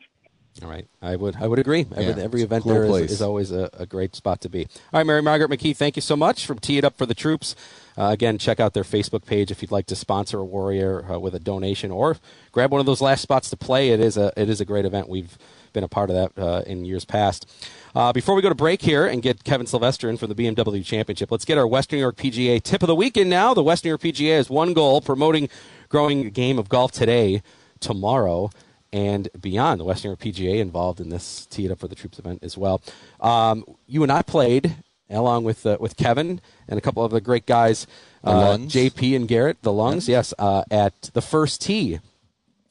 All 0.63 0.69
right, 0.69 0.87
I 1.03 1.15
would 1.15 1.35
I 1.35 1.47
would 1.47 1.59
agree. 1.59 1.85
Yeah, 1.91 1.97
every, 1.97 2.23
every 2.23 2.41
event 2.41 2.63
cool 2.63 2.73
there 2.73 2.85
is, 2.85 3.11
is 3.11 3.21
always 3.21 3.51
a, 3.51 3.69
a 3.73 3.85
great 3.85 4.15
spot 4.15 4.41
to 4.41 4.49
be. 4.49 4.65
All 4.91 4.99
right, 4.99 5.05
Mary 5.05 5.21
Margaret 5.21 5.51
McKee, 5.51 5.77
thank 5.77 5.95
you 5.95 6.01
so 6.01 6.15
much 6.15 6.47
from 6.47 6.57
Tee 6.57 6.79
It 6.79 6.83
Up 6.83 6.97
for 6.97 7.05
the 7.05 7.13
Troops. 7.13 7.55
Uh, 7.97 8.09
again, 8.11 8.37
check 8.37 8.59
out 8.59 8.73
their 8.73 8.83
Facebook 8.83 9.25
page 9.25 9.49
if 9.49 9.61
you'd 9.61 9.71
like 9.71 9.87
to 9.87 9.95
sponsor 9.95 10.39
a 10.39 10.45
Warrior 10.45 11.11
uh, 11.11 11.19
with 11.19 11.33
a 11.33 11.39
donation 11.39 11.89
or 11.91 12.17
grab 12.51 12.71
one 12.71 12.79
of 12.79 12.85
those 12.85 13.01
last 13.01 13.21
spots 13.21 13.49
to 13.49 13.57
play. 13.57 13.89
It 13.89 13.99
is 13.99 14.17
a 14.17 14.31
it 14.37 14.49
is 14.49 14.61
a 14.61 14.65
great 14.65 14.85
event. 14.85 15.09
We've 15.09 15.37
been 15.73 15.83
a 15.83 15.87
part 15.87 16.09
of 16.09 16.15
that 16.15 16.41
uh, 16.41 16.61
in 16.67 16.85
years 16.85 17.05
past. 17.05 17.49
Uh, 17.95 18.13
before 18.13 18.35
we 18.35 18.41
go 18.41 18.49
to 18.49 18.55
break 18.55 18.81
here 18.81 19.07
and 19.07 19.21
get 19.21 19.43
Kevin 19.43 19.65
Sylvester 19.65 20.09
in 20.09 20.17
for 20.17 20.27
the 20.27 20.35
BMW 20.35 20.85
Championship, 20.85 21.31
let's 21.31 21.45
get 21.45 21.57
our 21.57 21.67
Western 21.67 21.97
New 21.97 22.01
York 22.01 22.17
PGA 22.17 22.61
tip 22.61 22.83
of 22.83 22.87
the 22.87 22.95
weekend 22.95 23.29
now. 23.29 23.53
The 23.53 23.63
Western 23.63 23.89
New 23.89 23.91
York 23.91 24.01
PGA 24.01 24.37
has 24.37 24.49
one 24.49 24.73
goal 24.73 25.01
promoting 25.01 25.49
growing 25.89 26.23
the 26.23 26.29
game 26.29 26.59
of 26.59 26.69
golf 26.69 26.91
today, 26.91 27.41
tomorrow, 27.79 28.51
and 28.93 29.29
beyond. 29.39 29.79
The 29.79 29.85
Western 29.85 30.09
New 30.09 30.17
York 30.21 30.35
PGA 30.35 30.59
involved 30.59 30.99
in 30.99 31.09
this 31.09 31.45
Tee 31.47 31.65
It 31.65 31.71
Up 31.71 31.79
for 31.79 31.87
the 31.87 31.95
Troops 31.95 32.19
event 32.19 32.43
as 32.43 32.57
well. 32.57 32.81
Um, 33.19 33.65
you 33.87 34.03
and 34.03 34.11
I 34.11 34.21
played 34.21 34.75
along 35.09 35.43
with 35.43 35.65
uh, 35.65 35.77
with 35.79 35.97
Kevin 35.97 36.41
and 36.67 36.77
a 36.77 36.81
couple 36.81 37.03
of 37.03 37.11
the 37.11 37.21
great 37.21 37.45
guys, 37.45 37.87
uh. 38.23 38.57
JP 38.57 39.15
and 39.15 39.27
Garrett, 39.27 39.61
the 39.61 39.71
Lungs, 39.71 40.07
yes, 40.07 40.33
uh, 40.37 40.63
at 40.69 40.93
the 41.13 41.21
first 41.21 41.61
tee 41.61 41.99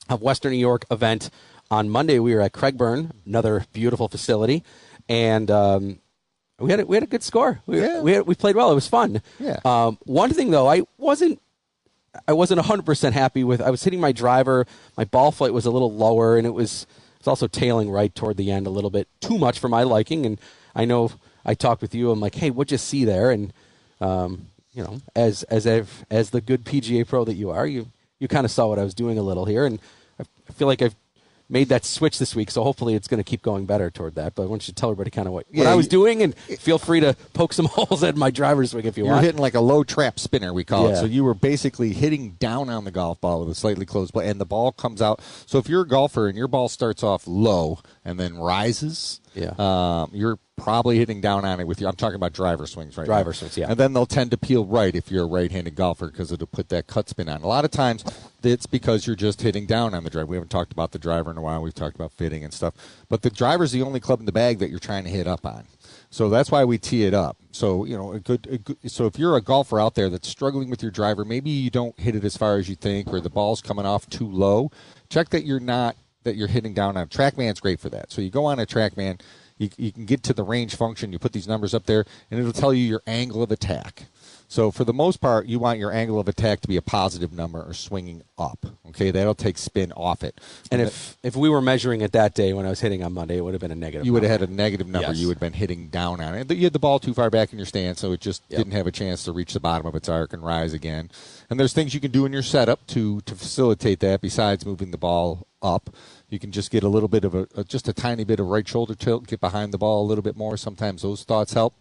of 0.09 0.22
Western 0.22 0.53
New 0.53 0.59
York 0.59 0.84
event 0.91 1.30
on 1.70 1.89
Monday. 1.89 2.18
We 2.18 2.34
were 2.34 2.41
at 2.41 2.53
Crag 2.53 2.76
Burn, 2.76 3.12
another 3.24 3.64
beautiful 3.72 4.09
facility, 4.09 4.62
and 5.09 5.51
um, 5.51 5.99
we 6.59 6.70
had 6.70 6.80
a, 6.80 6.87
we 6.87 6.97
had 6.97 7.03
a 7.03 7.09
good 7.09 7.22
score. 7.22 7.61
We, 7.66 7.80
we, 8.01 8.12
had, 8.12 8.26
we 8.26 8.34
played 8.34 8.57
well. 8.57 8.70
It 8.70 8.74
was 8.74 8.89
fun. 8.89 9.20
Yeah. 9.39 9.59
Um, 9.64 9.99
one 10.05 10.30
thing 10.32 10.51
though, 10.51 10.68
I 10.68 10.82
wasn't 10.99 11.41
I 12.26 12.32
wasn't 12.32 12.61
100% 12.61 13.12
happy 13.12 13.45
with. 13.45 13.61
I 13.61 13.70
was 13.70 13.84
hitting 13.84 14.01
my 14.01 14.12
driver. 14.12 14.66
My 14.97 15.05
ball 15.05 15.32
flight 15.32 15.53
was 15.53 15.66
a 15.66 15.70
little 15.70 15.93
lower, 15.93 16.37
and 16.37 16.47
it 16.47 16.55
was 16.55 16.82
it 16.82 17.20
was 17.20 17.28
also 17.28 17.47
tailing 17.47 17.91
right 17.91 18.14
toward 18.14 18.37
the 18.37 18.51
end 18.51 18.66
a 18.66 18.70
little 18.70 18.91
bit 18.91 19.09
too 19.20 19.39
much 19.39 19.59
for 19.59 19.68
my 19.68 19.82
liking. 19.82 20.24
And 20.24 20.41
I 20.74 20.84
know 20.84 21.12
I 21.47 21.55
talked 21.55 21.80
with 21.80 21.94
you. 21.94 22.11
I'm 22.11 22.20
like, 22.20 22.34
hey, 22.34 22.51
what'd 22.51 22.72
you 22.72 22.76
see 22.78 23.05
there? 23.07 23.30
And 23.30 23.53
um, 24.01 24.49
you 24.72 24.82
know, 24.82 24.99
as 25.14 25.42
as 25.44 25.66
I've, 25.66 26.05
as 26.11 26.30
the 26.30 26.40
good 26.42 26.64
PGA 26.64 27.07
pro 27.09 27.24
that 27.24 27.34
you 27.34 27.51
are, 27.51 27.66
you 27.66 27.86
you 28.18 28.28
kind 28.28 28.44
of 28.44 28.51
saw 28.51 28.66
what 28.66 28.78
I 28.78 28.84
was 28.84 28.94
doing 28.94 29.16
a 29.18 29.22
little 29.22 29.44
here, 29.47 29.64
and 29.64 29.78
I 30.20 30.24
feel 30.53 30.66
like 30.66 30.82
I've 30.82 30.94
made 31.49 31.68
that 31.68 31.84
switch 31.84 32.18
this 32.18 32.34
week. 32.34 32.51
So 32.51 32.64
hopefully, 32.64 32.94
it's 32.94 33.07
going 33.09 33.18
to 33.22 33.24
keep 33.24 33.40
going 33.40 33.66
better 33.66 33.90
toward 33.90 34.16
that. 34.16 34.34
But 34.34 34.42
I 34.42 34.47
want 34.47 34.66
you 34.66 34.72
to 34.72 34.74
tell 34.74 34.90
everybody 34.90 35.11
kind 35.11 35.28
of 35.28 35.32
what, 35.34 35.47
what 35.53 35.66
I 35.66 35.74
was 35.76 35.86
you- 35.86 35.90
doing, 35.90 36.22
and 36.22 36.34
feel 36.34 36.78
free 36.78 37.01
to 37.01 37.14
poke 37.32 37.53
some 37.53 37.66
holes 37.70 38.03
at 38.03 38.16
my 38.16 38.30
driver's 38.30 38.72
swing 38.72 38.84
if 38.84 38.99
you 38.99 39.05
want. 39.05 39.16
You're 39.16 39.22
hitting 39.26 39.40
like 39.40 39.55
a 39.55 39.61
low 39.61 39.84
trap 39.84 40.18
spinner, 40.18 40.53
we 40.53 40.64
call 40.64 40.88
it. 40.88 40.97
So 40.97 41.05
you 41.07 41.24
were 41.24 41.34
basically 41.34 41.92
hitting 41.92 42.32
down 42.32 42.68
on 42.68 42.84
the 42.84 42.90
golf 42.90 43.20
ball 43.20 43.40
with 43.40 43.51
a 43.51 43.55
slightly 43.55 43.86
closed 43.86 44.12
ball, 44.12 44.22
and 44.22 44.40
the 44.40 44.44
ball 44.47 44.72
comes 44.72 45.01
out. 45.01 45.20
So 45.47 45.59
if 45.59 45.68
you're 45.68 45.82
a 45.82 45.88
golfer 45.88 46.26
and 46.28 46.36
your 46.36 46.49
ball 46.49 46.68
starts 46.68 47.03
off 47.03 47.26
low 47.26 47.78
and 48.05 48.18
then 48.18 48.36
rises, 48.36 49.20
Yeah. 49.37 49.53
um, 49.59 50.11
you're 50.14 50.39
probably 50.57 50.97
hitting 50.97 51.20
down 51.20 51.45
on 51.45 51.61
it 51.61 51.66
with 51.66 51.80
you. 51.80 51.87
I'm 51.87 51.95
talking 51.97 52.16
about 52.16 52.32
driver 52.32 52.66
swings 52.66 52.97
right 52.97 53.05
Driver 53.05 53.28
now. 53.30 53.34
swings, 53.34 53.59
yeah. 53.59 53.66
And 53.70 53.78
then 53.78 53.93
they'll 53.93 54.07
tend 54.07 54.30
to 54.30 54.39
peel 54.39 54.64
right 54.64 54.95
if 54.95 55.11
you're 55.11 55.24
a 55.24 55.28
right-handed 55.28 55.74
golfer 55.74 56.07
because 56.07 56.32
it'll 56.32 56.47
put 56.47 56.70
that 56.70 56.87
cut 56.87 57.11
spin 57.11 57.28
on. 57.28 57.43
A 57.43 57.47
lot 57.47 57.66
of 57.66 57.70
times 57.70 58.03
it's 58.43 58.64
because 58.64 59.07
you're 59.07 59.14
just 59.16 59.43
hitting 59.43 59.66
down 59.66 59.93
on 59.95 60.03
the 60.05 60.11
driver. 60.11 60.26
We 60.26 60.37
haven't 60.37 60.49
talked 60.49 60.72
about 60.72 60.93
the 60.93 60.99
driver 60.99 61.30
in 61.30 61.37
a 61.37 61.43
while. 61.43 61.61
We've 61.61 61.74
talked 61.74 61.95
about 61.97 62.12
fitting 62.12 62.43
and 62.43 62.55
stuff. 62.55 62.72
But 63.11 63.20
the 63.20 63.28
driver's 63.30 63.72
the 63.72 63.82
only 63.82 64.01
club 64.01 64.20
in 64.20 64.26
the 64.26 64.32
bag 64.32 64.59
that 64.61 64.70
you're 64.70 64.78
trying 64.78 65.05
to 65.05 65.11
hit 65.11 65.26
up 65.26 65.45
on. 65.45 65.64
So 66.09 66.30
that's 66.30 66.51
why 66.51 66.64
we 66.64 66.78
tee 66.78 67.05
it 67.05 67.12
up. 67.12 67.37
So 67.53 67.84
you 67.84 67.97
know, 67.99 68.12
a 68.12 68.20
good, 68.20 68.47
a 68.51 68.57
good. 68.59 68.78
So 68.91 69.05
if 69.05 69.18
you're 69.18 69.37
a 69.37 69.43
golfer 69.43 69.78
out 69.78 69.95
there 69.95 70.09
that's 70.09 70.28
struggling 70.28 70.70
with 70.70 70.80
your 70.80 70.91
driver, 70.93 71.24
maybe 71.24 71.51
you 71.51 71.68
don't 71.68 71.99
hit 72.01 72.14
it 72.14 72.24
as 72.24 72.37
far 72.37 72.57
as 72.57 72.68
you 72.68 72.76
think, 72.76 73.09
or 73.12 73.20
the 73.20 73.28
ball's 73.28 73.61
coming 73.61 73.84
off 73.84 74.09
too 74.09 74.30
low. 74.30 74.70
Check 75.11 75.28
that 75.30 75.45
you're 75.45 75.61
not 75.61 75.97
that 76.26 76.36
you're 76.36 76.46
hitting 76.48 76.74
down 76.74 76.96
on. 76.96 77.08
TrackMan's 77.08 77.58
great 77.60 77.80
for 77.80 77.88
that. 77.88 78.12
So 78.12 78.20
you 78.20 78.30
go 78.30 78.44
on 78.44 78.58
a 78.60 78.66
TrackMan, 78.66 79.20
you, 79.58 79.70
you 79.78 79.90
can 79.90 80.04
get 80.04 80.22
to 80.24 80.34
the 80.34 80.42
range 80.44 80.76
function. 80.76 81.12
You 81.12 81.18
put 81.18 81.32
these 81.32 81.48
numbers 81.48 81.72
up 81.72 81.86
there, 81.86 82.04
and 82.30 82.38
it'll 82.38 82.52
tell 82.52 82.74
you 82.74 82.84
your 82.84 83.02
angle 83.06 83.42
of 83.42 83.50
attack. 83.50 84.04
So 84.48 84.70
for 84.70 84.84
the 84.84 84.92
most 84.92 85.20
part, 85.20 85.46
you 85.46 85.58
want 85.58 85.80
your 85.80 85.92
angle 85.92 86.20
of 86.20 86.28
attack 86.28 86.60
to 86.60 86.68
be 86.68 86.76
a 86.76 86.82
positive 86.82 87.32
number 87.32 87.60
or 87.60 87.74
swinging 87.74 88.22
up. 88.38 88.64
Okay, 88.90 89.10
that'll 89.10 89.34
take 89.34 89.58
spin 89.58 89.90
off 89.92 90.22
it. 90.22 90.40
And 90.70 90.80
if 90.80 91.16
if 91.24 91.34
we 91.34 91.48
were 91.48 91.60
measuring 91.60 92.00
it 92.00 92.12
that 92.12 92.32
day 92.34 92.52
when 92.52 92.64
I 92.64 92.68
was 92.68 92.78
hitting 92.80 93.02
on 93.02 93.12
Monday, 93.12 93.38
it 93.38 93.40
would 93.44 93.54
have 93.54 93.60
been 93.60 93.72
a 93.72 93.74
negative. 93.76 94.06
you 94.06 94.12
would 94.12 94.22
have 94.22 94.30
had 94.40 94.48
a 94.48 94.52
negative 94.52 94.86
number. 94.86 95.08
Yes. 95.08 95.16
You 95.16 95.26
would 95.28 95.38
have 95.38 95.40
been 95.40 95.52
hitting 95.58 95.88
down 95.88 96.20
on 96.20 96.34
it. 96.36 96.48
You 96.52 96.62
had 96.62 96.72
the 96.72 96.78
ball 96.78 97.00
too 97.00 97.12
far 97.12 97.28
back 97.28 97.52
in 97.52 97.58
your 97.58 97.66
stance, 97.66 97.98
so 98.00 98.12
it 98.12 98.20
just 98.20 98.42
Yep. 98.50 98.58
didn't 98.58 98.72
have 98.74 98.86
a 98.86 98.92
chance 98.92 99.24
to 99.24 99.32
reach 99.32 99.52
the 99.52 99.58
bottom 99.58 99.84
of 99.86 99.96
its 99.96 100.08
arc 100.08 100.32
and 100.32 100.44
rise 100.44 100.72
again. 100.74 101.10
And 101.50 101.58
there's 101.58 101.72
things 101.72 101.92
you 101.92 102.00
can 102.00 102.12
do 102.12 102.24
in 102.24 102.32
your 102.32 102.42
setup 102.44 102.86
to 102.88 103.22
to 103.22 103.34
facilitate 103.34 103.98
that. 104.00 104.20
Besides 104.20 104.64
moving 104.64 104.92
the 104.92 104.98
ball 104.98 105.48
up, 105.60 105.90
you 106.28 106.38
can 106.38 106.50
just 106.50 106.70
get 106.70 106.82
a 106.82 106.88
little 106.88 107.08
bit 107.08 107.24
of 107.24 107.34
a, 107.34 107.64
just 107.64 107.88
a 107.88 107.92
tiny 107.92 108.24
bit 108.24 108.40
of 108.40 108.46
right 108.46 108.66
shoulder 108.66 108.94
tilt, 108.94 109.26
get 109.28 109.40
behind 109.40 109.72
the 109.72 109.78
ball 109.78 110.04
a 110.04 110.06
little 110.06 110.22
bit 110.22 110.36
more. 110.36 110.56
Sometimes 110.56 111.02
those 111.02 111.22
thoughts 111.22 111.52
help. 111.52 111.74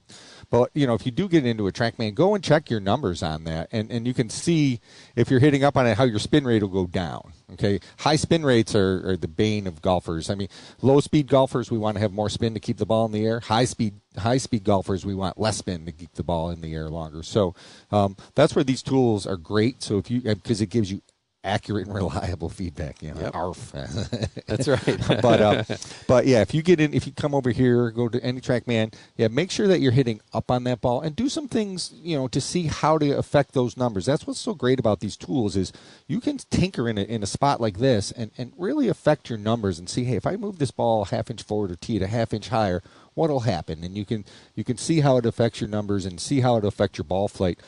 But 0.49 0.69
you 0.73 0.85
know, 0.85 0.93
if 0.93 1.05
you 1.05 1.11
do 1.11 1.27
get 1.27 1.45
into 1.45 1.67
a 1.67 1.71
TrackMan, 1.71 2.13
go 2.13 2.35
and 2.35 2.43
check 2.43 2.69
your 2.69 2.79
numbers 2.79 3.23
on 3.23 3.45
that, 3.45 3.69
and 3.71 3.91
and 3.91 4.05
you 4.05 4.13
can 4.13 4.29
see 4.29 4.79
if 5.15 5.31
you're 5.31 5.39
hitting 5.39 5.63
up 5.63 5.75
on 5.75 5.87
it 5.87 5.97
how 5.97 6.03
your 6.03 6.19
spin 6.19 6.45
rate 6.45 6.61
will 6.61 6.69
go 6.69 6.85
down. 6.85 7.33
Okay, 7.53 7.79
high 7.99 8.15
spin 8.15 8.45
rates 8.45 8.75
are, 8.75 9.09
are 9.09 9.17
the 9.17 9.27
bane 9.27 9.65
of 9.65 9.81
golfers. 9.81 10.29
I 10.29 10.35
mean, 10.35 10.49
low 10.81 10.99
speed 10.99 11.27
golfers 11.27 11.71
we 11.71 11.77
want 11.77 11.95
to 11.95 12.01
have 12.01 12.11
more 12.11 12.29
spin 12.29 12.53
to 12.53 12.59
keep 12.59 12.77
the 12.77 12.85
ball 12.85 13.05
in 13.05 13.11
the 13.11 13.25
air. 13.25 13.39
High 13.39 13.65
speed 13.65 13.95
high 14.17 14.37
speed 14.37 14.63
golfers 14.63 15.05
we 15.05 15.15
want 15.15 15.39
less 15.39 15.57
spin 15.57 15.85
to 15.85 15.91
keep 15.91 16.13
the 16.13 16.23
ball 16.23 16.51
in 16.51 16.61
the 16.61 16.73
air 16.73 16.89
longer. 16.89 17.23
So 17.23 17.55
um, 17.91 18.15
that's 18.35 18.55
where 18.55 18.63
these 18.63 18.83
tools 18.83 19.25
are 19.25 19.37
great. 19.37 19.81
So 19.81 19.97
if 19.97 20.11
you 20.11 20.21
because 20.21 20.61
it 20.61 20.69
gives 20.69 20.91
you 20.91 21.01
accurate 21.45 21.85
and 21.85 21.95
reliable 21.95 22.49
feedback. 22.49 23.01
You 23.01 23.13
know, 23.13 23.29
arf. 23.33 23.71
That's 24.47 24.67
right. 24.67 24.99
but 25.21 25.41
uh, 25.41 25.63
but 26.07 26.25
yeah, 26.25 26.41
if 26.41 26.53
you 26.53 26.61
get 26.61 26.81
in, 26.81 26.93
if 26.93 27.05
you 27.05 27.13
come 27.13 27.33
over 27.33 27.51
here, 27.51 27.91
go 27.91 28.09
to 28.09 28.21
any 28.23 28.41
track 28.41 28.67
man, 28.67 28.91
yeah, 29.15 29.27
make 29.27 29.51
sure 29.51 29.67
that 29.67 29.79
you're 29.79 29.91
hitting 29.91 30.19
up 30.33 30.51
on 30.51 30.63
that 30.65 30.81
ball 30.81 31.01
and 31.01 31.15
do 31.15 31.29
some 31.29 31.47
things, 31.47 31.93
you 32.01 32.17
know, 32.17 32.27
to 32.27 32.41
see 32.41 32.63
how 32.63 32.97
to 32.97 33.11
affect 33.11 33.53
those 33.53 33.77
numbers. 33.77 34.05
That's 34.05 34.27
what's 34.27 34.39
so 34.39 34.53
great 34.53 34.79
about 34.79 34.99
these 34.99 35.15
tools 35.15 35.55
is 35.55 35.71
you 36.07 36.19
can 36.19 36.37
tinker 36.49 36.89
in 36.89 36.97
a, 36.97 37.03
in 37.03 37.23
a 37.23 37.27
spot 37.27 37.61
like 37.61 37.77
this 37.77 38.11
and, 38.11 38.31
and 38.37 38.51
really 38.57 38.87
affect 38.87 39.29
your 39.29 39.39
numbers 39.39 39.79
and 39.79 39.89
see, 39.89 40.03
hey, 40.03 40.15
if 40.15 40.25
I 40.25 40.35
move 40.35 40.59
this 40.59 40.71
ball 40.71 41.03
a 41.03 41.05
half 41.05 41.29
inch 41.29 41.43
forward 41.43 41.71
or 41.71 41.75
tee 41.75 41.97
it 41.97 42.01
a 42.01 42.07
half 42.07 42.33
inch 42.33 42.49
higher, 42.49 42.81
what'll 43.13 43.41
happen? 43.41 43.83
And 43.83 43.97
you 43.97 44.05
can 44.05 44.25
you 44.55 44.63
can 44.63 44.77
see 44.77 44.99
how 44.99 45.17
it 45.17 45.25
affects 45.25 45.59
your 45.61 45.69
numbers 45.69 46.05
and 46.05 46.19
see 46.19 46.41
how 46.41 46.57
it 46.57 46.65
affects 46.65 46.97
your 46.97 47.05
ball 47.05 47.27
flight. 47.27 47.59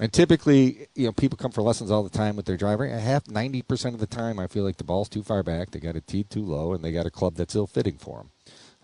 And 0.00 0.12
typically, 0.12 0.88
you 0.94 1.06
know, 1.06 1.12
people 1.12 1.38
come 1.38 1.52
for 1.52 1.62
lessons 1.62 1.90
all 1.90 2.02
the 2.02 2.10
time 2.10 2.36
with 2.36 2.44
their 2.44 2.58
driver. 2.58 2.84
A 2.84 3.00
half, 3.00 3.28
ninety 3.28 3.62
percent 3.62 3.94
of 3.94 4.00
the 4.00 4.06
time, 4.06 4.38
I 4.38 4.46
feel 4.46 4.62
like 4.64 4.76
the 4.76 4.84
ball's 4.84 5.08
too 5.08 5.22
far 5.22 5.42
back. 5.42 5.70
They 5.70 5.80
got 5.80 5.96
a 5.96 6.02
tee 6.02 6.24
too 6.24 6.44
low, 6.44 6.74
and 6.74 6.84
they 6.84 6.92
got 6.92 7.06
a 7.06 7.10
club 7.10 7.36
that's 7.36 7.56
ill 7.56 7.66
fitting 7.66 7.96
for 7.96 8.18
them. 8.18 8.30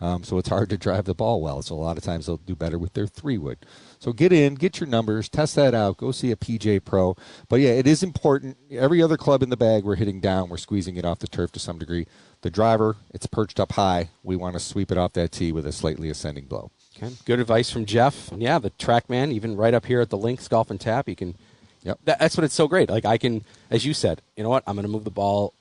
Um, 0.00 0.24
so 0.24 0.36
it's 0.38 0.48
hard 0.48 0.68
to 0.70 0.76
drive 0.78 1.04
the 1.04 1.14
ball 1.14 1.40
well. 1.40 1.62
So 1.62 1.76
a 1.76 1.76
lot 1.76 1.96
of 1.96 2.02
times 2.02 2.26
they'll 2.26 2.36
do 2.38 2.56
better 2.56 2.76
with 2.76 2.94
their 2.94 3.06
three 3.06 3.38
wood. 3.38 3.64
So 4.00 4.12
get 4.12 4.32
in, 4.32 4.56
get 4.56 4.80
your 4.80 4.88
numbers, 4.88 5.28
test 5.28 5.54
that 5.54 5.74
out, 5.74 5.96
go 5.96 6.10
see 6.10 6.32
a 6.32 6.36
PGA 6.36 6.84
Pro. 6.84 7.14
But 7.48 7.60
yeah, 7.60 7.70
it 7.70 7.86
is 7.86 8.02
important. 8.02 8.56
Every 8.70 9.00
other 9.00 9.16
club 9.16 9.44
in 9.44 9.50
the 9.50 9.56
bag, 9.56 9.84
we're 9.84 9.94
hitting 9.94 10.20
down, 10.20 10.48
we're 10.48 10.56
squeezing 10.56 10.96
it 10.96 11.04
off 11.04 11.20
the 11.20 11.28
turf 11.28 11.52
to 11.52 11.60
some 11.60 11.78
degree. 11.78 12.06
The 12.40 12.50
driver, 12.50 12.96
it's 13.14 13.26
perched 13.26 13.60
up 13.60 13.72
high. 13.72 14.10
We 14.24 14.34
want 14.34 14.54
to 14.54 14.60
sweep 14.60 14.90
it 14.90 14.98
off 14.98 15.12
that 15.12 15.30
tee 15.30 15.52
with 15.52 15.66
a 15.66 15.72
slightly 15.72 16.10
ascending 16.10 16.46
blow. 16.46 16.72
Okay. 17.02 17.14
Good 17.24 17.40
advice 17.40 17.70
from 17.70 17.84
Jeff. 17.84 18.30
And 18.30 18.40
yeah, 18.42 18.58
the 18.58 18.70
TrackMan, 18.70 19.32
even 19.32 19.56
right 19.56 19.74
up 19.74 19.86
here 19.86 20.00
at 20.00 20.10
the 20.10 20.18
Links 20.18 20.48
Golf 20.48 20.70
and 20.70 20.80
Tap, 20.80 21.08
you 21.08 21.16
can. 21.16 21.34
Yep. 21.82 21.98
That, 22.04 22.18
that's 22.20 22.36
what 22.36 22.44
it's 22.44 22.54
so 22.54 22.68
great. 22.68 22.88
Like 22.90 23.04
I 23.04 23.18
can, 23.18 23.44
as 23.70 23.84
you 23.84 23.92
said, 23.92 24.22
you 24.36 24.42
know 24.44 24.48
what? 24.50 24.62
I'm 24.66 24.76
going 24.76 24.86
to 24.86 24.92
move 24.92 25.04
the 25.04 25.10
ball. 25.10 25.52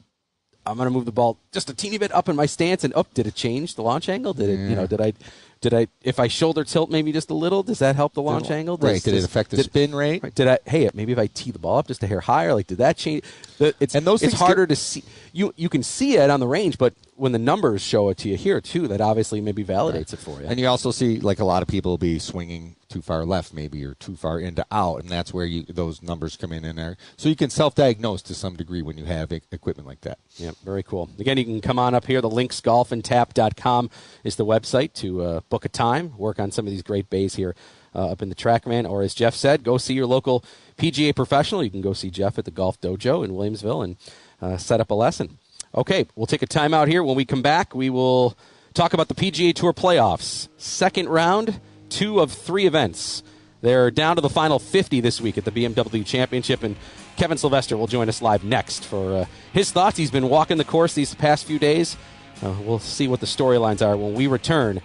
I'm 0.64 0.78
going 0.78 0.86
to 0.86 0.92
move 0.92 1.06
the 1.06 1.12
ball 1.12 1.38
just 1.52 1.72
a 1.72 1.74
teeny 1.74 1.98
bit 1.98 2.12
up 2.12 2.30
in 2.30 2.36
my 2.36 2.46
stance, 2.46 2.84
and 2.84 2.94
up. 2.94 3.12
did 3.16 3.26
it 3.26 3.34
change 3.34 3.74
the 3.74 3.82
launch 3.82 4.08
angle? 4.08 4.34
Did 4.34 4.50
it? 4.50 4.70
You 4.70 4.76
know, 4.76 4.86
did 4.86 5.02
I? 5.02 5.14
Did 5.60 5.74
I? 5.74 5.88
If 6.04 6.20
I 6.20 6.28
shoulder 6.28 6.64
tilt 6.64 6.92
maybe 6.92 7.12
just 7.12 7.32
a 7.32 7.34
little, 7.34 7.64
does 7.64 7.80
that 7.80 7.96
help 7.96 8.14
the 8.14 8.22
launch 8.22 8.52
angle? 8.52 8.78
Does, 8.78 8.92
Right. 8.92 9.04
Did 9.04 9.16
it 9.16 9.24
affect 9.24 9.50
the 9.50 9.58
did- 9.58 9.66
spin 9.66 9.96
rate? 9.96 10.36
Did 10.36 10.48
I? 10.48 10.60
Hey, 10.68 10.88
maybe 10.94 11.12
if 11.12 11.18
I 11.18 11.26
tee 11.26 11.50
the 11.50 11.58
ball 11.58 11.80
up 11.80 11.88
just 11.88 12.04
a 12.04 12.08
hair 12.08 12.20
higher, 12.20 12.54
like 12.54 12.68
did 12.68 12.78
that 12.78 12.98
change? 12.98 13.24
The, 13.62 13.76
it's 13.80 13.94
And 13.94 14.08
those 14.08 14.24
it's 14.24 14.32
things 14.34 14.40
get- 14.40 14.46
harder 14.46 14.66
to 14.66 14.76
see. 14.76 15.04
You 15.34 15.54
you 15.56 15.70
can 15.70 15.84
see 15.84 16.18
it 16.18 16.32
on 16.32 16.40
the 16.40 16.48
range, 16.48 16.80
but 16.80 16.96
when 17.16 17.32
the 17.32 17.38
numbers 17.38 17.84
show 17.84 18.10
it 18.10 18.18
to 18.18 18.30
you 18.30 18.36
here 18.36 18.60
too, 18.60 18.88
that 18.88 19.02
obviously 19.02 19.40
maybe 19.40 19.64
validates 19.64 20.14
it 20.14 20.18
for 20.20 20.42
you. 20.42 20.48
And 20.48 20.60
you 20.60 20.66
also 20.66 20.90
see 20.90 21.20
like 21.20 21.40
a 21.40 21.46
lot 21.46 21.62
of 21.62 21.68
people 21.68 22.00
be 22.00 22.18
swinging 22.18 22.76
too 22.90 23.04
far 23.04 23.24
left, 23.24 23.54
maybe, 23.54 23.86
or 23.86 23.94
too 23.94 24.16
far 24.16 24.40
into 24.40 24.66
out, 24.72 25.02
and 25.02 25.10
that's 25.10 25.32
where 25.32 25.46
you 25.46 25.62
those 25.64 26.02
numbers 26.02 26.36
come 26.38 26.52
in 26.52 26.66
in 26.66 26.76
there. 26.76 26.98
So 27.18 27.30
you 27.30 27.36
can 27.36 27.52
self-diagnose 27.52 28.24
to 28.24 28.34
some 28.34 28.56
degree 28.56 28.82
when 28.82 28.98
you 28.98 29.06
have 29.06 29.32
equipment 29.32 29.88
like 29.88 30.02
that. 30.02 30.18
Yeah, 30.38 30.52
very 30.66 30.82
cool. 30.82 31.12
Again, 31.20 31.38
you 31.38 31.46
can 31.46 31.62
come 31.62 31.78
on 31.78 31.94
up 31.94 32.06
here. 32.08 32.20
The 32.20 32.30
links 32.32 32.60
linksgolfandtap.com 32.62 33.92
is 34.24 34.38
the 34.38 34.46
website 34.46 34.94
to 34.96 35.22
uh, 35.22 35.40
book 35.50 35.66
a 35.66 35.70
time, 35.70 36.18
work 36.18 36.40
on 36.40 36.50
some 36.50 36.66
of 36.66 36.72
these 36.72 36.82
great 36.82 37.12
bays 37.12 37.36
here 37.36 37.56
uh, 37.96 38.12
up 38.12 38.22
in 38.22 38.30
the 38.30 38.36
Trackman. 38.36 38.90
Or 38.90 39.02
as 39.02 39.14
Jeff 39.14 39.36
said, 39.36 39.64
go 39.64 39.78
see 39.78 39.94
your 39.94 40.06
local 40.06 40.44
PGA 40.78 41.16
professional. 41.16 41.64
You 41.64 41.70
can 41.70 41.82
go 41.82 41.94
see 41.94 42.10
Jeff 42.10 42.38
at 42.38 42.46
the 42.46 42.52
Golf 42.52 42.80
Dojo 42.82 43.24
in 43.24 43.32
Williamsville 43.32 43.84
and 43.84 43.96
uh, 44.42 44.58
set 44.58 44.82
up 44.82 44.92
a 44.92 44.96
lesson. 44.96 45.38
Okay, 45.74 46.06
we'll 46.16 46.28
take 46.28 46.42
a 46.42 46.48
timeout 46.48 46.88
here. 46.88 47.04
When 47.04 47.16
we 47.16 47.24
come 47.24 47.42
back, 47.42 47.74
we 47.74 47.90
will 47.90 48.38
talk 48.74 48.94
about 48.94 49.08
the 49.08 49.16
PGA 49.16 49.54
Tour 49.54 49.74
playoffs. 49.74 50.50
Second 50.58 51.08
round, 51.08 51.62
two 51.90 52.20
of 52.20 52.32
three 52.32 52.66
events. 52.66 53.24
They're 53.62 53.92
down 53.92 54.16
to 54.16 54.22
the 54.22 54.30
final 54.30 54.60
50 54.60 55.02
this 55.02 55.22
week 55.22 55.38
at 55.38 55.46
the 55.46 55.52
BMW 55.52 56.06
Championship, 56.06 56.64
and 56.64 56.76
Kevin 57.16 57.38
Sylvester 57.38 57.78
will 57.78 57.88
join 57.88 58.10
us 58.10 58.22
live 58.22 58.44
next 58.44 58.84
for 58.84 59.14
uh, 59.14 59.26
his 59.54 59.72
thoughts. 59.72 59.98
He's 59.98 60.12
been 60.12 60.30
walking 60.30 60.58
the 60.58 60.66
course 60.66 60.94
these 60.94 61.14
past 61.14 61.46
few 61.46 61.60
days. 61.60 61.96
Uh, 62.42 62.56
we'll 62.66 62.80
see 62.80 63.08
what 63.08 63.20
the 63.20 63.28
storylines 63.28 63.86
are 63.86 63.96
when 63.96 64.16
we 64.16 64.26
return 64.26 64.82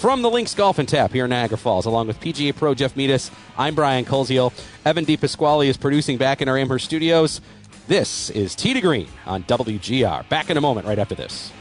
from 0.00 0.22
the 0.22 0.30
Links 0.30 0.54
Golf 0.54 0.78
and 0.78 0.88
Tap 0.88 1.12
here 1.12 1.24
in 1.24 1.30
Niagara 1.30 1.58
Falls, 1.58 1.84
along 1.84 2.06
with 2.06 2.18
PGA 2.20 2.56
Pro 2.56 2.72
Jeff 2.72 2.94
Meadis. 2.94 3.30
I'm 3.58 3.74
Brian 3.74 4.06
Koziol. 4.06 4.50
Evan 4.86 5.04
DePasquale 5.04 5.66
is 5.66 5.76
producing 5.76 6.16
back 6.16 6.40
in 6.40 6.48
our 6.48 6.56
Amherst 6.56 6.86
studios. 6.86 7.42
This 7.86 8.30
is 8.30 8.54
Tee 8.54 8.72
to 8.72 8.80
Green 8.80 9.08
on 9.26 9.42
WGR. 9.42 10.26
Back 10.30 10.48
in 10.48 10.56
a 10.56 10.60
moment, 10.62 10.86
right 10.86 10.98
after 10.98 11.14
this. 11.14 11.52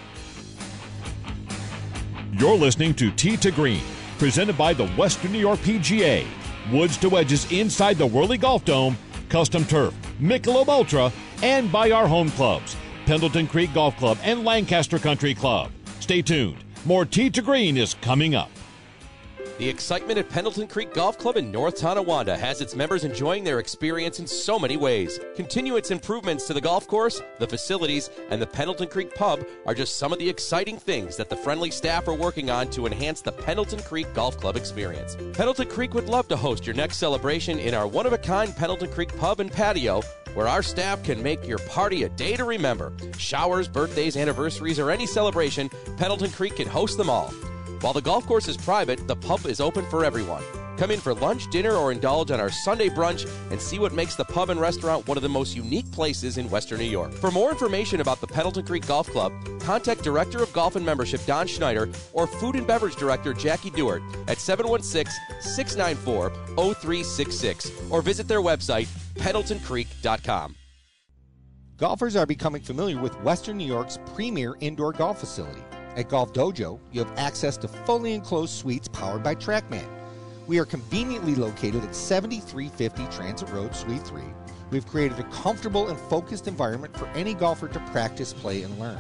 You're 2.32 2.56
listening 2.56 2.94
to 2.94 3.12
Tee 3.12 3.36
to 3.36 3.52
Green, 3.52 3.82
presented 4.18 4.58
by 4.58 4.74
the 4.74 4.88
Western 4.92 5.34
New 5.34 5.40
York 5.40 5.60
PGA. 5.60 6.26
Woods 6.72 6.96
to 7.00 7.10
wedges 7.10 7.52
inside 7.52 7.98
the 7.98 8.08
Whirly 8.08 8.38
Golf 8.38 8.64
Dome, 8.64 8.98
custom 9.28 9.66
turf, 9.66 9.94
Michelob 10.22 10.70
Ultra, 10.70 11.12
and 11.44 11.70
by 11.70 11.92
our 11.92 12.08
home 12.08 12.30
clubs, 12.32 12.78
Pendleton 13.06 13.48
Creek 13.48 13.74
Golf 13.74 13.98
Club 13.98 14.18
and 14.24 14.46
Lancaster 14.46 14.98
Country 14.98 15.36
Club. 15.36 15.72
Stay 16.00 16.22
tuned. 16.22 16.64
More 16.86 17.06
Tee 17.06 17.30
to 17.32 17.42
Green 17.42 17.78
is 17.78 17.94
coming 17.96 18.36
up. 18.36 18.50
The 19.60 19.68
excitement 19.68 20.18
at 20.18 20.30
Pendleton 20.30 20.70
Creek 20.70 20.94
Golf 20.94 21.18
Club 21.18 21.36
in 21.36 21.52
North 21.52 21.76
Tonawanda 21.76 22.38
has 22.38 22.62
its 22.62 22.78
members 22.78 23.04
enjoying 23.04 23.44
their 23.44 23.60
experience 23.60 24.22
in 24.22 24.26
so 24.26 24.58
many 24.58 24.78
ways. 24.78 25.20
Continuous 25.36 25.92
improvements 25.92 26.48
to 26.48 26.54
the 26.54 26.62
golf 26.62 26.88
course, 26.88 27.22
the 27.40 27.48
facilities, 27.48 28.10
and 28.30 28.42
the 28.42 28.48
Pendleton 28.48 28.88
Creek 28.88 29.14
Pub 29.14 29.46
are 29.66 29.74
just 29.74 29.98
some 29.98 30.14
of 30.14 30.20
the 30.20 30.30
exciting 30.30 30.78
things 30.78 31.18
that 31.18 31.28
the 31.28 31.36
friendly 31.36 31.72
staff 31.72 32.08
are 32.08 32.14
working 32.14 32.50
on 32.50 32.70
to 32.70 32.86
enhance 32.86 33.20
the 33.20 33.34
Pendleton 33.34 33.82
Creek 33.82 34.08
Golf 34.14 34.38
Club 34.38 34.56
experience. 34.56 35.18
Pendleton 35.34 35.68
Creek 35.68 35.94
would 35.94 36.08
love 36.08 36.30
to 36.30 36.38
host 36.38 36.66
your 36.66 36.76
next 36.78 36.96
celebration 36.96 37.60
in 37.60 37.74
our 37.74 37.86
one 37.86 38.06
of 38.06 38.14
a 38.14 38.18
kind 38.18 38.56
Pendleton 38.56 38.90
Creek 38.90 39.14
Pub 39.18 39.42
and 39.42 39.52
patio 39.52 40.02
where 40.36 40.48
our 40.48 40.64
staff 40.64 41.04
can 41.04 41.22
make 41.22 41.46
your 41.46 41.58
party 41.58 42.04
a 42.04 42.10
day 42.10 42.38
to 42.38 42.46
remember. 42.46 42.94
Showers, 43.18 43.68
birthdays, 43.68 44.16
anniversaries, 44.16 44.80
or 44.80 44.90
any 44.90 45.06
celebration, 45.06 45.70
Pendleton 45.98 46.32
Creek 46.32 46.56
can 46.56 46.68
host 46.70 46.98
them 46.98 47.10
all. 47.10 47.34
While 47.82 47.94
the 47.94 48.02
golf 48.02 48.26
course 48.28 48.50
is 48.50 48.58
private, 48.58 49.08
the 49.08 49.16
pub 49.16 49.46
is 49.46 49.62
open 49.62 49.86
for 49.86 50.04
everyone. 50.04 50.44
Come 50.76 50.92
in 50.92 51.00
for 51.00 51.14
lunch, 51.14 51.50
dinner, 51.50 51.74
or 51.74 51.94
indulge 51.94 52.30
on 52.30 52.40
our 52.40 52.50
Sunday 52.50 52.90
brunch 52.90 53.30
and 53.52 53.62
see 53.62 53.80
what 53.80 53.94
makes 53.94 54.16
the 54.16 54.26
pub 54.26 54.50
and 54.50 54.60
restaurant 54.60 55.08
one 55.08 55.16
of 55.18 55.24
the 55.24 55.30
most 55.30 55.56
unique 55.56 55.90
places 55.92 56.38
in 56.38 56.50
Western 56.50 56.80
New 56.80 56.86
York. 56.86 57.14
For 57.14 57.32
more 57.32 57.52
information 57.52 58.02
about 58.02 58.20
the 58.20 58.28
Pendleton 58.28 58.66
Creek 58.66 58.86
Golf 58.86 59.10
Club, 59.10 59.32
contact 59.62 60.04
Director 60.04 60.44
of 60.44 60.52
Golf 60.52 60.76
and 60.76 60.86
Membership 60.86 61.26
Don 61.26 61.48
Schneider 61.48 61.90
or 62.12 62.28
Food 62.28 62.56
and 62.56 62.68
Beverage 62.68 62.98
Director 62.98 63.34
Jackie 63.34 63.70
Dewart 63.70 64.04
at 64.28 64.40
716 64.40 65.14
694 65.42 66.30
0366 66.56 67.72
or 67.90 68.02
visit 68.02 68.28
their 68.28 68.42
website, 68.42 68.88
pendletoncreek.com. 69.16 70.56
Golfers 71.78 72.18
are 72.18 72.26
becoming 72.26 72.62
familiar 72.62 73.02
with 73.02 73.16
Western 73.22 73.58
New 73.58 73.68
York's 73.68 74.00
premier 74.14 74.58
indoor 74.60 74.92
golf 74.92 75.20
facility. 75.20 75.62
At 75.96 76.10
Golf 76.10 76.34
Dojo, 76.34 76.80
you 76.92 77.04
have 77.04 77.18
access 77.18 77.58
to 77.58 77.68
fully 77.68 78.14
enclosed 78.14 78.54
suites 78.54 78.88
powered 78.88 79.24
by 79.24 79.36
TrackMan. 79.36 79.88
We 80.48 80.60
are 80.60 80.66
conveniently 80.66 81.36
located 81.36 81.84
at 81.84 81.96
7350 81.96 83.16
Transit 83.16 83.50
Road, 83.50 83.76
Suite 83.76 84.02
3. 84.04 84.24
We've 84.72 84.86
created 84.86 85.20
a 85.20 85.24
comfortable 85.24 85.90
and 85.90 86.00
focused 86.00 86.48
environment 86.48 86.96
for 86.96 87.08
any 87.10 87.34
golfer 87.34 87.68
to 87.68 87.80
practice, 87.92 88.34
play, 88.34 88.62
and 88.62 88.80
learn. 88.80 89.00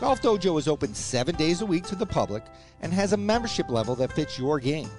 Golf 0.00 0.20
Dojo 0.20 0.58
is 0.58 0.68
open 0.68 0.94
seven 0.94 1.36
days 1.36 1.62
a 1.62 1.66
week 1.66 1.84
to 1.86 1.96
the 1.96 2.04
public 2.04 2.44
and 2.82 2.92
has 2.92 3.12
a 3.12 3.16
membership 3.16 3.70
level 3.70 3.94
that 3.96 4.12
fits 4.12 4.38
your 4.38 4.58
game. 4.58 4.90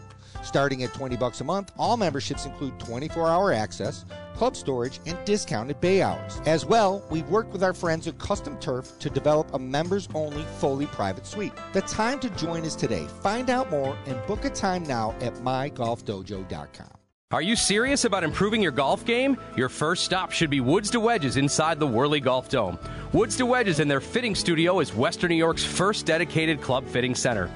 Starting 0.43 0.83
at 0.83 0.93
20 0.93 1.17
bucks 1.17 1.41
a 1.41 1.43
month, 1.43 1.71
all 1.77 1.97
memberships 1.97 2.45
include 2.45 2.77
24-hour 2.79 3.51
access, 3.51 4.05
club 4.37 4.55
storage, 4.55 4.99
and 5.05 5.17
discounted 5.25 5.81
bay 5.81 6.01
hours. 6.01 6.41
As 6.45 6.65
well, 6.65 7.03
we've 7.09 7.29
worked 7.29 7.51
with 7.51 7.63
our 7.63 7.73
friends 7.73 8.07
at 8.07 8.17
Custom 8.19 8.57
Turf 8.59 8.97
to 8.99 9.09
develop 9.09 9.53
a 9.53 9.59
members-only 9.59 10.43
fully 10.59 10.85
private 10.87 11.25
suite. 11.25 11.53
The 11.73 11.81
time 11.81 12.19
to 12.19 12.29
join 12.31 12.63
is 12.63 12.75
today. 12.75 13.07
Find 13.21 13.49
out 13.49 13.71
more 13.71 13.97
and 14.05 14.23
book 14.27 14.45
a 14.45 14.49
time 14.49 14.83
now 14.83 15.15
at 15.21 15.33
mygolfdojo.com. 15.35 16.97
Are 17.31 17.41
you 17.41 17.57
serious 17.57 18.05
about 18.05 18.23
improving 18.23 18.61
your 18.61 18.71
golf 18.71 19.03
game? 19.03 19.37
Your 19.57 19.67
first 19.67 20.05
stop 20.05 20.31
should 20.31 20.49
be 20.49 20.61
Woods 20.61 20.89
to 20.91 21.01
Wedges 21.01 21.35
inside 21.35 21.77
the 21.77 21.85
Whirly 21.85 22.21
Golf 22.21 22.47
Dome. 22.47 22.79
Woods 23.11 23.35
to 23.35 23.45
Wedges 23.45 23.81
and 23.81 23.91
their 23.91 23.99
fitting 23.99 24.33
studio 24.33 24.79
is 24.79 24.95
Western 24.95 25.31
New 25.31 25.35
York's 25.35 25.65
first 25.65 26.05
dedicated 26.05 26.61
club 26.61 26.87
fitting 26.87 27.13
center. 27.13 27.51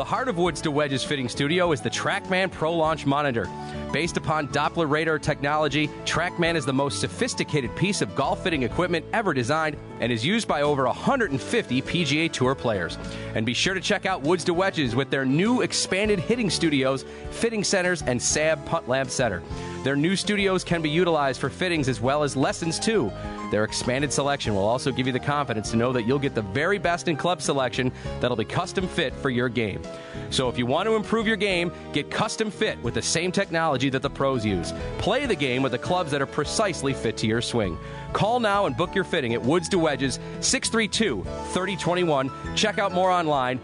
The 0.00 0.04
heart 0.04 0.28
of 0.28 0.38
Woods 0.38 0.62
to 0.62 0.70
Wedges 0.70 1.04
Fitting 1.04 1.28
Studio 1.28 1.72
is 1.72 1.82
the 1.82 1.90
TrackMan 1.90 2.50
Pro 2.50 2.74
Launch 2.74 3.04
Monitor. 3.04 3.46
Based 3.92 4.16
upon 4.16 4.48
Doppler 4.48 4.88
radar 4.88 5.18
technology, 5.18 5.88
TrackMan 6.06 6.54
is 6.54 6.64
the 6.64 6.72
most 6.72 7.02
sophisticated 7.02 7.76
piece 7.76 8.00
of 8.00 8.16
golf 8.16 8.42
fitting 8.42 8.62
equipment 8.62 9.04
ever 9.12 9.34
designed 9.34 9.76
and 10.00 10.10
is 10.10 10.24
used 10.24 10.48
by 10.48 10.62
over 10.62 10.86
150 10.86 11.82
PGA 11.82 12.32
Tour 12.32 12.54
players. 12.54 12.96
And 13.34 13.44
be 13.44 13.52
sure 13.52 13.74
to 13.74 13.80
check 13.82 14.06
out 14.06 14.22
Woods 14.22 14.42
to 14.44 14.54
Wedges 14.54 14.96
with 14.96 15.10
their 15.10 15.26
new 15.26 15.60
expanded 15.60 16.18
hitting 16.18 16.48
studios, 16.48 17.04
fitting 17.30 17.62
centers, 17.62 18.00
and 18.00 18.22
SAM 18.22 18.62
Putt 18.62 18.88
Lab 18.88 19.10
Center. 19.10 19.42
Their 19.82 19.96
new 19.96 20.14
studios 20.14 20.62
can 20.62 20.82
be 20.82 20.90
utilized 20.90 21.40
for 21.40 21.48
fittings 21.48 21.88
as 21.88 22.02
well 22.02 22.22
as 22.22 22.36
lessons 22.36 22.78
too. 22.78 23.10
Their 23.50 23.64
expanded 23.64 24.12
selection 24.12 24.54
will 24.54 24.66
also 24.66 24.92
give 24.92 25.06
you 25.06 25.12
the 25.12 25.18
confidence 25.18 25.70
to 25.70 25.76
know 25.76 25.90
that 25.92 26.06
you'll 26.06 26.18
get 26.18 26.34
the 26.34 26.42
very 26.42 26.78
best 26.78 27.08
in 27.08 27.16
club 27.16 27.40
selection 27.40 27.90
that'll 28.20 28.36
be 28.36 28.44
custom 28.44 28.86
fit 28.86 29.14
for 29.14 29.30
your 29.30 29.48
game. 29.48 29.82
So 30.28 30.48
if 30.48 30.58
you 30.58 30.66
want 30.66 30.86
to 30.86 30.94
improve 30.96 31.26
your 31.26 31.36
game, 31.36 31.72
get 31.92 32.10
custom 32.10 32.50
fit 32.50 32.80
with 32.82 32.94
the 32.94 33.02
same 33.02 33.32
technology 33.32 33.88
that 33.90 34.02
the 34.02 34.10
pros 34.10 34.44
use. 34.44 34.72
Play 34.98 35.24
the 35.24 35.34
game 35.34 35.62
with 35.62 35.72
the 35.72 35.78
clubs 35.78 36.10
that 36.10 36.20
are 36.20 36.26
precisely 36.26 36.92
fit 36.92 37.16
to 37.16 37.26
your 37.26 37.40
swing. 37.40 37.78
Call 38.12 38.38
now 38.38 38.66
and 38.66 38.76
book 38.76 38.94
your 38.94 39.04
fitting 39.04 39.34
at 39.34 39.42
Woods 39.42 39.68
to 39.70 39.78
Wedges 39.78 40.18
632 40.40 41.24
3021. 41.24 42.30
Check 42.54 42.78
out 42.78 42.92
more 42.92 43.10
online, 43.10 43.58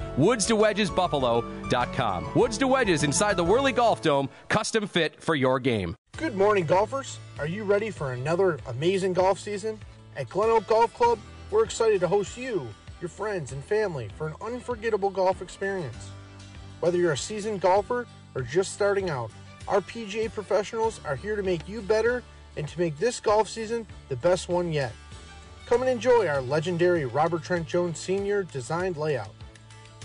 woodstowedgesbuffalo.com. 1.66 2.32
Woods 2.34 2.58
to 2.58 2.66
Wedges 2.66 3.02
inside 3.02 3.36
the 3.36 3.44
Whirly 3.44 3.72
Golf 3.72 4.02
Dome, 4.02 4.28
custom 4.48 4.86
fit 4.86 5.20
for 5.22 5.34
your 5.34 5.58
game. 5.60 5.94
Good 6.16 6.36
morning, 6.36 6.64
golfers. 6.64 7.18
Are 7.38 7.46
you 7.46 7.64
ready 7.64 7.90
for 7.90 8.12
another 8.12 8.58
amazing 8.68 9.12
golf 9.12 9.38
season? 9.38 9.78
At 10.16 10.28
Glen 10.28 10.50
Oak 10.50 10.66
Golf 10.66 10.94
Club, 10.94 11.18
we're 11.50 11.64
excited 11.64 12.00
to 12.00 12.08
host 12.08 12.36
you, 12.36 12.66
your 13.00 13.08
friends, 13.08 13.52
and 13.52 13.62
family 13.62 14.08
for 14.16 14.28
an 14.28 14.34
unforgettable 14.40 15.10
golf 15.10 15.42
experience. 15.42 16.10
Whether 16.80 16.98
you're 16.98 17.12
a 17.12 17.18
seasoned 17.18 17.60
golfer 17.60 18.06
or 18.34 18.42
just 18.42 18.72
starting 18.72 19.10
out, 19.10 19.30
our 19.68 19.80
PGA 19.80 20.32
professionals 20.32 21.00
are 21.04 21.16
here 21.16 21.36
to 21.36 21.42
make 21.42 21.68
you 21.68 21.82
better 21.82 22.22
and 22.56 22.66
to 22.68 22.78
make 22.78 22.98
this 22.98 23.20
golf 23.20 23.48
season 23.48 23.86
the 24.08 24.16
best 24.16 24.48
one 24.48 24.72
yet. 24.72 24.92
Come 25.66 25.82
and 25.82 25.90
enjoy 25.90 26.28
our 26.28 26.40
legendary 26.40 27.04
Robert 27.04 27.42
Trent 27.42 27.66
Jones 27.66 27.98
Sr. 27.98 28.44
designed 28.44 28.96
layout. 28.96 29.35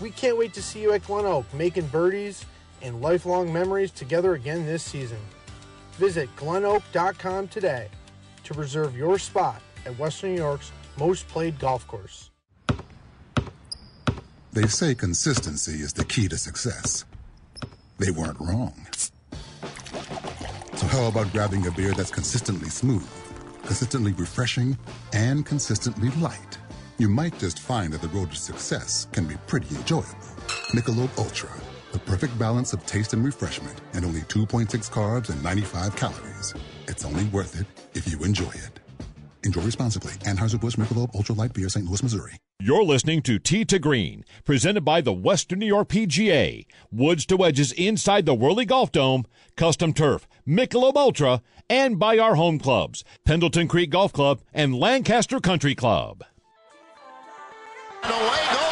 We 0.02 0.10
can't 0.10 0.36
wait 0.36 0.54
to 0.56 0.64
see 0.64 0.82
you 0.82 0.94
at 0.94 1.06
Glen 1.06 1.26
Oak 1.26 1.46
making 1.54 1.88
birdies 1.88 2.46
and 2.82 3.02
lifelong 3.02 3.54
memories 3.54 3.92
together 3.92 4.34
again 4.34 4.66
this 4.66 4.82
season. 4.82 5.20
Visit 5.94 6.36
glenoak.com 6.36 7.48
today 7.50 7.88
to 8.46 8.54
reserve 8.56 8.98
your 8.98 9.20
spot 9.20 9.62
at 9.86 9.98
Western 10.00 10.34
New 10.34 10.42
York's 10.42 10.72
most 10.98 11.28
played 11.28 11.60
golf 11.60 11.88
course. 11.88 12.32
They 14.54 14.68
say 14.68 14.96
consistency 14.96 15.82
is 15.82 15.94
the 15.94 16.04
key 16.04 16.28
to 16.30 16.38
success. 16.38 17.06
They 18.00 18.10
weren't 18.10 18.40
wrong. 18.40 18.88
So, 20.76 20.88
how 20.88 21.08
about 21.08 21.32
grabbing 21.32 21.68
a 21.68 21.72
beer 21.72 21.94
that's 21.94 22.10
consistently 22.10 22.70
smooth, 22.70 23.08
consistently 23.64 24.14
refreshing, 24.14 24.78
and 25.14 25.46
consistently 25.46 26.10
light? 26.20 26.58
You 27.02 27.10
might 27.10 27.36
just 27.40 27.58
find 27.58 27.92
that 27.94 28.02
the 28.04 28.10
road 28.10 28.30
to 28.30 28.36
success 28.36 29.08
can 29.12 29.26
be 29.26 29.36
pretty 29.48 29.76
enjoyable. 29.76 30.20
Michelob 30.72 31.10
Ultra, 31.18 31.50
the 31.94 31.98
perfect 31.98 32.38
balance 32.38 32.74
of 32.74 32.86
taste 32.86 33.14
and 33.14 33.26
refreshment, 33.26 33.76
and 33.94 34.06
only 34.06 34.22
2.6 34.22 34.68
carbs 34.92 35.30
and 35.32 35.42
95 35.42 35.96
calories. 35.96 36.54
It's 36.88 37.04
only 37.04 37.24
worth 37.30 37.60
it 37.60 37.66
if 37.96 38.08
you 38.08 38.24
enjoy 38.24 38.52
it. 38.52 38.80
Enjoy 39.44 39.64
responsibly. 39.64 40.14
Anheuser-Busch 40.28 40.76
Michelob 40.76 41.16
Ultra 41.16 41.34
Light 41.34 41.54
Beer, 41.54 41.70
St. 41.70 41.88
Louis, 41.88 42.04
Missouri. 42.04 42.34
You're 42.60 42.84
listening 42.84 43.24
to 43.24 43.40
Tee 43.40 43.66
to 43.66 43.80
Green, 43.80 44.24
presented 44.46 44.86
by 44.86 45.02
the 45.02 45.12
Western 45.12 45.58
New 45.58 45.66
York 45.66 45.90
PGA. 45.90 46.68
Woods 46.92 47.26
to 47.26 47.36
wedges 47.36 47.72
inside 47.72 48.28
the 48.28 48.36
Whirly 48.36 48.66
Golf 48.66 48.92
Dome, 48.92 49.26
custom 49.56 49.92
turf, 49.92 50.28
Michelob 50.48 50.96
Ultra, 50.96 51.42
and 51.68 51.98
by 51.98 52.20
our 52.20 52.36
home 52.36 52.60
clubs, 52.60 53.04
Pendleton 53.26 53.68
Creek 53.68 53.90
Golf 53.90 54.14
Club 54.14 54.42
and 54.54 54.76
Lancaster 54.76 55.40
Country 55.40 55.74
Club. 55.74 56.24
And 58.04 58.12
away 58.14 58.42
goes 58.52 58.71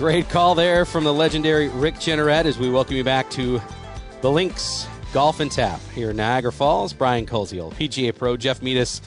Great 0.00 0.30
call 0.30 0.54
there 0.54 0.86
from 0.86 1.04
the 1.04 1.12
legendary 1.12 1.68
Rick 1.68 1.96
Jeanneret 1.96 2.46
as 2.46 2.56
we 2.56 2.70
welcome 2.70 2.96
you 2.96 3.04
back 3.04 3.28
to 3.32 3.60
The 4.22 4.30
Links 4.30 4.88
Golf 5.12 5.40
and 5.40 5.52
Tap 5.52 5.78
here 5.94 6.08
in 6.08 6.16
Niagara 6.16 6.50
Falls. 6.50 6.94
Brian 6.94 7.26
Koziol, 7.26 7.70
PGA 7.74 8.16
Pro, 8.16 8.38
Jeff 8.38 8.62
Metis. 8.62 9.02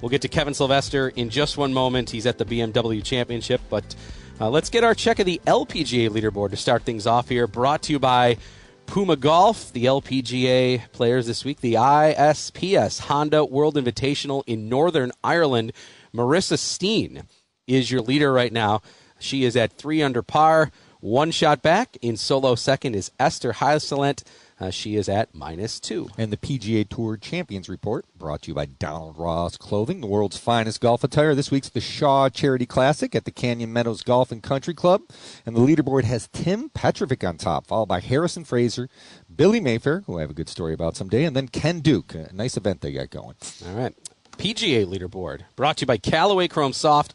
We'll 0.00 0.08
get 0.08 0.22
to 0.22 0.28
Kevin 0.28 0.54
Sylvester 0.54 1.10
in 1.10 1.28
just 1.28 1.58
one 1.58 1.74
moment. 1.74 2.08
He's 2.08 2.24
at 2.24 2.38
the 2.38 2.46
BMW 2.46 3.04
Championship, 3.04 3.60
but 3.68 3.94
uh, 4.40 4.48
let's 4.48 4.70
get 4.70 4.84
our 4.84 4.94
check 4.94 5.18
of 5.18 5.26
the 5.26 5.38
LPGA 5.46 6.08
leaderboard 6.08 6.48
to 6.52 6.56
start 6.56 6.82
things 6.82 7.06
off 7.06 7.28
here. 7.28 7.46
Brought 7.46 7.82
to 7.82 7.92
you 7.92 7.98
by 7.98 8.38
Puma 8.86 9.16
Golf, 9.16 9.70
the 9.74 9.84
LPGA 9.84 10.90
players 10.92 11.26
this 11.26 11.44
week, 11.44 11.60
the 11.60 11.74
ISPS 11.74 13.00
Honda 13.00 13.44
World 13.44 13.74
Invitational 13.74 14.44
in 14.46 14.70
Northern 14.70 15.12
Ireland. 15.22 15.74
Marissa 16.14 16.58
Steen 16.58 17.24
is 17.66 17.90
your 17.90 18.00
leader 18.00 18.32
right 18.32 18.50
now. 18.50 18.80
She 19.18 19.44
is 19.44 19.56
at 19.56 19.72
three 19.72 20.02
under 20.02 20.22
par, 20.22 20.70
one 21.00 21.30
shot 21.30 21.62
back. 21.62 21.96
In 22.02 22.16
solo 22.16 22.54
second 22.54 22.94
is 22.94 23.10
Esther 23.18 23.54
Henseleit. 23.54 24.22
Uh, 24.60 24.70
she 24.70 24.96
is 24.96 25.08
at 25.08 25.32
minus 25.34 25.78
two. 25.78 26.08
And 26.18 26.32
the 26.32 26.36
PGA 26.36 26.88
Tour 26.88 27.16
Champions 27.16 27.68
Report, 27.68 28.04
brought 28.16 28.42
to 28.42 28.48
you 28.48 28.54
by 28.54 28.66
Donald 28.66 29.16
Ross 29.16 29.56
Clothing, 29.56 30.00
the 30.00 30.08
world's 30.08 30.36
finest 30.36 30.80
golf 30.80 31.04
attire. 31.04 31.34
This 31.36 31.52
week's 31.52 31.68
the 31.68 31.80
Shaw 31.80 32.28
Charity 32.28 32.66
Classic 32.66 33.14
at 33.14 33.24
the 33.24 33.30
Canyon 33.30 33.72
Meadows 33.72 34.02
Golf 34.02 34.32
and 34.32 34.42
Country 34.42 34.74
Club. 34.74 35.02
And 35.46 35.54
the 35.54 35.60
leaderboard 35.60 36.04
has 36.04 36.28
Tim 36.32 36.70
Petrovic 36.70 37.22
on 37.22 37.36
top, 37.36 37.68
followed 37.68 37.86
by 37.86 38.00
Harrison 38.00 38.44
Frazar, 38.44 38.88
Billy 39.34 39.60
Mayfair, 39.60 40.02
who 40.06 40.18
I 40.18 40.22
have 40.22 40.30
a 40.30 40.34
good 40.34 40.48
story 40.48 40.74
about 40.74 40.96
someday, 40.96 41.24
and 41.24 41.36
then 41.36 41.46
Ken 41.46 41.78
Duke. 41.78 42.14
A 42.14 42.30
nice 42.32 42.56
event 42.56 42.80
they 42.80 42.92
got 42.92 43.10
going. 43.10 43.36
All 43.64 43.74
right. 43.74 43.94
PGA 44.38 44.86
leaderboard, 44.86 45.42
brought 45.54 45.76
to 45.78 45.82
you 45.82 45.86
by 45.86 45.98
Callaway 45.98 46.48
Chrome 46.48 46.72
Soft. 46.72 47.14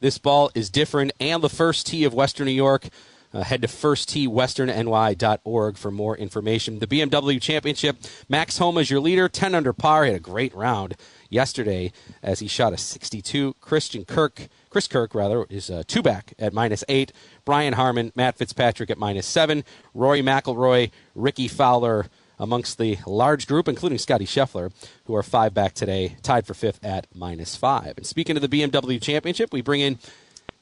This 0.00 0.16
ball 0.16 0.50
is 0.54 0.70
different, 0.70 1.12
and 1.20 1.42
the 1.42 1.50
first 1.50 1.86
tee 1.86 2.04
of 2.04 2.14
Western 2.14 2.46
New 2.46 2.52
York. 2.52 2.88
Uh, 3.32 3.44
head 3.44 3.62
to 3.62 3.68
firstteewesternny.org 3.68 5.76
for 5.76 5.90
more 5.92 6.16
information. 6.16 6.80
The 6.80 6.88
BMW 6.88 7.40
Championship, 7.40 7.98
Max 8.28 8.58
Homa 8.58 8.80
is 8.80 8.90
your 8.90 8.98
leader, 8.98 9.28
10 9.28 9.54
under 9.54 9.72
par. 9.72 10.02
He 10.02 10.10
had 10.10 10.16
a 10.16 10.20
great 10.20 10.52
round 10.52 10.96
yesterday 11.28 11.92
as 12.24 12.40
he 12.40 12.48
shot 12.48 12.72
a 12.72 12.76
62. 12.76 13.54
Christian 13.60 14.04
Kirk, 14.04 14.48
Chris 14.68 14.88
Kirk 14.88 15.14
rather, 15.14 15.46
is 15.48 15.70
uh, 15.70 15.84
two 15.86 16.02
back 16.02 16.34
at 16.40 16.52
minus 16.52 16.82
eight. 16.88 17.12
Brian 17.44 17.74
Harman, 17.74 18.10
Matt 18.16 18.36
Fitzpatrick 18.36 18.90
at 18.90 18.98
minus 18.98 19.26
seven. 19.26 19.62
Rory 19.94 20.22
McIlroy, 20.22 20.90
Rickie 21.14 21.46
Fowler 21.46 22.06
amongst 22.40 22.78
the 22.78 22.98
large 23.06 23.46
group, 23.46 23.68
including 23.68 23.98
Scotty 23.98 24.24
Scheffler, 24.24 24.72
who 25.04 25.14
are 25.14 25.22
five 25.22 25.52
back 25.54 25.74
today, 25.74 26.16
tied 26.22 26.46
for 26.46 26.54
fifth 26.54 26.82
at 26.82 27.06
minus 27.14 27.54
five. 27.54 27.98
And 27.98 28.06
speaking 28.06 28.36
of 28.36 28.42
the 28.42 28.48
BMW 28.48 29.00
Championship, 29.00 29.52
we 29.52 29.60
bring 29.60 29.82
in 29.82 29.98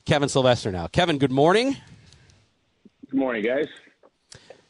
Kevin 0.04 0.28
Sylvester 0.28 0.72
now. 0.72 0.88
Kevin, 0.88 1.18
good 1.18 1.30
morning. 1.30 1.76
Good 3.08 3.18
morning, 3.18 3.44
guys. 3.44 3.68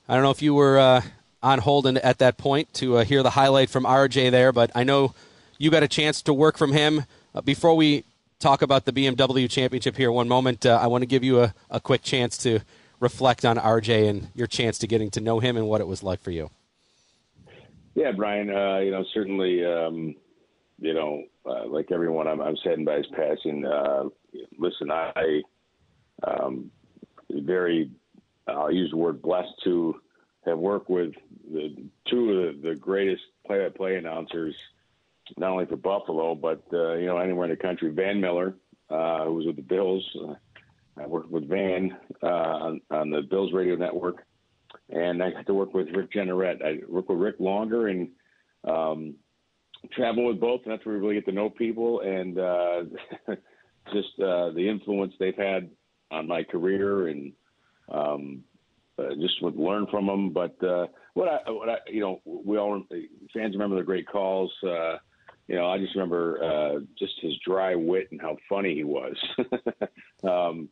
I 0.08 0.14
don't 0.14 0.22
know 0.22 0.30
if 0.30 0.42
you 0.42 0.54
were 0.54 0.78
uh, 0.78 1.02
on 1.42 1.60
hold 1.60 1.86
at 1.86 2.18
that 2.18 2.36
point 2.36 2.72
to 2.74 2.98
uh, 2.98 3.04
hear 3.04 3.22
the 3.22 3.30
highlight 3.30 3.70
from 3.70 3.84
RJ 3.84 4.30
there, 4.30 4.52
but 4.52 4.70
I 4.74 4.84
know 4.84 5.14
you 5.56 5.70
got 5.70 5.82
a 5.82 5.88
chance 5.88 6.22
to 6.22 6.34
work 6.34 6.58
from 6.58 6.72
him. 6.72 7.04
Uh, 7.34 7.40
before 7.40 7.74
we 7.74 8.04
talk 8.38 8.60
about 8.60 8.84
the 8.84 8.92
BMW 8.92 9.50
Championship 9.50 9.96
here, 9.96 10.12
one 10.12 10.28
moment, 10.28 10.66
uh, 10.66 10.78
I 10.80 10.86
want 10.86 11.02
to 11.02 11.06
give 11.06 11.24
you 11.24 11.40
a, 11.40 11.54
a 11.70 11.80
quick 11.80 12.02
chance 12.02 12.36
to 12.38 12.60
reflect 13.00 13.44
on 13.44 13.56
RJ 13.56 14.08
and 14.08 14.28
your 14.34 14.46
chance 14.46 14.78
to 14.78 14.86
getting 14.86 15.10
to 15.12 15.20
know 15.20 15.40
him 15.40 15.56
and 15.56 15.68
what 15.68 15.80
it 15.80 15.86
was 15.86 16.02
like 16.02 16.20
for 16.20 16.30
you. 16.30 16.50
Yeah, 17.98 18.12
Brian. 18.12 18.48
Uh, 18.48 18.78
you 18.78 18.92
know, 18.92 19.04
certainly, 19.12 19.64
um, 19.64 20.14
you 20.78 20.94
know, 20.94 21.24
uh, 21.44 21.66
like 21.66 21.90
everyone, 21.90 22.28
I'm, 22.28 22.40
I'm 22.40 22.56
saddened 22.58 22.86
by 22.86 22.98
his 22.98 23.08
passing. 23.08 23.64
Uh, 23.66 24.04
listen, 24.56 24.92
I 24.92 25.42
um, 26.22 26.70
very 27.28 27.90
I'll 28.46 28.70
use 28.70 28.92
the 28.92 28.96
word 28.96 29.20
blessed 29.20 29.52
to 29.64 30.00
have 30.46 30.58
worked 30.58 30.88
with 30.88 31.12
the 31.52 31.74
two 32.08 32.30
of 32.30 32.62
the, 32.62 32.68
the 32.68 32.74
greatest 32.76 33.22
play-by-play 33.44 33.96
announcers, 33.96 34.54
not 35.36 35.50
only 35.50 35.66
for 35.66 35.76
Buffalo 35.76 36.36
but 36.36 36.62
uh, 36.72 36.92
you 36.94 37.06
know 37.06 37.18
anywhere 37.18 37.46
in 37.46 37.50
the 37.50 37.56
country. 37.56 37.90
Van 37.90 38.20
Miller, 38.20 38.54
uh, 38.90 39.24
who 39.24 39.34
was 39.34 39.46
with 39.46 39.56
the 39.56 39.62
Bills, 39.62 40.08
uh, 40.24 40.34
I 41.02 41.06
worked 41.08 41.32
with 41.32 41.48
Van 41.48 41.96
uh, 42.22 42.26
on, 42.26 42.80
on 42.92 43.10
the 43.10 43.22
Bills 43.22 43.52
radio 43.52 43.74
network, 43.74 44.24
and 44.90 45.22
I 45.22 45.30
got 45.30 45.46
to 45.46 45.54
work 45.54 45.74
with 45.74 45.88
Rick 45.94 46.12
Jeanneret. 46.12 46.64
I 46.64 46.80
worked 46.88 47.08
with 47.08 47.18
Rick 47.18 47.36
longer 47.38 47.88
and 47.88 48.08
um, 48.64 49.14
travel 49.92 50.26
with 50.26 50.40
both, 50.40 50.62
and 50.64 50.72
that's 50.72 50.84
where 50.84 50.94
we 50.94 51.00
really 51.00 51.14
get 51.14 51.26
to 51.26 51.32
know 51.32 51.50
people 51.50 52.00
and 52.00 52.38
uh, 52.38 52.82
just 53.92 54.18
uh, 54.20 54.50
the 54.50 54.68
influence 54.68 55.14
they've 55.18 55.36
had 55.36 55.70
on 56.10 56.26
my 56.26 56.42
career 56.42 57.08
and 57.08 57.32
um, 57.92 58.44
uh, 58.98 59.14
just 59.20 59.42
would 59.42 59.56
learn 59.56 59.86
from 59.90 60.06
them. 60.06 60.30
But 60.30 60.62
uh, 60.62 60.86
what 61.14 61.28
I, 61.28 61.50
what 61.50 61.68
I, 61.68 61.76
you 61.88 62.00
know, 62.00 62.20
we 62.24 62.58
all 62.58 62.82
fans 63.34 63.54
remember 63.54 63.76
the 63.76 63.82
great 63.82 64.08
calls. 64.08 64.52
Uh, 64.62 64.96
you 65.46 65.56
know, 65.56 65.66
I 65.66 65.78
just 65.78 65.94
remember 65.94 66.42
uh, 66.42 66.80
just 66.98 67.14
his 67.20 67.32
dry 67.46 67.74
wit 67.74 68.08
and 68.10 68.20
how 68.20 68.36
funny 68.48 68.74
he 68.74 68.84
was, 68.84 69.16
um, 70.22 70.68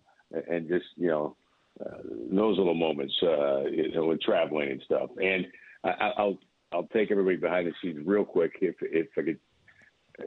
and 0.49 0.69
just 0.69 0.87
you 0.97 1.09
know 1.09 1.37
uh, 1.85 1.99
those 2.31 2.59
little 2.59 2.75
moments, 2.75 3.15
uh, 3.23 3.65
you 3.65 3.93
know, 3.93 4.07
with 4.07 4.21
traveling 4.21 4.71
and 4.71 4.83
stuff. 4.83 5.11
And 5.23 5.47
I, 5.85 6.13
I'll 6.17 6.39
I'll 6.73 6.89
take 6.93 7.11
everybody 7.11 7.37
behind 7.37 7.67
the 7.67 7.73
scenes 7.83 8.07
real 8.07 8.25
quick 8.25 8.53
if 8.61 8.77
if 8.81 9.09
I 9.17 9.23
could. 9.23 9.39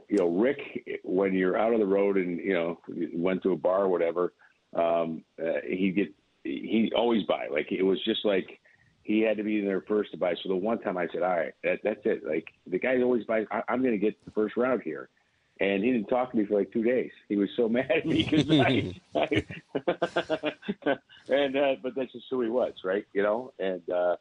You 0.08 0.18
know, 0.18 0.28
Rick, 0.28 0.58
when 1.02 1.34
you're 1.34 1.58
out 1.58 1.74
on 1.74 1.80
the 1.80 1.86
road 1.86 2.16
and 2.16 2.38
you 2.38 2.52
know 2.52 2.78
went 3.12 3.42
to 3.42 3.52
a 3.52 3.56
bar 3.56 3.82
or 3.82 3.88
whatever, 3.88 4.32
um, 4.74 5.24
uh, 5.42 5.60
he'd 5.68 5.96
get 5.96 6.14
he 6.44 6.92
always 6.96 7.24
buy. 7.24 7.48
Like 7.50 7.72
it 7.72 7.82
was 7.82 8.02
just 8.04 8.24
like 8.24 8.60
he 9.02 9.20
had 9.20 9.36
to 9.38 9.42
be 9.42 9.58
in 9.58 9.66
there 9.66 9.82
first 9.88 10.12
to 10.12 10.16
buy. 10.16 10.34
So 10.42 10.48
the 10.48 10.56
one 10.56 10.80
time 10.80 10.96
I 10.96 11.08
said, 11.12 11.22
"All 11.22 11.36
right, 11.36 11.52
that, 11.64 11.80
that's 11.82 12.00
it." 12.04 12.24
Like 12.24 12.46
the 12.66 12.78
guy 12.78 13.00
always 13.02 13.24
buys. 13.24 13.46
I, 13.50 13.62
I'm 13.68 13.80
going 13.80 13.92
to 13.92 13.98
get 13.98 14.24
the 14.24 14.30
first 14.30 14.56
round 14.56 14.82
here, 14.82 15.08
and 15.60 15.84
he 15.84 15.92
didn't 15.92 16.08
talk 16.08 16.30
to 16.30 16.36
me 16.36 16.46
for 16.46 16.58
like 16.58 16.72
two 16.72 16.82
days. 16.82 17.10
He 17.28 17.36
was 17.36 17.50
so 17.56 17.68
mad 17.76 17.90
at 17.90 18.06
me 18.06 18.22
because 18.28 18.50
I, 18.50 18.94
I 19.14 19.46
and 21.28 21.56
uh, 21.56 21.76
but 21.82 21.94
that's 21.94 22.12
just 22.12 22.26
who 22.30 22.40
he 22.42 22.48
was, 22.48 22.72
right? 22.84 23.06
You 23.12 23.22
know, 23.22 23.52
and 23.58 23.82
uh, 23.90 24.16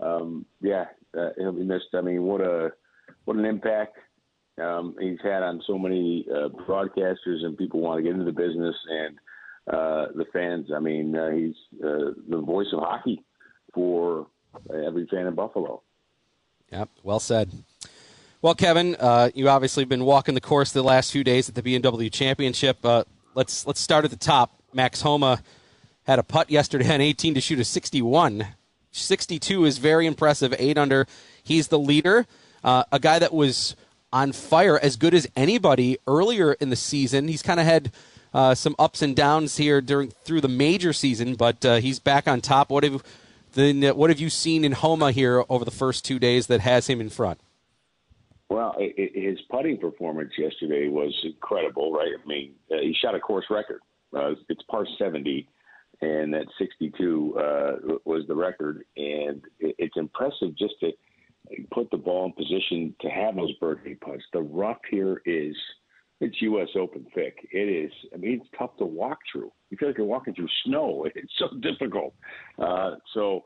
um, 0.00 0.46
yeah, 0.60 0.86
uh, 1.18 1.30
he'll 1.36 1.52
be 1.52 1.64
missed. 1.64 1.94
I 1.94 2.00
mean, 2.00 2.22
what 2.22 2.40
a 2.40 2.72
what 3.24 3.36
an 3.36 3.44
impact 3.44 3.96
um, 4.62 4.94
he's 5.00 5.18
had 5.22 5.42
on 5.42 5.62
so 5.66 5.78
many 5.78 6.26
uh, 6.30 6.48
broadcasters 6.48 7.44
and 7.44 7.58
people 7.58 7.80
want 7.80 7.98
to 7.98 8.02
get 8.02 8.12
into 8.12 8.24
the 8.24 8.32
business 8.32 8.74
and 8.88 9.16
uh, 9.68 10.06
the 10.14 10.24
fans. 10.32 10.70
I 10.74 10.78
mean, 10.78 11.16
uh, 11.16 11.30
he's 11.30 11.54
uh, 11.84 12.12
the 12.28 12.40
voice 12.40 12.68
of 12.72 12.80
hockey 12.80 13.22
for 13.74 14.28
every 14.72 15.06
fan 15.08 15.26
in 15.26 15.34
Buffalo. 15.34 15.82
Yep, 16.72 16.88
well 17.02 17.20
said. 17.20 17.52
Well, 18.42 18.54
Kevin, 18.54 18.96
uh, 18.96 19.30
you 19.34 19.48
obviously 19.48 19.86
been 19.86 20.04
walking 20.04 20.34
the 20.34 20.42
course 20.42 20.70
the 20.70 20.82
last 20.82 21.10
few 21.10 21.24
days 21.24 21.48
at 21.48 21.54
the 21.54 21.62
BMW 21.62 22.12
Championship. 22.12 22.84
Uh, 22.84 23.04
let's 23.34 23.66
let's 23.66 23.80
start 23.80 24.04
at 24.04 24.10
the 24.10 24.16
top. 24.16 24.60
Max 24.74 25.00
Homa 25.00 25.42
had 26.04 26.18
a 26.18 26.22
putt 26.22 26.50
yesterday 26.50 26.92
on 26.92 27.00
18 27.00 27.34
to 27.34 27.40
shoot 27.40 27.58
a 27.58 27.64
61. 27.64 28.46
62 28.92 29.64
is 29.64 29.78
very 29.78 30.06
impressive. 30.06 30.54
Eight 30.58 30.76
under. 30.76 31.06
He's 31.42 31.68
the 31.68 31.78
leader. 31.78 32.26
Uh, 32.62 32.84
a 32.92 32.98
guy 32.98 33.18
that 33.18 33.32
was 33.32 33.74
on 34.12 34.32
fire, 34.32 34.78
as 34.78 34.96
good 34.96 35.14
as 35.14 35.26
anybody 35.34 35.96
earlier 36.06 36.52
in 36.52 36.68
the 36.68 36.76
season. 36.76 37.28
He's 37.28 37.42
kind 37.42 37.58
of 37.58 37.64
had 37.64 37.90
uh, 38.34 38.54
some 38.54 38.76
ups 38.78 39.00
and 39.00 39.16
downs 39.16 39.56
here 39.56 39.80
during 39.80 40.10
through 40.10 40.42
the 40.42 40.48
major 40.48 40.92
season, 40.92 41.36
but 41.36 41.64
uh, 41.64 41.76
he's 41.76 41.98
back 41.98 42.28
on 42.28 42.42
top. 42.42 42.68
What 42.68 42.84
have 42.84 43.02
then 43.54 43.82
what 43.96 44.10
have 44.10 44.20
you 44.20 44.28
seen 44.28 44.62
in 44.62 44.72
Homa 44.72 45.10
here 45.10 45.42
over 45.48 45.64
the 45.64 45.70
first 45.70 46.04
two 46.04 46.18
days 46.18 46.48
that 46.48 46.60
has 46.60 46.86
him 46.86 47.00
in 47.00 47.08
front? 47.08 47.40
Well, 48.48 48.74
it, 48.78 49.12
his 49.14 49.40
putting 49.50 49.78
performance 49.78 50.32
yesterday 50.38 50.88
was 50.88 51.12
incredible, 51.24 51.92
right? 51.92 52.12
I 52.22 52.28
mean, 52.28 52.54
uh, 52.70 52.76
he 52.80 52.94
shot 53.02 53.14
a 53.14 53.20
course 53.20 53.46
record. 53.50 53.80
Uh, 54.16 54.32
it's 54.48 54.62
par 54.70 54.86
70, 54.98 55.48
and 56.00 56.32
that 56.32 56.46
62 56.58 57.34
uh, 57.36 57.72
was 58.04 58.24
the 58.28 58.34
record. 58.34 58.84
And 58.96 59.42
it, 59.58 59.74
it's 59.78 59.96
impressive 59.96 60.56
just 60.56 60.74
to 60.80 60.92
put 61.72 61.90
the 61.90 61.96
ball 61.96 62.26
in 62.26 62.32
position 62.32 62.94
to 63.00 63.08
have 63.08 63.36
those 63.36 63.52
birdie 63.60 63.96
putts. 63.96 64.22
The 64.32 64.42
rough 64.42 64.78
here 64.90 65.22
is– 65.24 65.56
it's 66.20 66.40
U.S. 66.40 66.68
Open 66.76 67.06
thick. 67.14 67.46
It 67.52 67.68
is. 67.68 67.92
I 68.14 68.16
mean, 68.16 68.40
it's 68.40 68.50
tough 68.58 68.76
to 68.78 68.86
walk 68.86 69.18
through. 69.30 69.52
You 69.70 69.76
feel 69.76 69.88
like 69.88 69.98
you're 69.98 70.06
walking 70.06 70.34
through 70.34 70.48
snow. 70.64 71.06
It's 71.14 71.32
so 71.38 71.48
difficult. 71.60 72.14
Uh, 72.58 72.92
so 73.12 73.44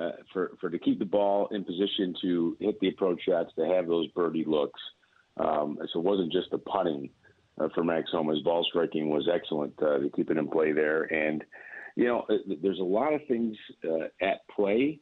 uh, 0.00 0.12
for 0.32 0.52
for 0.60 0.70
to 0.70 0.78
keep 0.78 0.98
the 0.98 1.04
ball 1.04 1.48
in 1.52 1.64
position 1.64 2.14
to 2.22 2.56
hit 2.60 2.78
the 2.80 2.88
approach 2.88 3.20
shots, 3.28 3.52
to 3.56 3.66
have 3.66 3.86
those 3.86 4.08
birdie 4.08 4.44
looks. 4.44 4.80
Um, 5.36 5.78
so 5.92 6.00
it 6.00 6.04
wasn't 6.04 6.32
just 6.32 6.50
the 6.50 6.58
putting 6.58 7.10
uh, 7.60 7.68
for 7.74 7.84
Max. 7.84 8.10
His 8.12 8.42
ball 8.42 8.64
striking 8.68 9.08
was 9.08 9.28
excellent 9.32 9.74
uh, 9.82 9.98
to 9.98 10.10
keep 10.14 10.30
it 10.30 10.36
in 10.36 10.48
play 10.48 10.72
there. 10.72 11.02
And 11.12 11.44
you 11.96 12.06
know, 12.06 12.26
uh, 12.30 12.54
there's 12.62 12.80
a 12.80 12.84
lot 12.84 13.12
of 13.12 13.20
things 13.26 13.56
uh, 13.84 14.08
at 14.20 14.46
play 14.48 15.00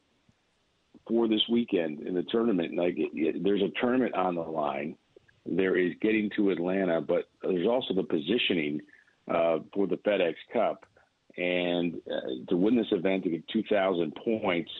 for 1.07 1.28
this 1.28 1.42
weekend 1.51 2.01
in 2.01 2.14
the 2.14 2.24
tournament. 2.24 2.76
Like 2.76 2.96
there's 3.42 3.62
a 3.62 3.80
tournament 3.80 4.14
on 4.14 4.34
the 4.34 4.42
line 4.42 4.96
there 5.51 5.76
is 5.76 5.92
getting 6.01 6.30
to 6.36 6.51
Atlanta, 6.51 7.01
but 7.01 7.28
there's 7.42 7.66
also 7.66 7.94
the 7.94 8.03
positioning 8.03 8.80
uh, 9.32 9.59
for 9.72 9.86
the 9.86 9.96
FedEx 9.96 10.34
Cup. 10.53 10.84
And 11.36 12.01
uh, 12.11 12.44
to 12.49 12.57
win 12.57 12.76
this 12.76 12.86
event 12.90 13.24
to 13.24 13.30
get 13.30 13.49
2,000 13.49 14.14
points, 14.24 14.70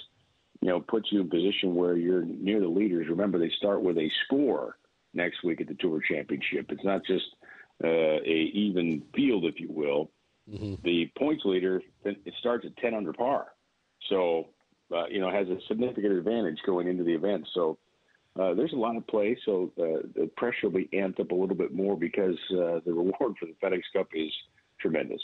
you 0.61 0.69
know, 0.69 0.81
puts 0.81 1.13
you 1.13 1.21
in 1.21 1.31
position 1.31 1.75
where 1.75 1.97
you're 1.97 2.25
near 2.25 2.61
the 2.61 2.69
leaders. 2.69 3.07
Remember, 3.09 3.39
they 3.39 3.51
start 3.59 3.83
with 3.83 3.97
a 3.97 4.11
score 4.25 4.77
next 5.15 5.45
week 5.45 5.61
at 5.61 5.69
the 5.69 5.75
Tour 5.75 6.01
Championship. 6.01 6.67
It's 6.71 6.85
not 6.85 7.05
just 7.07 7.25
uh, 7.85 7.89
a 7.89 8.51
even 8.55 9.03
field, 9.15 9.45
if 9.45 9.61
you 9.61 9.69
will. 9.71 10.11
Mm-hmm. 10.51 10.75
The 10.83 11.11
points 11.19 11.45
leader 11.45 11.83
it 12.05 12.35
starts 12.41 12.65
at 12.65 12.77
10 12.79 12.95
under 12.95 13.13
par, 13.13 13.49
so 14.09 14.49
uh, 14.95 15.07
you 15.07 15.21
know 15.21 15.31
has 15.31 15.47
a 15.49 15.59
significant 15.69 16.15
advantage 16.15 16.59
going 16.65 16.89
into 16.89 17.05
the 17.05 17.13
event. 17.13 17.47
So 17.53 17.77
uh, 18.39 18.55
there's 18.55 18.73
a 18.73 18.77
lot 18.77 18.97
of 18.97 19.07
play. 19.07 19.37
So 19.45 19.71
uh, 19.79 20.09
the 20.15 20.31
pressure 20.39 20.71
will 20.71 20.79
be 20.79 20.89
amped 20.95 21.21
up 21.21 21.33
a 21.33 21.35
little 21.35 21.55
bit 21.55 21.75
more 21.75 21.97
because 21.99 22.39
uh, 22.51 22.81
the 22.87 22.95
reward 22.95 23.35
for 23.39 23.45
the 23.45 23.55
FedEx 23.63 23.83
Cup 23.93 24.09
is 24.15 24.33
tremendous. 24.81 25.21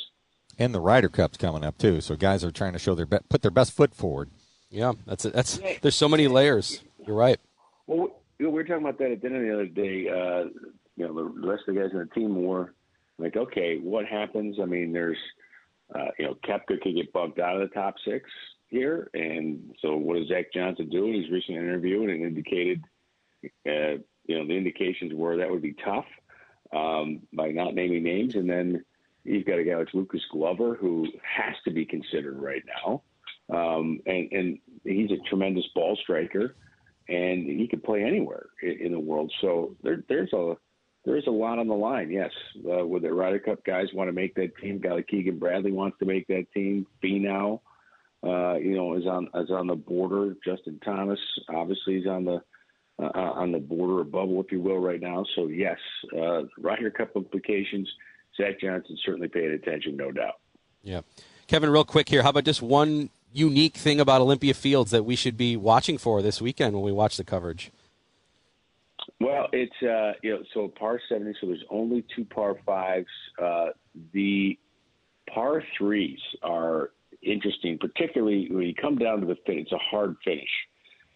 And 0.58 0.74
the 0.74 0.80
Ryder 0.80 1.08
Cup's 1.08 1.38
coming 1.38 1.64
up 1.64 1.78
too, 1.78 2.02
so 2.02 2.16
guys 2.16 2.44
are 2.44 2.50
trying 2.50 2.74
to 2.74 2.78
show 2.78 2.94
their 2.94 3.06
be- 3.06 3.18
put 3.30 3.40
their 3.40 3.50
best 3.50 3.72
foot 3.72 3.94
forward. 3.94 4.30
Yeah, 4.74 4.92
that's 5.06 5.24
it. 5.24 5.32
That's 5.32 5.60
there's 5.82 5.94
so 5.94 6.08
many 6.08 6.26
layers. 6.26 6.82
You're 7.06 7.16
right. 7.16 7.38
Well, 7.86 8.08
we 8.40 8.46
were 8.46 8.64
talking 8.64 8.82
about 8.82 8.98
that 8.98 9.12
at 9.12 9.22
dinner 9.22 9.40
the 9.40 9.54
other 9.54 9.66
day. 9.66 10.08
Uh, 10.08 10.48
you 10.96 11.06
know, 11.06 11.14
the 11.14 11.46
rest 11.46 11.62
of 11.68 11.74
the 11.74 11.80
guys 11.80 11.90
in 11.92 11.98
the 11.98 12.06
team 12.06 12.42
were 12.42 12.74
like, 13.18 13.36
okay, 13.36 13.78
what 13.78 14.04
happens? 14.06 14.56
I 14.60 14.64
mean, 14.64 14.92
there's, 14.92 15.18
uh, 15.94 16.08
you 16.18 16.26
know, 16.26 16.36
Koepka 16.44 16.80
could 16.80 16.96
get 16.96 17.12
bumped 17.12 17.38
out 17.38 17.60
of 17.60 17.68
the 17.68 17.74
top 17.74 17.94
six 18.04 18.28
here, 18.68 19.10
and 19.14 19.74
so 19.80 19.96
what 19.96 20.16
does 20.16 20.26
Zach 20.26 20.52
Johnson 20.52 20.88
do? 20.88 21.04
He's 21.06 21.30
recently 21.30 21.60
interviewed 21.60 22.10
and 22.10 22.22
it 22.22 22.26
indicated, 22.26 22.82
uh, 23.44 24.02
you 24.26 24.38
know, 24.38 24.46
the 24.46 24.56
indications 24.56 25.12
were 25.14 25.36
that 25.36 25.50
would 25.50 25.62
be 25.62 25.74
tough 25.84 26.06
um, 26.72 27.22
by 27.32 27.52
not 27.52 27.74
naming 27.74 28.02
names, 28.02 28.34
and 28.34 28.50
then 28.50 28.84
you've 29.22 29.46
got 29.46 29.60
a 29.60 29.64
guy 29.64 29.76
like 29.76 29.94
Lucas 29.94 30.22
Glover 30.32 30.74
who 30.74 31.06
has 31.22 31.54
to 31.64 31.70
be 31.70 31.84
considered 31.84 32.40
right 32.40 32.62
now, 32.82 33.02
um, 33.54 34.00
and 34.06 34.32
and 34.32 34.58
he's 34.84 35.10
a 35.10 35.28
tremendous 35.28 35.66
ball 35.74 35.96
striker, 36.02 36.54
and 37.08 37.44
he 37.44 37.66
could 37.68 37.82
play 37.82 38.02
anywhere 38.02 38.46
in, 38.62 38.86
in 38.86 38.92
the 38.92 39.00
world. 39.00 39.32
So 39.40 39.76
there, 39.82 40.02
there's 40.08 40.32
a 40.32 40.56
there's 41.04 41.26
a 41.26 41.30
lot 41.30 41.58
on 41.58 41.68
the 41.68 41.74
line. 41.74 42.10
Yes, 42.10 42.30
uh, 42.70 42.86
with 42.86 43.02
the 43.02 43.12
Ryder 43.12 43.38
Cup 43.38 43.64
guys 43.64 43.86
want 43.92 44.08
to 44.08 44.12
make 44.12 44.34
that 44.36 44.56
team. 44.56 44.78
Guy 44.78 44.92
like 44.92 45.08
Keegan 45.08 45.38
Bradley 45.38 45.72
wants 45.72 45.98
to 45.98 46.06
make 46.06 46.26
that 46.28 46.46
team. 46.54 46.86
Finau, 47.02 47.60
uh, 48.22 48.54
you 48.54 48.74
know, 48.74 48.94
is 48.94 49.06
on 49.06 49.28
is 49.34 49.50
on 49.50 49.66
the 49.66 49.74
border. 49.74 50.34
Justin 50.44 50.80
Thomas, 50.84 51.20
obviously, 51.48 51.96
is 51.96 52.06
on 52.06 52.24
the 52.24 52.42
uh, 52.98 53.10
on 53.14 53.52
the 53.52 53.58
border 53.58 54.00
of 54.00 54.10
bubble, 54.10 54.40
if 54.40 54.50
you 54.50 54.60
will, 54.60 54.78
right 54.78 55.00
now. 55.00 55.24
So 55.36 55.48
yes, 55.48 55.78
uh, 56.16 56.42
Ryder 56.58 56.90
Cup 56.90 57.16
implications. 57.16 57.90
Zach 58.36 58.60
Johnson 58.60 58.98
certainly 59.04 59.28
paying 59.28 59.52
attention, 59.52 59.96
no 59.96 60.10
doubt. 60.10 60.40
Yeah, 60.82 61.02
Kevin, 61.46 61.70
real 61.70 61.84
quick 61.84 62.08
here. 62.08 62.22
How 62.22 62.30
about 62.30 62.44
just 62.44 62.62
one 62.62 63.10
unique 63.34 63.76
thing 63.76 64.00
about 64.00 64.20
Olympia 64.20 64.54
Fields 64.54 64.90
that 64.92 65.04
we 65.04 65.16
should 65.16 65.36
be 65.36 65.56
watching 65.56 65.98
for 65.98 66.22
this 66.22 66.40
weekend 66.40 66.74
when 66.74 66.82
we 66.82 66.92
watch 66.92 67.16
the 67.16 67.24
coverage? 67.24 67.70
Well, 69.20 69.48
it's 69.52 69.82
uh, 69.82 70.12
you 70.22 70.34
know 70.34 70.42
so 70.54 70.68
par 70.68 71.00
seventy, 71.08 71.34
so 71.40 71.48
there's 71.48 71.64
only 71.68 72.04
two 72.14 72.24
par 72.24 72.56
fives. 72.64 73.06
Uh, 73.40 73.68
the 74.12 74.58
par 75.32 75.62
threes 75.76 76.18
are 76.42 76.90
interesting, 77.22 77.78
particularly 77.78 78.48
when 78.50 78.64
you 78.64 78.74
come 78.74 78.96
down 78.96 79.20
to 79.20 79.26
the 79.26 79.36
finish. 79.46 79.64
It's 79.64 79.72
a 79.72 79.78
hard 79.78 80.16
finish. 80.24 80.48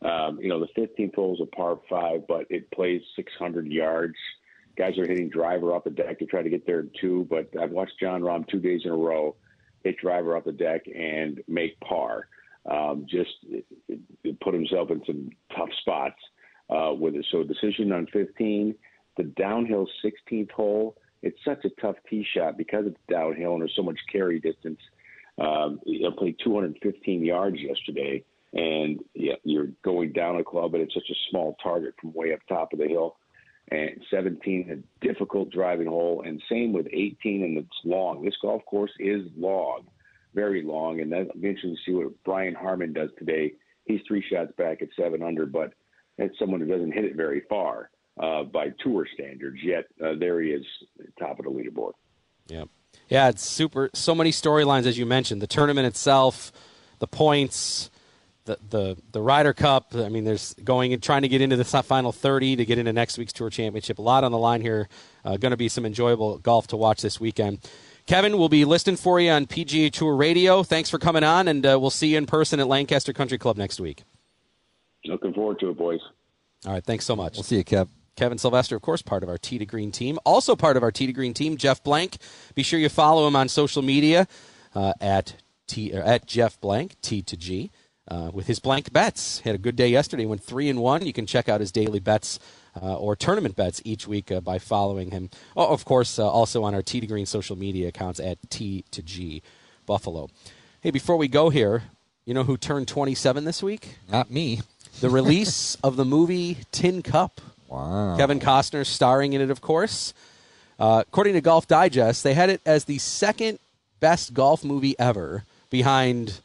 Um, 0.03 0.39
you 0.41 0.49
know, 0.49 0.61
the 0.61 0.81
15th 0.81 1.15
hole 1.17 1.35
is 1.35 1.41
a 1.41 1.57
par 1.57 1.79
five, 1.91 2.27
but 2.29 2.47
it 2.51 2.71
plays 2.71 3.03
600 3.17 3.67
yards. 3.67 4.15
Guys 4.77 4.97
are 4.97 5.07
hitting 5.07 5.29
driver 5.29 5.73
off 5.73 5.85
the 5.85 5.91
deck 5.91 6.21
to 6.21 6.27
try 6.27 6.41
to 6.41 6.49
get 6.49 6.65
there 6.67 6.81
in 6.81 6.91
two, 7.01 7.27
But 7.29 7.51
I've 7.61 7.73
watched 7.73 7.99
Jon 8.01 8.23
Rahm 8.23 8.47
two 8.49 8.61
days 8.61 8.83
in 8.85 8.93
a 8.93 8.97
row 8.97 9.35
hit 9.85 9.97
driver 9.99 10.37
off 10.37 10.45
the 10.45 10.53
deck 10.53 10.83
and 10.87 11.43
make 11.49 11.79
par. 11.81 12.29
Um, 12.71 13.07
just 13.09 13.31
put 14.43 14.55
himself 14.55 14.91
in 14.91 15.03
some 15.07 15.31
tough 15.57 15.71
spots 15.81 16.21
uh, 16.69 16.93
with 16.93 17.15
it. 17.15 17.27
So 17.31 17.43
decision 17.43 17.93
on 17.93 18.07
15, 18.13 18.75
the 19.17 19.23
downhill 19.25 19.87
16th 20.05 20.51
hole. 20.51 20.97
It's 21.23 21.39
such 21.45 21.65
a 21.65 21.71
tough 21.81 21.97
tee 22.09 22.27
shot 22.35 22.57
because 22.57 22.85
it's 22.87 22.99
downhill 23.11 23.55
and 23.55 23.63
there's 23.63 23.75
so 23.75 23.83
much 23.83 23.99
carry 24.11 24.39
distance. 24.39 24.81
Um, 25.39 25.81
I 25.87 26.11
played 26.17 26.37
215 26.43 27.25
yards 27.25 27.57
yesterday, 27.61 28.25
and 28.53 29.01
yeah, 29.15 29.35
you're 29.45 29.69
going 29.85 30.13
down 30.13 30.37
a 30.37 30.45
club, 30.45 30.73
but 30.73 30.81
it's 30.81 30.95
such 30.95 31.11
a 31.11 31.15
small 31.31 31.57
target 31.63 31.95
from 32.01 32.13
way 32.13 32.33
up 32.33 32.41
top 32.49 32.73
of 32.73 32.81
the 32.81 32.89
hill. 32.89 33.17
And 33.71 34.03
17, 34.11 34.71
a 34.71 35.07
difficult 35.07 35.51
driving 35.51 35.89
hole, 35.89 36.23
and 36.25 36.43
same 36.51 36.73
with 36.73 36.87
18, 36.87 37.45
and 37.45 37.59
it's 37.59 37.69
long. 37.85 38.25
This 38.25 38.37
golf 38.41 38.65
course 38.65 38.93
is 38.99 39.27
long, 39.37 39.87
very 40.35 40.63
long, 40.63 41.01
and 41.01 41.13
that'll 41.13 41.39
be 41.39 41.49
interesting 41.49 41.77
to 41.77 41.83
see 41.85 41.95
what 41.95 42.13
Brian 42.25 42.55
Harman 42.55 42.95
does 42.95 43.11
today. 43.19 43.53
He's 43.85 44.01
three 44.09 44.25
shots 44.31 44.53
back 44.57 44.81
at 44.81 44.89
seven 44.99 45.23
under, 45.23 45.45
but 45.45 45.75
that's 46.17 46.39
someone 46.39 46.61
who 46.61 46.67
doesn't 46.67 46.93
hit 46.93 47.05
it 47.05 47.15
very 47.15 47.43
far 47.49 47.91
uh, 48.19 48.45
by 48.45 48.69
tour 48.83 49.07
standards. 49.13 49.59
Yet 49.63 49.85
uh, 50.03 50.15
there 50.19 50.41
he 50.41 50.51
is, 50.51 50.65
top 51.19 51.39
of 51.39 51.45
the 51.45 51.51
leaderboard. 51.51 51.93
Yeah, 52.47 52.65
yeah, 53.09 53.29
it's 53.29 53.45
super. 53.45 53.91
So 53.93 54.15
many 54.15 54.31
storylines, 54.31 54.87
as 54.87 54.99
you 54.99 55.07
mentioned. 55.07 55.43
The 55.43 55.47
tournament 55.47 55.87
itself, 55.87 56.53
the 56.99 57.07
points, 57.07 57.91
the 58.49 58.59
the 58.71 58.97
the 59.13 59.23
Ryder 59.23 59.53
Cup. 59.53 59.95
I 59.95 60.09
mean, 60.09 60.25
there's 60.25 60.55
going 60.65 60.93
and 60.93 61.03
trying 61.03 61.23
to 61.23 61.29
get 61.29 61.41
into 61.41 61.57
the 61.57 61.65
final 61.65 62.11
30 62.11 62.57
to 62.57 62.65
get 62.65 62.79
into 62.79 62.93
next 62.93 63.19
week's 63.19 63.33
Tour 63.33 63.51
Championship. 63.51 63.99
A 63.99 64.03
lot 64.03 64.25
on 64.25 64.33
the 64.33 64.39
line 64.39 64.61
here. 64.61 64.89
Uh, 65.25 65.37
going 65.37 65.51
to 65.51 65.57
be 65.57 65.69
some 65.69 65.87
enjoyable 65.87 66.39
golf 66.39 66.67
to 66.69 66.77
watch 66.77 67.03
this 67.03 67.21
weekend. 67.21 67.61
Kevin, 68.07 68.39
we'll 68.39 68.49
be 68.49 68.65
listening 68.65 68.97
for 68.97 69.21
you 69.21 69.31
on 69.31 69.47
PGA 69.47 69.93
Tour 69.93 70.17
Radio. 70.17 70.63
Thanks 70.63 70.89
for 70.89 70.99
coming 70.99 71.23
on, 71.23 71.47
and 71.47 71.65
uh, 71.65 71.79
we'll 71.79 71.91
see 71.91 72.09
you 72.09 72.19
in 72.19 72.25
person 72.25 72.59
at 72.59 72.67
Lancaster 72.67 73.13
Country 73.13 73.37
Club 73.37 73.59
next 73.59 73.79
week. 73.79 74.03
Looking 75.05 75.35
forward 75.35 75.61
to 75.61 75.71
it, 75.71 75.79
boys. 75.79 76.01
All 76.67 76.73
right, 76.73 76.85
thanks 76.85 77.05
so 77.05 77.15
much. 77.15 77.35
We'll 77.37 77.45
see 77.45 77.59
you, 77.59 77.65
Kev. 77.65 77.89
Kevin 78.17 78.39
Sylvester, 78.39 78.75
of 78.75 78.83
course, 78.83 79.01
part 79.03 79.23
of 79.23 79.29
our 79.29 79.39
Tee 79.39 79.59
to 79.59 79.67
Green 79.67 79.93
team. 79.93 80.19
Also 80.25 80.57
part 80.57 80.77
of 80.77 80.83
our 80.83 80.91
Tee 80.91 81.07
to 81.07 81.13
Green 81.13 81.35
team, 81.35 81.57
Jeff 81.57 81.85
Blank. 81.85 82.17
Be 82.55 82.65
sure 82.65 82.81
you 82.81 82.89
follow 82.89 83.29
him 83.29 83.37
on 83.37 83.49
social 83.49 83.83
media 83.83 84.27
uh, 84.75 84.95
at 85.01 85.37
T 85.69 85.93
uh, 85.93 86.03
at 86.03 86.27
Jeff 86.27 86.61
Blank 86.61 86.97
T 87.01 87.23
to 87.23 87.37
G 87.37 87.71
uh, 88.11 88.31
with 88.33 88.47
his 88.47 88.59
blank 88.59 88.93
bets. 88.93 89.41
He 89.41 89.49
Had 89.49 89.55
a 89.55 89.63
good 89.63 89.77
day 89.77 89.89
yesterday. 89.89 90.27
Went 90.27 90.43
three 90.43 90.69
and 90.69 90.81
one. 90.81 91.05
You 91.05 91.13
can 91.13 91.27
check 91.27 91.49
out 91.49 91.61
his 91.61 91.73
daily 91.73 92.01
bets 92.01 92.39
uh, 92.81 92.97
or 92.97 93.17
tournament 93.17 93.57
bets 93.57 93.83
each 93.85 94.07
week 94.07 94.31
uh, 94.31 94.41
by 94.41 94.59
following 94.59 95.11
him. 95.11 95.31
Oh, 95.57 95.73
of 95.73 95.85
course, 95.85 96.19
uh, 96.19 96.29
also 96.29 96.63
on 96.65 96.75
our 96.75 96.83
Tee 96.83 97.01
to 97.01 97.07
Green 97.07 97.27
social 97.27 97.57
media 97.57 97.89
accounts 97.89 98.21
at 98.21 98.39
T 98.51 98.85
to 98.91 99.03
G 99.03 99.43
Buffalo. 99.87 100.29
Hey, 100.81 100.91
before 100.91 101.17
we 101.17 101.29
go 101.29 101.51
here, 101.51 101.85
you 102.25 102.35
know 102.35 102.45
who 102.45 102.57
turned 102.57 102.89
27 102.89 103.45
this 103.45 103.63
week? 103.63 103.97
Not 104.11 104.31
me. 104.31 104.61
The 105.01 105.11
release 105.11 105.75
of 105.83 105.97
the 105.97 106.05
movie 106.05 106.59
Tin 106.73 107.03
Cup. 107.03 107.41
Wow. 107.69 108.17
Kevin 108.17 108.41
Costner 108.41 108.87
starring 108.87 109.35
in 109.35 109.41
it, 109.41 109.51
of 109.51 109.61
course. 109.61 110.15
Uh, 110.79 111.03
according 111.07 111.35
to 111.35 111.41
Golf 111.41 111.67
Digest, 111.67 112.23
they 112.23 112.35
had 112.35 112.51
it 112.51 112.61
as 112.65 112.85
the 112.85 112.99
second 112.99 113.59
best 114.01 114.33
golf 114.33 114.65
movie 114.65 114.95
ever, 114.99 115.45
behind 115.71 116.41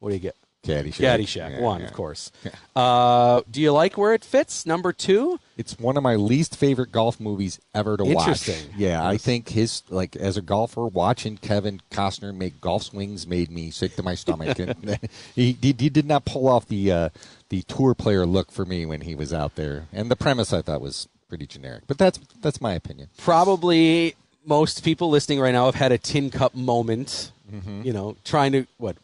what 0.00 0.08
do 0.08 0.14
you 0.16 0.20
get? 0.20 0.34
Caddyshack. 0.62 0.94
Caddyshack, 1.18 1.50
Yeah, 1.52 1.60
one, 1.60 1.80
yeah. 1.80 1.86
of 1.88 1.92
course. 1.92 2.30
Uh, 2.76 3.42
do 3.50 3.60
you 3.60 3.72
like 3.72 3.98
where 3.98 4.14
it 4.14 4.24
fits? 4.24 4.64
Number 4.64 4.92
two. 4.92 5.40
It's 5.56 5.78
one 5.78 5.96
of 5.96 6.02
my 6.02 6.14
least 6.14 6.56
favorite 6.56 6.92
golf 6.92 7.18
movies 7.20 7.58
ever 7.74 7.96
to 7.96 8.04
watch. 8.04 8.28
Interesting. 8.28 8.70
Yeah, 8.76 9.06
I 9.06 9.16
think 9.16 9.50
his 9.50 9.82
like 9.90 10.14
as 10.16 10.36
a 10.36 10.42
golfer, 10.42 10.86
watching 10.86 11.36
Kevin 11.36 11.80
Costner 11.90 12.34
make 12.34 12.60
golf 12.60 12.84
swings 12.84 13.26
made 13.26 13.50
me 13.50 13.70
sick 13.70 13.96
to 13.96 14.02
my 14.02 14.14
stomach. 14.14 14.58
and 14.60 14.98
he, 15.34 15.52
he 15.60 15.74
he 15.78 15.88
did 15.90 16.06
not 16.06 16.24
pull 16.24 16.48
off 16.48 16.66
the 16.68 16.90
uh, 16.92 17.08
the 17.48 17.62
tour 17.62 17.94
player 17.94 18.24
look 18.24 18.50
for 18.52 18.64
me 18.64 18.86
when 18.86 19.02
he 19.02 19.14
was 19.14 19.32
out 19.32 19.56
there. 19.56 19.86
And 19.92 20.10
the 20.10 20.16
premise 20.16 20.52
I 20.52 20.62
thought 20.62 20.80
was 20.80 21.08
pretty 21.28 21.46
generic, 21.46 21.82
but 21.86 21.98
that's 21.98 22.18
that's 22.40 22.60
my 22.60 22.72
opinion. 22.74 23.08
Probably 23.18 24.14
most 24.46 24.82
people 24.84 25.10
listening 25.10 25.38
right 25.40 25.52
now 25.52 25.66
have 25.66 25.74
had 25.74 25.92
a 25.92 25.98
tin 25.98 26.30
cup 26.30 26.54
moment. 26.54 27.32
Mhm. 27.52 27.84
You 27.84 27.92
know, 27.92 28.16
trying 28.24 28.52
to 28.52 28.66
what 28.78 28.96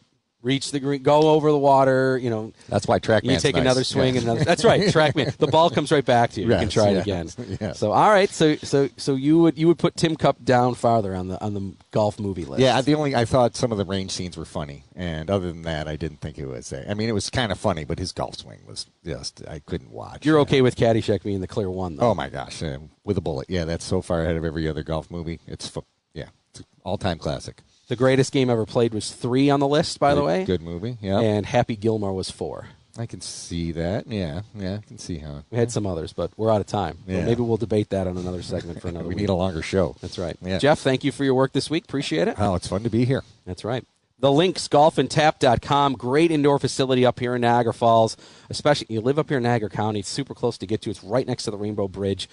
reach 0.42 0.70
the 0.70 0.78
green, 0.80 1.02
go 1.02 1.30
over 1.30 1.50
the 1.50 1.58
water. 1.58 2.16
You 2.18 2.30
know, 2.30 2.52
That's 2.68 2.86
why 2.86 2.98
TrackMan's 3.00 3.24
You 3.32 3.38
take 3.40 3.54
nice. 3.56 3.62
another 3.62 3.84
swing 3.84 4.14
Yeah. 4.14 4.20
and 4.20 4.28
another. 4.30 4.44
That's 4.44 4.64
right, 4.64 4.90
track 4.92 5.14
TrackMan. 5.16 5.36
The 5.36 5.46
ball 5.48 5.68
comes 5.70 5.90
right 5.90 6.04
back 6.04 6.30
to 6.32 6.40
you. 6.40 6.46
you 6.46 6.52
can 6.54 6.62
Yes, 6.64 6.72
try 6.72 6.88
it 6.90 6.98
again. 6.98 7.28
yes. 7.60 7.78
So 7.78 7.92
all 7.92 8.08
right, 8.10 8.30
so 8.30 8.56
so 8.56 8.88
so 8.96 9.14
you 9.14 9.38
would 9.40 9.58
you 9.58 9.66
would 9.66 9.78
put 9.78 9.96
Tin 9.96 10.16
Cup 10.16 10.44
down 10.44 10.74
farther 10.74 11.14
on 11.14 11.28
the 11.28 11.42
on 11.42 11.54
the 11.54 11.74
golf 11.90 12.20
movie 12.20 12.44
list. 12.44 12.60
Yeah, 12.60 12.80
the 12.80 12.94
only 12.94 13.14
I 13.16 13.24
thought 13.24 13.56
some 13.56 13.72
of 13.72 13.78
the 13.78 13.84
range 13.84 14.12
scenes 14.12 14.36
were 14.36 14.44
funny, 14.44 14.84
and 14.94 15.30
other 15.30 15.48
than 15.48 15.62
that, 15.62 15.88
I 15.88 15.96
didn't 15.96 16.18
think 16.20 16.38
it 16.38 16.46
was. 16.46 16.72
I 16.72 16.94
mean, 16.94 17.08
it 17.08 17.12
was 17.12 17.30
kind 17.30 17.50
of 17.52 17.58
funny, 17.58 17.84
but 17.84 17.98
his 17.98 18.12
golf 18.12 18.36
swing 18.36 18.60
was 18.66 18.86
just 19.04 19.42
I 19.48 19.58
couldn't 19.60 19.90
watch. 19.90 20.24
You're 20.24 20.38
okay 20.40 20.62
with 20.62 20.76
Caddyshack 20.76 21.22
being 21.24 21.40
the 21.40 21.48
clear 21.48 21.70
one, 21.70 21.96
though. 21.96 22.10
Oh 22.10 22.14
my 22.14 22.28
gosh, 22.28 22.62
uh, 22.62 22.78
with 23.04 23.18
a 23.18 23.20
bullet. 23.20 23.50
Yeah, 23.50 23.64
that's 23.64 23.84
so 23.84 24.00
far 24.02 24.22
ahead 24.22 24.36
of 24.36 24.44
every 24.44 24.68
other 24.68 24.82
golf 24.82 25.10
movie. 25.10 25.40
It's 25.46 25.70
yeah, 26.14 26.26
it's 26.50 26.62
all-time 26.84 27.18
classic. 27.18 27.62
The 27.88 27.96
greatest 27.96 28.32
game 28.32 28.50
ever 28.50 28.66
played 28.66 28.92
was 28.94 29.12
three 29.12 29.48
on 29.50 29.60
the 29.60 29.68
list, 29.68 29.98
by 29.98 30.14
the 30.14 30.22
way. 30.22 30.44
good 30.44 30.60
movie. 30.62 30.98
Yeah, 31.00 31.20
And 31.20 31.46
Happy 31.46 31.74
Gilmore 31.74 32.12
was 32.12 32.30
four. 32.30 32.68
I 32.98 33.06
can 33.06 33.20
see 33.20 33.70
that. 33.72 34.08
Yeah, 34.08 34.42
yeah, 34.54 34.78
I 34.82 34.86
can 34.86 34.98
see 34.98 35.18
how. 35.18 35.44
We 35.50 35.58
had 35.58 35.70
some 35.70 35.86
others, 35.86 36.12
but 36.12 36.32
we're 36.36 36.50
out 36.52 36.60
of 36.60 36.66
time. 36.66 36.98
Yeah. 37.06 37.24
maybe 37.24 37.42
we'll 37.42 37.56
debate 37.56 37.90
that 37.90 38.06
on 38.08 38.16
another 38.18 38.42
segment 38.42 38.82
for 38.82 38.88
another 38.88 39.04
we 39.08 39.14
week. 39.14 39.18
need 39.18 39.28
a 39.28 39.34
longer 39.34 39.62
show. 39.62 39.94
That's 40.00 40.18
right. 40.18 40.36
Yeah. 40.42 40.58
Jeff, 40.58 40.80
thank 40.80 41.04
you 41.04 41.12
for 41.12 41.22
your 41.24 41.34
work 41.34 41.52
this 41.52 41.70
week. 41.70 41.84
Appreciate 41.84 42.26
it. 42.28 42.34
Oh, 42.38 42.54
it's 42.56 42.66
fun 42.66 42.82
to 42.82 42.90
be 42.90 43.04
here. 43.04 43.22
That's 43.46 43.64
right. 43.64 43.84
The 44.18 44.32
links, 44.32 44.66
golfandtap.com. 44.66 45.92
Great 45.94 46.30
indoor 46.32 46.58
facility 46.58 47.06
up 47.06 47.20
here 47.20 47.36
in 47.36 47.40
Niagara 47.42 47.72
Falls. 47.72 48.16
Especially, 48.50 48.86
you 48.90 49.00
live 49.00 49.18
up 49.18 49.28
here 49.28 49.38
in 49.38 49.44
Niagara 49.44 49.70
County. 49.70 50.00
It's 50.00 50.08
super 50.08 50.34
close 50.34 50.58
to 50.58 50.66
get 50.66 50.82
to. 50.82 50.90
It's 50.90 51.04
right 51.04 51.26
next 51.26 51.44
to 51.44 51.52
the 51.52 51.56
Rainbow 51.56 51.86
Bridge. 51.88 52.28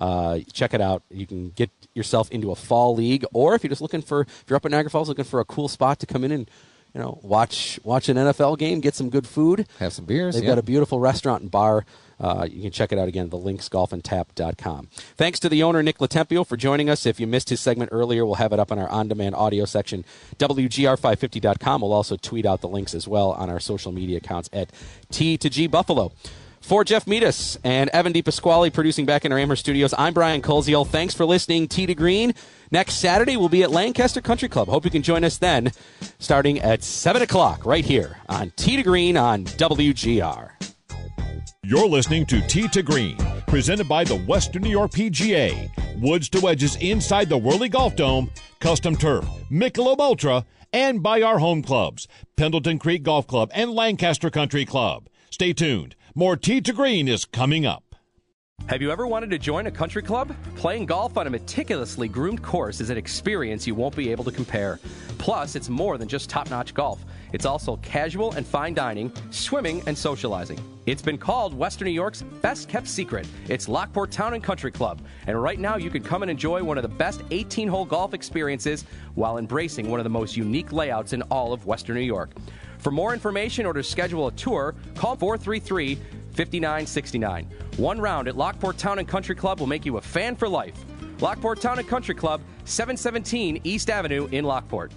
Uh, 0.00 0.40
check 0.52 0.72
it 0.72 0.80
out. 0.80 1.02
You 1.10 1.26
can 1.26 1.50
get 1.50 1.70
yourself 1.94 2.30
into 2.30 2.50
a 2.50 2.56
fall 2.56 2.96
league, 2.96 3.24
or 3.34 3.54
if 3.54 3.62
you're 3.62 3.68
just 3.68 3.82
looking 3.82 4.00
for, 4.00 4.22
if 4.22 4.44
you're 4.48 4.56
up 4.56 4.64
in 4.64 4.72
Niagara 4.72 4.90
Falls 4.90 5.08
looking 5.08 5.24
for 5.24 5.40
a 5.40 5.44
cool 5.44 5.68
spot 5.68 6.00
to 6.00 6.06
come 6.06 6.24
in 6.24 6.32
and 6.32 6.50
you 6.94 7.00
know, 7.00 7.20
watch 7.22 7.78
watch 7.84 8.08
an 8.08 8.16
NFL 8.16 8.58
game, 8.58 8.80
get 8.80 8.94
some 8.94 9.10
good 9.10 9.26
food, 9.26 9.68
have 9.78 9.92
some 9.92 10.06
beers. 10.06 10.34
They've 10.34 10.42
yeah. 10.42 10.50
got 10.50 10.58
a 10.58 10.62
beautiful 10.62 10.98
restaurant 10.98 11.42
and 11.42 11.50
bar. 11.50 11.84
Uh, 12.18 12.46
you 12.50 12.60
can 12.60 12.70
check 12.70 12.92
it 12.92 12.98
out 12.98 13.08
again, 13.08 13.30
the 13.30 13.38
linksgolfandtap.com. 13.38 14.88
Thanks 15.16 15.40
to 15.40 15.48
the 15.48 15.62
owner, 15.62 15.82
Nick 15.82 15.98
Latempio, 15.98 16.46
for 16.46 16.56
joining 16.56 16.90
us. 16.90 17.06
If 17.06 17.18
you 17.18 17.26
missed 17.26 17.48
his 17.48 17.60
segment 17.60 17.90
earlier, 17.92 18.26
we'll 18.26 18.34
have 18.34 18.52
it 18.52 18.58
up 18.58 18.70
on 18.70 18.78
our 18.78 18.88
on 18.88 19.08
demand 19.08 19.34
audio 19.36 19.64
section, 19.64 20.04
WGR550.com. 20.38 21.80
We'll 21.80 21.92
also 21.92 22.16
tweet 22.16 22.44
out 22.44 22.60
the 22.60 22.68
links 22.68 22.94
as 22.94 23.08
well 23.08 23.32
on 23.32 23.48
our 23.48 23.60
social 23.60 23.92
media 23.92 24.18
accounts 24.18 24.50
at 24.52 24.70
T2G 25.12 25.70
Buffalo. 25.70 26.12
For 26.60 26.84
Jeff 26.84 27.06
Meadus 27.06 27.56
and 27.64 27.90
Evan 27.90 28.12
DePasquale 28.12 28.72
producing 28.72 29.06
back 29.06 29.24
in 29.24 29.32
our 29.32 29.38
Amherst 29.38 29.60
studios, 29.60 29.94
I'm 29.96 30.12
Brian 30.12 30.40
Koziol. 30.42 30.86
Thanks 30.86 31.14
for 31.14 31.24
listening. 31.24 31.66
Tee 31.66 31.86
to 31.86 31.94
Green. 31.94 32.34
Next 32.70 32.94
Saturday, 32.94 33.36
we'll 33.36 33.48
be 33.48 33.62
at 33.64 33.72
Lancaster 33.72 34.20
Country 34.20 34.48
Club. 34.48 34.68
Hope 34.68 34.84
you 34.84 34.90
can 34.90 35.02
join 35.02 35.24
us 35.24 35.38
then, 35.38 35.72
starting 36.18 36.60
at 36.60 36.84
7 36.84 37.22
o'clock 37.22 37.66
right 37.66 37.84
here 37.84 38.18
on 38.28 38.52
Tee 38.56 38.76
to 38.76 38.82
Green 38.82 39.16
on 39.16 39.44
WGR. 39.44 40.50
You're 41.64 41.88
listening 41.88 42.26
to 42.26 42.40
Tee 42.46 42.68
to 42.68 42.82
Green, 42.82 43.16
presented 43.48 43.88
by 43.88 44.04
the 44.04 44.16
Western 44.16 44.62
New 44.62 44.70
York 44.70 44.92
PGA, 44.92 45.70
Woods 46.00 46.28
to 46.28 46.40
Wedges 46.40 46.76
inside 46.76 47.28
the 47.28 47.38
Whirly 47.38 47.68
Golf 47.68 47.96
Dome, 47.96 48.30
Custom 48.60 48.94
Turf, 48.94 49.24
Michelob 49.50 49.98
Ultra, 49.98 50.44
and 50.72 51.02
by 51.02 51.22
our 51.22 51.38
home 51.38 51.62
clubs, 51.62 52.06
Pendleton 52.36 52.78
Creek 52.78 53.02
Golf 53.02 53.26
Club 53.26 53.50
and 53.54 53.72
Lancaster 53.72 54.30
Country 54.30 54.64
Club. 54.64 55.08
Stay 55.30 55.52
tuned. 55.52 55.96
More 56.14 56.36
Tee 56.36 56.60
to 56.62 56.72
Green 56.72 57.06
is 57.06 57.24
coming 57.24 57.64
up. 57.64 57.94
Have 58.66 58.82
you 58.82 58.90
ever 58.90 59.06
wanted 59.06 59.30
to 59.30 59.38
join 59.38 59.68
a 59.68 59.70
country 59.70 60.02
club? 60.02 60.34
Playing 60.56 60.84
golf 60.84 61.16
on 61.16 61.28
a 61.28 61.30
meticulously 61.30 62.08
groomed 62.08 62.42
course 62.42 62.80
is 62.80 62.90
an 62.90 62.96
experience 62.96 63.64
you 63.64 63.76
won't 63.76 63.94
be 63.94 64.10
able 64.10 64.24
to 64.24 64.32
compare. 64.32 64.80
Plus, 65.18 65.54
it's 65.54 65.68
more 65.68 65.98
than 65.98 66.08
just 66.08 66.28
top 66.28 66.50
notch 66.50 66.74
golf, 66.74 67.04
it's 67.32 67.46
also 67.46 67.76
casual 67.76 68.32
and 68.32 68.44
fine 68.44 68.74
dining, 68.74 69.12
swimming, 69.30 69.82
and 69.86 69.96
socializing. 69.96 70.58
It's 70.86 71.02
been 71.02 71.16
called 71.16 71.54
Western 71.54 71.86
New 71.86 71.92
York's 71.92 72.22
best 72.22 72.68
kept 72.68 72.88
secret. 72.88 73.28
It's 73.48 73.68
Lockport 73.68 74.10
Town 74.10 74.34
and 74.34 74.42
Country 74.42 74.72
Club. 74.72 75.00
And 75.28 75.40
right 75.40 75.60
now, 75.60 75.76
you 75.76 75.90
can 75.90 76.02
come 76.02 76.22
and 76.22 76.30
enjoy 76.30 76.64
one 76.64 76.76
of 76.76 76.82
the 76.82 76.88
best 76.88 77.22
18 77.30 77.68
hole 77.68 77.84
golf 77.84 78.14
experiences 78.14 78.84
while 79.14 79.38
embracing 79.38 79.88
one 79.88 80.00
of 80.00 80.04
the 80.04 80.10
most 80.10 80.36
unique 80.36 80.72
layouts 80.72 81.12
in 81.12 81.22
all 81.22 81.52
of 81.52 81.66
Western 81.66 81.94
New 81.94 82.02
York. 82.02 82.30
For 82.80 82.90
more 82.90 83.12
information 83.12 83.66
or 83.66 83.72
to 83.74 83.82
schedule 83.82 84.26
a 84.26 84.32
tour, 84.32 84.74
call 84.94 85.16
433 85.16 85.96
5969. 86.32 87.46
One 87.76 88.00
round 88.00 88.28
at 88.28 88.36
Lockport 88.36 88.78
Town 88.78 88.98
and 88.98 89.06
Country 89.06 89.34
Club 89.34 89.60
will 89.60 89.66
make 89.66 89.84
you 89.84 89.98
a 89.98 90.00
fan 90.00 90.36
for 90.36 90.48
life. 90.48 90.84
Lockport 91.20 91.60
Town 91.60 91.78
and 91.78 91.86
Country 91.86 92.14
Club, 92.14 92.40
717 92.64 93.60
East 93.64 93.90
Avenue 93.90 94.28
in 94.32 94.44
Lockport. 94.44 94.92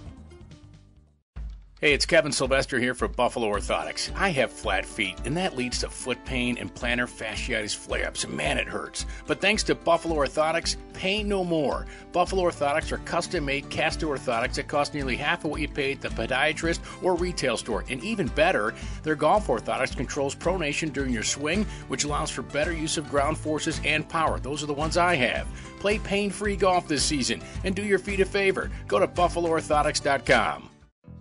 Hey, 1.84 1.92
it's 1.92 2.06
Kevin 2.06 2.32
Sylvester 2.32 2.80
here 2.80 2.94
for 2.94 3.08
Buffalo 3.08 3.46
Orthotics. 3.46 4.10
I 4.16 4.30
have 4.30 4.50
flat 4.50 4.86
feet, 4.86 5.18
and 5.26 5.36
that 5.36 5.54
leads 5.54 5.80
to 5.80 5.90
foot 5.90 6.16
pain 6.24 6.56
and 6.56 6.74
plantar 6.74 7.06
fasciitis 7.06 7.76
flare 7.76 8.06
ups. 8.06 8.26
Man, 8.26 8.56
it 8.56 8.66
hurts. 8.66 9.04
But 9.26 9.42
thanks 9.42 9.62
to 9.64 9.74
Buffalo 9.74 10.16
Orthotics, 10.16 10.76
pain 10.94 11.28
no 11.28 11.44
more. 11.44 11.84
Buffalo 12.10 12.44
Orthotics 12.44 12.90
are 12.90 12.96
custom 13.04 13.44
made 13.44 13.68
castor 13.68 14.06
orthotics 14.06 14.54
that 14.54 14.66
cost 14.66 14.94
nearly 14.94 15.14
half 15.14 15.44
of 15.44 15.50
what 15.50 15.60
you 15.60 15.68
pay 15.68 15.92
at 15.92 16.00
the 16.00 16.08
podiatrist 16.08 16.80
or 17.02 17.16
retail 17.16 17.58
store. 17.58 17.84
And 17.90 18.02
even 18.02 18.28
better, 18.28 18.72
their 19.02 19.14
golf 19.14 19.48
orthotics 19.48 19.94
controls 19.94 20.34
pronation 20.34 20.90
during 20.90 21.12
your 21.12 21.22
swing, 21.22 21.66
which 21.88 22.04
allows 22.04 22.30
for 22.30 22.40
better 22.40 22.72
use 22.72 22.96
of 22.96 23.10
ground 23.10 23.36
forces 23.36 23.78
and 23.84 24.08
power. 24.08 24.40
Those 24.40 24.62
are 24.62 24.68
the 24.68 24.72
ones 24.72 24.96
I 24.96 25.16
have. 25.16 25.46
Play 25.80 25.98
pain 25.98 26.30
free 26.30 26.56
golf 26.56 26.88
this 26.88 27.04
season 27.04 27.42
and 27.62 27.74
do 27.74 27.82
your 27.82 27.98
feet 27.98 28.20
a 28.20 28.24
favor. 28.24 28.70
Go 28.88 28.98
to 28.98 29.06
BuffaloOrthotics.com. 29.06 30.70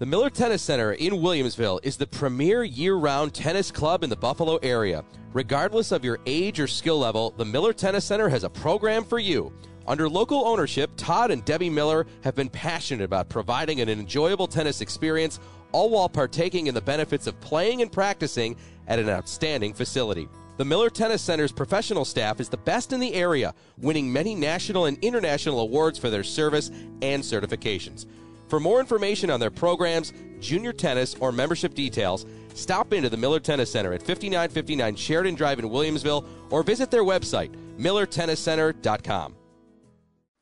The 0.03 0.09
Miller 0.09 0.29
Tennis 0.29 0.61
Center 0.61 0.91
in 0.91 1.13
Williamsville 1.13 1.79
is 1.81 1.95
the 1.95 2.05
premier 2.05 2.65
year 2.65 2.95
round 2.95 3.33
tennis 3.33 3.71
club 3.71 4.03
in 4.03 4.09
the 4.09 4.17
Buffalo 4.17 4.57
area. 4.57 5.05
Regardless 5.31 5.93
of 5.93 6.03
your 6.03 6.19
age 6.25 6.59
or 6.59 6.67
skill 6.67 6.99
level, 6.99 7.33
the 7.37 7.45
Miller 7.45 7.71
Tennis 7.71 8.03
Center 8.03 8.27
has 8.27 8.43
a 8.43 8.49
program 8.49 9.05
for 9.05 9.17
you. 9.17 9.53
Under 9.87 10.09
local 10.09 10.45
ownership, 10.45 10.91
Todd 10.97 11.31
and 11.31 11.45
Debbie 11.45 11.69
Miller 11.69 12.05
have 12.21 12.35
been 12.35 12.49
passionate 12.49 13.05
about 13.05 13.29
providing 13.29 13.79
an 13.79 13.87
enjoyable 13.87 14.45
tennis 14.45 14.81
experience, 14.81 15.39
all 15.71 15.89
while 15.89 16.09
partaking 16.09 16.67
in 16.67 16.75
the 16.75 16.81
benefits 16.81 17.25
of 17.25 17.39
playing 17.39 17.81
and 17.81 17.89
practicing 17.89 18.57
at 18.89 18.99
an 18.99 19.07
outstanding 19.07 19.73
facility. 19.73 20.27
The 20.57 20.65
Miller 20.65 20.89
Tennis 20.89 21.21
Center's 21.21 21.53
professional 21.53 22.03
staff 22.03 22.41
is 22.41 22.49
the 22.49 22.57
best 22.57 22.91
in 22.91 22.99
the 22.99 23.13
area, 23.13 23.55
winning 23.77 24.11
many 24.11 24.35
national 24.35 24.85
and 24.85 24.97
international 25.01 25.61
awards 25.61 25.97
for 25.97 26.09
their 26.09 26.25
service 26.25 26.71
and 27.01 27.23
certifications. 27.23 28.05
For 28.53 28.59
more 28.59 28.79
information 28.79 29.31
on 29.31 29.39
their 29.39 29.49
programs, 29.49 30.13
junior 30.39 30.73
tennis, 30.73 31.15
or 31.19 31.31
membership 31.31 31.73
details, 31.73 32.27
stop 32.53 32.93
into 32.93 33.09
the 33.09 33.17
Miller 33.17 33.39
Tennis 33.39 33.71
Center 33.71 33.93
at 33.93 34.03
5959 34.03 34.95
Sheridan 34.95 35.33
Drive 35.33 35.57
in 35.57 35.65
Williamsville 35.65 36.23
or 36.51 36.61
visit 36.61 36.91
their 36.91 37.03
website, 37.03 37.49
millertenniscenter.com. 37.79 39.33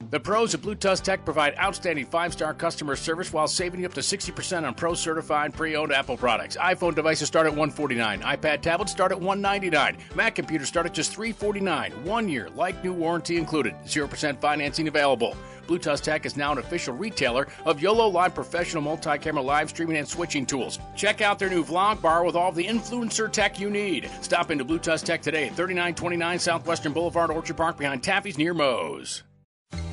The 0.10 0.20
pros 0.20 0.54
at 0.54 0.62
Blue 0.62 0.76
Tusk 0.76 1.04
Tech 1.04 1.24
provide 1.24 1.58
outstanding 1.58 2.06
five 2.06 2.34
star 2.34 2.54
customer 2.54 2.96
service 2.96 3.32
while 3.32 3.48
saving 3.48 3.82
you 3.82 3.86
up 3.86 3.94
to 3.94 4.02
60% 4.02 4.66
on 4.66 4.74
pro 4.74 4.94
certified 4.94 5.54
pre 5.54 5.76
owned 5.76 5.92
Apple 5.92 6.18
products. 6.18 6.58
iPhone 6.58 6.96
devices 6.96 7.28
start 7.28 7.46
at 7.46 7.52
149, 7.52 8.22
iPad 8.22 8.62
tablets 8.62 8.92
start 8.92 9.12
at 9.12 9.20
199, 9.20 9.98
Mac 10.16 10.36
computers 10.36 10.68
start 10.68 10.86
at 10.86 10.94
just 10.94 11.14
349. 11.14 11.92
One 12.04 12.28
year, 12.28 12.50
like 12.56 12.84
new 12.84 12.94
warranty 12.94 13.38
included, 13.38 13.76
0% 13.86 14.40
financing 14.40 14.88
available. 14.88 15.38
Blue 15.68 15.78
Tusk 15.80 16.04
Tech 16.04 16.26
is 16.26 16.36
now 16.36 16.52
an 16.52 16.58
official 16.58 16.94
retailer 16.96 17.48
of 17.66 17.80
YOLO 17.82 18.08
Live 18.08 18.34
professional 18.36 18.84
multi 18.84 19.18
camera 19.18 19.44
live 19.44 19.70
streaming 19.70 19.98
and 19.98 20.08
switching 20.08 20.46
tools. 20.46 20.80
Check 20.96 21.22
out 21.22 21.40
their 21.40 21.50
new 21.50 21.64
vlog 21.64 22.02
bar 22.02 22.26
with 22.26 22.36
all 22.36 22.52
the 22.52 22.66
influencer 22.66 23.32
tech 23.32 23.60
you 23.60 23.70
need. 23.70 24.10
Stop 24.22 24.52
into 24.52 24.66
Blue 24.66 24.80
Tusk 24.80 25.06
Tech 25.06 25.22
today 25.22 25.44
at 25.48 25.56
3929 25.56 26.40
Southwestern 26.40 26.92
Boulevard, 26.92 27.30
Orchard 27.30 27.56
Park 27.58 27.78
behind 27.78 28.04
Taffy's 28.04 28.38
near 28.38 28.54
Moe's. 28.54 29.24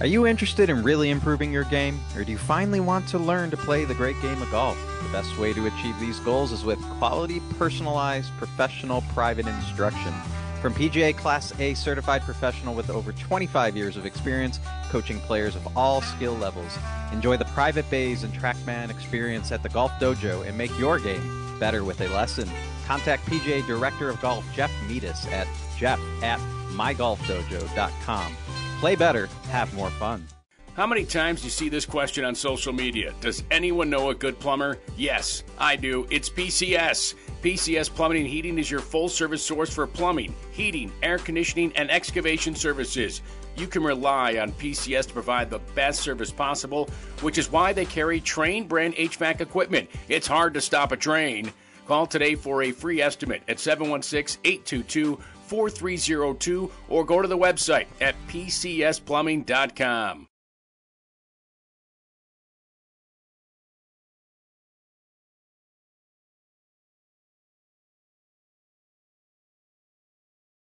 Are 0.00 0.06
you 0.06 0.28
interested 0.28 0.70
in 0.70 0.84
really 0.84 1.10
improving 1.10 1.52
your 1.52 1.64
game, 1.64 1.98
or 2.14 2.22
do 2.22 2.30
you 2.30 2.38
finally 2.38 2.78
want 2.78 3.08
to 3.08 3.18
learn 3.18 3.50
to 3.50 3.56
play 3.56 3.84
the 3.84 3.94
great 3.94 4.14
game 4.22 4.40
of 4.40 4.48
golf? 4.52 4.78
The 5.02 5.08
best 5.08 5.36
way 5.38 5.52
to 5.52 5.66
achieve 5.66 5.98
these 5.98 6.20
goals 6.20 6.52
is 6.52 6.62
with 6.62 6.80
quality, 6.98 7.42
personalized, 7.58 8.30
professional, 8.38 9.02
private 9.12 9.48
instruction. 9.48 10.14
From 10.62 10.72
PGA 10.72 11.16
Class 11.16 11.52
A 11.58 11.74
certified 11.74 12.22
professional 12.22 12.76
with 12.76 12.90
over 12.90 13.10
25 13.10 13.76
years 13.76 13.96
of 13.96 14.06
experience 14.06 14.60
coaching 14.88 15.18
players 15.20 15.56
of 15.56 15.76
all 15.76 16.00
skill 16.00 16.34
levels. 16.34 16.78
Enjoy 17.12 17.36
the 17.36 17.44
private 17.46 17.88
bays 17.90 18.22
and 18.22 18.32
TrackMan 18.32 18.90
experience 18.90 19.50
at 19.50 19.64
the 19.64 19.68
Golf 19.68 19.90
Dojo 20.00 20.46
and 20.46 20.56
make 20.56 20.76
your 20.78 21.00
game 21.00 21.58
better 21.58 21.82
with 21.82 22.00
a 22.02 22.08
lesson. 22.10 22.48
Contact 22.86 23.26
PGA 23.26 23.66
Director 23.66 24.08
of 24.08 24.20
Golf 24.20 24.44
Jeff 24.54 24.70
Meadus 24.86 25.26
at 25.32 25.48
jeff 25.76 25.98
at 26.22 26.38
mygolfdojo.com. 26.70 28.36
Play 28.80 28.94
better, 28.94 29.28
have 29.50 29.74
more 29.74 29.90
fun. 29.90 30.24
How 30.76 30.86
many 30.86 31.04
times 31.04 31.40
do 31.40 31.46
you 31.46 31.50
see 31.50 31.68
this 31.68 31.84
question 31.84 32.24
on 32.24 32.36
social 32.36 32.72
media? 32.72 33.12
Does 33.20 33.42
anyone 33.50 33.90
know 33.90 34.10
a 34.10 34.14
good 34.14 34.38
plumber? 34.38 34.78
Yes, 34.96 35.42
I 35.58 35.74
do. 35.74 36.06
It's 36.08 36.30
PCS. 36.30 37.14
PCS 37.42 37.90
Plumbing 37.90 38.20
and 38.20 38.28
Heating 38.28 38.56
is 38.56 38.70
your 38.70 38.78
full 38.78 39.08
service 39.08 39.42
source 39.42 39.74
for 39.74 39.88
plumbing, 39.88 40.32
heating, 40.52 40.92
air 41.02 41.18
conditioning, 41.18 41.72
and 41.74 41.90
excavation 41.90 42.54
services. 42.54 43.22
You 43.56 43.66
can 43.66 43.82
rely 43.82 44.38
on 44.38 44.52
PCS 44.52 45.08
to 45.08 45.12
provide 45.12 45.50
the 45.50 45.58
best 45.74 46.00
service 46.00 46.30
possible, 46.30 46.88
which 47.20 47.38
is 47.38 47.50
why 47.50 47.72
they 47.72 47.84
carry 47.84 48.20
Trane 48.20 48.68
brand 48.68 48.94
HVAC 48.94 49.40
equipment. 49.40 49.90
It's 50.08 50.28
hard 50.28 50.54
to 50.54 50.60
stop 50.60 50.92
a 50.92 50.96
Trane. 50.96 51.50
Call 51.88 52.06
today 52.06 52.36
for 52.36 52.62
a 52.62 52.70
free 52.70 53.00
estimate 53.00 53.42
at 53.48 53.58
716 53.58 54.40
822 54.44 55.18
4302 55.48 56.70
or 56.88 57.04
go 57.04 57.20
to 57.20 57.28
the 57.28 57.38
website 57.38 57.86
at 58.00 58.14
pcsplumbing.com. 58.28 60.27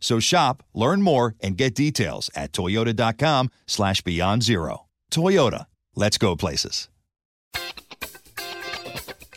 So 0.00 0.20
shop, 0.20 0.62
learn 0.74 1.02
more, 1.02 1.34
and 1.40 1.56
get 1.56 1.74
details 1.74 2.30
at 2.34 2.52
toyota.com 2.52 3.50
slash 3.66 4.00
beyond 4.02 4.42
zero. 4.42 4.86
Toyota, 5.10 5.66
let's 5.94 6.18
go 6.18 6.36
places. 6.36 6.88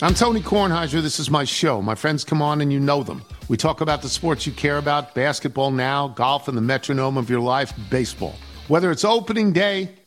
I'm 0.02 0.14
Tony 0.14 0.40
Kornheiser. 0.40 1.02
This 1.02 1.20
is 1.20 1.30
my 1.30 1.44
show. 1.44 1.82
My 1.82 1.94
friends 1.94 2.24
come 2.24 2.42
on 2.42 2.62
and 2.62 2.72
you 2.72 2.80
know 2.80 3.04
them. 3.04 3.22
We 3.50 3.58
talk 3.58 3.82
about 3.82 4.02
the 4.02 4.08
sports 4.08 4.48
you 4.48 4.54
care 4.54 4.78
about 4.78 5.14
basketball 5.14 5.72
now, 5.72 6.08
golf, 6.08 6.48
and 6.48 6.56
the 6.56 6.62
metronome 6.62 7.18
of 7.18 7.30
your 7.30 7.42
life, 7.42 7.74
baseball. 7.90 8.36
Whether 8.70 8.92
it's 8.92 9.04
opening 9.04 9.52
day, 9.52 9.90